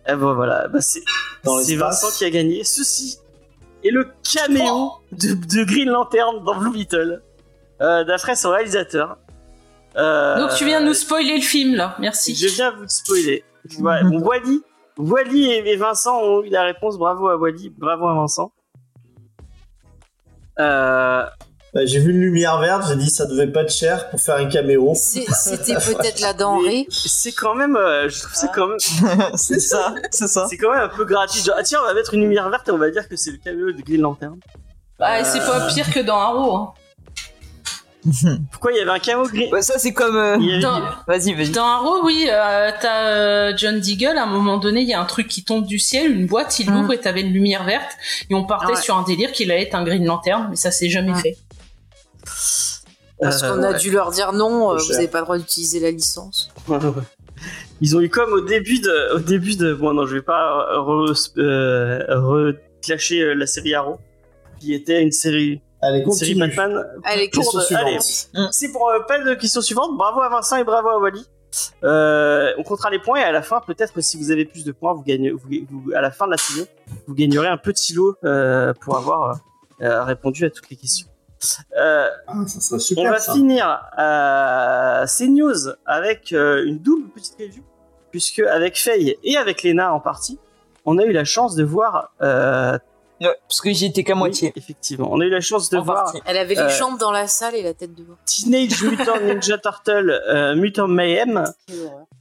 Eh 0.07 0.11
ben 0.15 0.33
voilà, 0.33 0.67
bah, 0.67 0.81
c'est 0.81 1.01
dans 1.43 1.57
c'est 1.59 1.71
l'espace. 1.71 2.01
Vincent 2.03 2.17
qui 2.17 2.25
a 2.25 2.29
gagné. 2.29 2.63
Ceci 2.63 3.17
est 3.83 3.91
le 3.91 4.07
caméo 4.33 4.91
de, 5.11 5.33
de 5.33 5.63
Green 5.63 5.89
Lantern 5.89 6.43
dans 6.43 6.55
Blue 6.59 6.71
Beetle, 6.71 7.21
euh, 7.81 8.03
d'après 8.03 8.35
son 8.35 8.51
réalisateur. 8.51 9.17
Euh, 9.95 10.37
Donc 10.39 10.55
tu 10.57 10.65
viens 10.65 10.81
de 10.81 10.85
nous 10.85 10.93
spoiler 10.93 11.37
le 11.37 11.41
film 11.43 11.75
là, 11.75 11.95
merci. 11.99 12.35
Je 12.35 12.47
viens 12.47 12.71
vous 12.71 12.87
spoiler. 12.87 13.43
Ouais, 13.79 14.03
bon, 14.03 14.19
Wally, 14.19 14.61
Wally 14.99 15.51
et, 15.51 15.75
Vincent 15.77 16.21
ont 16.21 16.43
eu 16.43 16.49
la 16.49 16.63
réponse. 16.63 16.97
Bravo 16.97 17.29
à 17.29 17.37
Wally, 17.37 17.69
bravo 17.77 18.07
à 18.07 18.13
Vincent. 18.13 18.51
Euh, 20.59 21.23
Bah, 21.73 21.85
j'ai 21.85 21.99
vu 21.99 22.11
une 22.11 22.19
lumière 22.19 22.59
verte, 22.59 22.83
j'ai 22.87 22.95
dit 22.95 23.09
ça 23.11 23.27
devait 23.27 23.47
pas 23.47 23.61
être 23.61 23.71
cher 23.71 24.09
pour 24.09 24.19
faire 24.19 24.35
un 24.35 24.47
caméo. 24.47 24.93
C'était 24.95 25.75
peut-être 25.75 26.19
la 26.19 26.33
denrée. 26.33 26.87
c'est 26.89 27.31
quand 27.31 27.53
même, 27.53 27.75
euh, 27.75 28.09
je 28.09 28.21
trouve 28.21 28.33
c'est 28.33 28.51
quand 28.51 28.67
même, 28.67 28.79
c'est 29.35 29.59
ça, 29.59 29.93
c'est 30.11 30.27
ça. 30.27 30.47
c'est 30.49 30.57
quand 30.57 30.71
même 30.71 30.81
un 30.81 30.89
peu 30.89 31.05
gratuit. 31.05 31.41
Genre, 31.41 31.55
ah, 31.57 31.63
tiens, 31.63 31.79
on 31.83 31.85
va 31.85 31.93
mettre 31.93 32.15
une 32.15 32.21
lumière 32.21 32.49
verte 32.49 32.67
et 32.67 32.71
on 32.71 32.77
va 32.77 32.89
dire 32.89 33.07
que 33.07 33.15
c'est 33.15 33.31
le 33.31 33.37
caméo 33.37 33.71
de 33.71 33.81
Green 33.81 34.01
Lantern. 34.01 34.39
Ah, 34.99 35.21
et 35.21 35.23
c'est 35.23 35.39
pas 35.39 35.67
pire 35.67 35.93
que 35.93 35.99
dans 35.99 36.17
Arrow. 36.17 36.55
Hein. 36.55 36.73
Pourquoi 38.51 38.71
il 38.71 38.77
y 38.77 38.79
avait 38.81 38.91
un 38.91 38.99
caméo 38.99 39.25
Green 39.27 39.51
Ouais, 39.53 39.61
ça, 39.61 39.77
c'est 39.77 39.91
comme. 39.93 40.15
euh, 40.15 40.35
avait- 40.35 40.59
Dans, 40.59 40.79
Vas-y, 41.07 41.33
vas-y. 41.33 41.49
dans 41.49 41.65
Arrow, 41.65 42.05
oui, 42.05 42.27
euh, 42.29 42.71
t'as 42.81 43.03
euh, 43.07 43.53
John 43.57 43.79
Deagle, 43.79 44.17
à 44.17 44.23
un 44.23 44.25
moment 44.25 44.57
donné, 44.57 44.81
il 44.81 44.87
y 44.87 44.93
a 44.93 45.01
un 45.01 45.05
truc 45.05 45.27
qui 45.27 45.43
tombe 45.43 45.65
du 45.65 45.79
ciel, 45.79 46.09
une 46.11 46.25
boîte, 46.25 46.57
il 46.59 46.69
Mm. 46.69 46.73
l'ouvre 46.75 46.93
et 46.93 46.99
t'avais 46.99 47.21
une 47.21 47.33
lumière 47.33 47.65
verte, 47.65 47.91
et 48.29 48.33
on 48.35 48.45
partait 48.45 48.73
Ouais. 48.73 48.81
sur 48.81 48.95
un 48.97 49.03
délire 49.03 49.31
qu'il 49.33 49.51
allait 49.51 49.63
être 49.63 49.75
un 49.75 49.83
Green 49.83 50.05
Lantern, 50.05 50.47
mais 50.49 50.55
ça 50.55 50.71
s'est 50.71 50.89
jamais 50.89 51.13
fait. 51.15 51.35
Parce 53.21 53.43
Euh, 53.43 53.53
qu'on 53.55 53.63
a 53.63 53.73
dû 53.73 53.91
leur 53.91 54.11
dire 54.11 54.31
non, 54.31 54.71
euh, 54.73 54.77
vous 54.77 54.93
n'avez 54.93 55.07
pas 55.09 55.19
le 55.19 55.25
droit 55.25 55.37
d'utiliser 55.37 55.79
la 55.79 55.91
licence. 55.91 56.49
Ouais. 56.67 56.77
Ils 57.81 57.95
ont 57.95 58.01
eu 58.01 58.09
comme 58.09 58.33
au 58.33 58.41
début 58.41 58.79
de, 58.79 59.15
au 59.15 59.19
début 59.19 59.55
de, 59.55 59.73
bon 59.73 59.93
non, 59.93 60.05
je 60.05 60.15
vais 60.15 60.21
pas 60.21 60.65
re, 60.77 61.13
euh, 61.37 61.99
reclasher 62.09 63.21
euh, 63.21 63.33
la 63.33 63.45
série 63.47 63.73
Arrow, 63.73 63.97
qui 64.59 64.73
était 64.73 65.01
une 65.01 65.11
série, 65.13 65.61
Allez, 65.81 65.99
une 65.99 66.11
série 66.11 66.33
continue. 66.33 66.55
Batman. 66.55 66.85
Allez, 67.05 67.29
Pour 67.29 67.43
Question 67.43 67.77
allez, 67.77 67.97
c'est 68.51 68.71
pour 68.71 68.89
euh, 68.89 68.99
pas 69.07 69.19
de 69.19 69.33
question 69.35 69.61
suivante. 69.61 69.97
Bravo 69.97 70.21
à 70.21 70.29
Vincent 70.29 70.57
et 70.57 70.63
bravo 70.63 70.89
à 70.89 70.99
Wally. 70.99 71.25
Euh, 71.83 72.51
on 72.57 72.63
comptera 72.63 72.89
les 72.89 72.99
points 72.99 73.19
et 73.19 73.23
à 73.23 73.31
la 73.31 73.41
fin, 73.41 73.59
peut-être 73.61 73.99
si 74.01 74.17
vous 74.17 74.29
avez 74.31 74.45
plus 74.45 74.63
de 74.65 74.71
points, 74.71 74.93
vous 74.93 75.01
gagnez, 75.03 75.31
vous, 75.31 75.39
vous- 75.71 75.91
à 75.95 76.01
la 76.01 76.11
fin 76.11 76.25
de 76.27 76.31
la 76.31 76.37
saison, 76.37 76.67
vous 77.07 77.15
gagnerez 77.15 77.47
un 77.47 77.57
petit 77.57 77.93
lot 77.93 78.15
euh, 78.23 78.73
pour 78.81 78.97
avoir 78.97 79.39
euh, 79.81 80.03
répondu 80.03 80.45
à 80.45 80.49
toutes 80.51 80.69
les 80.69 80.75
questions. 80.75 81.07
Euh, 81.77 82.07
Ah, 82.27 82.33
ça 82.45 82.59
serait 82.59 82.75
on 82.75 82.79
super 82.79 83.11
va 83.13 83.19
ça. 83.19 83.33
finir 83.33 83.81
euh, 83.97 85.07
ces 85.07 85.27
news 85.29 85.55
avec 85.85 86.33
euh, 86.33 86.65
une 86.65 86.79
double 86.79 87.09
petite 87.09 87.35
review, 87.39 87.63
puisque 88.11 88.39
avec 88.39 88.77
Faye 88.77 89.15
et 89.23 89.37
avec 89.37 89.63
Lena 89.63 89.93
en 89.93 89.99
partie, 90.01 90.37
on 90.85 90.97
a 90.99 91.03
eu 91.03 91.13
la 91.13 91.23
chance 91.23 91.55
de 91.55 91.63
voir. 91.63 92.11
Ouais, 93.21 93.35
parce 93.47 93.59
que 93.61 93.71
j'y 93.73 93.87
étais 93.87 94.03
qu'à 94.03 94.15
moitié. 94.15 94.53
oui, 94.55 94.61
effectivement, 94.61 95.09
on 95.11 95.19
a 95.19 95.25
eu 95.25 95.29
la 95.29 95.41
chance 95.41 95.69
de 95.69 95.77
En 95.77 95.81
voir 95.83 96.05
partie. 96.05 96.21
Elle 96.25 96.37
avait 96.37 96.55
les 96.55 96.61
Euh, 96.61 96.69
jambes 96.69 96.97
dans 96.97 97.11
la 97.11 97.27
salle 97.27 97.53
et 97.55 97.61
la 97.63 97.73
tête 97.73 97.93
dehors. 97.93 98.17
Teenage 98.25 98.81
Mutant 98.83 99.19
Ninja 99.19 99.57
Turtle, 99.57 100.09
euh, 100.29 100.55
Mutant 100.55 100.87
Mayhem 100.87 101.43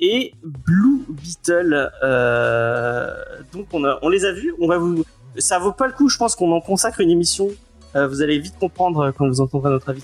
et 0.01 0.33
Blue 0.43 1.05
Beetle. 1.09 1.91
euh, 2.03 3.15
donc 3.53 3.67
on, 3.73 3.85
a- 3.85 3.99
on 4.03 4.09
les 4.09 4.25
a 4.25 4.33
vus. 4.33 4.55
On 4.61 4.67
va 4.67 4.79
vous, 4.79 5.05
ça 5.37 5.59
vaut 5.61 5.73
pas 5.73 5.87
le 5.87 5.93
coup. 5.93 6.09
Je 6.09 6.19
pense 6.19 6.35
qu'on 6.35 6.51
en 6.53 6.61
consacre 6.61 7.01
une 7.01 7.11
émission. 7.11 7.49
Euh, 7.97 8.07
vous 8.09 8.21
allez 8.21 8.39
vite 8.39 8.59
comprendre 8.59 9.13
quand 9.17 9.27
vous 9.29 9.41
entendrez 9.41 9.71
notre 9.71 9.91
avis. 9.91 10.03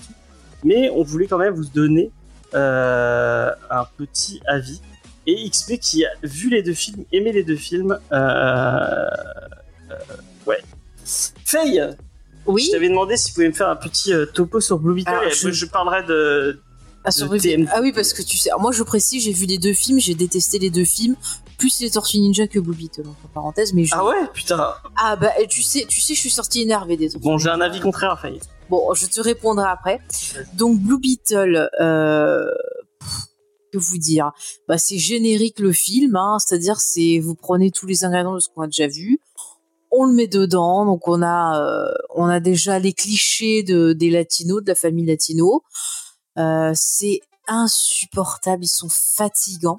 Mais 0.63 0.89
on 0.91 1.03
voulait 1.03 1.27
quand 1.27 1.37
même 1.37 1.53
vous 1.53 1.65
donner 1.65 2.09
euh, 2.53 3.51
un 3.69 3.85
petit 3.97 4.39
avis. 4.47 4.81
Et 5.27 5.49
XP 5.49 5.77
qui 5.79 6.05
a 6.05 6.09
vu 6.23 6.49
les 6.49 6.63
deux 6.63 6.73
films, 6.73 7.03
aimé 7.11 7.31
les 7.31 7.43
deux 7.43 7.55
films. 7.57 7.99
euh, 8.13 8.15
euh, 9.91 9.95
ouais. 10.47 10.61
Faye, 11.05 11.81
Oui. 12.47 12.63
je 12.65 12.71
t'avais 12.71 12.89
demandé 12.89 13.15
si 13.17 13.27
tu 13.27 13.33
pouvais 13.33 13.47
me 13.47 13.53
faire 13.53 13.69
un 13.69 13.75
petit 13.75 14.11
euh, 14.13 14.25
topo 14.25 14.59
sur 14.59 14.79
Blue 14.79 14.95
Beetle. 14.95 15.09
Alors, 15.09 15.23
et 15.23 15.29
je- 15.31 15.37
après, 15.47 15.51
je 15.53 15.65
parlerai 15.65 16.03
de, 16.03 16.61
Ah, 17.03 17.11
sur 17.11 17.29
TMT. 17.29 17.69
ah 17.71 17.79
oui, 17.81 17.91
parce 17.93 18.13
que 18.13 18.21
tu 18.21 18.37
sais, 18.37 18.49
moi 18.59 18.71
je 18.71 18.83
précise, 18.83 19.23
j'ai 19.23 19.31
vu 19.33 19.45
les 19.45 19.57
deux 19.57 19.73
films, 19.73 19.99
j'ai 19.99 20.15
détesté 20.15 20.57
les 20.59 20.69
deux 20.71 20.85
films, 20.85 21.15
plus 21.57 21.79
les 21.79 21.89
Tortues 21.91 22.17
Ninja 22.19 22.47
que 22.47 22.59
Blue 22.59 22.75
Beetle, 22.75 23.01
entre 23.07 23.31
parenthèses, 23.33 23.73
mais 23.73 23.85
je... 23.85 23.93
Ah 23.95 24.03
ouais, 24.05 24.15
putain. 24.33 24.73
Ah 24.97 25.15
bah 25.15 25.31
tu 25.49 25.61
sais, 25.61 25.85
tu 25.87 26.01
sais, 26.01 26.15
je 26.15 26.19
suis 26.19 26.29
sortie 26.31 26.61
énervée 26.61 26.97
des 26.97 27.09
Tortues 27.09 27.23
Bon, 27.23 27.37
j'ai 27.37 27.49
un 27.49 27.61
avis 27.61 27.79
contraire 27.79 28.19
Faye. 28.19 28.39
Bon, 28.69 28.93
je 28.95 29.05
te 29.05 29.21
répondrai 29.21 29.67
après. 29.69 30.01
Donc 30.55 30.79
Blue 30.79 30.99
Beetle, 30.99 31.69
euh... 31.79 32.49
que 33.71 33.77
vous 33.77 33.97
dire? 33.97 34.31
Bah 34.67 34.77
c'est 34.77 34.97
générique 34.97 35.59
le 35.59 35.71
film, 35.71 36.15
hein, 36.15 36.37
c'est-à-dire 36.39 36.79
c'est 36.79 37.19
vous 37.19 37.35
prenez 37.35 37.71
tous 37.71 37.85
les 37.85 38.03
ingrédients 38.05 38.33
de 38.35 38.39
ce 38.39 38.49
qu'on 38.49 38.61
a 38.63 38.67
déjà 38.67 38.87
vu, 38.87 39.19
on 39.97 40.05
le 40.05 40.13
met 40.13 40.27
dedans, 40.27 40.85
donc 40.85 41.07
on 41.07 41.21
a 41.21 41.59
euh, 41.59 41.91
on 42.15 42.25
a 42.25 42.39
déjà 42.39 42.79
les 42.79 42.93
clichés 42.93 43.63
de 43.63 43.93
des 43.93 44.09
latinos, 44.09 44.61
de 44.63 44.69
la 44.69 44.75
famille 44.75 45.05
latino. 45.05 45.63
Euh, 46.37 46.71
c'est 46.75 47.19
insupportable, 47.47 48.63
ils 48.65 48.67
sont 48.67 48.89
fatigants. 48.89 49.77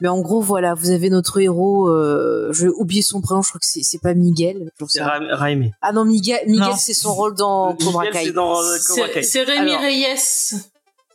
Mais 0.00 0.08
en 0.08 0.20
gros, 0.20 0.42
voilà, 0.42 0.74
vous 0.74 0.90
avez 0.90 1.08
notre 1.08 1.40
héros, 1.40 1.88
euh, 1.88 2.50
je 2.52 2.64
vais 2.66 2.72
oublier 2.76 3.00
son 3.00 3.22
prénom, 3.22 3.40
je 3.40 3.48
crois 3.48 3.58
que 3.60 3.66
c'est 3.66 3.82
c'est 3.82 4.00
pas 4.00 4.12
Miguel. 4.12 4.70
C'est 4.88 5.02
Raimé. 5.02 5.72
Ah 5.80 5.92
non, 5.92 6.04
Miguel, 6.04 6.40
Miguel 6.46 6.74
c'est 6.78 6.92
son 6.92 7.14
rôle 7.14 7.34
dans 7.34 7.74
Cobra 7.76 8.06
Kai. 8.08 8.24
c'est 8.26 8.32
dans 8.32 8.60
euh, 8.60 8.76
Cobra 8.86 9.06
C'est 9.06 9.12
Kai. 9.12 9.22
c'est 9.22 9.42
Rémi 9.44 9.70
Alors- 9.70 9.80
Reyes. 9.80 10.54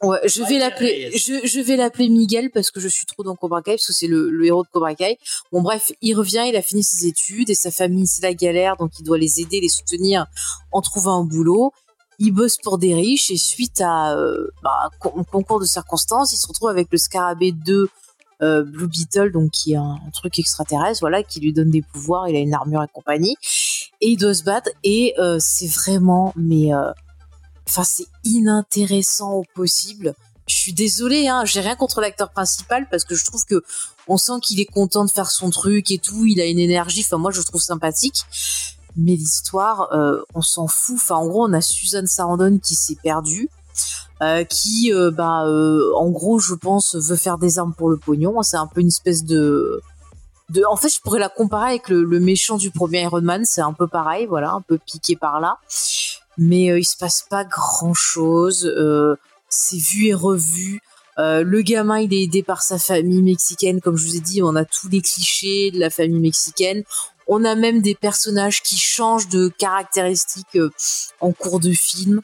Ouais, 0.04 0.20
je 0.26 0.44
vais 0.44 0.58
l'appeler, 0.58 1.10
Reyes. 1.10 1.18
je, 1.18 1.48
je 1.48 1.60
vais 1.62 1.76
l'appeler 1.76 2.10
Miguel 2.10 2.50
parce 2.50 2.72
que 2.72 2.80
je 2.80 2.88
suis 2.88 3.06
trop 3.06 3.24
dans 3.24 3.36
Cobra 3.36 3.62
Kai 3.62 3.74
parce 3.74 3.86
que 3.86 3.94
c'est 3.94 4.08
le, 4.08 4.32
le 4.32 4.46
héros 4.46 4.64
de 4.64 4.68
Cobra 4.70 4.96
Kai. 4.96 5.18
Bon 5.52 5.62
bref, 5.62 5.92
il 6.02 6.16
revient, 6.16 6.44
il 6.48 6.56
a 6.56 6.64
fini 6.64 6.84
ses 6.84 7.06
études 7.06 7.50
et 7.52 7.56
sa 7.56 7.70
famille 7.70 8.08
c'est 8.08 8.24
la 8.24 8.34
galère 8.34 8.78
donc 8.78 8.92
il 9.00 9.04
doit 9.04 9.20
les 9.20 9.40
aider, 9.42 9.62
les 9.62 9.70
soutenir 9.70 10.26
en 10.72 10.82
trouvant 10.82 11.20
un 11.22 11.24
boulot. 11.24 11.72
Il 12.18 12.32
bosse 12.32 12.58
pour 12.58 12.78
des 12.80 12.94
riches 12.96 13.30
et 13.32 13.38
suite 13.38 13.80
à 13.82 14.16
euh, 14.18 14.48
bah, 14.64 14.90
con- 15.00 15.14
un 15.18 15.24
concours 15.24 15.60
de 15.60 15.66
circonstances, 15.66 16.34
il 16.34 16.38
se 16.38 16.48
retrouve 16.48 16.70
avec 16.70 16.88
le 16.92 16.98
scarabée 16.98 17.52
de 17.52 17.90
euh, 18.42 18.64
Blue 18.64 18.88
Beetle 18.88 19.32
donc 19.32 19.52
qui 19.52 19.74
est 19.74 19.78
un, 19.78 20.00
un 20.06 20.10
truc 20.14 20.40
extraterrestre, 20.40 21.00
voilà, 21.02 21.22
qui 21.22 21.40
lui 21.40 21.54
donne 21.54 21.70
des 21.70 21.84
pouvoirs, 21.84 22.28
il 22.28 22.36
a 22.36 22.40
une 22.40 22.54
armure 22.56 22.82
et 22.84 22.88
compagnie 22.92 23.38
et 24.02 24.10
il 24.10 24.18
doit 24.18 24.34
se 24.34 24.44
battre 24.44 24.70
et 24.84 25.14
euh, 25.20 25.38
c'est 25.40 25.68
vraiment 25.68 26.34
mais 26.36 26.74
enfin 27.72 27.86
c'est 27.86 28.08
inintéressant 28.26 29.32
au 29.34 29.44
possible. 29.56 30.14
Je 30.48 30.56
suis 30.56 30.74
désolée, 30.74 31.30
hein, 31.30 31.46
j'ai 31.46 31.62
rien 31.62 31.78
contre 31.78 32.02
l'acteur 32.02 32.30
principal 32.32 32.86
parce 32.92 33.06
que 33.06 33.16
je 33.16 33.24
trouve 33.24 33.46
que 33.46 33.64
on 34.10 34.18
sent 34.18 34.40
qu'il 34.42 34.60
est 34.60 34.66
content 34.66 35.06
de 35.06 35.10
faire 35.10 35.32
son 35.32 35.50
truc 35.50 35.90
et 35.92 35.98
tout, 35.98 36.26
il 36.26 36.42
a 36.42 36.46
une 36.46 36.60
énergie. 36.60 37.04
Enfin 37.06 37.18
moi 37.18 37.32
je 37.32 37.38
le 37.40 37.46
trouve 37.46 37.62
sympathique, 37.62 38.26
mais 38.98 39.16
l'histoire, 39.16 39.88
euh, 39.94 40.22
on 40.36 40.42
s'en 40.42 40.68
fout. 40.68 40.96
Enfin 40.98 41.16
en 41.16 41.28
gros 41.28 41.48
on 41.48 41.54
a 41.54 41.62
Suzanne 41.62 42.08
Sarandon 42.08 42.60
qui 42.60 42.76
s'est 42.76 42.98
perdue. 43.02 43.50
euh, 44.22 44.44
qui, 44.44 44.94
euh, 44.94 45.10
bah, 45.12 45.46
en 45.96 46.10
gros, 46.12 46.38
je 46.40 46.54
pense, 46.54 46.96
veut 46.96 47.16
faire 47.16 47.38
des 47.38 47.58
armes 47.58 47.74
pour 47.74 47.90
le 47.90 47.98
pognon. 47.98 48.42
C'est 48.44 48.58
un 48.58 48.68
peu 48.68 48.82
une 48.82 48.90
espèce 48.90 49.24
de, 49.24 49.82
de. 50.50 50.64
En 50.70 50.76
fait, 50.76 50.90
je 50.90 51.00
pourrais 51.00 51.20
la 51.20 51.30
comparer 51.30 51.70
avec 51.72 51.90
le, 51.90 52.04
le 52.04 52.20
méchant 52.20 52.58
du 52.58 52.70
premier 52.70 53.02
Iron 53.04 53.22
Man. 53.22 53.46
C'est 53.46 53.62
un 53.62 53.74
peu 53.74 53.88
pareil, 53.88 54.28
voilà, 54.28 54.52
un 54.52 54.62
peu 54.62 54.78
piqué 54.78 55.16
par 55.16 55.40
là 55.40 55.58
mais 56.38 56.72
euh, 56.72 56.80
il 56.80 56.86
se 56.86 56.98
passe 56.98 57.26
pas 57.30 57.44
grand 57.44 57.94
chose. 57.94 58.72
c'est 59.50 59.78
vu 59.78 60.08
et 60.08 60.14
revu. 60.14 60.82
Euh, 61.20 61.44
le 61.44 61.62
gamin, 61.62 62.00
il 62.00 62.14
est 62.14 62.24
aidé 62.24 62.42
par 62.42 62.62
sa 62.64 62.80
famille 62.80 63.22
mexicaine, 63.22 63.82
comme 63.82 63.98
je 63.98 64.06
vous 64.06 64.16
ai 64.16 64.22
dit. 64.22 64.42
On 64.42 64.56
a 64.56 64.66
tous 64.66 64.90
les 64.90 65.02
clichés 65.02 65.72
de 65.72 65.80
la 65.80 65.90
famille 65.90 66.20
mexicaine. 66.20 66.84
On 67.28 67.44
a 67.44 67.56
même 67.56 67.82
des 67.82 67.96
personnages 67.96 68.62
qui 68.62 68.78
changent 68.78 69.28
de 69.28 69.50
caractéristiques 69.50 70.56
euh, 70.56 70.72
en 71.20 71.32
cours 71.32 71.60
de 71.60 71.72
film. 71.72 72.22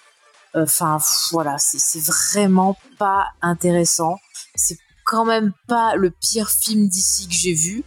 Enfin, 0.53 0.97
voilà, 1.32 1.58
c'est 1.60 2.03
vraiment 2.03 2.78
pas 2.97 3.28
intéressant. 3.41 4.18
C'est 4.55 4.78
quand 5.03 5.24
même 5.24 5.53
pas 5.68 5.95
le 5.95 6.10
pire 6.10 6.49
film 6.49 6.88
d'ici 6.88 7.28
que 7.28 7.36
j'ai 7.36 7.53
vu 7.53 7.84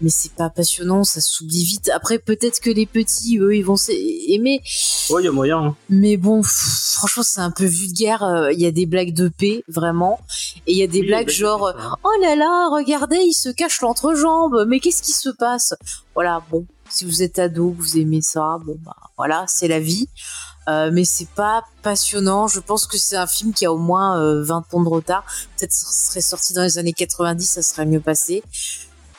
mais 0.00 0.10
c'est 0.10 0.32
pas 0.32 0.48
passionnant, 0.50 1.04
ça 1.04 1.20
s'oublie 1.20 1.64
vite. 1.64 1.90
Après, 1.94 2.18
peut-être 2.18 2.60
que 2.60 2.70
les 2.70 2.86
petits, 2.86 3.38
eux, 3.38 3.56
ils 3.56 3.62
vont 3.64 3.76
s'aimer, 3.76 4.62
Ouais, 5.10 5.22
il 5.22 5.24
y 5.24 5.28
a 5.28 5.32
moyen. 5.32 5.58
hein. 5.58 5.76
mais 5.88 6.16
bon, 6.16 6.42
pff, 6.42 6.92
franchement, 6.94 7.22
c'est 7.26 7.40
un 7.40 7.50
peu 7.50 7.64
vulgaire. 7.64 8.22
euh, 8.22 8.52
Il 8.52 8.60
y 8.60 8.66
a 8.66 8.70
des 8.70 8.86
blagues 8.86 9.14
de 9.14 9.28
paix, 9.28 9.64
vraiment, 9.68 10.20
et 10.66 10.72
il 10.72 10.78
y 10.78 10.82
a 10.82 10.86
des 10.86 11.00
Oui, 11.00 11.06
blagues 11.08 11.28
genre, 11.30 11.72
oh 12.04 12.10
là 12.22 12.36
là, 12.36 12.68
regardez, 12.72 13.16
il 13.18 13.32
se 13.34 13.48
cache 13.48 13.80
l'entrejambe, 13.80 14.64
mais 14.68 14.80
qu'est-ce 14.80 15.02
qui 15.02 15.12
se 15.12 15.30
passe? 15.30 15.74
Voilà, 16.14 16.42
bon, 16.50 16.66
si 16.90 17.04
vous 17.04 17.22
êtes 17.22 17.38
ado, 17.38 17.74
vous 17.78 17.98
aimez 17.98 18.20
ça, 18.22 18.58
bon 18.64 18.76
bah 18.84 18.96
voilà, 19.16 19.44
c'est 19.48 19.68
la 19.68 19.80
vie. 19.80 20.08
Euh, 20.68 20.90
mais 20.92 21.06
c'est 21.06 21.28
pas 21.30 21.64
passionnant. 21.82 22.46
Je 22.46 22.60
pense 22.60 22.86
que 22.86 22.98
c'est 22.98 23.16
un 23.16 23.26
film 23.26 23.54
qui 23.54 23.64
a 23.64 23.72
au 23.72 23.78
moins 23.78 24.20
euh, 24.20 24.44
20 24.44 24.74
ans 24.74 24.82
de 24.84 24.88
retard. 24.90 25.24
Peut-être 25.56 25.72
serait 25.72 26.20
sorti 26.20 26.52
dans 26.52 26.62
les 26.62 26.76
années 26.76 26.92
90, 26.92 27.42
ça 27.48 27.62
serait 27.62 27.86
mieux 27.86 28.00
passé. 28.00 28.42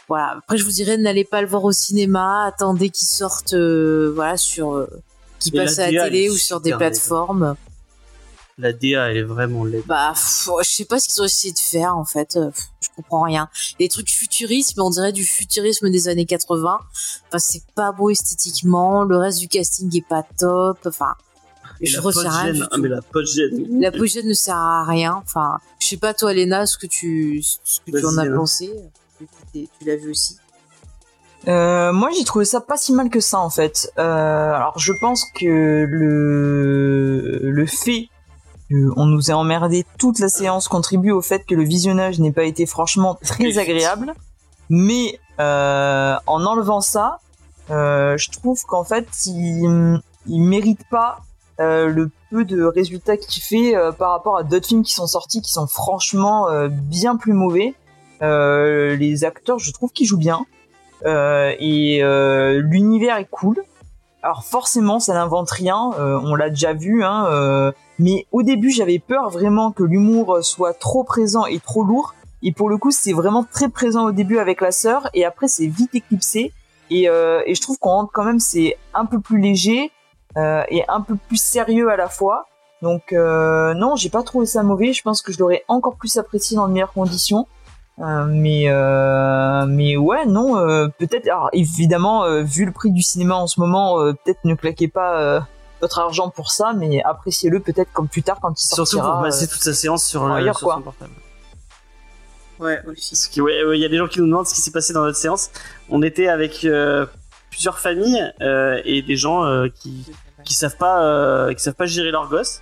Voilà. 0.10 0.36
Après, 0.39 0.57
je 0.57 0.66
vous 0.66 0.72
dirais, 0.72 0.97
n'allez 0.97 1.24
pas 1.24 1.41
le 1.41 1.47
voir 1.47 1.64
au 1.64 1.72
cinéma. 1.72 2.45
Attendez 2.45 2.89
qu'il 2.89 3.07
sorte, 3.07 3.53
euh, 3.53 4.12
voilà, 4.16 4.36
sur, 4.38 4.74
euh, 4.74 4.89
qu'il 5.39 5.53
la 5.53 5.64
passe 5.66 5.80
à 5.80 5.91
la 5.91 6.05
télé 6.05 6.30
ou 6.30 6.36
sur 6.36 6.60
des 6.60 6.74
plateformes. 6.74 7.55
La 8.57 8.74
DA, 8.74 9.10
elle 9.12 9.18
est 9.18 9.24
vraiment 9.24 9.64
laide. 9.64 9.84
Bah, 9.86 10.12
pff, 10.14 10.49
je 10.64 10.70
sais 10.70 10.84
pas 10.84 10.99
ce 10.99 11.07
qu'ils 11.07 11.22
ont 11.22 11.26
essayé 11.26 11.53
de 11.53 11.60
faire 11.60 11.95
en 11.95 12.03
fait. 12.03 12.36
Euh, 12.36 12.49
pff, 12.49 12.66
Je 12.82 12.89
comprends 12.95 13.22
rien. 13.22 13.47
Les 13.80 13.88
trucs 13.88 14.10
futuristes, 14.10 14.76
mais 14.76 14.84
on 14.84 14.89
dirait 14.89 15.14
du 15.14 15.24
futurisme 15.24 15.89
des 15.89 16.10
années 16.10 16.26
80. 16.26 16.80
Enfin, 17.28 17.39
c'est 17.39 17.64
pas 17.76 17.93
beau 17.93 18.10
esthétiquement. 18.10 19.03
Le 19.05 19.16
reste 19.16 19.39
du 19.39 19.47
casting 19.47 19.95
est 19.95 20.05
pas 20.05 20.24
top. 20.38 20.78
Enfin, 20.86 21.14
Et 21.80 21.86
je 21.86 21.97
la 21.97 22.01
retiens 22.01 22.22
rien. 22.30 22.45
post-gène, 22.47 22.68
ah, 22.72 22.78
mais 22.78 22.89
la 22.89 23.01
post-gène. 23.01 23.80
La 23.80 23.91
pochette 23.93 24.26
ne 24.26 24.34
sert 24.34 24.55
à 24.57 24.84
rien. 24.84 25.22
Enfin, 25.24 25.60
je 25.80 25.88
sais 25.88 25.97
pas 25.97 26.14
toi, 26.14 26.34
Léna, 26.34 26.66
ce 26.66 26.78
que 26.78 26.88
tu, 26.88 27.41
ce 27.64 27.80
que 27.89 27.97
tu 27.97 28.05
en 28.05 28.18
as 28.18 28.26
pensé. 28.30 28.74
Tu, 29.54 29.68
l'as 29.86 29.95
vu 29.95 30.12
aussi. 30.12 30.38
Euh, 31.47 31.93
moi, 31.93 32.10
j'ai 32.16 32.24
trouvé 32.24 32.45
ça 32.45 32.62
pas 32.62 32.78
si 32.78 32.93
mal 32.93 33.10
que 33.10 33.20
ça 33.20 33.39
en 33.39 33.50
fait. 33.50 33.91
Euh, 33.97 34.54
alors, 34.54 34.78
je 34.78 34.93
pense 35.00 35.26
que 35.34 35.86
le 35.89 37.39
le 37.41 37.66
fait 37.66 38.10
qu'on 38.70 39.06
nous 39.06 39.32
ait 39.32 39.34
emmerdé 39.34 39.86
toute 39.97 40.20
la 40.20 40.30
séance 40.30 40.68
contribue 40.68 41.12
au 41.12 41.22
fait 41.22 41.45
que 41.45 41.56
le 41.56 41.64
visionnage 41.64 42.20
n'ait 42.20 42.32
pas 42.32 42.43
été 42.43 42.66
franchement 42.66 43.18
très 43.24 43.58
agréable. 43.58 44.14
Mais 44.70 45.20
euh, 45.39 46.16
en 46.28 46.45
enlevant 46.45 46.82
ça, 46.82 47.20
je 47.70 48.32
trouve 48.32 48.62
qu'en 48.66 48.84
fait, 48.84 49.08
il, 49.26 50.00
il 50.28 50.41
mérite 50.41 50.82
pas 50.91 51.20
le 51.58 52.12
peu 52.30 52.45
de 52.45 52.64
résultats 52.64 53.18
qu'il 53.18 53.41
fait 53.41 53.74
par 53.97 54.12
rapport 54.12 54.38
à 54.38 54.43
d'autres 54.43 54.68
films 54.68 54.84
qui 54.84 54.93
sont 54.93 55.08
sortis 55.08 55.41
qui 55.41 55.52
sont 55.52 55.68
franchement 55.68 56.47
bien 56.68 57.16
plus 57.16 57.34
mauvais. 57.34 57.74
Euh, 58.22 58.95
les 58.95 59.24
acteurs, 59.24 59.59
je 59.59 59.72
trouve 59.72 59.91
qu'ils 59.91 60.07
jouent 60.07 60.17
bien. 60.17 60.45
Euh, 61.05 61.53
et 61.59 62.03
euh, 62.03 62.61
l'univers 62.61 63.17
est 63.17 63.30
cool. 63.30 63.63
Alors 64.22 64.43
forcément, 64.43 64.99
ça 64.99 65.13
n'invente 65.13 65.49
rien, 65.49 65.91
euh, 65.97 66.20
on 66.22 66.36
l'a 66.36 66.49
déjà 66.49 66.74
vu, 66.74 67.05
hein, 67.05 67.28
euh, 67.28 67.72
mais 67.99 68.28
au 68.34 68.43
début, 68.43 68.70
j'avais 68.70 68.99
peur 68.99 69.30
vraiment 69.30 69.72
que 69.72 69.84
l'humour 69.84 70.39
soit 70.41 70.74
trop 70.74 71.05
présent 71.05 71.45
et 71.45 71.59
trop 71.59 71.84
lourd. 71.84 72.15
Et 72.43 72.51
pour 72.51 72.70
le 72.70 72.78
coup, 72.78 72.91
c'est 72.91 73.13
vraiment 73.13 73.45
très 73.45 73.70
présent 73.70 74.05
au 74.05 74.11
début 74.11 74.38
avec 74.38 74.59
la 74.59 74.74
sœur, 74.74 75.09
et 75.13 75.24
après, 75.24 75.47
c'est 75.47 75.67
vite 75.67 75.95
éclipsé. 75.95 76.51
Et, 76.89 77.03
et 77.03 77.55
je 77.55 77.61
trouve 77.61 77.78
qu'on 77.80 77.91
rentre 77.91 78.11
quand 78.11 78.26
même, 78.26 78.39
c'est 78.39 78.76
un 78.93 79.05
peu 79.05 79.22
plus 79.22 79.39
léger 79.39 79.91
et 80.36 80.84
un 80.88 81.01
peu 81.01 81.15
plus 81.15 81.38
sérieux 81.38 81.89
à 81.89 81.95
la 81.95 82.09
fois. 82.09 82.47
Donc 82.82 83.11
non, 83.13 83.95
j'ai 83.95 84.09
pas 84.09 84.24
trouvé 84.24 84.45
ça 84.45 84.63
mauvais. 84.63 84.91
Je 84.91 85.01
pense 85.01 85.22
que 85.22 85.32
je 85.32 85.39
l'aurais 85.39 85.63
encore 85.67 85.95
plus 85.95 86.17
apprécié 86.17 86.57
dans 86.57 86.67
de 86.67 86.74
meilleures 86.74 86.93
conditions. 86.93 87.47
Euh, 88.02 88.26
mais 88.26 88.70
euh, 88.70 89.66
mais 89.66 89.97
ouais 89.97 90.26
non 90.26 90.58
euh, 90.58 90.88
peut-être 90.88 91.28
alors 91.28 91.50
évidemment 91.52 92.24
euh, 92.24 92.43
vu 92.43 92.64
le 92.64 92.72
prix 92.72 92.91
du 92.91 93.02
cinéma 93.02 93.36
en 93.36 93.45
ce 93.45 93.60
moment 93.60 94.00
euh, 94.00 94.14
peut-être 94.14 94.39
ne 94.45 94.56
claquez 94.56 94.88
pas 94.88 95.20
euh, 95.20 95.41
votre 95.82 96.00
argent 96.00 96.30
pour 96.30 96.50
ça 96.50 96.72
mais 96.72 97.04
appréciez-le 97.04 97.60
peut-être 97.60 97.91
comme 97.91 98.08
plus 98.08 98.24
tard 98.24 98.39
quand 98.41 98.54
il 98.58 98.66
sortira 98.66 98.86
Surtout 98.86 99.12
pour 99.12 99.22
passer 99.22 99.45
euh, 99.45 99.52
toute 99.52 99.62
sa 99.62 99.74
séance 99.74 100.06
sur, 100.06 100.26
le, 100.26 100.34
ailleurs, 100.34 100.58
sur 100.58 100.68
quoi. 100.68 100.76
son 100.76 100.82
portable. 100.82 101.12
Ouais, 102.60 102.80
aussi. 102.88 103.12
Parce 103.12 103.28
que, 103.28 103.41
ouais, 103.41 103.64
ouais, 103.64 103.78
il 103.78 103.82
y 103.82 103.86
a 103.86 103.89
des 103.89 103.97
gens 103.97 104.08
qui 104.08 104.20
nous 104.20 104.28
demandent 104.28 104.47
ce 104.47 104.54
qui 104.54 104.62
s'est 104.62 104.72
passé 104.72 104.93
dans 104.93 105.04
notre 105.04 105.18
séance. 105.18 105.50
On 105.89 106.02
était 106.02 106.28
avec 106.28 106.66
euh, 106.66 107.06
plusieurs 107.50 107.80
familles 107.80 108.32
euh, 108.41 108.82
et 108.86 109.02
des 109.02 109.16
gens 109.16 109.45
euh, 109.45 109.68
qui 109.68 110.06
qui 110.45 110.54
savent 110.54 110.78
pas 110.78 111.04
euh, 111.04 111.54
qui 111.54 111.62
savent 111.62 111.74
pas 111.76 111.86
gérer 111.86 112.12
leurs 112.12 112.30
gosses 112.30 112.62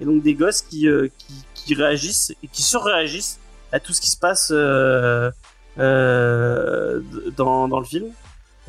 et 0.00 0.04
donc 0.04 0.22
des 0.22 0.34
gosses 0.34 0.62
qui 0.62 0.88
euh, 0.88 1.08
qui, 1.18 1.34
qui 1.54 1.74
réagissent 1.74 2.32
et 2.42 2.48
qui 2.48 2.62
surréagissent 2.62 3.38
à 3.72 3.80
tout 3.80 3.92
ce 3.92 4.00
qui 4.00 4.10
se 4.10 4.16
passe 4.16 4.50
euh, 4.52 5.30
euh, 5.78 7.00
dans 7.36 7.68
dans 7.68 7.80
le 7.80 7.84
film. 7.86 8.06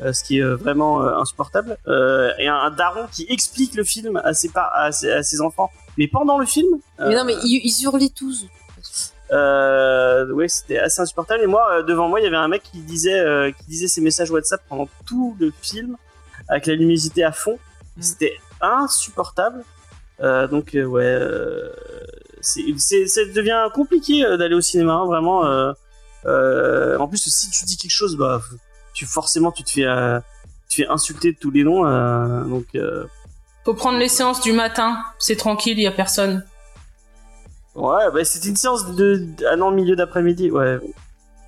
euh, 0.02 0.12
ce 0.12 0.24
qui 0.24 0.38
est 0.38 0.42
euh, 0.42 0.56
vraiment 0.56 1.02
euh, 1.02 1.14
insupportable 1.22 1.76
euh, 1.86 2.32
et 2.38 2.48
un, 2.48 2.54
un 2.54 2.70
daron 2.70 3.06
qui 3.12 3.26
explique 3.28 3.74
le 3.74 3.84
film 3.84 4.16
à 4.24 4.32
ses, 4.32 4.48
par- 4.48 4.72
à 4.74 4.92
ses, 4.92 5.10
à 5.12 5.22
ses 5.22 5.40
enfants 5.42 5.70
mais 5.98 6.08
pendant 6.08 6.38
le 6.38 6.46
film 6.46 6.68
Mais 6.98 7.14
non, 7.14 7.24
mais 7.24 7.34
ils, 7.44 7.60
ils 7.64 7.84
hurlaient 7.84 8.08
tous. 8.14 8.46
euh, 9.32 10.30
ouais, 10.32 10.48
c'était 10.48 10.78
assez 10.78 11.00
insupportable. 11.02 11.42
Et 11.42 11.46
moi, 11.46 11.64
euh, 11.70 11.82
devant 11.82 12.08
moi, 12.08 12.20
il 12.20 12.24
y 12.24 12.26
avait 12.26 12.36
un 12.36 12.48
mec 12.48 12.62
qui 12.62 12.78
disait, 12.80 13.18
euh, 13.20 13.50
qui 13.52 13.64
disait 13.66 13.88
ses 13.88 14.00
messages 14.00 14.30
WhatsApp 14.30 14.62
pendant 14.68 14.88
tout 15.06 15.36
le 15.38 15.52
film, 15.60 15.96
avec 16.48 16.66
la 16.66 16.74
luminosité 16.74 17.22
à 17.24 17.32
fond. 17.32 17.58
Mm. 17.96 18.02
C'était 18.02 18.36
insupportable. 18.60 19.62
Euh, 20.20 20.46
donc, 20.46 20.74
euh, 20.74 20.84
ouais, 20.84 21.04
euh, 21.04 21.70
ça 22.42 23.20
devient 23.34 23.68
compliqué 23.74 24.24
euh, 24.24 24.36
d'aller 24.36 24.54
au 24.54 24.60
cinéma, 24.60 24.94
hein, 24.94 25.06
vraiment. 25.06 25.44
euh, 25.46 25.72
euh, 26.26 26.98
en 26.98 27.08
plus, 27.08 27.18
si 27.18 27.50
tu 27.50 27.64
dis 27.64 27.76
quelque 27.76 27.90
chose, 27.90 28.16
bah, 28.16 28.40
tu 28.94 29.06
forcément, 29.06 29.52
tu 29.52 29.62
te 29.64 29.70
fais, 29.70 29.84
euh, 29.84 30.18
tu 30.68 30.82
te 30.82 30.86
fais 30.86 30.92
insulter 30.92 31.32
de 31.32 31.38
tous 31.38 31.50
les 31.50 31.64
noms. 31.64 31.86
euh, 31.86 32.42
donc, 32.44 32.66
euh, 32.74 33.04
Faut 33.64 33.74
prendre 33.74 33.98
les 33.98 34.08
séances 34.08 34.40
du 34.40 34.52
matin. 34.52 34.98
C'est 35.18 35.36
tranquille, 35.36 35.78
il 35.78 35.82
y 35.82 35.86
a 35.86 35.92
personne. 35.92 36.44
ouais, 37.74 38.10
bah, 38.12 38.24
c'était 38.24 38.48
une 38.48 38.56
séance 38.56 38.94
de, 38.94 39.26
ah 39.50 39.56
non, 39.56 39.70
milieu 39.70 39.96
d'après-midi, 39.96 40.50
ouais. 40.50 40.78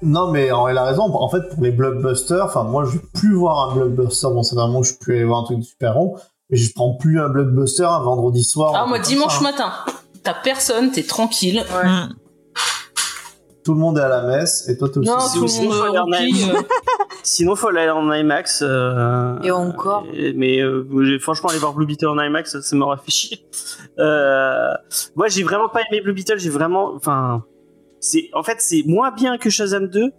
Non, 0.05 0.33
mais 0.33 0.47
elle 0.69 0.79
a 0.79 0.85
raison. 0.85 1.03
En 1.15 1.29
fait, 1.29 1.49
pour 1.55 1.63
les 1.63 1.71
blockbusters, 1.71 2.45
enfin, 2.45 2.65
moi, 2.65 2.85
je 2.85 2.93
vais 2.93 3.05
plus 3.15 3.35
voir 3.35 3.71
un 3.71 3.75
blockbuster. 3.75 4.27
Bon, 4.33 4.43
c'est 4.43 4.57
vraiment 4.57 4.81
que 4.81 4.87
je 4.89 4.95
peux 4.95 5.13
aller 5.13 5.25
voir 5.25 5.41
un 5.41 5.45
truc 5.45 5.59
de 5.59 5.65
super-héros. 5.65 6.19
Mais 6.51 6.57
je 6.57 6.73
prends 6.75 6.95
plus 6.95 7.21
un 7.21 7.29
blockbuster 7.29 7.85
un 7.85 8.01
vendredi 8.01 8.43
soir. 8.43 8.73
Ah, 8.75 8.85
moi, 8.87 8.99
dimanche 8.99 9.35
ça, 9.35 9.39
hein. 9.39 9.43
matin. 9.43 9.73
T'as 10.23 10.35
personne, 10.35 10.91
t'es 10.93 11.03
tranquille. 11.03 11.65
hmm. 11.71 12.15
Tout 13.65 13.75
le 13.75 13.79
monde 13.81 13.97
est 13.97 14.03
à 14.03 14.09
la 14.09 14.23
messe 14.23 14.69
et 14.69 14.77
toi, 14.77 14.89
t'es 14.89 14.99
aussi. 14.99 15.09
Non, 15.09 15.19
tout 15.33 15.45
le 15.47 15.65
monde 15.69 15.95
euh, 15.95 16.01
rempli, 16.01 16.51
euh, 16.51 16.61
Sinon, 17.23 17.55
faut 17.55 17.69
aller 17.69 17.89
en 17.91 18.13
IMAX. 18.13 18.61
euh, 18.67 19.41
Et 19.43 19.53
encore. 19.53 20.05
et- 20.13 20.33
mais 20.33 20.61
euh, 20.61 21.19
franchement, 21.21 21.49
aller 21.51 21.61
voir 21.61 21.73
Blue 21.73 21.87
Beetle 21.87 22.09
en 22.09 22.21
IMAX, 22.21 22.61
ça 22.61 22.77
m'aurait 22.77 22.97
fait 23.05 23.13
chier. 23.13 23.47
Euh, 24.01 24.73
moi, 25.15 25.29
j'ai 25.29 25.45
vraiment 25.45 25.69
pas 25.69 25.81
aimé 25.89 26.01
Blue 26.01 26.13
Beetle. 26.13 26.39
J'ai 26.41 26.51
vraiment, 26.51 26.93
enfin, 26.97 27.45
c'est 28.01 28.31
en 28.33 28.43
fait 28.43 28.57
c'est 28.59 28.83
moins 28.87 29.13
bien 29.13 29.39
que 29.39 29.49
Shazam 29.49 29.87
2. 29.89 30.11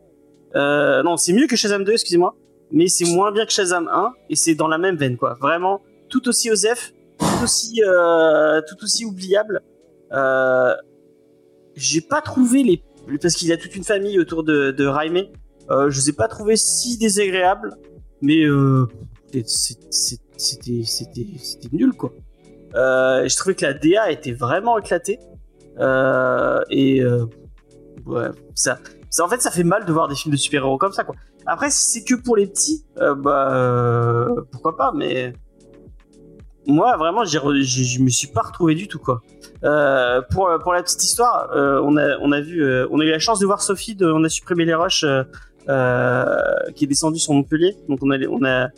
Euh, 0.56 1.04
non, 1.04 1.18
c'est 1.18 1.34
mieux 1.34 1.48
que 1.48 1.58
Shazam 1.58 1.84
2, 1.84 1.92
excusez-moi. 1.92 2.36
Mais 2.72 2.88
c'est 2.88 3.06
moins 3.14 3.32
bien 3.34 3.46
que 3.46 3.52
Shazam 3.52 3.90
1 3.92 4.14
et 4.30 4.36
c'est 4.38 4.56
dans 4.56 4.70
la 4.70 4.78
même 4.78 4.96
veine, 4.96 5.18
quoi. 5.18 5.36
Vraiment, 5.42 5.82
tout 6.10 6.30
aussi 6.30 6.50
osef, 6.50 6.94
tout 7.20 7.44
aussi, 7.44 7.82
euh, 7.86 8.62
tout 8.70 8.82
aussi 8.84 9.04
oubliable. 9.04 9.62
Euh, 10.14 10.74
j'ai 11.76 12.02
pas 12.02 12.22
trouvé 12.22 12.64
les 12.64 12.84
parce 13.22 13.36
qu'il 13.36 13.50
y 13.50 13.52
a 13.52 13.58
toute 13.58 13.76
une 13.76 13.84
famille 13.84 14.20
autour 14.20 14.44
de, 14.44 14.72
de 14.72 14.86
Raimé. 14.86 15.32
Euh, 15.70 15.90
je 15.90 16.00
les 16.00 16.10
ai 16.10 16.14
pas 16.14 16.28
trouvés 16.28 16.56
si 16.56 16.98
désagréables, 16.98 17.76
mais 18.22 18.44
euh, 18.44 18.88
c'était 19.46 20.84
c'était 20.84 21.70
nul 21.72 21.94
quoi. 21.94 22.14
Euh, 22.76 23.28
je 23.28 23.38
trouvais 23.38 23.56
que 23.56 23.66
la 23.66 23.74
DA 23.74 24.12
était 24.12 24.32
vraiment 24.32 24.78
éclatée 24.80 25.20
euh, 25.80 26.62
et 26.70 27.02
euh, 27.02 27.26
ouais 28.06 28.30
ça, 28.56 28.80
ça 29.10 29.24
en 29.24 29.30
fait 29.30 29.42
ça 29.42 29.52
fait 29.52 29.64
mal 29.64 29.86
de 29.86 29.94
voir 29.94 30.08
des 30.08 30.16
films 30.16 30.34
de 30.34 30.40
super 30.40 30.64
héros 30.64 30.78
comme 30.78 30.92
ça 30.92 31.04
quoi. 31.04 31.16
Après 31.46 31.70
si 31.70 31.92
c'est 31.92 32.04
que 32.04 32.16
pour 32.16 32.36
les 32.36 32.48
petits, 32.48 32.86
bah 32.98 34.28
pourquoi 34.52 34.76
pas 34.76 34.92
mais 34.96 35.34
moi 36.68 36.96
vraiment 36.98 37.26
je 37.26 38.02
me 38.02 38.10
suis 38.10 38.28
pas 38.28 38.42
retrouvé 38.42 38.76
du 38.76 38.88
tout 38.88 39.00
quoi. 39.00 39.22
Euh, 39.64 40.22
pour 40.32 40.50
pour 40.62 40.74
la 40.74 40.84
petite 40.84 41.04
histoire, 41.04 41.50
euh, 41.56 41.82
on 41.84 41.98
a 41.98 42.18
on 42.22 42.32
a 42.32 42.42
vu 42.42 42.64
euh, 42.64 42.88
on 42.92 43.00
a 43.00 43.06
eu 43.06 43.12
la 43.12 43.20
chance 43.20 43.40
de 43.40 43.46
voir 43.46 43.62
Sophie 43.62 43.96
de 43.96 44.06
on 44.06 44.24
a 44.24 44.30
supprimé 44.30 44.66
les 44.66 44.74
roches 44.74 45.04
euh, 45.04 45.24
euh, 45.70 46.26
qui 46.76 46.84
est 46.84 46.88
descendue 46.88 47.20
sur 47.20 47.34
Montpellier 47.34 47.78
donc 47.88 48.00
on 48.02 48.12
a 48.12 48.18
on 48.28 48.44
a 48.44 48.70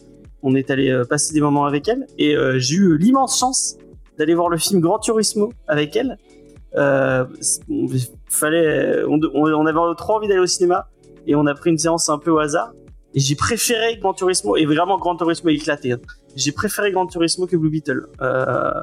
on 0.44 0.54
est 0.54 0.70
allé 0.70 0.92
euh, 0.92 1.04
passer 1.04 1.34
des 1.34 1.42
moments 1.42 1.66
avec 1.66 1.88
elle 1.88 2.06
et 2.20 2.36
j'ai 2.58 2.76
eu 2.76 2.98
l'immense 2.98 3.40
chance 3.40 3.78
d'aller 4.18 4.36
voir 4.36 4.50
le 4.50 4.58
film 4.58 4.80
Grand 4.80 5.00
Turismo 5.00 5.52
avec 5.68 5.96
elle. 5.96 6.18
On, 6.78 7.28
fallait 8.28 9.04
on, 9.08 9.20
on, 9.34 9.66
avait 9.66 9.96
trop 9.96 10.16
envie 10.16 10.28
d'aller 10.28 10.42
au 10.42 10.46
cinéma 10.46 10.90
et 11.26 11.34
on 11.34 11.46
a 11.46 11.56
pris 11.56 11.70
une 11.70 11.78
séance 11.78 12.10
un 12.10 12.18
peu 12.18 12.32
au 12.32 12.40
hasard 12.40 12.74
et 13.14 13.20
j'ai 13.22 13.36
préféré 13.36 13.98
Grand 13.98 14.14
Turismo 14.14 14.58
et 14.58 14.66
vraiment 14.66 14.98
Grand 14.98 15.16
Turismo 15.16 15.50
éclaté. 15.50 15.96
J'ai 16.36 16.52
préféré 16.52 16.92
Grand 16.92 17.08
Turismo 17.08 17.48
que 17.48 17.56
Blue 17.56 17.70
Beetle. 17.70 18.08
Euh, 18.22 18.74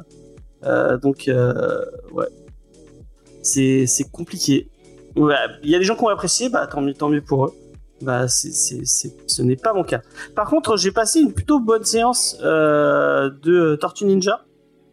euh, 0.65 0.97
donc, 0.97 1.27
euh, 1.27 1.83
ouais. 2.13 2.27
C'est, 3.41 3.85
compliqué. 4.11 4.69
Ouais, 5.15 5.35
Il 5.63 5.69
y 5.69 5.75
a 5.75 5.79
des 5.79 5.83
gens 5.83 5.95
qui 5.95 6.03
ont 6.03 6.07
apprécié, 6.07 6.49
bah 6.49 6.65
tant 6.67 6.81
mieux, 6.81 6.93
tant 6.93 7.09
mieux 7.09 7.21
pour 7.21 7.45
eux. 7.45 7.53
Bah, 8.01 8.27
c'est, 8.27 8.51
c'est, 8.51 8.85
c'est- 8.85 9.15
ce 9.27 9.41
n'est 9.41 9.55
pas 9.55 9.73
mon 9.73 9.83
cas. 9.83 10.01
Par 10.35 10.49
contre, 10.49 10.77
j'ai 10.77 10.91
passé 10.91 11.19
une 11.19 11.33
plutôt 11.33 11.59
bonne 11.59 11.83
séance 11.83 12.37
euh, 12.43 13.29
de 13.43 13.75
Tortue 13.75 14.05
Ninja, 14.05 14.45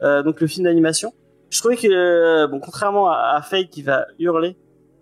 euh, 0.02 0.22
donc 0.22 0.40
le 0.40 0.46
film 0.46 0.64
d'animation. 0.64 1.12
Je 1.50 1.58
trouvais 1.58 1.76
que, 1.76 1.88
euh, 1.88 2.46
bon, 2.46 2.60
contrairement 2.60 3.08
à, 3.10 3.34
à 3.36 3.42
Faye 3.42 3.68
qui 3.68 3.82
va 3.82 4.06
hurler 4.18 4.56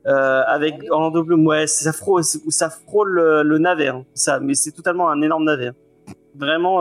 avec 0.05 0.75
Orlando 0.91 1.23
Bloom, 1.23 1.47
ouais, 1.47 1.67
ça 1.67 1.93
frôle, 1.93 2.25
ça 2.25 2.71
frôle 2.71 3.11
le, 3.11 3.43
le 3.43 3.59
navet, 3.59 3.89
hein, 3.89 4.07
ça, 4.15 4.41
mais 4.41 4.55
c'est 4.55 4.73
totalement 4.73 5.11
un 5.11 5.21
énorme 5.21 5.45
navet. 5.45 5.67
hein. 5.67 5.75
Vraiment. 6.35 6.81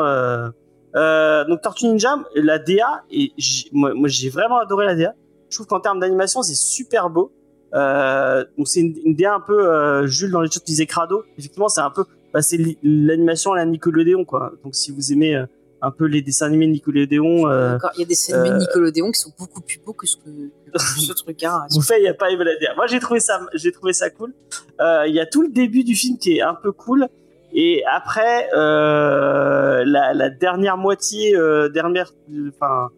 Euh, 0.95 1.45
donc 1.45 1.61
Tortue 1.61 1.85
Ninja, 1.85 2.15
la 2.35 2.59
DA, 2.59 3.03
et 3.11 3.31
j'ai- 3.37 3.69
moi, 3.71 3.93
moi 3.93 4.07
j'ai 4.07 4.29
vraiment 4.29 4.57
adoré 4.57 4.85
la 4.85 4.95
DA. 4.95 5.13
Je 5.49 5.57
trouve 5.57 5.67
qu'en 5.67 5.79
termes 5.79 5.99
d'animation, 5.99 6.41
c'est 6.43 6.55
super 6.55 7.09
beau. 7.09 7.31
Euh, 7.73 8.45
donc 8.57 8.67
c'est 8.67 8.79
une, 8.79 8.95
une 9.03 9.15
DA 9.15 9.33
un 9.35 9.41
peu 9.41 9.67
euh, 9.67 10.07
Jules 10.07 10.31
dans 10.31 10.41
les 10.41 10.49
choses 10.49 10.63
disait 10.63 10.85
crado. 10.85 11.23
Effectivement, 11.37 11.67
c'est 11.67 11.81
un 11.81 11.89
peu, 11.91 12.05
bah, 12.33 12.41
c'est 12.41 12.57
l'animation 12.81 13.51
à 13.53 13.57
la 13.57 13.65
Nickelodeon 13.65 14.23
quoi. 14.25 14.53
Donc 14.63 14.73
si 14.75 14.91
vous 14.91 15.11
aimez 15.11 15.35
euh, 15.35 15.45
un 15.81 15.91
peu 15.91 16.05
les 16.05 16.21
dessins 16.21 16.45
animés 16.47 16.67
de 16.67 16.71
Nickelodeon, 16.71 17.49
euh, 17.49 17.77
il 17.95 17.99
y 17.99 18.03
a 18.03 18.07
des 18.07 18.15
scènes 18.15 18.41
de 18.43 18.49
euh, 18.49 18.57
Nickelodeon 18.57 19.11
qui 19.11 19.19
sont 19.19 19.31
beaucoup 19.37 19.61
plus 19.61 19.79
beaux 19.85 19.93
que 19.93 20.07
ce 20.07 20.15
que, 20.15 20.49
ce 20.77 21.11
truc 21.23 21.43
hein. 21.43 21.59
vous 21.71 21.81
faites, 21.81 21.97
il 21.99 22.05
y 22.05 22.07
a 22.07 22.13
pas 22.13 22.31
aimé 22.31 22.45
la 22.45 22.55
DA. 22.55 22.73
Moi, 22.77 22.87
j'ai 22.87 22.99
trouvé 22.99 23.19
ça, 23.19 23.41
j'ai 23.53 23.71
trouvé 23.73 23.91
ça 23.93 24.09
cool. 24.09 24.33
Euh, 24.79 25.03
Il 25.07 25.13
y 25.13 25.19
a 25.19 25.25
tout 25.25 25.41
le 25.41 25.49
début 25.49 25.83
du 25.83 25.93
film 25.93 26.17
qui 26.17 26.37
est 26.37 26.41
un 26.41 26.55
peu 26.55 26.71
cool. 26.71 27.07
Et 27.53 27.83
après, 27.89 28.49
euh, 28.53 29.83
la, 29.85 30.13
la 30.13 30.29
dernière 30.29 30.77
moitié, 30.77 31.35
euh, 31.35 31.69
dernière, 31.69 32.11
enfin, 32.49 32.89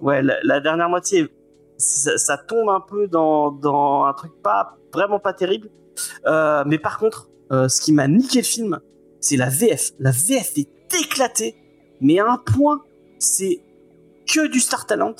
ouais, 0.00 0.22
la, 0.22 0.36
la 0.42 0.60
dernière 0.60 0.88
moitié, 0.88 1.28
ça, 1.76 2.16
ça 2.18 2.38
tombe 2.38 2.68
un 2.70 2.80
peu 2.80 3.06
dans, 3.06 3.50
dans 3.50 4.04
un 4.04 4.12
truc 4.14 4.32
pas 4.42 4.76
vraiment 4.92 5.18
pas 5.18 5.32
terrible. 5.32 5.68
Euh, 6.26 6.64
mais 6.66 6.78
par 6.78 6.98
contre, 6.98 7.28
euh, 7.52 7.68
ce 7.68 7.80
qui 7.80 7.92
m'a 7.92 8.08
niqué 8.08 8.38
le 8.38 8.44
film, 8.44 8.80
c'est 9.20 9.36
la 9.36 9.48
VF. 9.48 9.92
La 9.98 10.10
VF 10.10 10.56
est 10.56 10.68
éclatée, 11.00 11.56
mais 12.00 12.18
à 12.18 12.30
un 12.30 12.38
point, 12.38 12.82
c'est 13.18 13.60
que 14.26 14.46
du 14.46 14.60
Star 14.60 14.86
Talent 14.86 15.14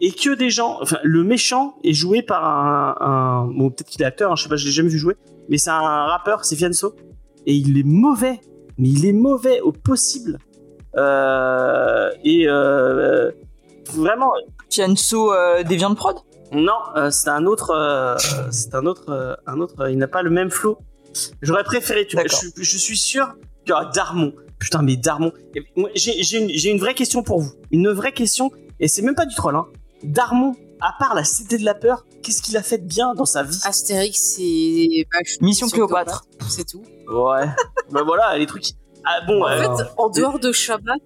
et 0.00 0.12
que 0.12 0.34
des 0.34 0.50
gens. 0.50 0.78
Enfin, 0.80 0.98
le 1.02 1.24
méchant 1.24 1.76
est 1.84 1.92
joué 1.92 2.22
par 2.22 2.44
un, 2.44 2.96
un 3.00 3.46
bon, 3.46 3.70
peut-être 3.70 3.88
qu'il 3.88 4.02
est 4.02 4.06
acteur, 4.06 4.32
hein, 4.32 4.36
je 4.36 4.44
sais 4.44 4.48
pas, 4.48 4.56
je 4.56 4.66
l'ai 4.66 4.72
jamais 4.72 4.88
vu 4.88 4.98
jouer, 4.98 5.16
mais 5.48 5.58
c'est 5.58 5.70
un 5.70 6.06
rappeur, 6.06 6.44
c'est 6.44 6.56
Fianso, 6.56 6.94
et 7.46 7.54
il 7.54 7.78
est 7.78 7.82
mauvais, 7.86 8.40
mais 8.78 8.88
il 8.88 9.06
est 9.06 9.12
mauvais 9.12 9.60
au 9.60 9.72
possible. 9.72 10.38
Euh, 10.96 12.10
et 12.24 12.46
euh, 12.48 13.30
vraiment, 13.92 14.30
Fianso 14.70 15.32
euh, 15.32 15.62
des 15.62 15.76
viandes 15.76 15.96
prod? 15.96 16.16
Non, 16.52 16.72
euh, 16.96 17.10
c'est 17.10 17.30
un 17.30 17.46
autre, 17.46 17.70
euh, 17.70 18.16
c'est 18.50 18.74
un 18.74 18.86
autre, 18.86 19.38
un 19.46 19.60
autre. 19.60 19.90
il 19.90 19.98
n'a 19.98 20.08
pas 20.08 20.22
le 20.22 20.30
même 20.30 20.50
flow. 20.50 20.78
J'aurais 21.42 21.64
préféré. 21.64 22.06
Tu 22.06 22.16
vois, 22.16 22.24
je, 22.28 22.34
suis- 22.36 22.52
je 22.56 22.78
suis 22.78 22.96
sûr 22.96 23.34
que 23.66 23.72
ah, 23.74 23.90
Darmon. 23.94 24.32
Putain, 24.58 24.82
mais 24.82 24.96
Darmon. 24.96 25.32
J'ai 25.94 26.38
une, 26.38 26.50
une 26.50 26.78
vraie 26.80 26.94
question 26.94 27.22
pour 27.22 27.40
vous. 27.40 27.52
Une 27.70 27.90
vraie 27.90 28.12
question. 28.12 28.50
Et 28.80 28.88
c'est 28.88 29.02
même 29.02 29.14
pas 29.14 29.26
du 29.26 29.34
troll. 29.34 29.56
Hein. 29.56 29.66
Darmon, 30.02 30.54
à 30.86 30.92
part 30.98 31.14
la 31.14 31.24
Cité 31.24 31.56
de 31.58 31.64
la 31.64 31.74
peur, 31.74 32.04
qu'est-ce 32.22 32.42
qu'il 32.42 32.56
a 32.56 32.62
fait 32.62 32.78
de 32.78 32.86
bien 32.86 33.14
dans 33.14 33.24
sa 33.24 33.42
vie? 33.42 33.58
Astérix 33.64 34.36
et 34.38 35.06
Vache- 35.12 35.40
Mission 35.40 35.68
Cléopâtre. 35.68 36.24
C'est 36.48 36.66
tout. 36.66 36.82
Ouais. 37.10 37.46
bah 37.90 38.02
voilà, 38.04 38.36
les 38.36 38.46
trucs. 38.46 38.66
Ah 39.04 39.20
bon. 39.26 39.42
En 39.42 39.48
euh, 39.48 39.76
fait, 39.76 39.84
en 39.96 40.08
dehors 40.10 40.38
de 40.38 40.52
Shabbat, 40.52 41.00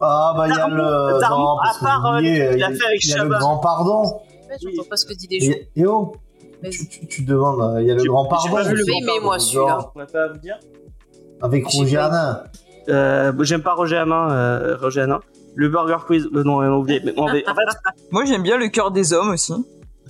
Ah, 0.00 0.34
bah, 0.36 0.46
il 0.48 0.54
y 0.56 0.58
a 0.60 0.68
le. 0.68 0.74
Non, 0.76 1.56
parce 1.62 1.76
à 1.76 1.84
part, 1.84 2.06
euh, 2.14 2.20
il 2.22 2.26
a 2.42 2.52
il 2.52 2.58
y 2.58 2.60
fait 2.60 2.64
avec 2.64 2.82
a 2.82 2.86
le 2.86 2.98
Shabbat. 3.00 3.38
grand 3.40 3.58
pardon. 3.58 4.20
j'entends 4.62 4.88
pas 4.88 4.96
ce 4.96 5.04
que 5.06 5.14
dit 5.14 5.28
les 5.30 5.40
gens. 5.40 5.52
Et, 5.52 5.70
et 5.80 5.86
oh 5.86 6.12
tu, 6.70 6.88
tu, 6.88 7.06
tu 7.06 7.22
demandes, 7.24 7.60
euh, 7.76 7.82
il 7.82 7.88
y 7.88 7.90
a 7.90 7.94
le 7.94 8.00
J'ai- 8.00 8.06
grand 8.08 8.24
j'ai 8.24 8.50
pardon. 8.50 8.68
vu 8.70 8.74
le 8.76 8.84
pardon, 9.06 9.24
moi, 9.24 9.38
celui-là. 9.38 9.90
On 9.94 9.98
va 9.98 10.06
pas 10.06 10.28
vous 10.28 10.38
dire. 10.38 10.58
Avec 11.42 11.68
J'ai 11.70 11.78
Roger 11.78 11.96
Hanin. 11.98 12.44
Euh, 12.88 13.32
J'aime 13.40 13.62
pas 13.62 13.74
Roger 13.74 13.98
Hanin. 13.98 14.30
Euh, 14.30 14.76
Roger 14.80 15.02
Hanin. 15.02 15.20
Le 15.56 15.68
Burger 15.68 15.98
Quiz. 16.06 16.26
euh, 16.34 16.42
non, 16.44 16.56
on 16.56 16.60
a 16.60 16.70
oublié. 16.70 17.00
Mais, 17.04 17.12
en 17.18 17.28
fait, 17.28 17.44
en 17.48 17.54
fait, 17.54 17.62
Moi, 18.10 18.24
j'aime 18.24 18.42
bien 18.42 18.56
le 18.58 18.68
cœur 18.68 18.90
des 18.90 19.12
hommes 19.12 19.30
aussi. 19.30 19.52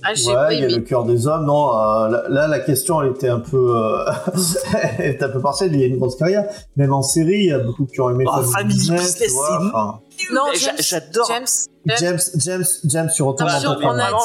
Ah, 0.03 0.13
j'ai 0.13 0.33
pas 0.33 0.47
Ouais, 0.47 0.55
il 0.55 0.59
y 0.59 0.63
a 0.63 0.65
aimé. 0.65 0.75
le 0.77 0.81
cœur 0.83 1.03
des 1.05 1.25
hommes. 1.25 1.45
Non, 1.45 1.69
euh, 1.79 2.09
là, 2.09 2.23
là, 2.29 2.47
la 2.47 2.59
question, 2.59 3.01
elle 3.01 3.11
était 3.11 3.29
un 3.29 3.39
peu, 3.39 3.75
euh, 3.75 4.05
elle 4.99 5.11
était 5.15 5.23
un 5.23 5.29
peu 5.29 5.39
partielle. 5.41 5.73
Il 5.73 5.79
y 5.79 5.83
a 5.83 5.87
une 5.87 5.97
grosse 5.97 6.15
carrière. 6.15 6.45
Même 6.75 6.93
en 6.93 7.01
série, 7.01 7.37
il 7.39 7.45
y 7.47 7.51
a 7.51 7.59
beaucoup 7.59 7.85
qui 7.85 7.99
ont 8.01 8.09
aimé 8.09 8.25
Oh, 8.27 8.41
Family 8.43 8.73
Business, 8.75 9.15
c'est 9.17 9.31
enfin, 9.31 9.99
Non, 10.33 10.41
Mais 10.51 10.57
j'a- 10.57 10.67
James, 10.75 10.75
j'adore. 10.79 11.27
James, 11.27 11.97
James, 11.99 12.19
James, 12.37 12.65
James 12.85 13.09
sur 13.09 13.27
autant 13.27 13.45
on 13.45 13.47
a 13.47 13.57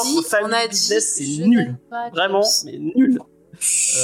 dit, 0.03 0.23
Family 0.27 0.45
on 0.49 0.51
a 0.53 0.61
dit, 0.63 0.69
Business, 0.69 1.13
c'est 1.17 1.45
nul. 1.47 1.75
vraiment, 2.13 2.43
mais 2.65 2.77
nul. 2.95 3.19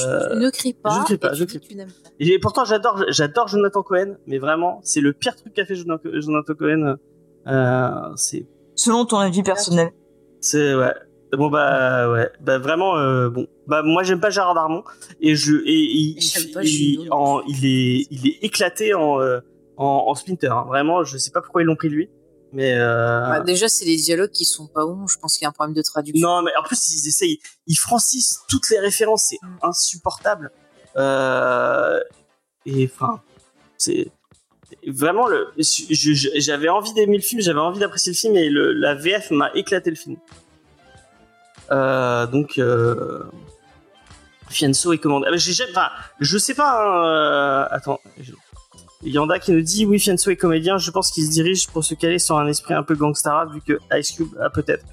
Euh, 0.06 0.30
tu 0.34 0.38
ne 0.38 0.50
crie 0.50 0.74
pas. 0.74 0.90
je 0.92 1.00
ne 1.00 1.06
crie 1.06 1.18
pas, 1.18 1.32
et 1.32 1.36
je 1.36 1.44
crie 1.46 1.60
tu 1.60 1.76
pas. 1.76 1.84
Et 2.20 2.40
pourtant, 2.40 2.66
j'adore, 2.66 3.04
j'adore 3.10 3.48
Jonathan 3.48 3.82
Cohen, 3.84 4.18
mais 4.28 4.38
vraiment, 4.38 4.80
c'est 4.84 5.02
le 5.02 5.14
pire 5.14 5.36
truc 5.36 5.54
qu'a 5.54 5.66
fait 5.66 5.76
Jonathan 5.76 6.54
Cohen. 6.58 6.98
Euh, 7.48 7.92
c'est, 8.16 8.46
Selon 8.76 9.06
ton 9.06 9.18
avis 9.18 9.42
personnel. 9.44 9.92
c'est 10.42 10.76
ouais. 10.76 10.94
Bon 11.34 11.50
bah 11.50 12.10
ouais, 12.10 12.30
bah 12.40 12.58
vraiment 12.58 12.98
euh, 12.98 13.30
bon. 13.30 13.48
Bah 13.68 13.82
moi 13.84 14.02
j'aime 14.04 14.22
pas 14.22 14.30
Gérard 14.30 14.54
Darmon 14.54 14.84
et 15.20 15.36
je 15.36 15.56
et, 15.66 15.74
il, 15.74 16.22
J'aime 16.22 16.52
pas 16.54 16.64
il, 16.64 17.02
Junot. 17.02 17.12
en, 17.14 17.42
il 17.50 17.66
est 17.66 18.08
il 18.12 18.28
est 18.28 18.38
éclaté 18.44 18.94
en 18.94 19.20
euh, 19.20 19.42
en, 19.76 20.06
en 20.08 20.16
Splinter. 20.16 20.48
hein. 20.48 20.64
Vraiment, 20.68 21.04
je 21.04 21.18
sais 21.18 21.32
pas 21.32 21.42
pourquoi 21.42 21.64
ils 21.64 21.66
l'ont 21.66 21.76
pris 21.76 21.90
lui, 21.90 22.10
mais 22.54 22.74
euh, 22.76 23.22
Bah, 23.28 23.40
déjà, 23.42 23.68
c'est 23.68 23.86
les 23.86 23.98
dialogues 23.98 24.32
qui 24.32 24.46
sont 24.46 24.68
pas 24.68 24.86
bons. 24.86 25.08
Je 25.08 25.18
pense 25.20 25.34
qu'il 25.38 25.44
y 25.44 25.46
a 25.46 25.50
un 25.50 25.54
problème 25.54 25.76
de 25.76 25.82
traduction. 25.82 26.28
Non, 26.28 26.42
mais 26.42 26.52
en 26.60 26.64
plus, 26.64 26.80
ils 26.94 27.08
essayent, 27.08 27.40
ils 27.68 27.76
francisent 27.76 28.40
toutes 28.50 28.70
les 28.70 28.80
références, 28.80 29.28
c'est 29.30 29.40
Mm. 29.42 29.58
insupportable. 29.64 30.52
Euh, 30.96 32.00
et 32.66 32.90
enfin, 32.92 33.22
c'est 33.78 34.10
vraiment 34.88 35.28
le. 35.28 35.48
J'avais 35.60 36.70
envie 36.70 36.94
d'aimer 36.94 37.18
le 37.18 37.24
film, 37.24 37.42
j'avais 37.42 37.60
envie 37.60 37.80
d'apprécier 37.80 38.12
le 38.14 38.18
film, 38.18 38.36
et 38.36 38.50
le, 38.50 38.74
la 38.74 38.96
VF 38.96 39.32
m'a 39.32 39.52
éclaté 39.54 39.90
le 39.90 39.96
film. 39.96 40.18
Euh, 41.72 42.26
donc, 42.28 42.60
Fianso 44.50 44.94
est 44.94 44.98
commandé. 44.98 45.28
Ah, 45.30 45.36
enfin, 45.36 45.90
je 46.20 46.38
sais 46.38 46.54
pas. 46.54 46.82
hein, 46.82 47.68
attends. 47.72 48.00
je- 48.20 48.32
Yanda 49.04 49.38
qui 49.40 49.52
nous 49.52 49.62
dit 49.62 49.86
oui 49.86 50.00
Fianso 50.00 50.32
est 50.32 50.36
comédien 50.36 50.78
je 50.78 50.90
pense 50.92 51.12
qu'il 51.12 51.24
se 51.26 51.30
dirige 51.30 51.68
pour 51.68 51.84
se 51.84 51.94
caler 51.94 52.18
sur 52.20 52.38
un 52.38 52.48
esprit 52.48 52.74
un 52.74 52.84
peu 52.84 52.96
gangstara 52.96 53.46
vu 53.46 53.62
que 53.62 53.78
Ice 53.98 54.12
Cube 54.12 54.30
a 54.42 54.50
peut-être. 54.50 54.84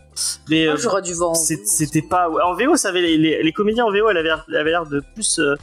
Mais 0.50 0.66
Moi, 0.66 0.74
euh, 0.74 0.76
j'aurais 0.76 1.02
dû 1.02 1.14
voir 1.14 1.30
en 1.30 1.34
c'était 1.34 2.02
pas 2.02 2.28
ouais, 2.28 2.42
en 2.42 2.54
VO 2.54 2.76
ça 2.76 2.88
avait 2.90 3.00
les, 3.02 3.16
les, 3.16 3.42
les 3.42 3.52
comédiens 3.52 3.86
en 3.86 3.90
VO 3.90 4.08
elle 4.10 4.18
avait 4.18 4.70
l'air- 4.70 4.86
de 4.86 5.02
plus 5.14 5.38
euh, 5.38 5.54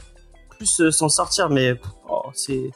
plus 0.58 0.80
euh, 0.80 0.90
s'en 0.90 1.08
sortir 1.08 1.50
mais 1.50 1.80
oh, 2.10 2.22
c'est 2.34 2.70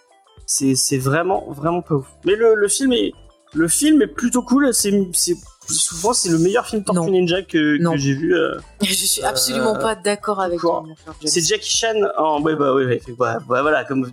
c'est 0.46 0.76
c'est 0.76 0.98
vraiment 0.98 1.50
vraiment 1.50 1.82
pas 1.82 1.96
ouf. 1.96 2.06
Mais 2.24 2.36
le, 2.36 2.54
le 2.54 2.68
film 2.68 2.92
est 2.92 3.12
le 3.52 3.66
film 3.68 4.02
est 4.02 4.06
plutôt 4.06 4.42
cool 4.42 4.72
c'est 4.72 4.92
c'est 5.12 5.34
souvent 5.68 6.12
c'est 6.12 6.28
le 6.30 6.38
meilleur 6.38 6.64
film 6.66 6.84
Tortue 6.84 7.00
Non. 7.00 7.10
Ninja 7.10 7.42
que, 7.42 7.76
j'ai 7.96 8.12
vu 8.14 8.36
euh, 8.36 8.56
Je 8.82 8.92
suis 8.92 9.22
absolument 9.24 9.74
Euh, 9.74 9.80
pas 9.80 9.96
d'accord 9.96 10.40
avec 10.40 10.60
toi, 10.60 10.84
c'est 11.24 11.40
Jackie 11.44 11.70
Chan 11.76 11.94
en 12.16 12.40
ouais 12.42 12.54
bah 12.54 12.72
ouais, 12.72 12.84
ouais, 12.84 13.00
ouais, 13.08 13.14
ouais, 13.18 13.62
voilà 13.62 13.84
comme 13.84 14.08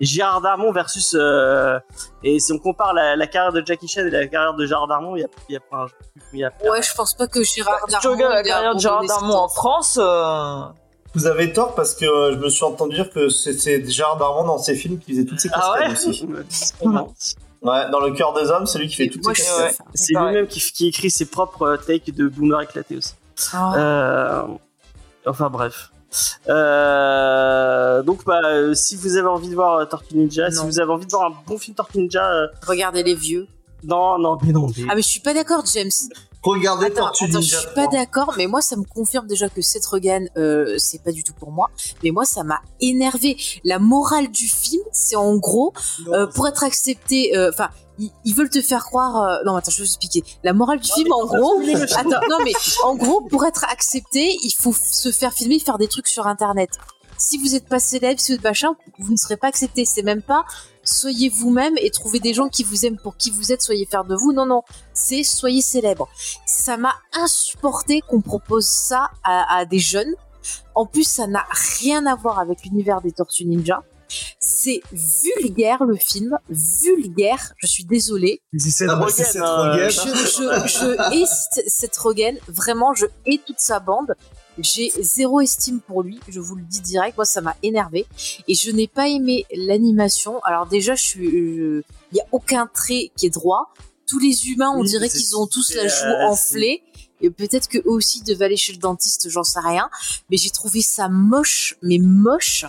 Gérard 0.00 0.40
Darmon 0.40 0.72
versus 0.72 1.14
euh, 1.18 1.78
et 2.22 2.38
si 2.38 2.52
on 2.52 2.58
compare 2.58 2.94
la, 2.94 3.16
la 3.16 3.26
carrière 3.26 3.52
de 3.52 3.62
Jackie 3.64 3.88
Chan 3.88 4.02
et 4.06 4.10
la 4.10 4.26
carrière 4.26 4.54
de 4.54 4.64
Gérard 4.66 4.86
Darmon 4.86 5.16
il 5.16 5.20
y 5.20 5.24
a 5.24 5.28
il 5.48 5.52
y 5.54 5.56
a 5.56 5.60
pas 5.60 5.76
un- 5.84 5.86
il 6.32 6.38
y 6.40 6.44
a 6.44 6.52
Ouais, 6.70 6.82
je 6.82 6.94
pense 6.94 7.14
pas 7.14 7.26
que 7.26 7.42
Gérard 7.42 7.80
Si 7.88 7.96
tu 8.00 8.08
regardes 8.08 8.34
la 8.34 8.42
carrière 8.42 8.74
de 8.74 8.80
Gérard 8.80 9.04
Darmon 9.04 9.34
en 9.34 9.48
France, 9.48 9.98
euh, 10.00 10.60
Vous 11.14 11.26
avez 11.26 11.52
tort 11.52 11.74
parce 11.74 11.94
que 11.94 12.04
euh, 12.04 12.32
je 12.34 12.38
me 12.38 12.48
suis 12.48 12.64
entendu 12.64 12.94
dire 12.96 13.10
que 13.10 13.28
c'est- 13.28 13.88
Gérard 13.90 14.16
Darmon 14.18 14.44
dans 14.44 14.58
ses 14.58 14.74
films 14.76 14.98
qui 14.98 15.12
faisait 15.12 15.24
toutes 15.24 15.40
ses 15.40 15.50
ah 15.52 15.74
cascades 15.78 15.90
ouais 15.90 16.08
aussi. 16.10 16.28
Ouais, 17.60 17.90
dans 17.90 17.98
le 17.98 18.12
cœur 18.12 18.34
des 18.34 18.50
hommes, 18.52 18.66
c'est 18.66 18.78
lui 18.78 18.86
qui 18.86 18.94
fait 18.94 19.08
toutes 19.08 19.24
Moi, 19.24 19.34
ses 19.34 19.42
cascades. 19.42 19.86
C'est 19.92 20.14
lui-même 20.14 20.46
qui, 20.46 20.60
qui 20.60 20.86
écrit 20.86 21.10
ses 21.10 21.26
propres 21.26 21.76
takes 21.84 22.14
de 22.14 22.28
boomer 22.28 22.60
éclaté 22.62 22.96
aussi. 22.96 23.14
Ah. 23.52 23.74
Euh, 23.76 24.42
enfin 25.26 25.50
bref. 25.50 25.90
Euh, 26.48 28.02
donc 28.02 28.24
bah, 28.24 28.40
euh, 28.44 28.74
si 28.74 28.96
vous 28.96 29.16
avez 29.16 29.28
envie 29.28 29.48
de 29.50 29.54
voir 29.54 29.78
euh, 29.78 29.84
Tortue 29.84 30.16
Ninja, 30.16 30.50
si 30.50 30.56
Non. 30.58 30.64
vous 30.64 30.80
avez 30.80 30.90
envie 30.92 31.06
de 31.06 31.10
voir 31.10 31.30
un 31.30 31.34
bon 31.46 31.58
film 31.58 31.74
Tortue 31.74 31.98
Ninja, 31.98 32.24
euh, 32.32 32.46
Regardez 32.66 33.02
les 33.02 33.14
vieux. 33.14 33.46
non 33.84 34.18
non 34.18 34.38
mais 34.42 34.52
non. 34.52 34.66
mais- 34.76 34.84
Ah 34.88 34.94
mais 34.96 35.02
je 35.02 35.08
suis 35.08 35.20
pas 35.20 35.34
d'accord, 35.34 35.64
James. 35.74 35.90
Regardez 36.42 36.86
Attends, 36.86 37.06
Tortue 37.06 37.24
attends, 37.24 37.32
je 37.32 37.38
Ninja 37.38 37.58
suis 37.58 37.74
pas 37.74 37.86
3. 37.86 37.92
d'accord, 37.98 38.34
mais 38.36 38.46
moi 38.46 38.60
ça 38.60 38.76
me 38.76 38.84
confirme 38.84 39.26
déjà 39.26 39.48
que 39.48 39.60
Seth 39.60 39.84
Rogen, 39.86 40.28
euh, 40.36 40.76
c'est 40.78 41.02
pas 41.02 41.12
du 41.12 41.24
tout 41.24 41.34
pour 41.34 41.50
moi. 41.50 41.68
Mais 42.02 42.10
moi 42.10 42.24
ça 42.24 42.44
m'a 42.44 42.60
énervé. 42.80 43.36
La 43.64 43.78
morale 43.78 44.28
du 44.28 44.48
film, 44.48 44.82
c'est 44.92 45.16
en 45.16 45.36
gros 45.36 45.72
euh, 46.08 46.26
pour 46.28 46.46
être 46.48 46.64
accepté. 46.64 47.36
euh, 47.36 47.50
Enfin, 47.52 47.68
ils, 47.98 48.10
ils 48.24 48.34
veulent 48.34 48.50
te 48.50 48.60
faire 48.62 48.84
croire. 48.84 49.16
euh, 49.22 49.38
Non, 49.44 49.56
attends, 49.56 49.70
je 49.70 49.78
vais 49.78 49.84
vous 49.84 49.88
expliquer. 49.90 50.24
La 50.44 50.52
morale 50.52 50.80
du 50.80 50.90
film, 50.90 51.12
en 51.12 51.26
gros. 51.26 51.60
Attends, 51.96 52.20
non 52.30 52.38
mais 52.44 52.52
en 52.84 52.94
gros, 52.94 53.20
pour 53.22 53.44
être 53.44 53.64
accepté, 53.64 54.36
il 54.42 54.52
faut 54.52 54.72
se 54.72 55.10
faire 55.12 55.32
filmer, 55.32 55.58
faire 55.58 55.78
des 55.78 55.88
trucs 55.88 56.08
sur 56.08 56.26
Internet. 56.26 56.70
Si 57.20 57.36
vous 57.38 57.56
êtes 57.56 57.68
pas 57.68 57.80
célèbre, 57.80 58.20
si 58.20 58.30
vous 58.32 58.38
êtes 58.38 58.44
machin, 58.44 58.76
vous 59.00 59.10
ne 59.10 59.16
serez 59.16 59.36
pas 59.36 59.48
accepté. 59.48 59.84
C'est 59.84 60.02
même 60.02 60.22
pas 60.22 60.44
soyez 60.84 61.28
vous-même 61.28 61.74
et 61.82 61.90
trouvez 61.90 62.18
des 62.20 62.32
gens 62.32 62.48
qui 62.48 62.62
vous 62.62 62.86
aiment 62.86 62.96
pour 62.96 63.16
qui 63.18 63.30
vous 63.30 63.52
êtes, 63.52 63.60
soyez 63.60 63.84
fiers 63.86 64.06
de 64.08 64.14
vous. 64.14 64.32
Non, 64.32 64.46
non, 64.46 64.62
c'est 64.94 65.22
soyez 65.24 65.60
célèbre. 65.60 66.08
Ça 66.46 66.76
m'a 66.78 66.94
insupporté 67.12 68.00
qu'on 68.08 68.20
propose 68.22 68.66
ça 68.66 69.10
à, 69.24 69.58
à 69.58 69.64
des 69.64 69.80
jeunes. 69.80 70.14
En 70.74 70.86
plus, 70.86 71.02
ça 71.06 71.26
n'a 71.26 71.44
rien 71.80 72.06
à 72.06 72.14
voir 72.14 72.38
avec 72.38 72.62
l'univers 72.64 73.00
des 73.02 73.12
Tortues 73.12 73.44
Ninja. 73.44 73.82
C'est 74.40 74.80
vulgaire 74.92 75.84
le 75.84 75.96
film, 75.96 76.38
vulgaire. 76.48 77.52
Je 77.58 77.66
suis 77.66 77.84
désolée. 77.84 78.40
C'est 78.56 78.70
Seth 78.70 78.88
Ah 78.90 78.96
Rogen, 78.96 79.24
hein. 79.42 79.88
Je, 80.66 81.14
hais 81.14 81.24
Seth 81.66 81.96
Rogen, 81.96 82.38
vraiment, 82.48 82.94
je 82.94 83.06
hais 83.26 83.40
toute 83.46 83.60
sa 83.60 83.80
bande. 83.80 84.14
J'ai 84.58 84.90
zéro 85.00 85.40
estime 85.40 85.80
pour 85.80 86.02
lui, 86.02 86.18
je 86.28 86.40
vous 86.40 86.56
le 86.56 86.62
dis 86.62 86.80
direct. 86.80 87.16
Moi, 87.16 87.24
ça 87.24 87.40
m'a 87.40 87.54
énervé 87.62 88.06
et 88.48 88.54
je 88.54 88.72
n'ai 88.72 88.88
pas 88.88 89.08
aimé 89.08 89.46
l'animation. 89.54 90.40
Alors 90.42 90.66
déjà, 90.66 90.96
je 90.96 91.02
suis, 91.02 91.26
il 91.26 91.84
y 92.16 92.20
a 92.20 92.24
aucun 92.32 92.66
trait 92.66 93.12
qui 93.16 93.26
est 93.26 93.30
droit. 93.30 93.72
Tous 94.08 94.18
les 94.18 94.48
humains, 94.48 94.70
on 94.74 94.80
Oui, 94.80 94.88
dirait 94.88 95.08
qu'ils 95.08 95.36
ont 95.36 95.46
tous 95.46 95.74
la 95.74 95.86
joue 95.86 96.06
euh, 96.06 96.28
enflée. 96.28 96.82
Et 97.20 97.30
peut-être 97.30 97.68
que 97.68 97.78
eux 97.78 97.90
aussi 97.90 98.22
devaient 98.22 98.46
aller 98.46 98.56
chez 98.56 98.72
le 98.72 98.78
dentiste, 98.78 99.28
j'en 99.28 99.44
sais 99.44 99.60
rien. 99.60 99.90
Mais 100.30 100.36
j'ai 100.36 100.50
trouvé 100.50 100.80
ça 100.80 101.08
moche, 101.08 101.76
mais 101.82 101.98
moche. 101.98 102.64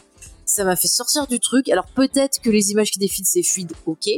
Ça 0.49 0.63
m'a 0.63 0.75
fait 0.75 0.87
sortir 0.87 1.27
du 1.27 1.39
truc. 1.39 1.69
Alors 1.69 1.85
peut-être 1.85 2.39
que 2.41 2.49
les 2.49 2.71
images 2.71 2.89
qui 2.89 2.97
défilent 2.97 3.25
c'est 3.25 3.43
fluide, 3.43 3.71
ok. 3.85 4.09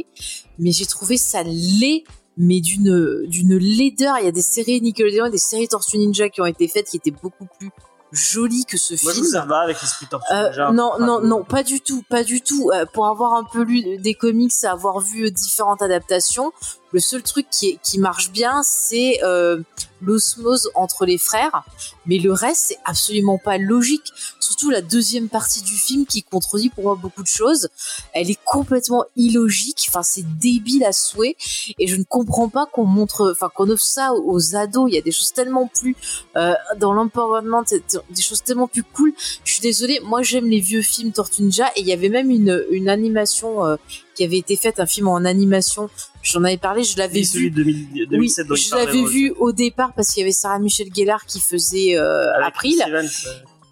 Mais 0.58 0.72
j'ai 0.72 0.86
trouvé 0.86 1.18
ça 1.18 1.42
laid, 1.42 2.04
mais 2.38 2.60
d'une 2.60 3.26
d'une 3.26 3.58
laideur. 3.58 4.16
Il 4.18 4.24
y 4.24 4.28
a 4.28 4.32
des 4.32 4.42
séries 4.42 4.80
Nickelodeon, 4.80 5.26
et 5.26 5.30
des 5.30 5.36
séries 5.38 5.68
Tortue 5.68 5.98
Ninja 5.98 6.30
qui 6.30 6.40
ont 6.40 6.46
été 6.46 6.68
faites 6.68 6.88
qui 6.88 6.96
étaient 6.96 7.10
beaucoup 7.10 7.46
plus 7.58 7.70
jolies 8.12 8.64
que 8.64 8.76
ce 8.78 8.94
Moi 9.04 9.12
film. 9.12 9.26
ça 9.26 9.44
va 9.44 9.58
avec 9.58 9.80
l'esprit 9.80 10.06
Tortue 10.06 10.32
Euh, 10.32 10.72
non, 10.72 10.98
non, 10.98 11.20
non, 11.20 11.44
pas 11.44 11.62
du 11.62 11.80
tout, 11.80 12.02
pas 12.08 12.24
du 12.24 12.40
tout. 12.40 12.70
Euh, 12.72 12.84
pour 12.92 13.06
avoir 13.06 13.34
un 13.34 13.44
peu 13.44 13.62
lu 13.62 13.98
des 13.98 14.14
comics, 14.14 14.52
avoir 14.64 15.00
vu 15.00 15.26
euh, 15.26 15.30
différentes 15.30 15.82
adaptations, 15.82 16.52
le 16.92 17.00
seul 17.00 17.22
truc 17.22 17.46
qui, 17.50 17.78
qui 17.82 17.98
marche 17.98 18.30
bien, 18.30 18.62
c'est 18.62 19.18
euh, 19.22 19.62
l'osmose 20.02 20.70
entre 20.74 21.06
les 21.06 21.18
frères. 21.18 21.64
Mais 22.06 22.18
le 22.18 22.32
reste, 22.32 22.64
c'est 22.68 22.78
absolument 22.84 23.38
pas 23.38 23.58
logique. 23.58 24.12
Surtout 24.40 24.70
la 24.70 24.82
deuxième 24.82 25.28
partie 25.28 25.62
du 25.62 25.74
film 25.74 26.04
qui 26.04 26.22
contredit 26.22 26.68
pour 26.68 26.84
moi 26.84 26.98
beaucoup 27.00 27.22
de 27.22 27.28
choses. 27.28 27.68
Elle 28.12 28.30
est 28.30 28.38
complètement 28.44 29.04
illogique. 29.16 29.86
Enfin, 29.88 30.02
c'est 30.02 30.24
débile 30.38 30.84
à 30.84 30.92
souhait. 30.92 31.36
Et 31.78 31.86
je 31.86 31.96
ne 31.96 32.04
comprends 32.04 32.48
pas 32.48 32.66
qu'on 32.66 32.84
montre, 32.84 33.30
enfin, 33.30 33.48
qu'on 33.54 33.70
offre 33.70 33.84
ça 33.84 34.12
aux 34.12 34.56
ados. 34.56 34.90
Il 34.90 34.94
y 34.94 34.98
a 34.98 35.02
des 35.02 35.12
choses 35.12 35.32
tellement 35.32 35.68
plus 35.68 35.96
euh, 36.36 36.54
dans 36.78 36.92
l'empowerment, 36.92 37.62
des 38.10 38.22
choses 38.22 38.42
tellement 38.42 38.68
plus 38.68 38.82
cool. 38.82 39.12
Je 39.44 39.52
suis 39.52 39.62
désolée, 39.62 40.00
moi 40.04 40.22
j'aime 40.22 40.46
les 40.46 40.60
vieux 40.60 40.82
films 40.82 41.12
Tortue 41.12 41.42
Ninja 41.42 41.68
et 41.76 41.80
il 41.80 41.86
y 41.86 41.92
avait 41.92 42.08
même 42.08 42.30
une, 42.30 42.64
une 42.70 42.88
animation 42.88 43.64
euh, 43.64 43.76
qui 44.14 44.24
avait 44.24 44.38
été 44.38 44.56
faite, 44.56 44.80
un 44.80 44.86
film 44.86 45.08
en 45.08 45.24
animation. 45.24 45.88
J'en 46.22 46.44
avais 46.44 46.58
parlé, 46.58 46.84
je 46.84 46.96
l'avais 46.98 47.22
vu. 47.22 47.50
de 47.50 47.56
2000 47.56 48.08
2007 48.10 48.46
dont 48.46 48.54
oui, 48.54 48.60
il 48.60 48.68
je 48.68 48.74
l'avais 48.74 49.04
vu 49.04 49.32
au 49.38 49.52
départ 49.52 49.92
parce 49.94 50.08
qu'il 50.10 50.20
y 50.20 50.24
avait 50.24 50.32
Sarah 50.32 50.58
Michel 50.58 50.88
Gellar 50.94 51.24
qui 51.26 51.40
faisait 51.40 51.96
euh, 51.96 52.32
April. 52.42 52.82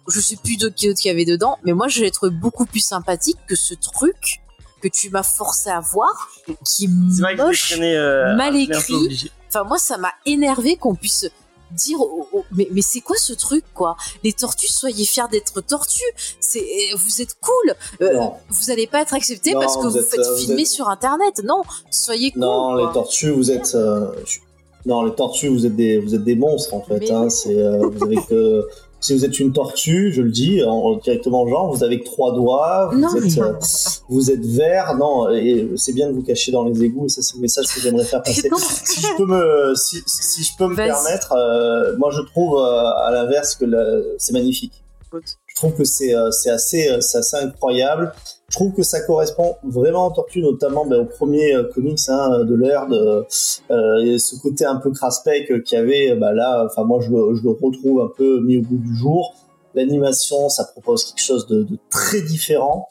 Je 0.07 0.19
sais 0.19 0.35
plus 0.35 0.57
de 0.57 0.67
qui 0.69 0.87
d'autre 0.87 0.99
qu'il 0.99 1.09
y 1.09 1.11
avait 1.11 1.25
dedans, 1.25 1.57
mais 1.63 1.73
moi 1.73 1.87
je 1.87 2.01
l'ai 2.01 2.11
trouvé 2.11 2.31
beaucoup 2.31 2.65
plus 2.65 2.79
sympathique 2.79 3.37
que 3.47 3.55
ce 3.55 3.73
truc 3.75 4.41
que 4.81 4.87
tu 4.87 5.09
m'as 5.11 5.23
forcé 5.23 5.69
à 5.69 5.79
voir, 5.79 6.29
qui 6.65 6.85
est 6.85 6.89
C'est 7.15 7.21
vrai 7.21 7.35
que 7.35 7.41
je 7.53 7.75
l'ai 7.75 7.77
moche. 7.77 7.79
euh, 7.79 8.35
mal 8.35 8.55
écrit. 8.55 9.31
Enfin, 9.47 9.63
moi, 9.63 9.77
ça 9.77 9.97
m'a 9.97 10.11
énervé 10.25 10.75
qu'on 10.75 10.95
puisse 10.95 11.29
dire, 11.75 11.97
mais, 12.51 12.67
mais 12.71 12.81
c'est 12.81 13.01
quoi 13.01 13.15
ce 13.17 13.33
truc, 13.33 13.63
quoi? 13.73 13.95
Les 14.23 14.33
tortues, 14.33 14.67
soyez 14.67 15.05
fiers 15.05 15.23
d'être 15.31 15.61
tortues. 15.61 16.03
C'est, 16.39 16.65
vous 16.95 17.21
êtes 17.21 17.35
cool. 17.41 17.75
Euh, 18.01 18.19
vous 18.49 18.71
allez 18.71 18.87
pas 18.87 19.01
être 19.01 19.13
accepté 19.13 19.53
parce 19.53 19.77
que 19.77 19.87
vous 19.87 19.97
êtes, 19.97 20.07
faites 20.09 20.19
euh, 20.19 20.37
filmer 20.37 20.61
êtes- 20.61 20.67
sur 20.67 20.89
Internet. 20.89 21.41
Non, 21.43 21.61
soyez 21.89 22.31
cool. 22.31 22.41
Non, 22.41 22.73
quoi. 22.73 22.87
les 22.87 22.93
tortues, 22.93 23.31
vous 23.31 23.51
êtes. 23.51 23.75
euh, 23.75 24.11
je- 24.25 24.39
Non, 24.85 25.03
les 25.03 25.13
tortues, 25.13 25.49
vous 25.49 25.65
êtes 25.65 25.75
des, 25.75 25.99
vous 25.99 26.15
êtes 26.15 26.23
des 26.23 26.35
monstres 26.35 26.73
en 26.73 26.81
fait. 26.81 27.09
Hein, 27.11 27.29
c'est, 27.29 27.55
euh, 27.55 27.87
vous 27.87 28.03
avez 28.03 28.15
que, 28.29 28.67
si 29.01 29.13
vous 29.15 29.25
êtes 29.25 29.39
une 29.39 29.51
tortue, 29.51 30.11
je 30.13 30.21
le 30.21 30.29
dis 30.31 30.63
en, 30.63 30.95
directement 30.97 31.47
genre, 31.47 31.73
vous 31.75 31.83
avez 31.83 31.99
que 31.99 32.05
trois 32.05 32.33
doigts, 32.33 32.89
vous, 32.91 32.99
Non, 32.99 33.15
êtes, 33.15 33.23
mais- 33.23 33.41
euh, 33.41 33.53
vous 34.09 34.31
êtes 34.31 34.45
vert, 34.45 34.95
non, 34.97 35.29
et 35.29 35.69
c'est 35.75 35.93
bien 35.93 36.07
de 36.07 36.13
vous 36.13 36.21
cacher 36.21 36.51
dans 36.51 36.63
les 36.63 36.83
égouts, 36.83 37.05
et 37.07 37.09
ça 37.09 37.21
c'est 37.21 37.35
le 37.35 37.41
message 37.41 37.65
que 37.67 37.81
j'aimerais 37.81 38.05
faire 38.05 38.21
passer. 38.23 38.49
Si 38.85 39.01
je 39.01 39.17
peux 39.17 39.25
me, 39.25 39.73
si, 39.75 39.97
si 40.05 40.43
je 40.43 40.51
peux 40.57 40.67
me 40.67 40.75
permettre, 40.75 41.33
euh, 41.33 41.97
moi 41.97 42.11
je 42.11 42.21
trouve 42.21 42.57
euh, 42.57 42.83
à 43.05 43.11
l'inverse 43.11 43.55
que 43.55 43.65
c'est 44.17 44.33
magnifique. 44.33 44.83
Je 45.47 45.55
trouve 45.55 45.73
que 45.73 45.83
c'est 45.83 46.15
euh, 46.15 46.29
assez, 46.53 46.89
euh, 46.89 47.01
c'est 47.01 47.17
assez 47.17 47.35
incroyable. 47.37 48.13
Je 48.51 48.57
trouve 48.57 48.73
que 48.73 48.83
ça 48.83 48.99
correspond 48.99 49.55
vraiment 49.63 50.07
aux 50.07 50.11
tortues, 50.13 50.41
notamment 50.41 50.85
ben, 50.85 50.99
au 50.99 51.05
premier 51.05 51.55
euh, 51.55 51.63
comics 51.73 51.99
hein, 52.09 52.43
de 52.43 52.53
l'ère, 52.53 52.85
de 52.87 53.23
euh, 53.71 53.97
et 54.03 54.19
ce 54.19 54.35
côté 54.41 54.65
un 54.65 54.75
peu 54.75 54.91
craspec 54.91 55.49
euh, 55.49 55.61
qu'il 55.61 55.77
y 55.77 55.81
avait. 55.81 56.15
Bah 56.15 56.33
là, 56.33 56.65
enfin 56.69 56.83
moi 56.83 56.99
je 57.01 57.09
le, 57.09 57.33
je 57.35 57.43
le 57.43 57.51
retrouve 57.51 58.01
un 58.01 58.11
peu 58.15 58.41
mis 58.41 58.57
au 58.57 58.61
bout 58.61 58.75
du 58.77 58.93
jour. 58.95 59.33
L'animation, 59.73 60.49
ça 60.49 60.65
propose 60.65 61.05
quelque 61.05 61.23
chose 61.23 61.47
de, 61.47 61.63
de 61.63 61.77
très 61.89 62.21
différent. 62.21 62.89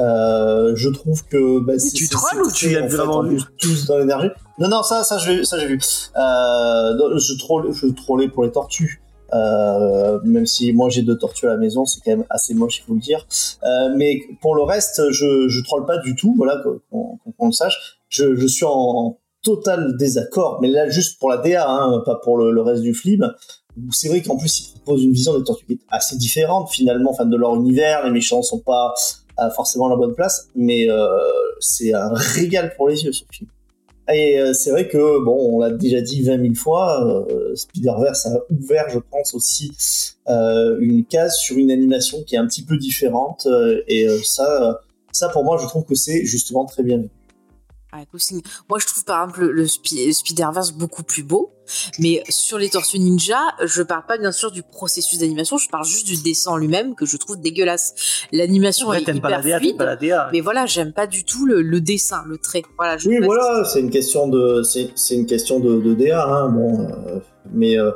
Euh, 0.00 0.72
je 0.76 0.88
trouve 0.88 1.22
que 1.26 1.60
bah, 1.60 1.78
c'est- 1.78 1.90
tu 1.94 2.08
trolles 2.08 2.42
ou 2.46 2.50
tu 2.50 2.70
l'as 2.70 2.82
en 2.84 2.88
vraiment 2.88 3.16
en 3.16 3.22
vu 3.24 3.38
tous 3.58 3.84
dans 3.84 3.98
l'énergie. 3.98 4.28
Non 4.58 4.68
non 4.68 4.82
ça 4.82 5.04
ça 5.04 5.18
j'ai 5.18 5.34
vu. 5.66 5.78
Euh, 6.16 7.18
je 7.18 7.38
troll 7.38 7.70
je 7.74 7.86
trollais 7.88 8.28
pour 8.28 8.44
les 8.44 8.50
tortues. 8.50 9.01
Euh, 9.32 10.20
même 10.24 10.46
si 10.46 10.72
moi 10.72 10.88
j'ai 10.90 11.02
deux 11.02 11.16
tortues 11.16 11.46
à 11.46 11.50
la 11.50 11.56
maison, 11.56 11.84
c'est 11.86 12.00
quand 12.04 12.10
même 12.10 12.26
assez 12.30 12.54
moche, 12.54 12.78
il 12.78 12.82
faut 12.82 12.94
le 12.94 13.00
dire. 13.00 13.26
Euh, 13.64 13.94
mais 13.96 14.20
pour 14.40 14.54
le 14.54 14.62
reste, 14.62 15.02
je 15.10 15.48
je 15.48 15.62
troll 15.62 15.86
pas 15.86 15.98
du 15.98 16.14
tout, 16.14 16.34
voilà 16.36 16.62
qu'on 16.90 17.18
qu'on 17.38 17.46
le 17.46 17.52
sache. 17.52 17.98
Je, 18.08 18.34
je 18.34 18.46
suis 18.46 18.66
en 18.66 19.18
total 19.42 19.96
désaccord, 19.96 20.58
mais 20.60 20.68
là 20.68 20.88
juste 20.88 21.18
pour 21.18 21.30
la 21.30 21.38
DA, 21.38 21.68
hein, 21.68 22.02
pas 22.04 22.16
pour 22.22 22.36
le, 22.36 22.52
le 22.52 22.62
reste 22.62 22.82
du 22.82 22.94
film. 22.94 23.32
C'est 23.90 24.08
vrai 24.08 24.20
qu'en 24.20 24.36
plus 24.36 24.60
il 24.60 24.80
propose 24.80 25.02
une 25.02 25.12
vision 25.12 25.38
des 25.38 25.44
tortues 25.44 25.64
qui 25.64 25.72
est 25.74 25.80
assez 25.88 26.16
différente 26.16 26.70
finalement, 26.70 27.10
enfin 27.10 27.24
de 27.24 27.36
leur 27.36 27.54
univers. 27.54 28.04
Les 28.04 28.10
méchants 28.10 28.42
sont 28.42 28.60
pas 28.60 28.94
euh, 29.40 29.50
forcément 29.50 29.86
à 29.86 29.90
la 29.90 29.96
bonne 29.96 30.14
place, 30.14 30.48
mais 30.54 30.90
euh, 30.90 31.08
c'est 31.58 31.94
un 31.94 32.12
régal 32.12 32.74
pour 32.76 32.88
les 32.88 33.02
yeux 33.02 33.12
ce 33.12 33.24
film. 33.30 33.48
Et 34.12 34.38
euh, 34.38 34.52
c'est 34.52 34.70
vrai 34.70 34.88
que, 34.88 35.22
bon, 35.24 35.54
on 35.56 35.60
l'a 35.60 35.70
déjà 35.70 36.00
dit 36.00 36.22
20 36.22 36.40
000 36.42 36.54
fois, 36.54 37.24
euh, 37.30 37.54
Spider-Verse 37.54 38.26
a 38.26 38.40
ouvert, 38.50 38.88
je 38.90 38.98
pense, 38.98 39.34
aussi 39.34 39.70
euh, 40.28 40.76
une 40.80 41.04
case 41.04 41.36
sur 41.36 41.56
une 41.56 41.70
animation 41.70 42.22
qui 42.24 42.34
est 42.34 42.38
un 42.38 42.46
petit 42.46 42.64
peu 42.64 42.76
différente. 42.76 43.46
euh, 43.46 43.80
et 43.86 44.08
euh, 44.08 44.18
ça, 44.24 44.80
ça, 45.12 45.28
pour 45.28 45.44
moi, 45.44 45.58
je 45.60 45.66
trouve 45.66 45.84
que 45.84 45.94
c'est 45.94 46.24
justement 46.24 46.64
très 46.64 46.82
bien. 46.82 46.98
vu. 46.98 47.08
Signe. 48.18 48.40
Moi, 48.68 48.78
je 48.80 48.86
trouve 48.86 49.04
par 49.04 49.22
exemple 49.22 49.40
le, 49.42 49.52
le 49.52 49.66
Spi- 49.66 50.12
Spider-Verse 50.12 50.72
beaucoup 50.72 51.02
plus 51.02 51.22
beau. 51.22 51.52
Mais 51.98 52.22
sur 52.28 52.58
les 52.58 52.68
Tortues 52.70 52.98
Ninja, 52.98 53.38
je 53.64 53.82
parle 53.82 54.04
pas 54.06 54.18
bien 54.18 54.32
sûr 54.32 54.50
du 54.50 54.62
processus 54.62 55.18
d'animation, 55.20 55.56
je 55.58 55.68
parle 55.68 55.84
juste 55.86 56.06
du 56.06 56.16
dessin 56.20 56.50
en 56.52 56.56
lui-même 56.56 56.94
que 56.94 57.06
je 57.06 57.16
trouve 57.16 57.40
dégueulasse. 57.40 57.94
L'animation 58.32 58.88
Ouais, 58.88 59.00
est 59.00 59.04
t'aimes 59.04 59.20
pas 59.20 59.28
hyper 59.28 59.38
la 59.42 59.44
DA, 59.48 59.58
fluide, 59.58 59.76
pas 59.76 59.84
la 59.84 59.96
DA. 59.96 60.28
mais 60.32 60.40
voilà, 60.40 60.66
j'aime 60.66 60.92
pas 60.92 61.06
du 61.06 61.24
tout 61.24 61.46
le, 61.46 61.62
le 61.62 61.80
dessin, 61.80 62.24
le 62.26 62.36
trait. 62.38 62.62
Voilà, 62.78 62.98
je 62.98 63.08
Oui, 63.08 63.18
voilà, 63.22 63.64
c'est 63.64 63.80
une 63.80 63.90
question 63.90 64.26
de, 64.28 64.62
c'est 64.64 64.90
c'est 64.96 65.14
une 65.14 65.26
question 65.26 65.60
de, 65.60 65.80
de 65.80 65.94
DA, 65.94 66.26
hein, 66.26 66.48
bon, 66.48 66.80
euh, 66.90 67.20
mais 67.52 67.78
euh, 67.78 67.92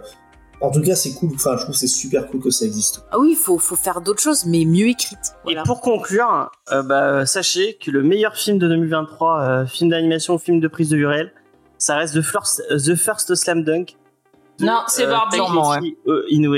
en 0.61 0.71
tout 0.71 0.81
cas, 0.83 0.95
c'est 0.95 1.13
cool. 1.15 1.31
Enfin, 1.35 1.57
je 1.57 1.63
trouve 1.63 1.75
que 1.75 1.79
c'est 1.81 1.87
super 1.87 2.27
cool 2.29 2.41
que 2.41 2.51
ça 2.51 2.65
existe. 2.65 3.05
Ah 3.13 3.19
oui, 3.19 3.31
il 3.33 3.37
faut, 3.37 3.59
faut 3.59 3.77
faire 3.77 4.01
d'autres 4.01 4.23
choses, 4.23 4.45
mais 4.47 4.65
mieux 4.65 4.89
écrites. 4.89 5.35
Voilà. 5.45 5.61
Et 5.61 5.65
pour 5.65 5.81
conclure, 5.81 6.51
euh, 6.73 6.83
bah, 6.83 7.27
sachez 7.27 7.77
que 7.83 7.91
le 7.91 8.03
meilleur 8.03 8.37
film 8.37 8.59
de 8.59 8.67
2023, 8.69 9.41
euh, 9.41 9.67
film 9.67 9.91
d'animation, 9.91 10.39
film 10.39 10.61
de 10.61 10.69
prise 10.69 10.89
de 10.91 10.97
vue 10.97 11.07
réelle, 11.07 11.33
ça 11.79 11.97
reste 11.97 12.15
The 12.15 12.23
First, 12.23 12.63
The 12.71 12.95
First 12.95 13.35
Slam 13.35 13.63
Dunk. 13.65 13.97
de, 14.59 14.65
Non, 14.65 14.81
c'est 14.89 15.07
Barbie. 15.07 15.37
Takeshi, 15.39 15.97
euh, 16.07 16.25
Inoue, 16.31 16.55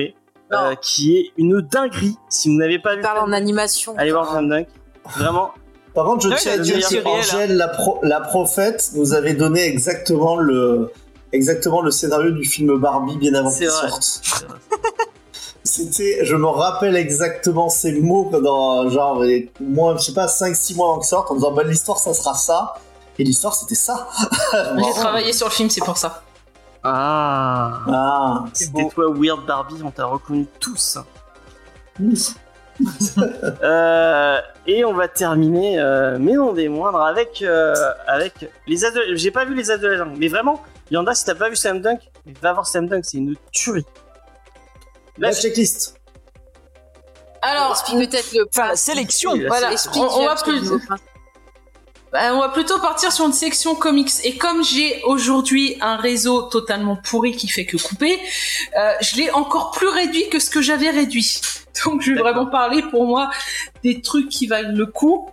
euh, 0.52 0.74
qui 0.80 1.16
est 1.16 1.32
une 1.36 1.60
dinguerie. 1.60 2.16
Si 2.28 2.48
vous 2.48 2.54
n'avez 2.56 2.78
pas 2.78 2.94
vu, 2.96 3.02
parle 3.02 3.18
en 3.28 3.32
animation. 3.32 3.94
allez 3.98 4.12
voir 4.12 4.30
Slam 4.30 4.48
Dunk. 4.48 4.68
Vraiment, 5.16 5.50
Par 5.94 6.04
contre, 6.06 6.28
je 6.30 6.34
tiens 6.36 6.52
à 6.52 6.58
dire 6.58 6.78
que 6.78 6.94
réel, 6.94 7.06
Angèle, 7.06 7.56
la, 7.56 7.68
pro- 7.68 7.98
la 8.04 8.20
prophète, 8.20 8.90
nous 8.94 9.14
avait 9.14 9.34
donné 9.34 9.66
exactement 9.66 10.36
le, 10.36 10.92
exactement 11.32 11.82
le 11.82 11.90
scénario 11.90 12.30
du 12.30 12.44
film 12.44 12.78
Barbie 12.78 13.16
bien 13.16 13.34
avant 13.34 13.52
qu'il 13.52 13.70
sorte. 13.70 14.22
C'était, 15.64 16.24
je 16.24 16.34
me 16.34 16.46
rappelle 16.46 16.96
exactement 16.96 17.68
ces 17.68 17.92
mots 18.00 18.30
dans, 18.42 18.88
genre, 18.88 19.22
moi, 19.60 19.96
je 19.98 20.04
sais 20.04 20.14
pas, 20.14 20.26
5-6 20.26 20.76
mois 20.76 20.88
avant 20.88 20.98
que 21.00 21.06
sorte, 21.06 21.30
en 21.30 21.34
disant, 21.34 21.52
bah, 21.52 21.62
l'histoire, 21.62 21.98
ça 21.98 22.14
sera 22.14 22.34
ça. 22.34 22.74
Et 23.18 23.24
l'histoire, 23.24 23.54
c'était 23.54 23.74
ça. 23.74 24.08
J'ai 24.78 24.92
travaillé 24.92 25.32
sur 25.32 25.48
le 25.48 25.52
film, 25.52 25.68
c'est 25.68 25.84
pour 25.84 25.98
ça. 25.98 26.22
ah, 26.82 27.80
Ah, 27.86 28.44
c'était 28.54 28.88
toi 28.88 29.12
Weird 29.14 29.44
Barbie, 29.44 29.82
on 29.84 29.90
t'a 29.90 30.06
reconnu 30.06 30.46
tous. 30.58 30.98
Euh, 33.62 34.38
et 34.66 34.84
on 34.84 34.94
va 34.94 35.08
terminer, 35.08 35.80
euh, 35.80 36.16
mais 36.20 36.34
non 36.34 36.52
des 36.52 36.68
moindres, 36.68 37.02
avec, 37.02 37.42
euh, 37.42 37.74
avec 38.06 38.48
les. 38.68 38.78
J'ai 39.14 39.32
pas 39.32 39.44
vu 39.44 39.54
les 39.54 39.64
jungle, 39.64 40.12
mais 40.16 40.28
vraiment, 40.28 40.62
Yanda, 40.90 41.14
si 41.14 41.24
t'as 41.24 41.34
pas 41.34 41.48
vu 41.50 41.56
Slam 41.56 41.80
Dunk, 41.80 42.00
va 42.40 42.52
voir 42.52 42.66
Slam 42.66 42.88
Dunk, 42.88 43.04
c'est 43.04 43.18
une 43.18 43.34
tuerie. 43.52 43.84
la 45.18 45.32
checklist. 45.32 45.94
Alors, 47.42 47.70
Explique 47.72 48.10
peut-être 48.10 48.32
le 48.32 48.46
Enfin, 48.48 48.62
la 48.62 48.66
principe. 48.68 48.94
sélection. 48.94 49.32
Oui, 49.32 49.40
la 49.40 49.48
voilà, 49.48 49.70
on, 49.94 50.00
on 50.00 50.24
va 50.26 50.34
plus. 50.36 50.70
Bah, 52.10 52.34
on 52.34 52.40
va 52.40 52.48
plutôt 52.48 52.78
partir 52.80 53.12
sur 53.12 53.26
une 53.26 53.34
section 53.34 53.74
comics. 53.74 54.10
Et 54.24 54.36
comme 54.38 54.64
j'ai 54.64 55.02
aujourd'hui 55.04 55.76
un 55.82 55.96
réseau 55.96 56.42
totalement 56.42 56.96
pourri 56.96 57.36
qui 57.36 57.48
fait 57.48 57.66
que 57.66 57.76
couper, 57.76 58.18
euh, 58.76 58.92
je 59.02 59.16
l'ai 59.16 59.30
encore 59.30 59.72
plus 59.72 59.88
réduit 59.88 60.28
que 60.30 60.38
ce 60.38 60.48
que 60.48 60.62
j'avais 60.62 60.88
réduit. 60.90 61.40
Donc 61.84 62.00
je 62.02 62.12
vais 62.12 62.18
vraiment 62.18 62.46
parler 62.46 62.82
pour 62.90 63.06
moi 63.06 63.30
des 63.84 64.00
trucs 64.00 64.30
qui 64.30 64.46
valent 64.46 64.72
le 64.74 64.86
coup. 64.86 65.28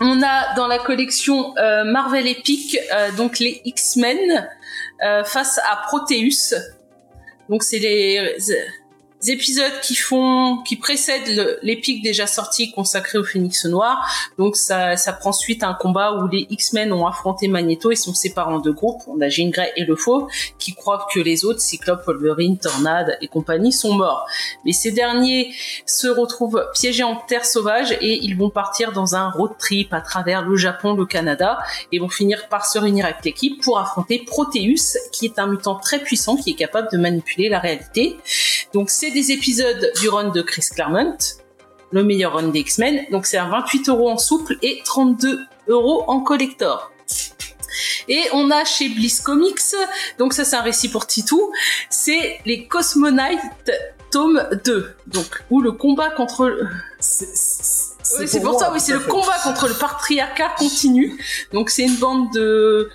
On 0.00 0.22
a 0.22 0.54
dans 0.54 0.66
la 0.66 0.78
collection 0.78 1.56
euh, 1.56 1.84
Marvel 1.84 2.26
Epic 2.26 2.76
euh, 2.92 3.12
donc 3.12 3.38
les 3.38 3.62
X-Men 3.64 4.18
euh, 4.18 4.40
face 5.24 5.58
à 5.58 5.76
Proteus. 5.88 6.54
Donc 7.48 7.62
c'est 7.62 7.78
les, 7.78 8.36
les 8.38 8.66
épisodes 9.30 9.80
qui 9.82 9.94
font, 9.94 10.58
qui 10.66 10.76
précèdent 10.76 11.58
l'Epic 11.62 12.02
déjà 12.02 12.26
sorti 12.26 12.72
consacré 12.72 13.18
au 13.18 13.24
Phénix 13.24 13.64
Noir. 13.66 14.06
Donc 14.38 14.56
ça, 14.56 14.96
ça 14.96 15.12
prend 15.12 15.32
suite 15.32 15.62
à 15.62 15.68
un 15.68 15.74
combat 15.74 16.14
où 16.14 16.28
les 16.28 16.46
X-Men 16.50 16.92
ont 16.92 17.06
affronté 17.06 17.48
Magneto 17.48 17.90
et 17.90 17.96
sont 17.96 18.14
séparés 18.14 18.52
en 18.52 18.58
deux 18.58 18.72
groupes. 18.72 19.02
On 19.06 19.20
a 19.20 19.28
Jean 19.28 19.52
et 19.76 19.84
le 19.84 19.96
Fauve 19.96 20.28
qui 20.58 20.74
croient 20.74 21.06
que 21.12 21.20
les 21.20 21.44
autres, 21.44 21.60
Cyclope, 21.60 22.04
Wolverine, 22.06 22.58
Tornade 22.58 23.18
et 23.20 23.28
compagnie, 23.28 23.72
sont 23.72 23.94
morts. 23.94 24.26
Mais 24.64 24.72
ces 24.72 24.92
derniers 24.92 25.52
se 25.86 26.08
retrouvent 26.08 26.66
piégés 26.74 27.02
en 27.02 27.16
terre 27.16 27.44
sauvage 27.44 27.92
et 28.00 28.18
ils 28.22 28.36
vont 28.36 28.50
partir 28.50 28.92
dans 28.92 29.14
un 29.14 29.30
road 29.30 29.52
trip 29.58 29.92
à 29.92 30.00
travers 30.00 30.42
le 30.42 30.56
Japon, 30.56 30.94
le 30.94 31.06
Canada 31.06 31.58
et 31.92 31.98
vont 31.98 32.08
finir 32.08 32.48
par 32.48 32.66
se 32.66 32.78
réunir 32.78 33.04
avec 33.04 33.24
l'équipe 33.24 33.62
pour 33.62 33.78
affronter 33.78 34.18
Proteus 34.18 34.98
qui 35.12 35.26
est 35.26 35.38
un 35.38 35.46
mutant 35.46 35.76
très 35.76 35.98
puissant 35.98 36.36
qui 36.36 36.50
est 36.50 36.54
capable 36.54 36.88
de 36.92 36.98
manipuler 36.98 37.48
la 37.48 37.58
réalité. 37.58 38.16
Donc 38.74 38.90
c'est 38.90 39.10
des 39.10 39.32
épisodes 39.32 39.92
du 40.00 40.08
run 40.08 40.28
de 40.30 40.42
Chris 40.42 40.66
Claremont, 40.74 41.16
le 41.90 42.04
meilleur 42.04 42.34
run 42.34 42.48
des 42.48 42.60
X-Men. 42.60 43.04
Donc 43.10 43.26
c'est 43.26 43.36
à 43.36 43.44
28 43.46 43.88
euros 43.88 44.10
en 44.10 44.18
souple 44.18 44.56
et 44.62 44.80
32 44.84 45.40
euros 45.68 46.04
en 46.08 46.20
collector. 46.20 46.90
Et 48.08 48.22
on 48.32 48.50
a 48.50 48.64
chez 48.64 48.88
Bliss 48.88 49.20
Comics, 49.20 49.60
donc 50.18 50.32
ça 50.32 50.44
c'est 50.44 50.56
un 50.56 50.62
récit 50.62 50.90
pour 50.90 51.06
Titou, 51.06 51.52
c'est 51.88 52.38
les 52.44 52.66
Cosmonites 52.66 53.40
tome 54.10 54.42
2, 54.64 54.94
donc 55.06 55.42
où 55.50 55.60
le 55.62 55.72
combat 55.72 56.10
contre 56.10 56.46
le- 56.48 56.66
oui, 58.18 58.28
c'est 58.28 58.40
pour, 58.42 58.58
ça, 58.60 58.70
oui, 58.72 58.80
c'est 58.80 58.92
le 58.92 58.98
combat 59.00 59.38
contre 59.42 59.68
le 59.68 59.74
patriarcat 59.74 60.50
continu. 60.58 61.18
Donc 61.52 61.70
c'est 61.70 61.84
une 61.84 61.96
bande 61.96 62.30
de 62.34 62.90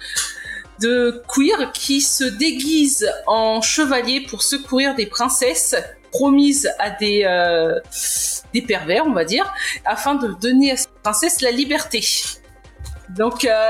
de 0.81 1.21
queer 1.27 1.71
qui 1.73 2.01
se 2.01 2.23
déguisent 2.23 3.09
en 3.27 3.61
chevaliers 3.61 4.21
pour 4.21 4.43
secourir 4.43 4.95
des 4.95 5.05
princesses 5.05 5.75
promises 6.11 6.69
à 6.79 6.89
des 6.91 7.23
euh, 7.25 7.79
des 8.53 8.61
pervers, 8.61 9.05
on 9.05 9.11
va 9.13 9.25
dire, 9.25 9.51
afin 9.85 10.15
de 10.15 10.29
donner 10.39 10.71
à 10.71 10.77
ces 10.77 10.87
princesses 11.03 11.41
la 11.41 11.51
liberté. 11.51 12.03
Donc 13.09 13.45
euh, 13.45 13.69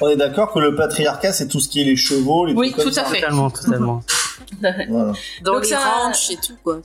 On 0.00 0.08
est 0.08 0.16
d'accord 0.16 0.52
que 0.52 0.58
le 0.58 0.74
patriarcat, 0.74 1.32
c'est 1.32 1.48
tout 1.48 1.60
ce 1.60 1.68
qui 1.68 1.80
est 1.82 1.84
les 1.84 1.96
chevaux, 1.96 2.46
les 2.46 2.54
Oui, 2.54 2.70
trucs 2.72 2.84
comme 2.84 2.92
tout 2.92 3.00
à 3.00 3.04
ça. 3.04 3.10
fait. 3.10 3.20
Totalement, 3.20 3.50
totalement. 3.50 4.02
Voilà. 4.60 5.12
Dans 5.42 5.52
Donc 5.54 5.62
les 5.64 5.68
ça- 5.70 5.78
ranchs 5.78 6.30
et 6.30 6.36
tout, 6.36 6.56
quoi. 6.64 6.80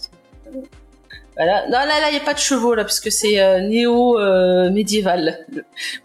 Voilà. 1.37 1.65
Non, 1.65 1.71
là, 1.71 1.85
là, 1.85 2.09
il 2.09 2.13
n'y 2.13 2.19
a 2.19 2.23
pas 2.23 2.33
de 2.33 2.39
chevaux, 2.39 2.75
là, 2.75 2.83
parce 2.83 2.99
que 2.99 3.09
c'est 3.09 3.41
euh, 3.41 3.59
néo-médiéval. 3.61 5.45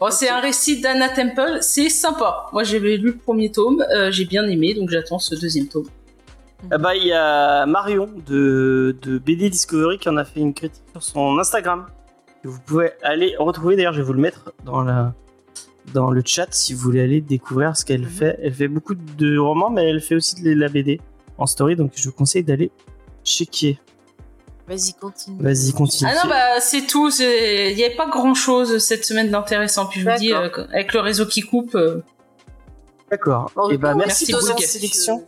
bon, 0.01 0.11
c'est 0.11 0.28
un 0.28 0.40
récit 0.40 0.81
d'Anna 0.81 1.09
Temple. 1.09 1.59
C'est 1.61 1.89
sympa. 1.89 2.47
Moi, 2.52 2.65
j'avais 2.65 2.97
lu 2.97 3.09
le 3.12 3.16
premier 3.16 3.51
tome. 3.52 3.85
euh, 3.94 4.11
j'ai 4.11 4.24
bien 4.24 4.44
aimé, 4.48 4.74
donc 4.74 4.90
j'attends 4.90 5.19
ce 5.19 5.35
deuxième 5.36 5.69
tome. 5.69 5.86
Ah 6.70 6.78
bah, 6.78 6.94
il 6.94 7.07
y 7.07 7.12
a 7.12 7.65
Marion 7.65 8.09
de, 8.27 8.94
de 9.02 9.19
BD 9.19 9.48
Discovery 9.48 9.98
qui 9.98 10.09
en 10.09 10.16
a 10.16 10.24
fait 10.24 10.40
une 10.40 10.52
critique 10.52 10.82
sur 10.93 11.02
son 11.02 11.39
Instagram. 11.39 11.86
Vous 12.44 12.59
pouvez 12.66 12.90
aller 13.02 13.35
retrouver. 13.39 13.77
D'ailleurs, 13.77 13.93
je 13.93 14.01
vais 14.01 14.07
vous 14.07 14.12
le 14.12 14.20
mettre 14.20 14.52
dans, 14.65 14.82
la, 14.82 15.15
dans 15.94 16.11
le 16.11 16.23
chat 16.24 16.48
si 16.51 16.74
vous 16.74 16.81
voulez 16.81 17.02
aller 17.02 17.20
découvrir 17.20 17.77
ce 17.77 17.85
qu'elle 17.85 18.05
fait. 18.05 18.39
Elle 18.43 18.52
fait 18.52 18.69
beaucoup 18.69 18.94
de 18.94 19.39
romans, 19.39 19.70
mais 19.70 19.89
elle 19.89 20.01
fait 20.01 20.16
aussi 20.16 20.43
de 20.43 20.52
la 20.52 20.69
BD 20.69 21.01
en 21.39 21.47
story. 21.47 21.77
Donc, 21.77 21.93
je 21.94 22.09
vous 22.09 22.15
conseille 22.15 22.44
d'aller 22.44 22.70
checker. 23.24 23.78
Vas-y, 24.71 24.95
continue. 24.95 25.43
Vas-y, 25.43 25.73
continue. 25.73 26.09
Ah 26.09 26.15
non, 26.23 26.31
bah 26.31 26.61
c'est 26.61 26.87
tout. 26.87 27.11
Il 27.19 27.75
n'y 27.75 27.83
avait 27.83 27.97
pas 27.97 28.09
grand-chose 28.09 28.79
cette 28.79 29.05
semaine 29.05 29.29
d'intéressant. 29.29 29.87
Puis 29.87 30.01
je 30.01 30.09
vous 30.09 30.17
dis, 30.17 30.33
euh, 30.33 30.49
avec 30.73 30.93
le 30.93 31.01
réseau 31.01 31.27
qui 31.27 31.41
coupe, 31.41 31.75
euh, 31.75 32.05
D'accord. 33.11 33.51
Et 33.69 33.75
tout 33.75 33.81
bah 33.81 33.89
cas, 33.89 33.95
merci 33.97 34.31
merci 34.31 34.33
pour 34.33 34.43
cette 34.43 34.69
sélection. 34.69 35.27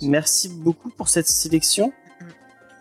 Merci 0.00 0.48
beaucoup 0.48 0.88
pour 0.88 1.10
cette 1.10 1.28
sélection. 1.28 1.92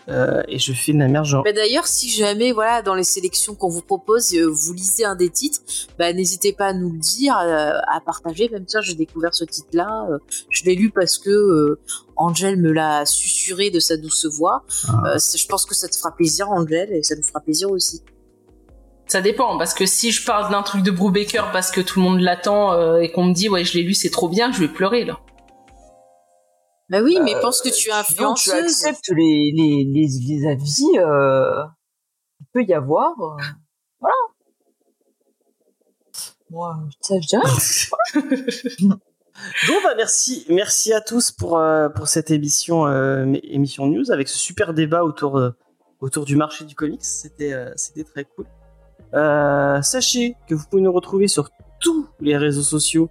Euh, 0.10 0.42
et 0.48 0.58
je 0.58 0.74
fais 0.74 0.94
de 0.94 0.98
la 1.00 1.08
merde, 1.08 1.26
genre. 1.26 1.44
Bah 1.44 1.54
d'ailleurs, 1.54 1.88
si 1.88 2.10
jamais, 2.10 2.52
voilà, 2.52 2.82
dans 2.82 2.96
les 2.96 3.04
sélections 3.04 3.54
qu'on 3.56 3.70
vous 3.70 3.82
propose, 3.84 4.34
euh, 4.34 4.48
vous 4.48 4.74
lisez 4.74 5.06
un 5.06 5.16
des 5.16 5.30
titres, 5.30 5.62
bah 6.00 6.12
n'hésitez 6.12 6.54
pas 6.54 6.68
à 6.68 6.74
nous 6.74 6.92
le 6.92 6.98
dire, 6.98 7.38
euh, 7.38 7.78
à 7.88 8.02
partager. 8.04 8.50
Même 8.50 8.66
tiens, 8.66 8.82
j'ai 8.82 8.96
découvert 8.96 9.36
ce 9.36 9.46
titre-là, 9.46 10.08
je 10.50 10.64
l'ai 10.64 10.76
lu 10.76 10.90
parce 10.90 11.18
que 11.18 11.30
euh, 11.30 11.80
Angel 12.16 12.58
me 12.58 12.72
l'a 12.72 13.06
susurré 13.06 13.70
de 13.70 13.80
sa 13.80 13.98
douce 13.98 14.26
voix. 14.26 14.64
Ah. 14.88 15.14
Euh, 15.16 15.20
je 15.20 15.46
pense 15.48 15.66
que 15.66 15.76
ça 15.76 15.88
te 15.88 15.96
fera 15.96 16.16
plaisir, 16.16 16.50
Angel, 16.50 16.92
et 16.92 17.04
ça 17.04 17.16
nous 17.16 17.24
fera 17.24 17.40
plaisir 17.40 17.70
aussi. 17.72 18.02
ça 19.08 19.22
dépend. 19.22 19.58
Parce 19.58 19.74
que 19.74 19.86
si 19.86 20.12
je 20.12 20.26
parle 20.26 20.52
d'un 20.52 20.64
truc 20.64 20.84
de 20.84 20.92
Brubaker 20.92 21.52
parce 21.52 21.72
que 21.72 21.82
tout 21.82 22.00
le 22.00 22.06
monde 22.06 22.20
l'attend 22.22 22.74
euh, 22.74 22.98
et 23.00 23.12
qu'on 23.12 23.26
me 23.26 23.34
dit, 23.34 23.50
ouais, 23.50 23.64
je 23.64 23.74
l'ai 23.78 23.84
lu, 23.84 23.94
c'est 23.94 24.10
trop 24.10 24.30
bien, 24.30 24.52
je 24.52 24.60
vais 24.60 24.68
pleurer 24.68 25.04
là. 25.04 25.20
Bah 26.92 27.02
oui, 27.02 27.18
mais 27.24 27.34
pense 27.40 27.62
que 27.62 27.70
tu 27.70 27.90
es 27.90 27.94
Donc, 27.94 28.06
tu 28.06 28.52
influenceuse. 28.52 28.54
acceptes 28.66 29.10
les, 29.16 29.54
les, 29.56 29.86
les, 29.86 30.08
les 30.28 30.48
avis, 30.48 31.00
euh, 31.00 31.64
il 32.42 32.46
peut 32.54 32.64
y 32.64 32.74
avoir. 32.74 33.12
euh, 33.22 33.38
voilà. 34.02 34.16
Moi, 36.50 36.78
ça, 37.00 37.16
je 37.22 37.28
dirais. 37.28 38.92
Bon 39.68 39.74
bah 39.84 39.94
merci, 39.98 40.46
merci 40.50 40.94
à 40.94 41.02
tous 41.02 41.32
pour 41.32 41.58
euh, 41.58 41.90
pour 41.90 42.08
cette 42.08 42.30
émission 42.30 42.86
euh, 42.86 43.34
émission 43.42 43.88
news 43.88 44.12
avec 44.12 44.28
ce 44.28 44.38
super 44.38 44.74
débat 44.76 45.04
autour 45.04 45.38
euh, 45.40 45.50
autour 46.00 46.26
du 46.26 46.36
marché 46.36 46.64
du 46.66 46.76
comics. 46.76 47.04
C'était 47.04 47.54
euh, 47.54 47.72
c'était 47.76 48.04
très 48.04 48.26
cool. 48.26 48.46
Euh, 49.16 49.82
sachez 49.82 50.36
que 50.48 50.54
vous 50.54 50.66
pouvez 50.70 50.84
nous 50.84 50.92
retrouver 50.92 51.28
sur 51.28 51.50
tous 51.80 52.08
les 52.20 52.38
réseaux 52.38 52.62
sociaux 52.62 53.10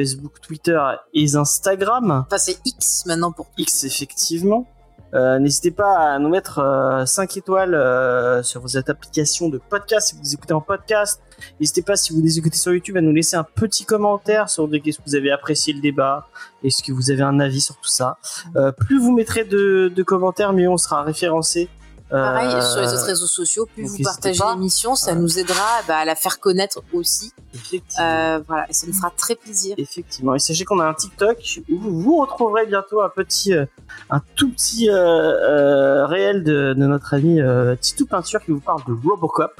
Facebook, 0.00 0.40
Twitter 0.40 0.80
et 1.14 1.36
Instagram. 1.36 2.24
Enfin, 2.26 2.38
c'est 2.38 2.58
X 2.64 3.04
maintenant 3.06 3.32
pour 3.32 3.46
X 3.58 3.84
effectivement. 3.84 4.66
Euh, 5.12 5.38
N'hésitez 5.40 5.72
pas 5.72 6.12
à 6.12 6.18
nous 6.18 6.28
mettre 6.28 7.02
5 7.04 7.36
étoiles 7.36 7.74
euh, 7.74 8.42
sur 8.42 8.60
vos 8.60 8.76
applications 8.76 9.48
de 9.48 9.58
podcast 9.58 10.08
si 10.08 10.14
vous 10.14 10.20
nous 10.22 10.34
écoutez 10.34 10.54
en 10.54 10.60
podcast. 10.60 11.20
N'hésitez 11.58 11.82
pas 11.82 11.96
si 11.96 12.12
vous 12.14 12.20
les 12.22 12.38
écoutez 12.38 12.56
sur 12.56 12.72
YouTube 12.72 12.96
à 12.96 13.00
nous 13.00 13.12
laisser 13.12 13.36
un 13.36 13.44
petit 13.44 13.84
commentaire 13.84 14.48
sur 14.48 14.70
qu'est-ce 14.70 14.98
que 14.98 15.04
vous 15.04 15.16
avez 15.16 15.32
apprécié 15.32 15.72
le 15.72 15.80
débat, 15.80 16.28
est-ce 16.62 16.82
que 16.82 16.92
vous 16.92 17.10
avez 17.10 17.22
un 17.22 17.40
avis 17.40 17.60
sur 17.60 17.76
tout 17.76 17.88
ça. 17.88 18.18
Euh, 18.56 18.70
plus 18.72 19.00
vous 19.00 19.12
mettrez 19.12 19.44
de, 19.44 19.92
de 19.94 20.02
commentaires, 20.02 20.52
mieux 20.52 20.68
on 20.68 20.76
sera 20.76 21.02
référencé. 21.02 21.68
Euh, 22.12 22.16
Pareil, 22.16 22.50
sur 22.62 22.80
les 22.80 22.88
autres 22.92 23.06
réseaux 23.06 23.26
sociaux, 23.26 23.66
plus 23.72 23.86
vous 23.86 24.02
partagez 24.02 24.42
l'émission, 24.52 24.96
ça 24.96 25.14
nous 25.14 25.38
aidera 25.38 25.80
bah, 25.86 25.98
à 25.98 26.04
la 26.04 26.16
faire 26.16 26.40
connaître 26.40 26.82
aussi. 26.92 27.32
Effectivement. 27.54 28.04
Euh, 28.06 28.40
voilà, 28.48 28.66
et 28.68 28.72
ça 28.72 28.86
nous 28.88 28.92
fera 28.92 29.12
très 29.16 29.36
plaisir. 29.36 29.74
Effectivement. 29.78 30.34
Et 30.34 30.40
sachez 30.40 30.64
qu'on 30.64 30.80
a 30.80 30.86
un 30.86 30.94
TikTok 30.94 31.60
où 31.70 31.78
vous 31.78 32.20
retrouverez 32.20 32.66
bientôt 32.66 33.00
un 33.00 33.08
petit, 33.10 33.54
euh, 33.54 33.64
un 34.10 34.20
tout 34.34 34.50
petit 34.50 34.88
euh, 34.90 34.94
euh, 34.94 36.06
réel 36.06 36.42
de, 36.42 36.74
de 36.76 36.86
notre 36.86 37.14
ami 37.14 37.40
euh, 37.40 37.76
Titou 37.76 38.06
Peinture 38.06 38.42
qui 38.44 38.50
vous 38.50 38.60
parle 38.60 38.82
de 38.88 39.08
Robocop. 39.08 39.52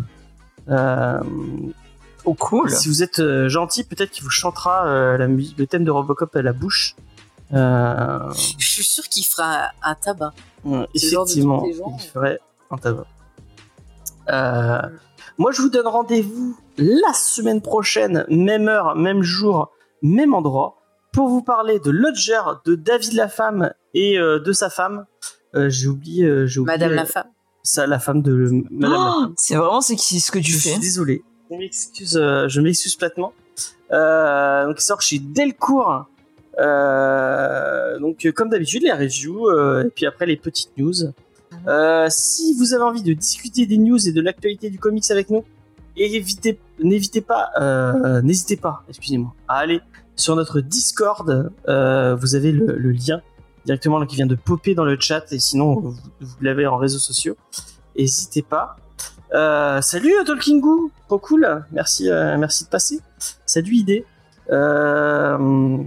Euh, 0.69 1.21
Oh, 2.27 2.35
cool. 2.35 2.71
si 2.71 2.89
vous 2.89 3.03
êtes 3.03 3.19
euh, 3.21 3.49
gentil, 3.49 3.83
peut-être 3.83 4.11
qu'il 4.11 4.25
vous 4.25 4.31
chantera 4.31 4.87
euh, 4.87 5.17
la 5.17 5.27
musique, 5.27 5.57
le 5.59 5.67
thème 5.67 5.85
de 5.85 5.91
Robocop 5.91 6.37
à 6.37 6.43
la 6.43 6.53
bouche. 6.53 6.95
Euh, 7.55 8.19
Je 8.59 8.69
suis 8.69 8.85
sûre 8.85 9.09
qu'il 9.09 9.25
fera 9.25 9.71
un 9.83 9.95
tabac. 9.95 10.33
Euh, 10.67 10.87
effectivement, 10.95 11.65
gens. 11.73 11.97
il 11.99 12.03
ferait 12.07 12.39
un 12.71 12.77
tabac. 12.77 13.07
Euh, 14.29 14.81
moi, 15.39 15.53
je 15.53 15.63
vous 15.63 15.71
donne 15.71 15.87
rendez-vous 15.87 16.57
la 16.77 17.13
semaine 17.13 17.61
prochaine, 17.61 18.25
même 18.29 18.69
heure, 18.69 18.95
même 18.97 19.23
jour, 19.23 19.71
même 20.03 20.35
endroit, 20.35 20.77
pour 21.13 21.29
vous 21.29 21.43
parler 21.43 21.79
de 21.81 21.91
Lodger, 21.91 22.41
de 22.65 22.75
David 22.75 23.13
la 23.15 23.29
femme 23.29 23.73
et 23.95 24.19
euh, 24.19 24.39
de 24.39 24.53
sa 24.53 24.71
femme. 24.71 25.07
Euh, 25.57 25.69
j'ai 25.69 25.89
oublié, 25.89 26.25
euh, 26.27 26.47
j'ai 26.47 26.61
oublié 26.61 26.75
Madame 26.79 26.93
euh, 26.93 26.97
la 26.97 27.05
femme. 27.07 27.27
ça, 27.65 27.87
la 27.87 27.99
femme 27.99 28.23
de 28.23 28.33
Madame 28.71 28.71
la 28.71 28.89
Oh, 29.17 29.21
femme. 29.23 29.35
c'est 29.37 29.57
vraiment 29.57 29.81
c'est 29.81 29.97
ce 29.97 30.31
que 30.31 30.39
tu 30.39 30.53
je 30.53 30.59
fais. 30.59 30.71
suis 30.71 30.79
désolé. 30.81 31.23
Je 31.51 31.57
m'excuse, 31.57 32.17
euh, 32.17 32.47
je 32.49 32.61
m'excuse 32.61 32.95
platement. 32.95 33.33
Euh, 33.91 34.67
donc 34.67 34.77
il 34.79 34.83
sort 34.85 35.01
chez 35.01 35.19
Delcourt. 35.19 36.05
Euh, 36.59 37.99
donc 37.99 38.27
euh, 38.27 38.33
comme 38.33 38.51
d'habitude 38.51 38.83
les 38.83 38.93
reviews 38.93 39.49
euh, 39.49 39.85
et 39.85 39.91
puis 39.91 40.07
après 40.07 40.27
les 40.27 40.37
petites 40.37 40.77
news. 40.77 40.95
Si 42.09 42.55
vous 42.55 42.75
avez 42.75 42.83
envie 42.83 43.03
de 43.03 43.13
discuter 43.13 43.67
des 43.67 43.79
news 43.79 44.09
et 44.09 44.13
de 44.13 44.21
l'actualité 44.21 44.71
du 44.71 44.79
comics 44.79 45.11
avec 45.11 45.31
nous, 45.31 45.45
n'hésitez 45.97 47.21
pas, 47.21 47.51
n'hésitez 48.23 48.57
pas, 48.57 48.83
excusez-moi, 48.89 49.35
à 49.49 49.59
aller 49.59 49.81
sur 50.17 50.37
notre 50.37 50.61
Discord. 50.61 51.53
Vous 51.67 52.35
avez 52.35 52.53
le, 52.53 52.91
lien 52.93 53.21
directement 53.67 54.05
qui 54.07 54.17
vient 54.17 54.27
de 54.27 54.37
popper 54.37 54.75
dans 54.75 54.85
le 54.85 54.99
chat 54.99 55.31
et 55.33 55.39
sinon 55.39 55.75
vous, 55.75 55.97
l'avez 56.41 56.67
en 56.67 56.77
réseaux 56.77 56.99
sociaux. 56.99 57.37
N'hésitez 57.99 58.43
pas. 58.43 58.77
Salut 59.83 60.15
Talking 60.25 60.61
Goo, 60.61 60.91
trop 61.09 61.19
cool, 61.19 61.65
merci, 61.73 62.09
merci 62.09 62.65
de 62.65 62.71
passer. 62.71 63.01
Salut 63.45 63.85
euh, 64.51 65.79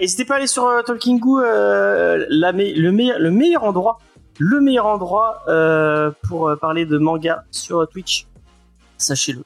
N'hésitez 0.00 0.24
pas 0.24 0.34
à 0.34 0.36
aller 0.38 0.46
sur 0.46 0.66
euh, 0.66 0.82
Talking 0.82 1.18
Goo, 1.20 1.40
euh, 1.40 2.24
la 2.28 2.52
me- 2.52 2.72
le, 2.78 2.92
meilleur, 2.92 3.18
le 3.18 3.30
meilleur 3.30 3.64
endroit, 3.64 3.98
le 4.38 4.60
meilleur 4.60 4.86
endroit 4.86 5.42
euh, 5.48 6.10
pour 6.28 6.48
euh, 6.48 6.56
parler 6.56 6.86
de 6.86 6.98
manga 6.98 7.44
sur 7.50 7.80
euh, 7.80 7.86
Twitch. 7.86 8.26
Sachez-le. 8.96 9.42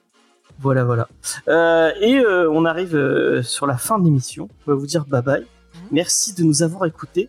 Voilà, 0.61 0.85
voilà. 0.85 1.09
Euh, 1.49 1.91
et 2.01 2.19
euh, 2.19 2.49
on 2.51 2.65
arrive 2.65 2.95
euh, 2.95 3.43
sur 3.43 3.67
la 3.67 3.77
fin 3.77 3.99
de 3.99 4.05
l'émission. 4.05 4.49
On 4.67 4.71
va 4.73 4.77
vous 4.77 4.87
dire 4.87 5.05
bye 5.07 5.23
bye. 5.23 5.45
Merci 5.91 6.35
de 6.35 6.43
nous 6.45 6.63
avoir 6.63 6.85
écoutés. 6.87 7.29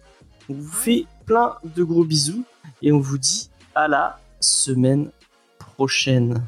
On 0.50 0.54
vous 0.54 0.72
fait 0.72 1.06
plein 1.26 1.56
de 1.64 1.84
gros 1.84 2.04
bisous 2.04 2.44
et 2.82 2.92
on 2.92 3.00
vous 3.00 3.18
dit 3.18 3.50
à 3.76 3.88
la 3.88 4.20
semaine 4.40 5.10
prochaine. 5.58 6.44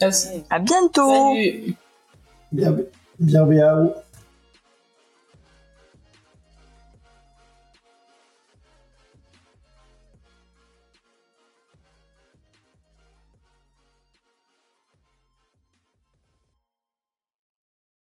Vas-y. 0.00 0.42
À 0.50 0.58
bientôt. 0.58 1.08
Salut. 1.34 1.76
Bien, 2.52 2.76
bien, 3.20 3.46
bien. 3.46 3.90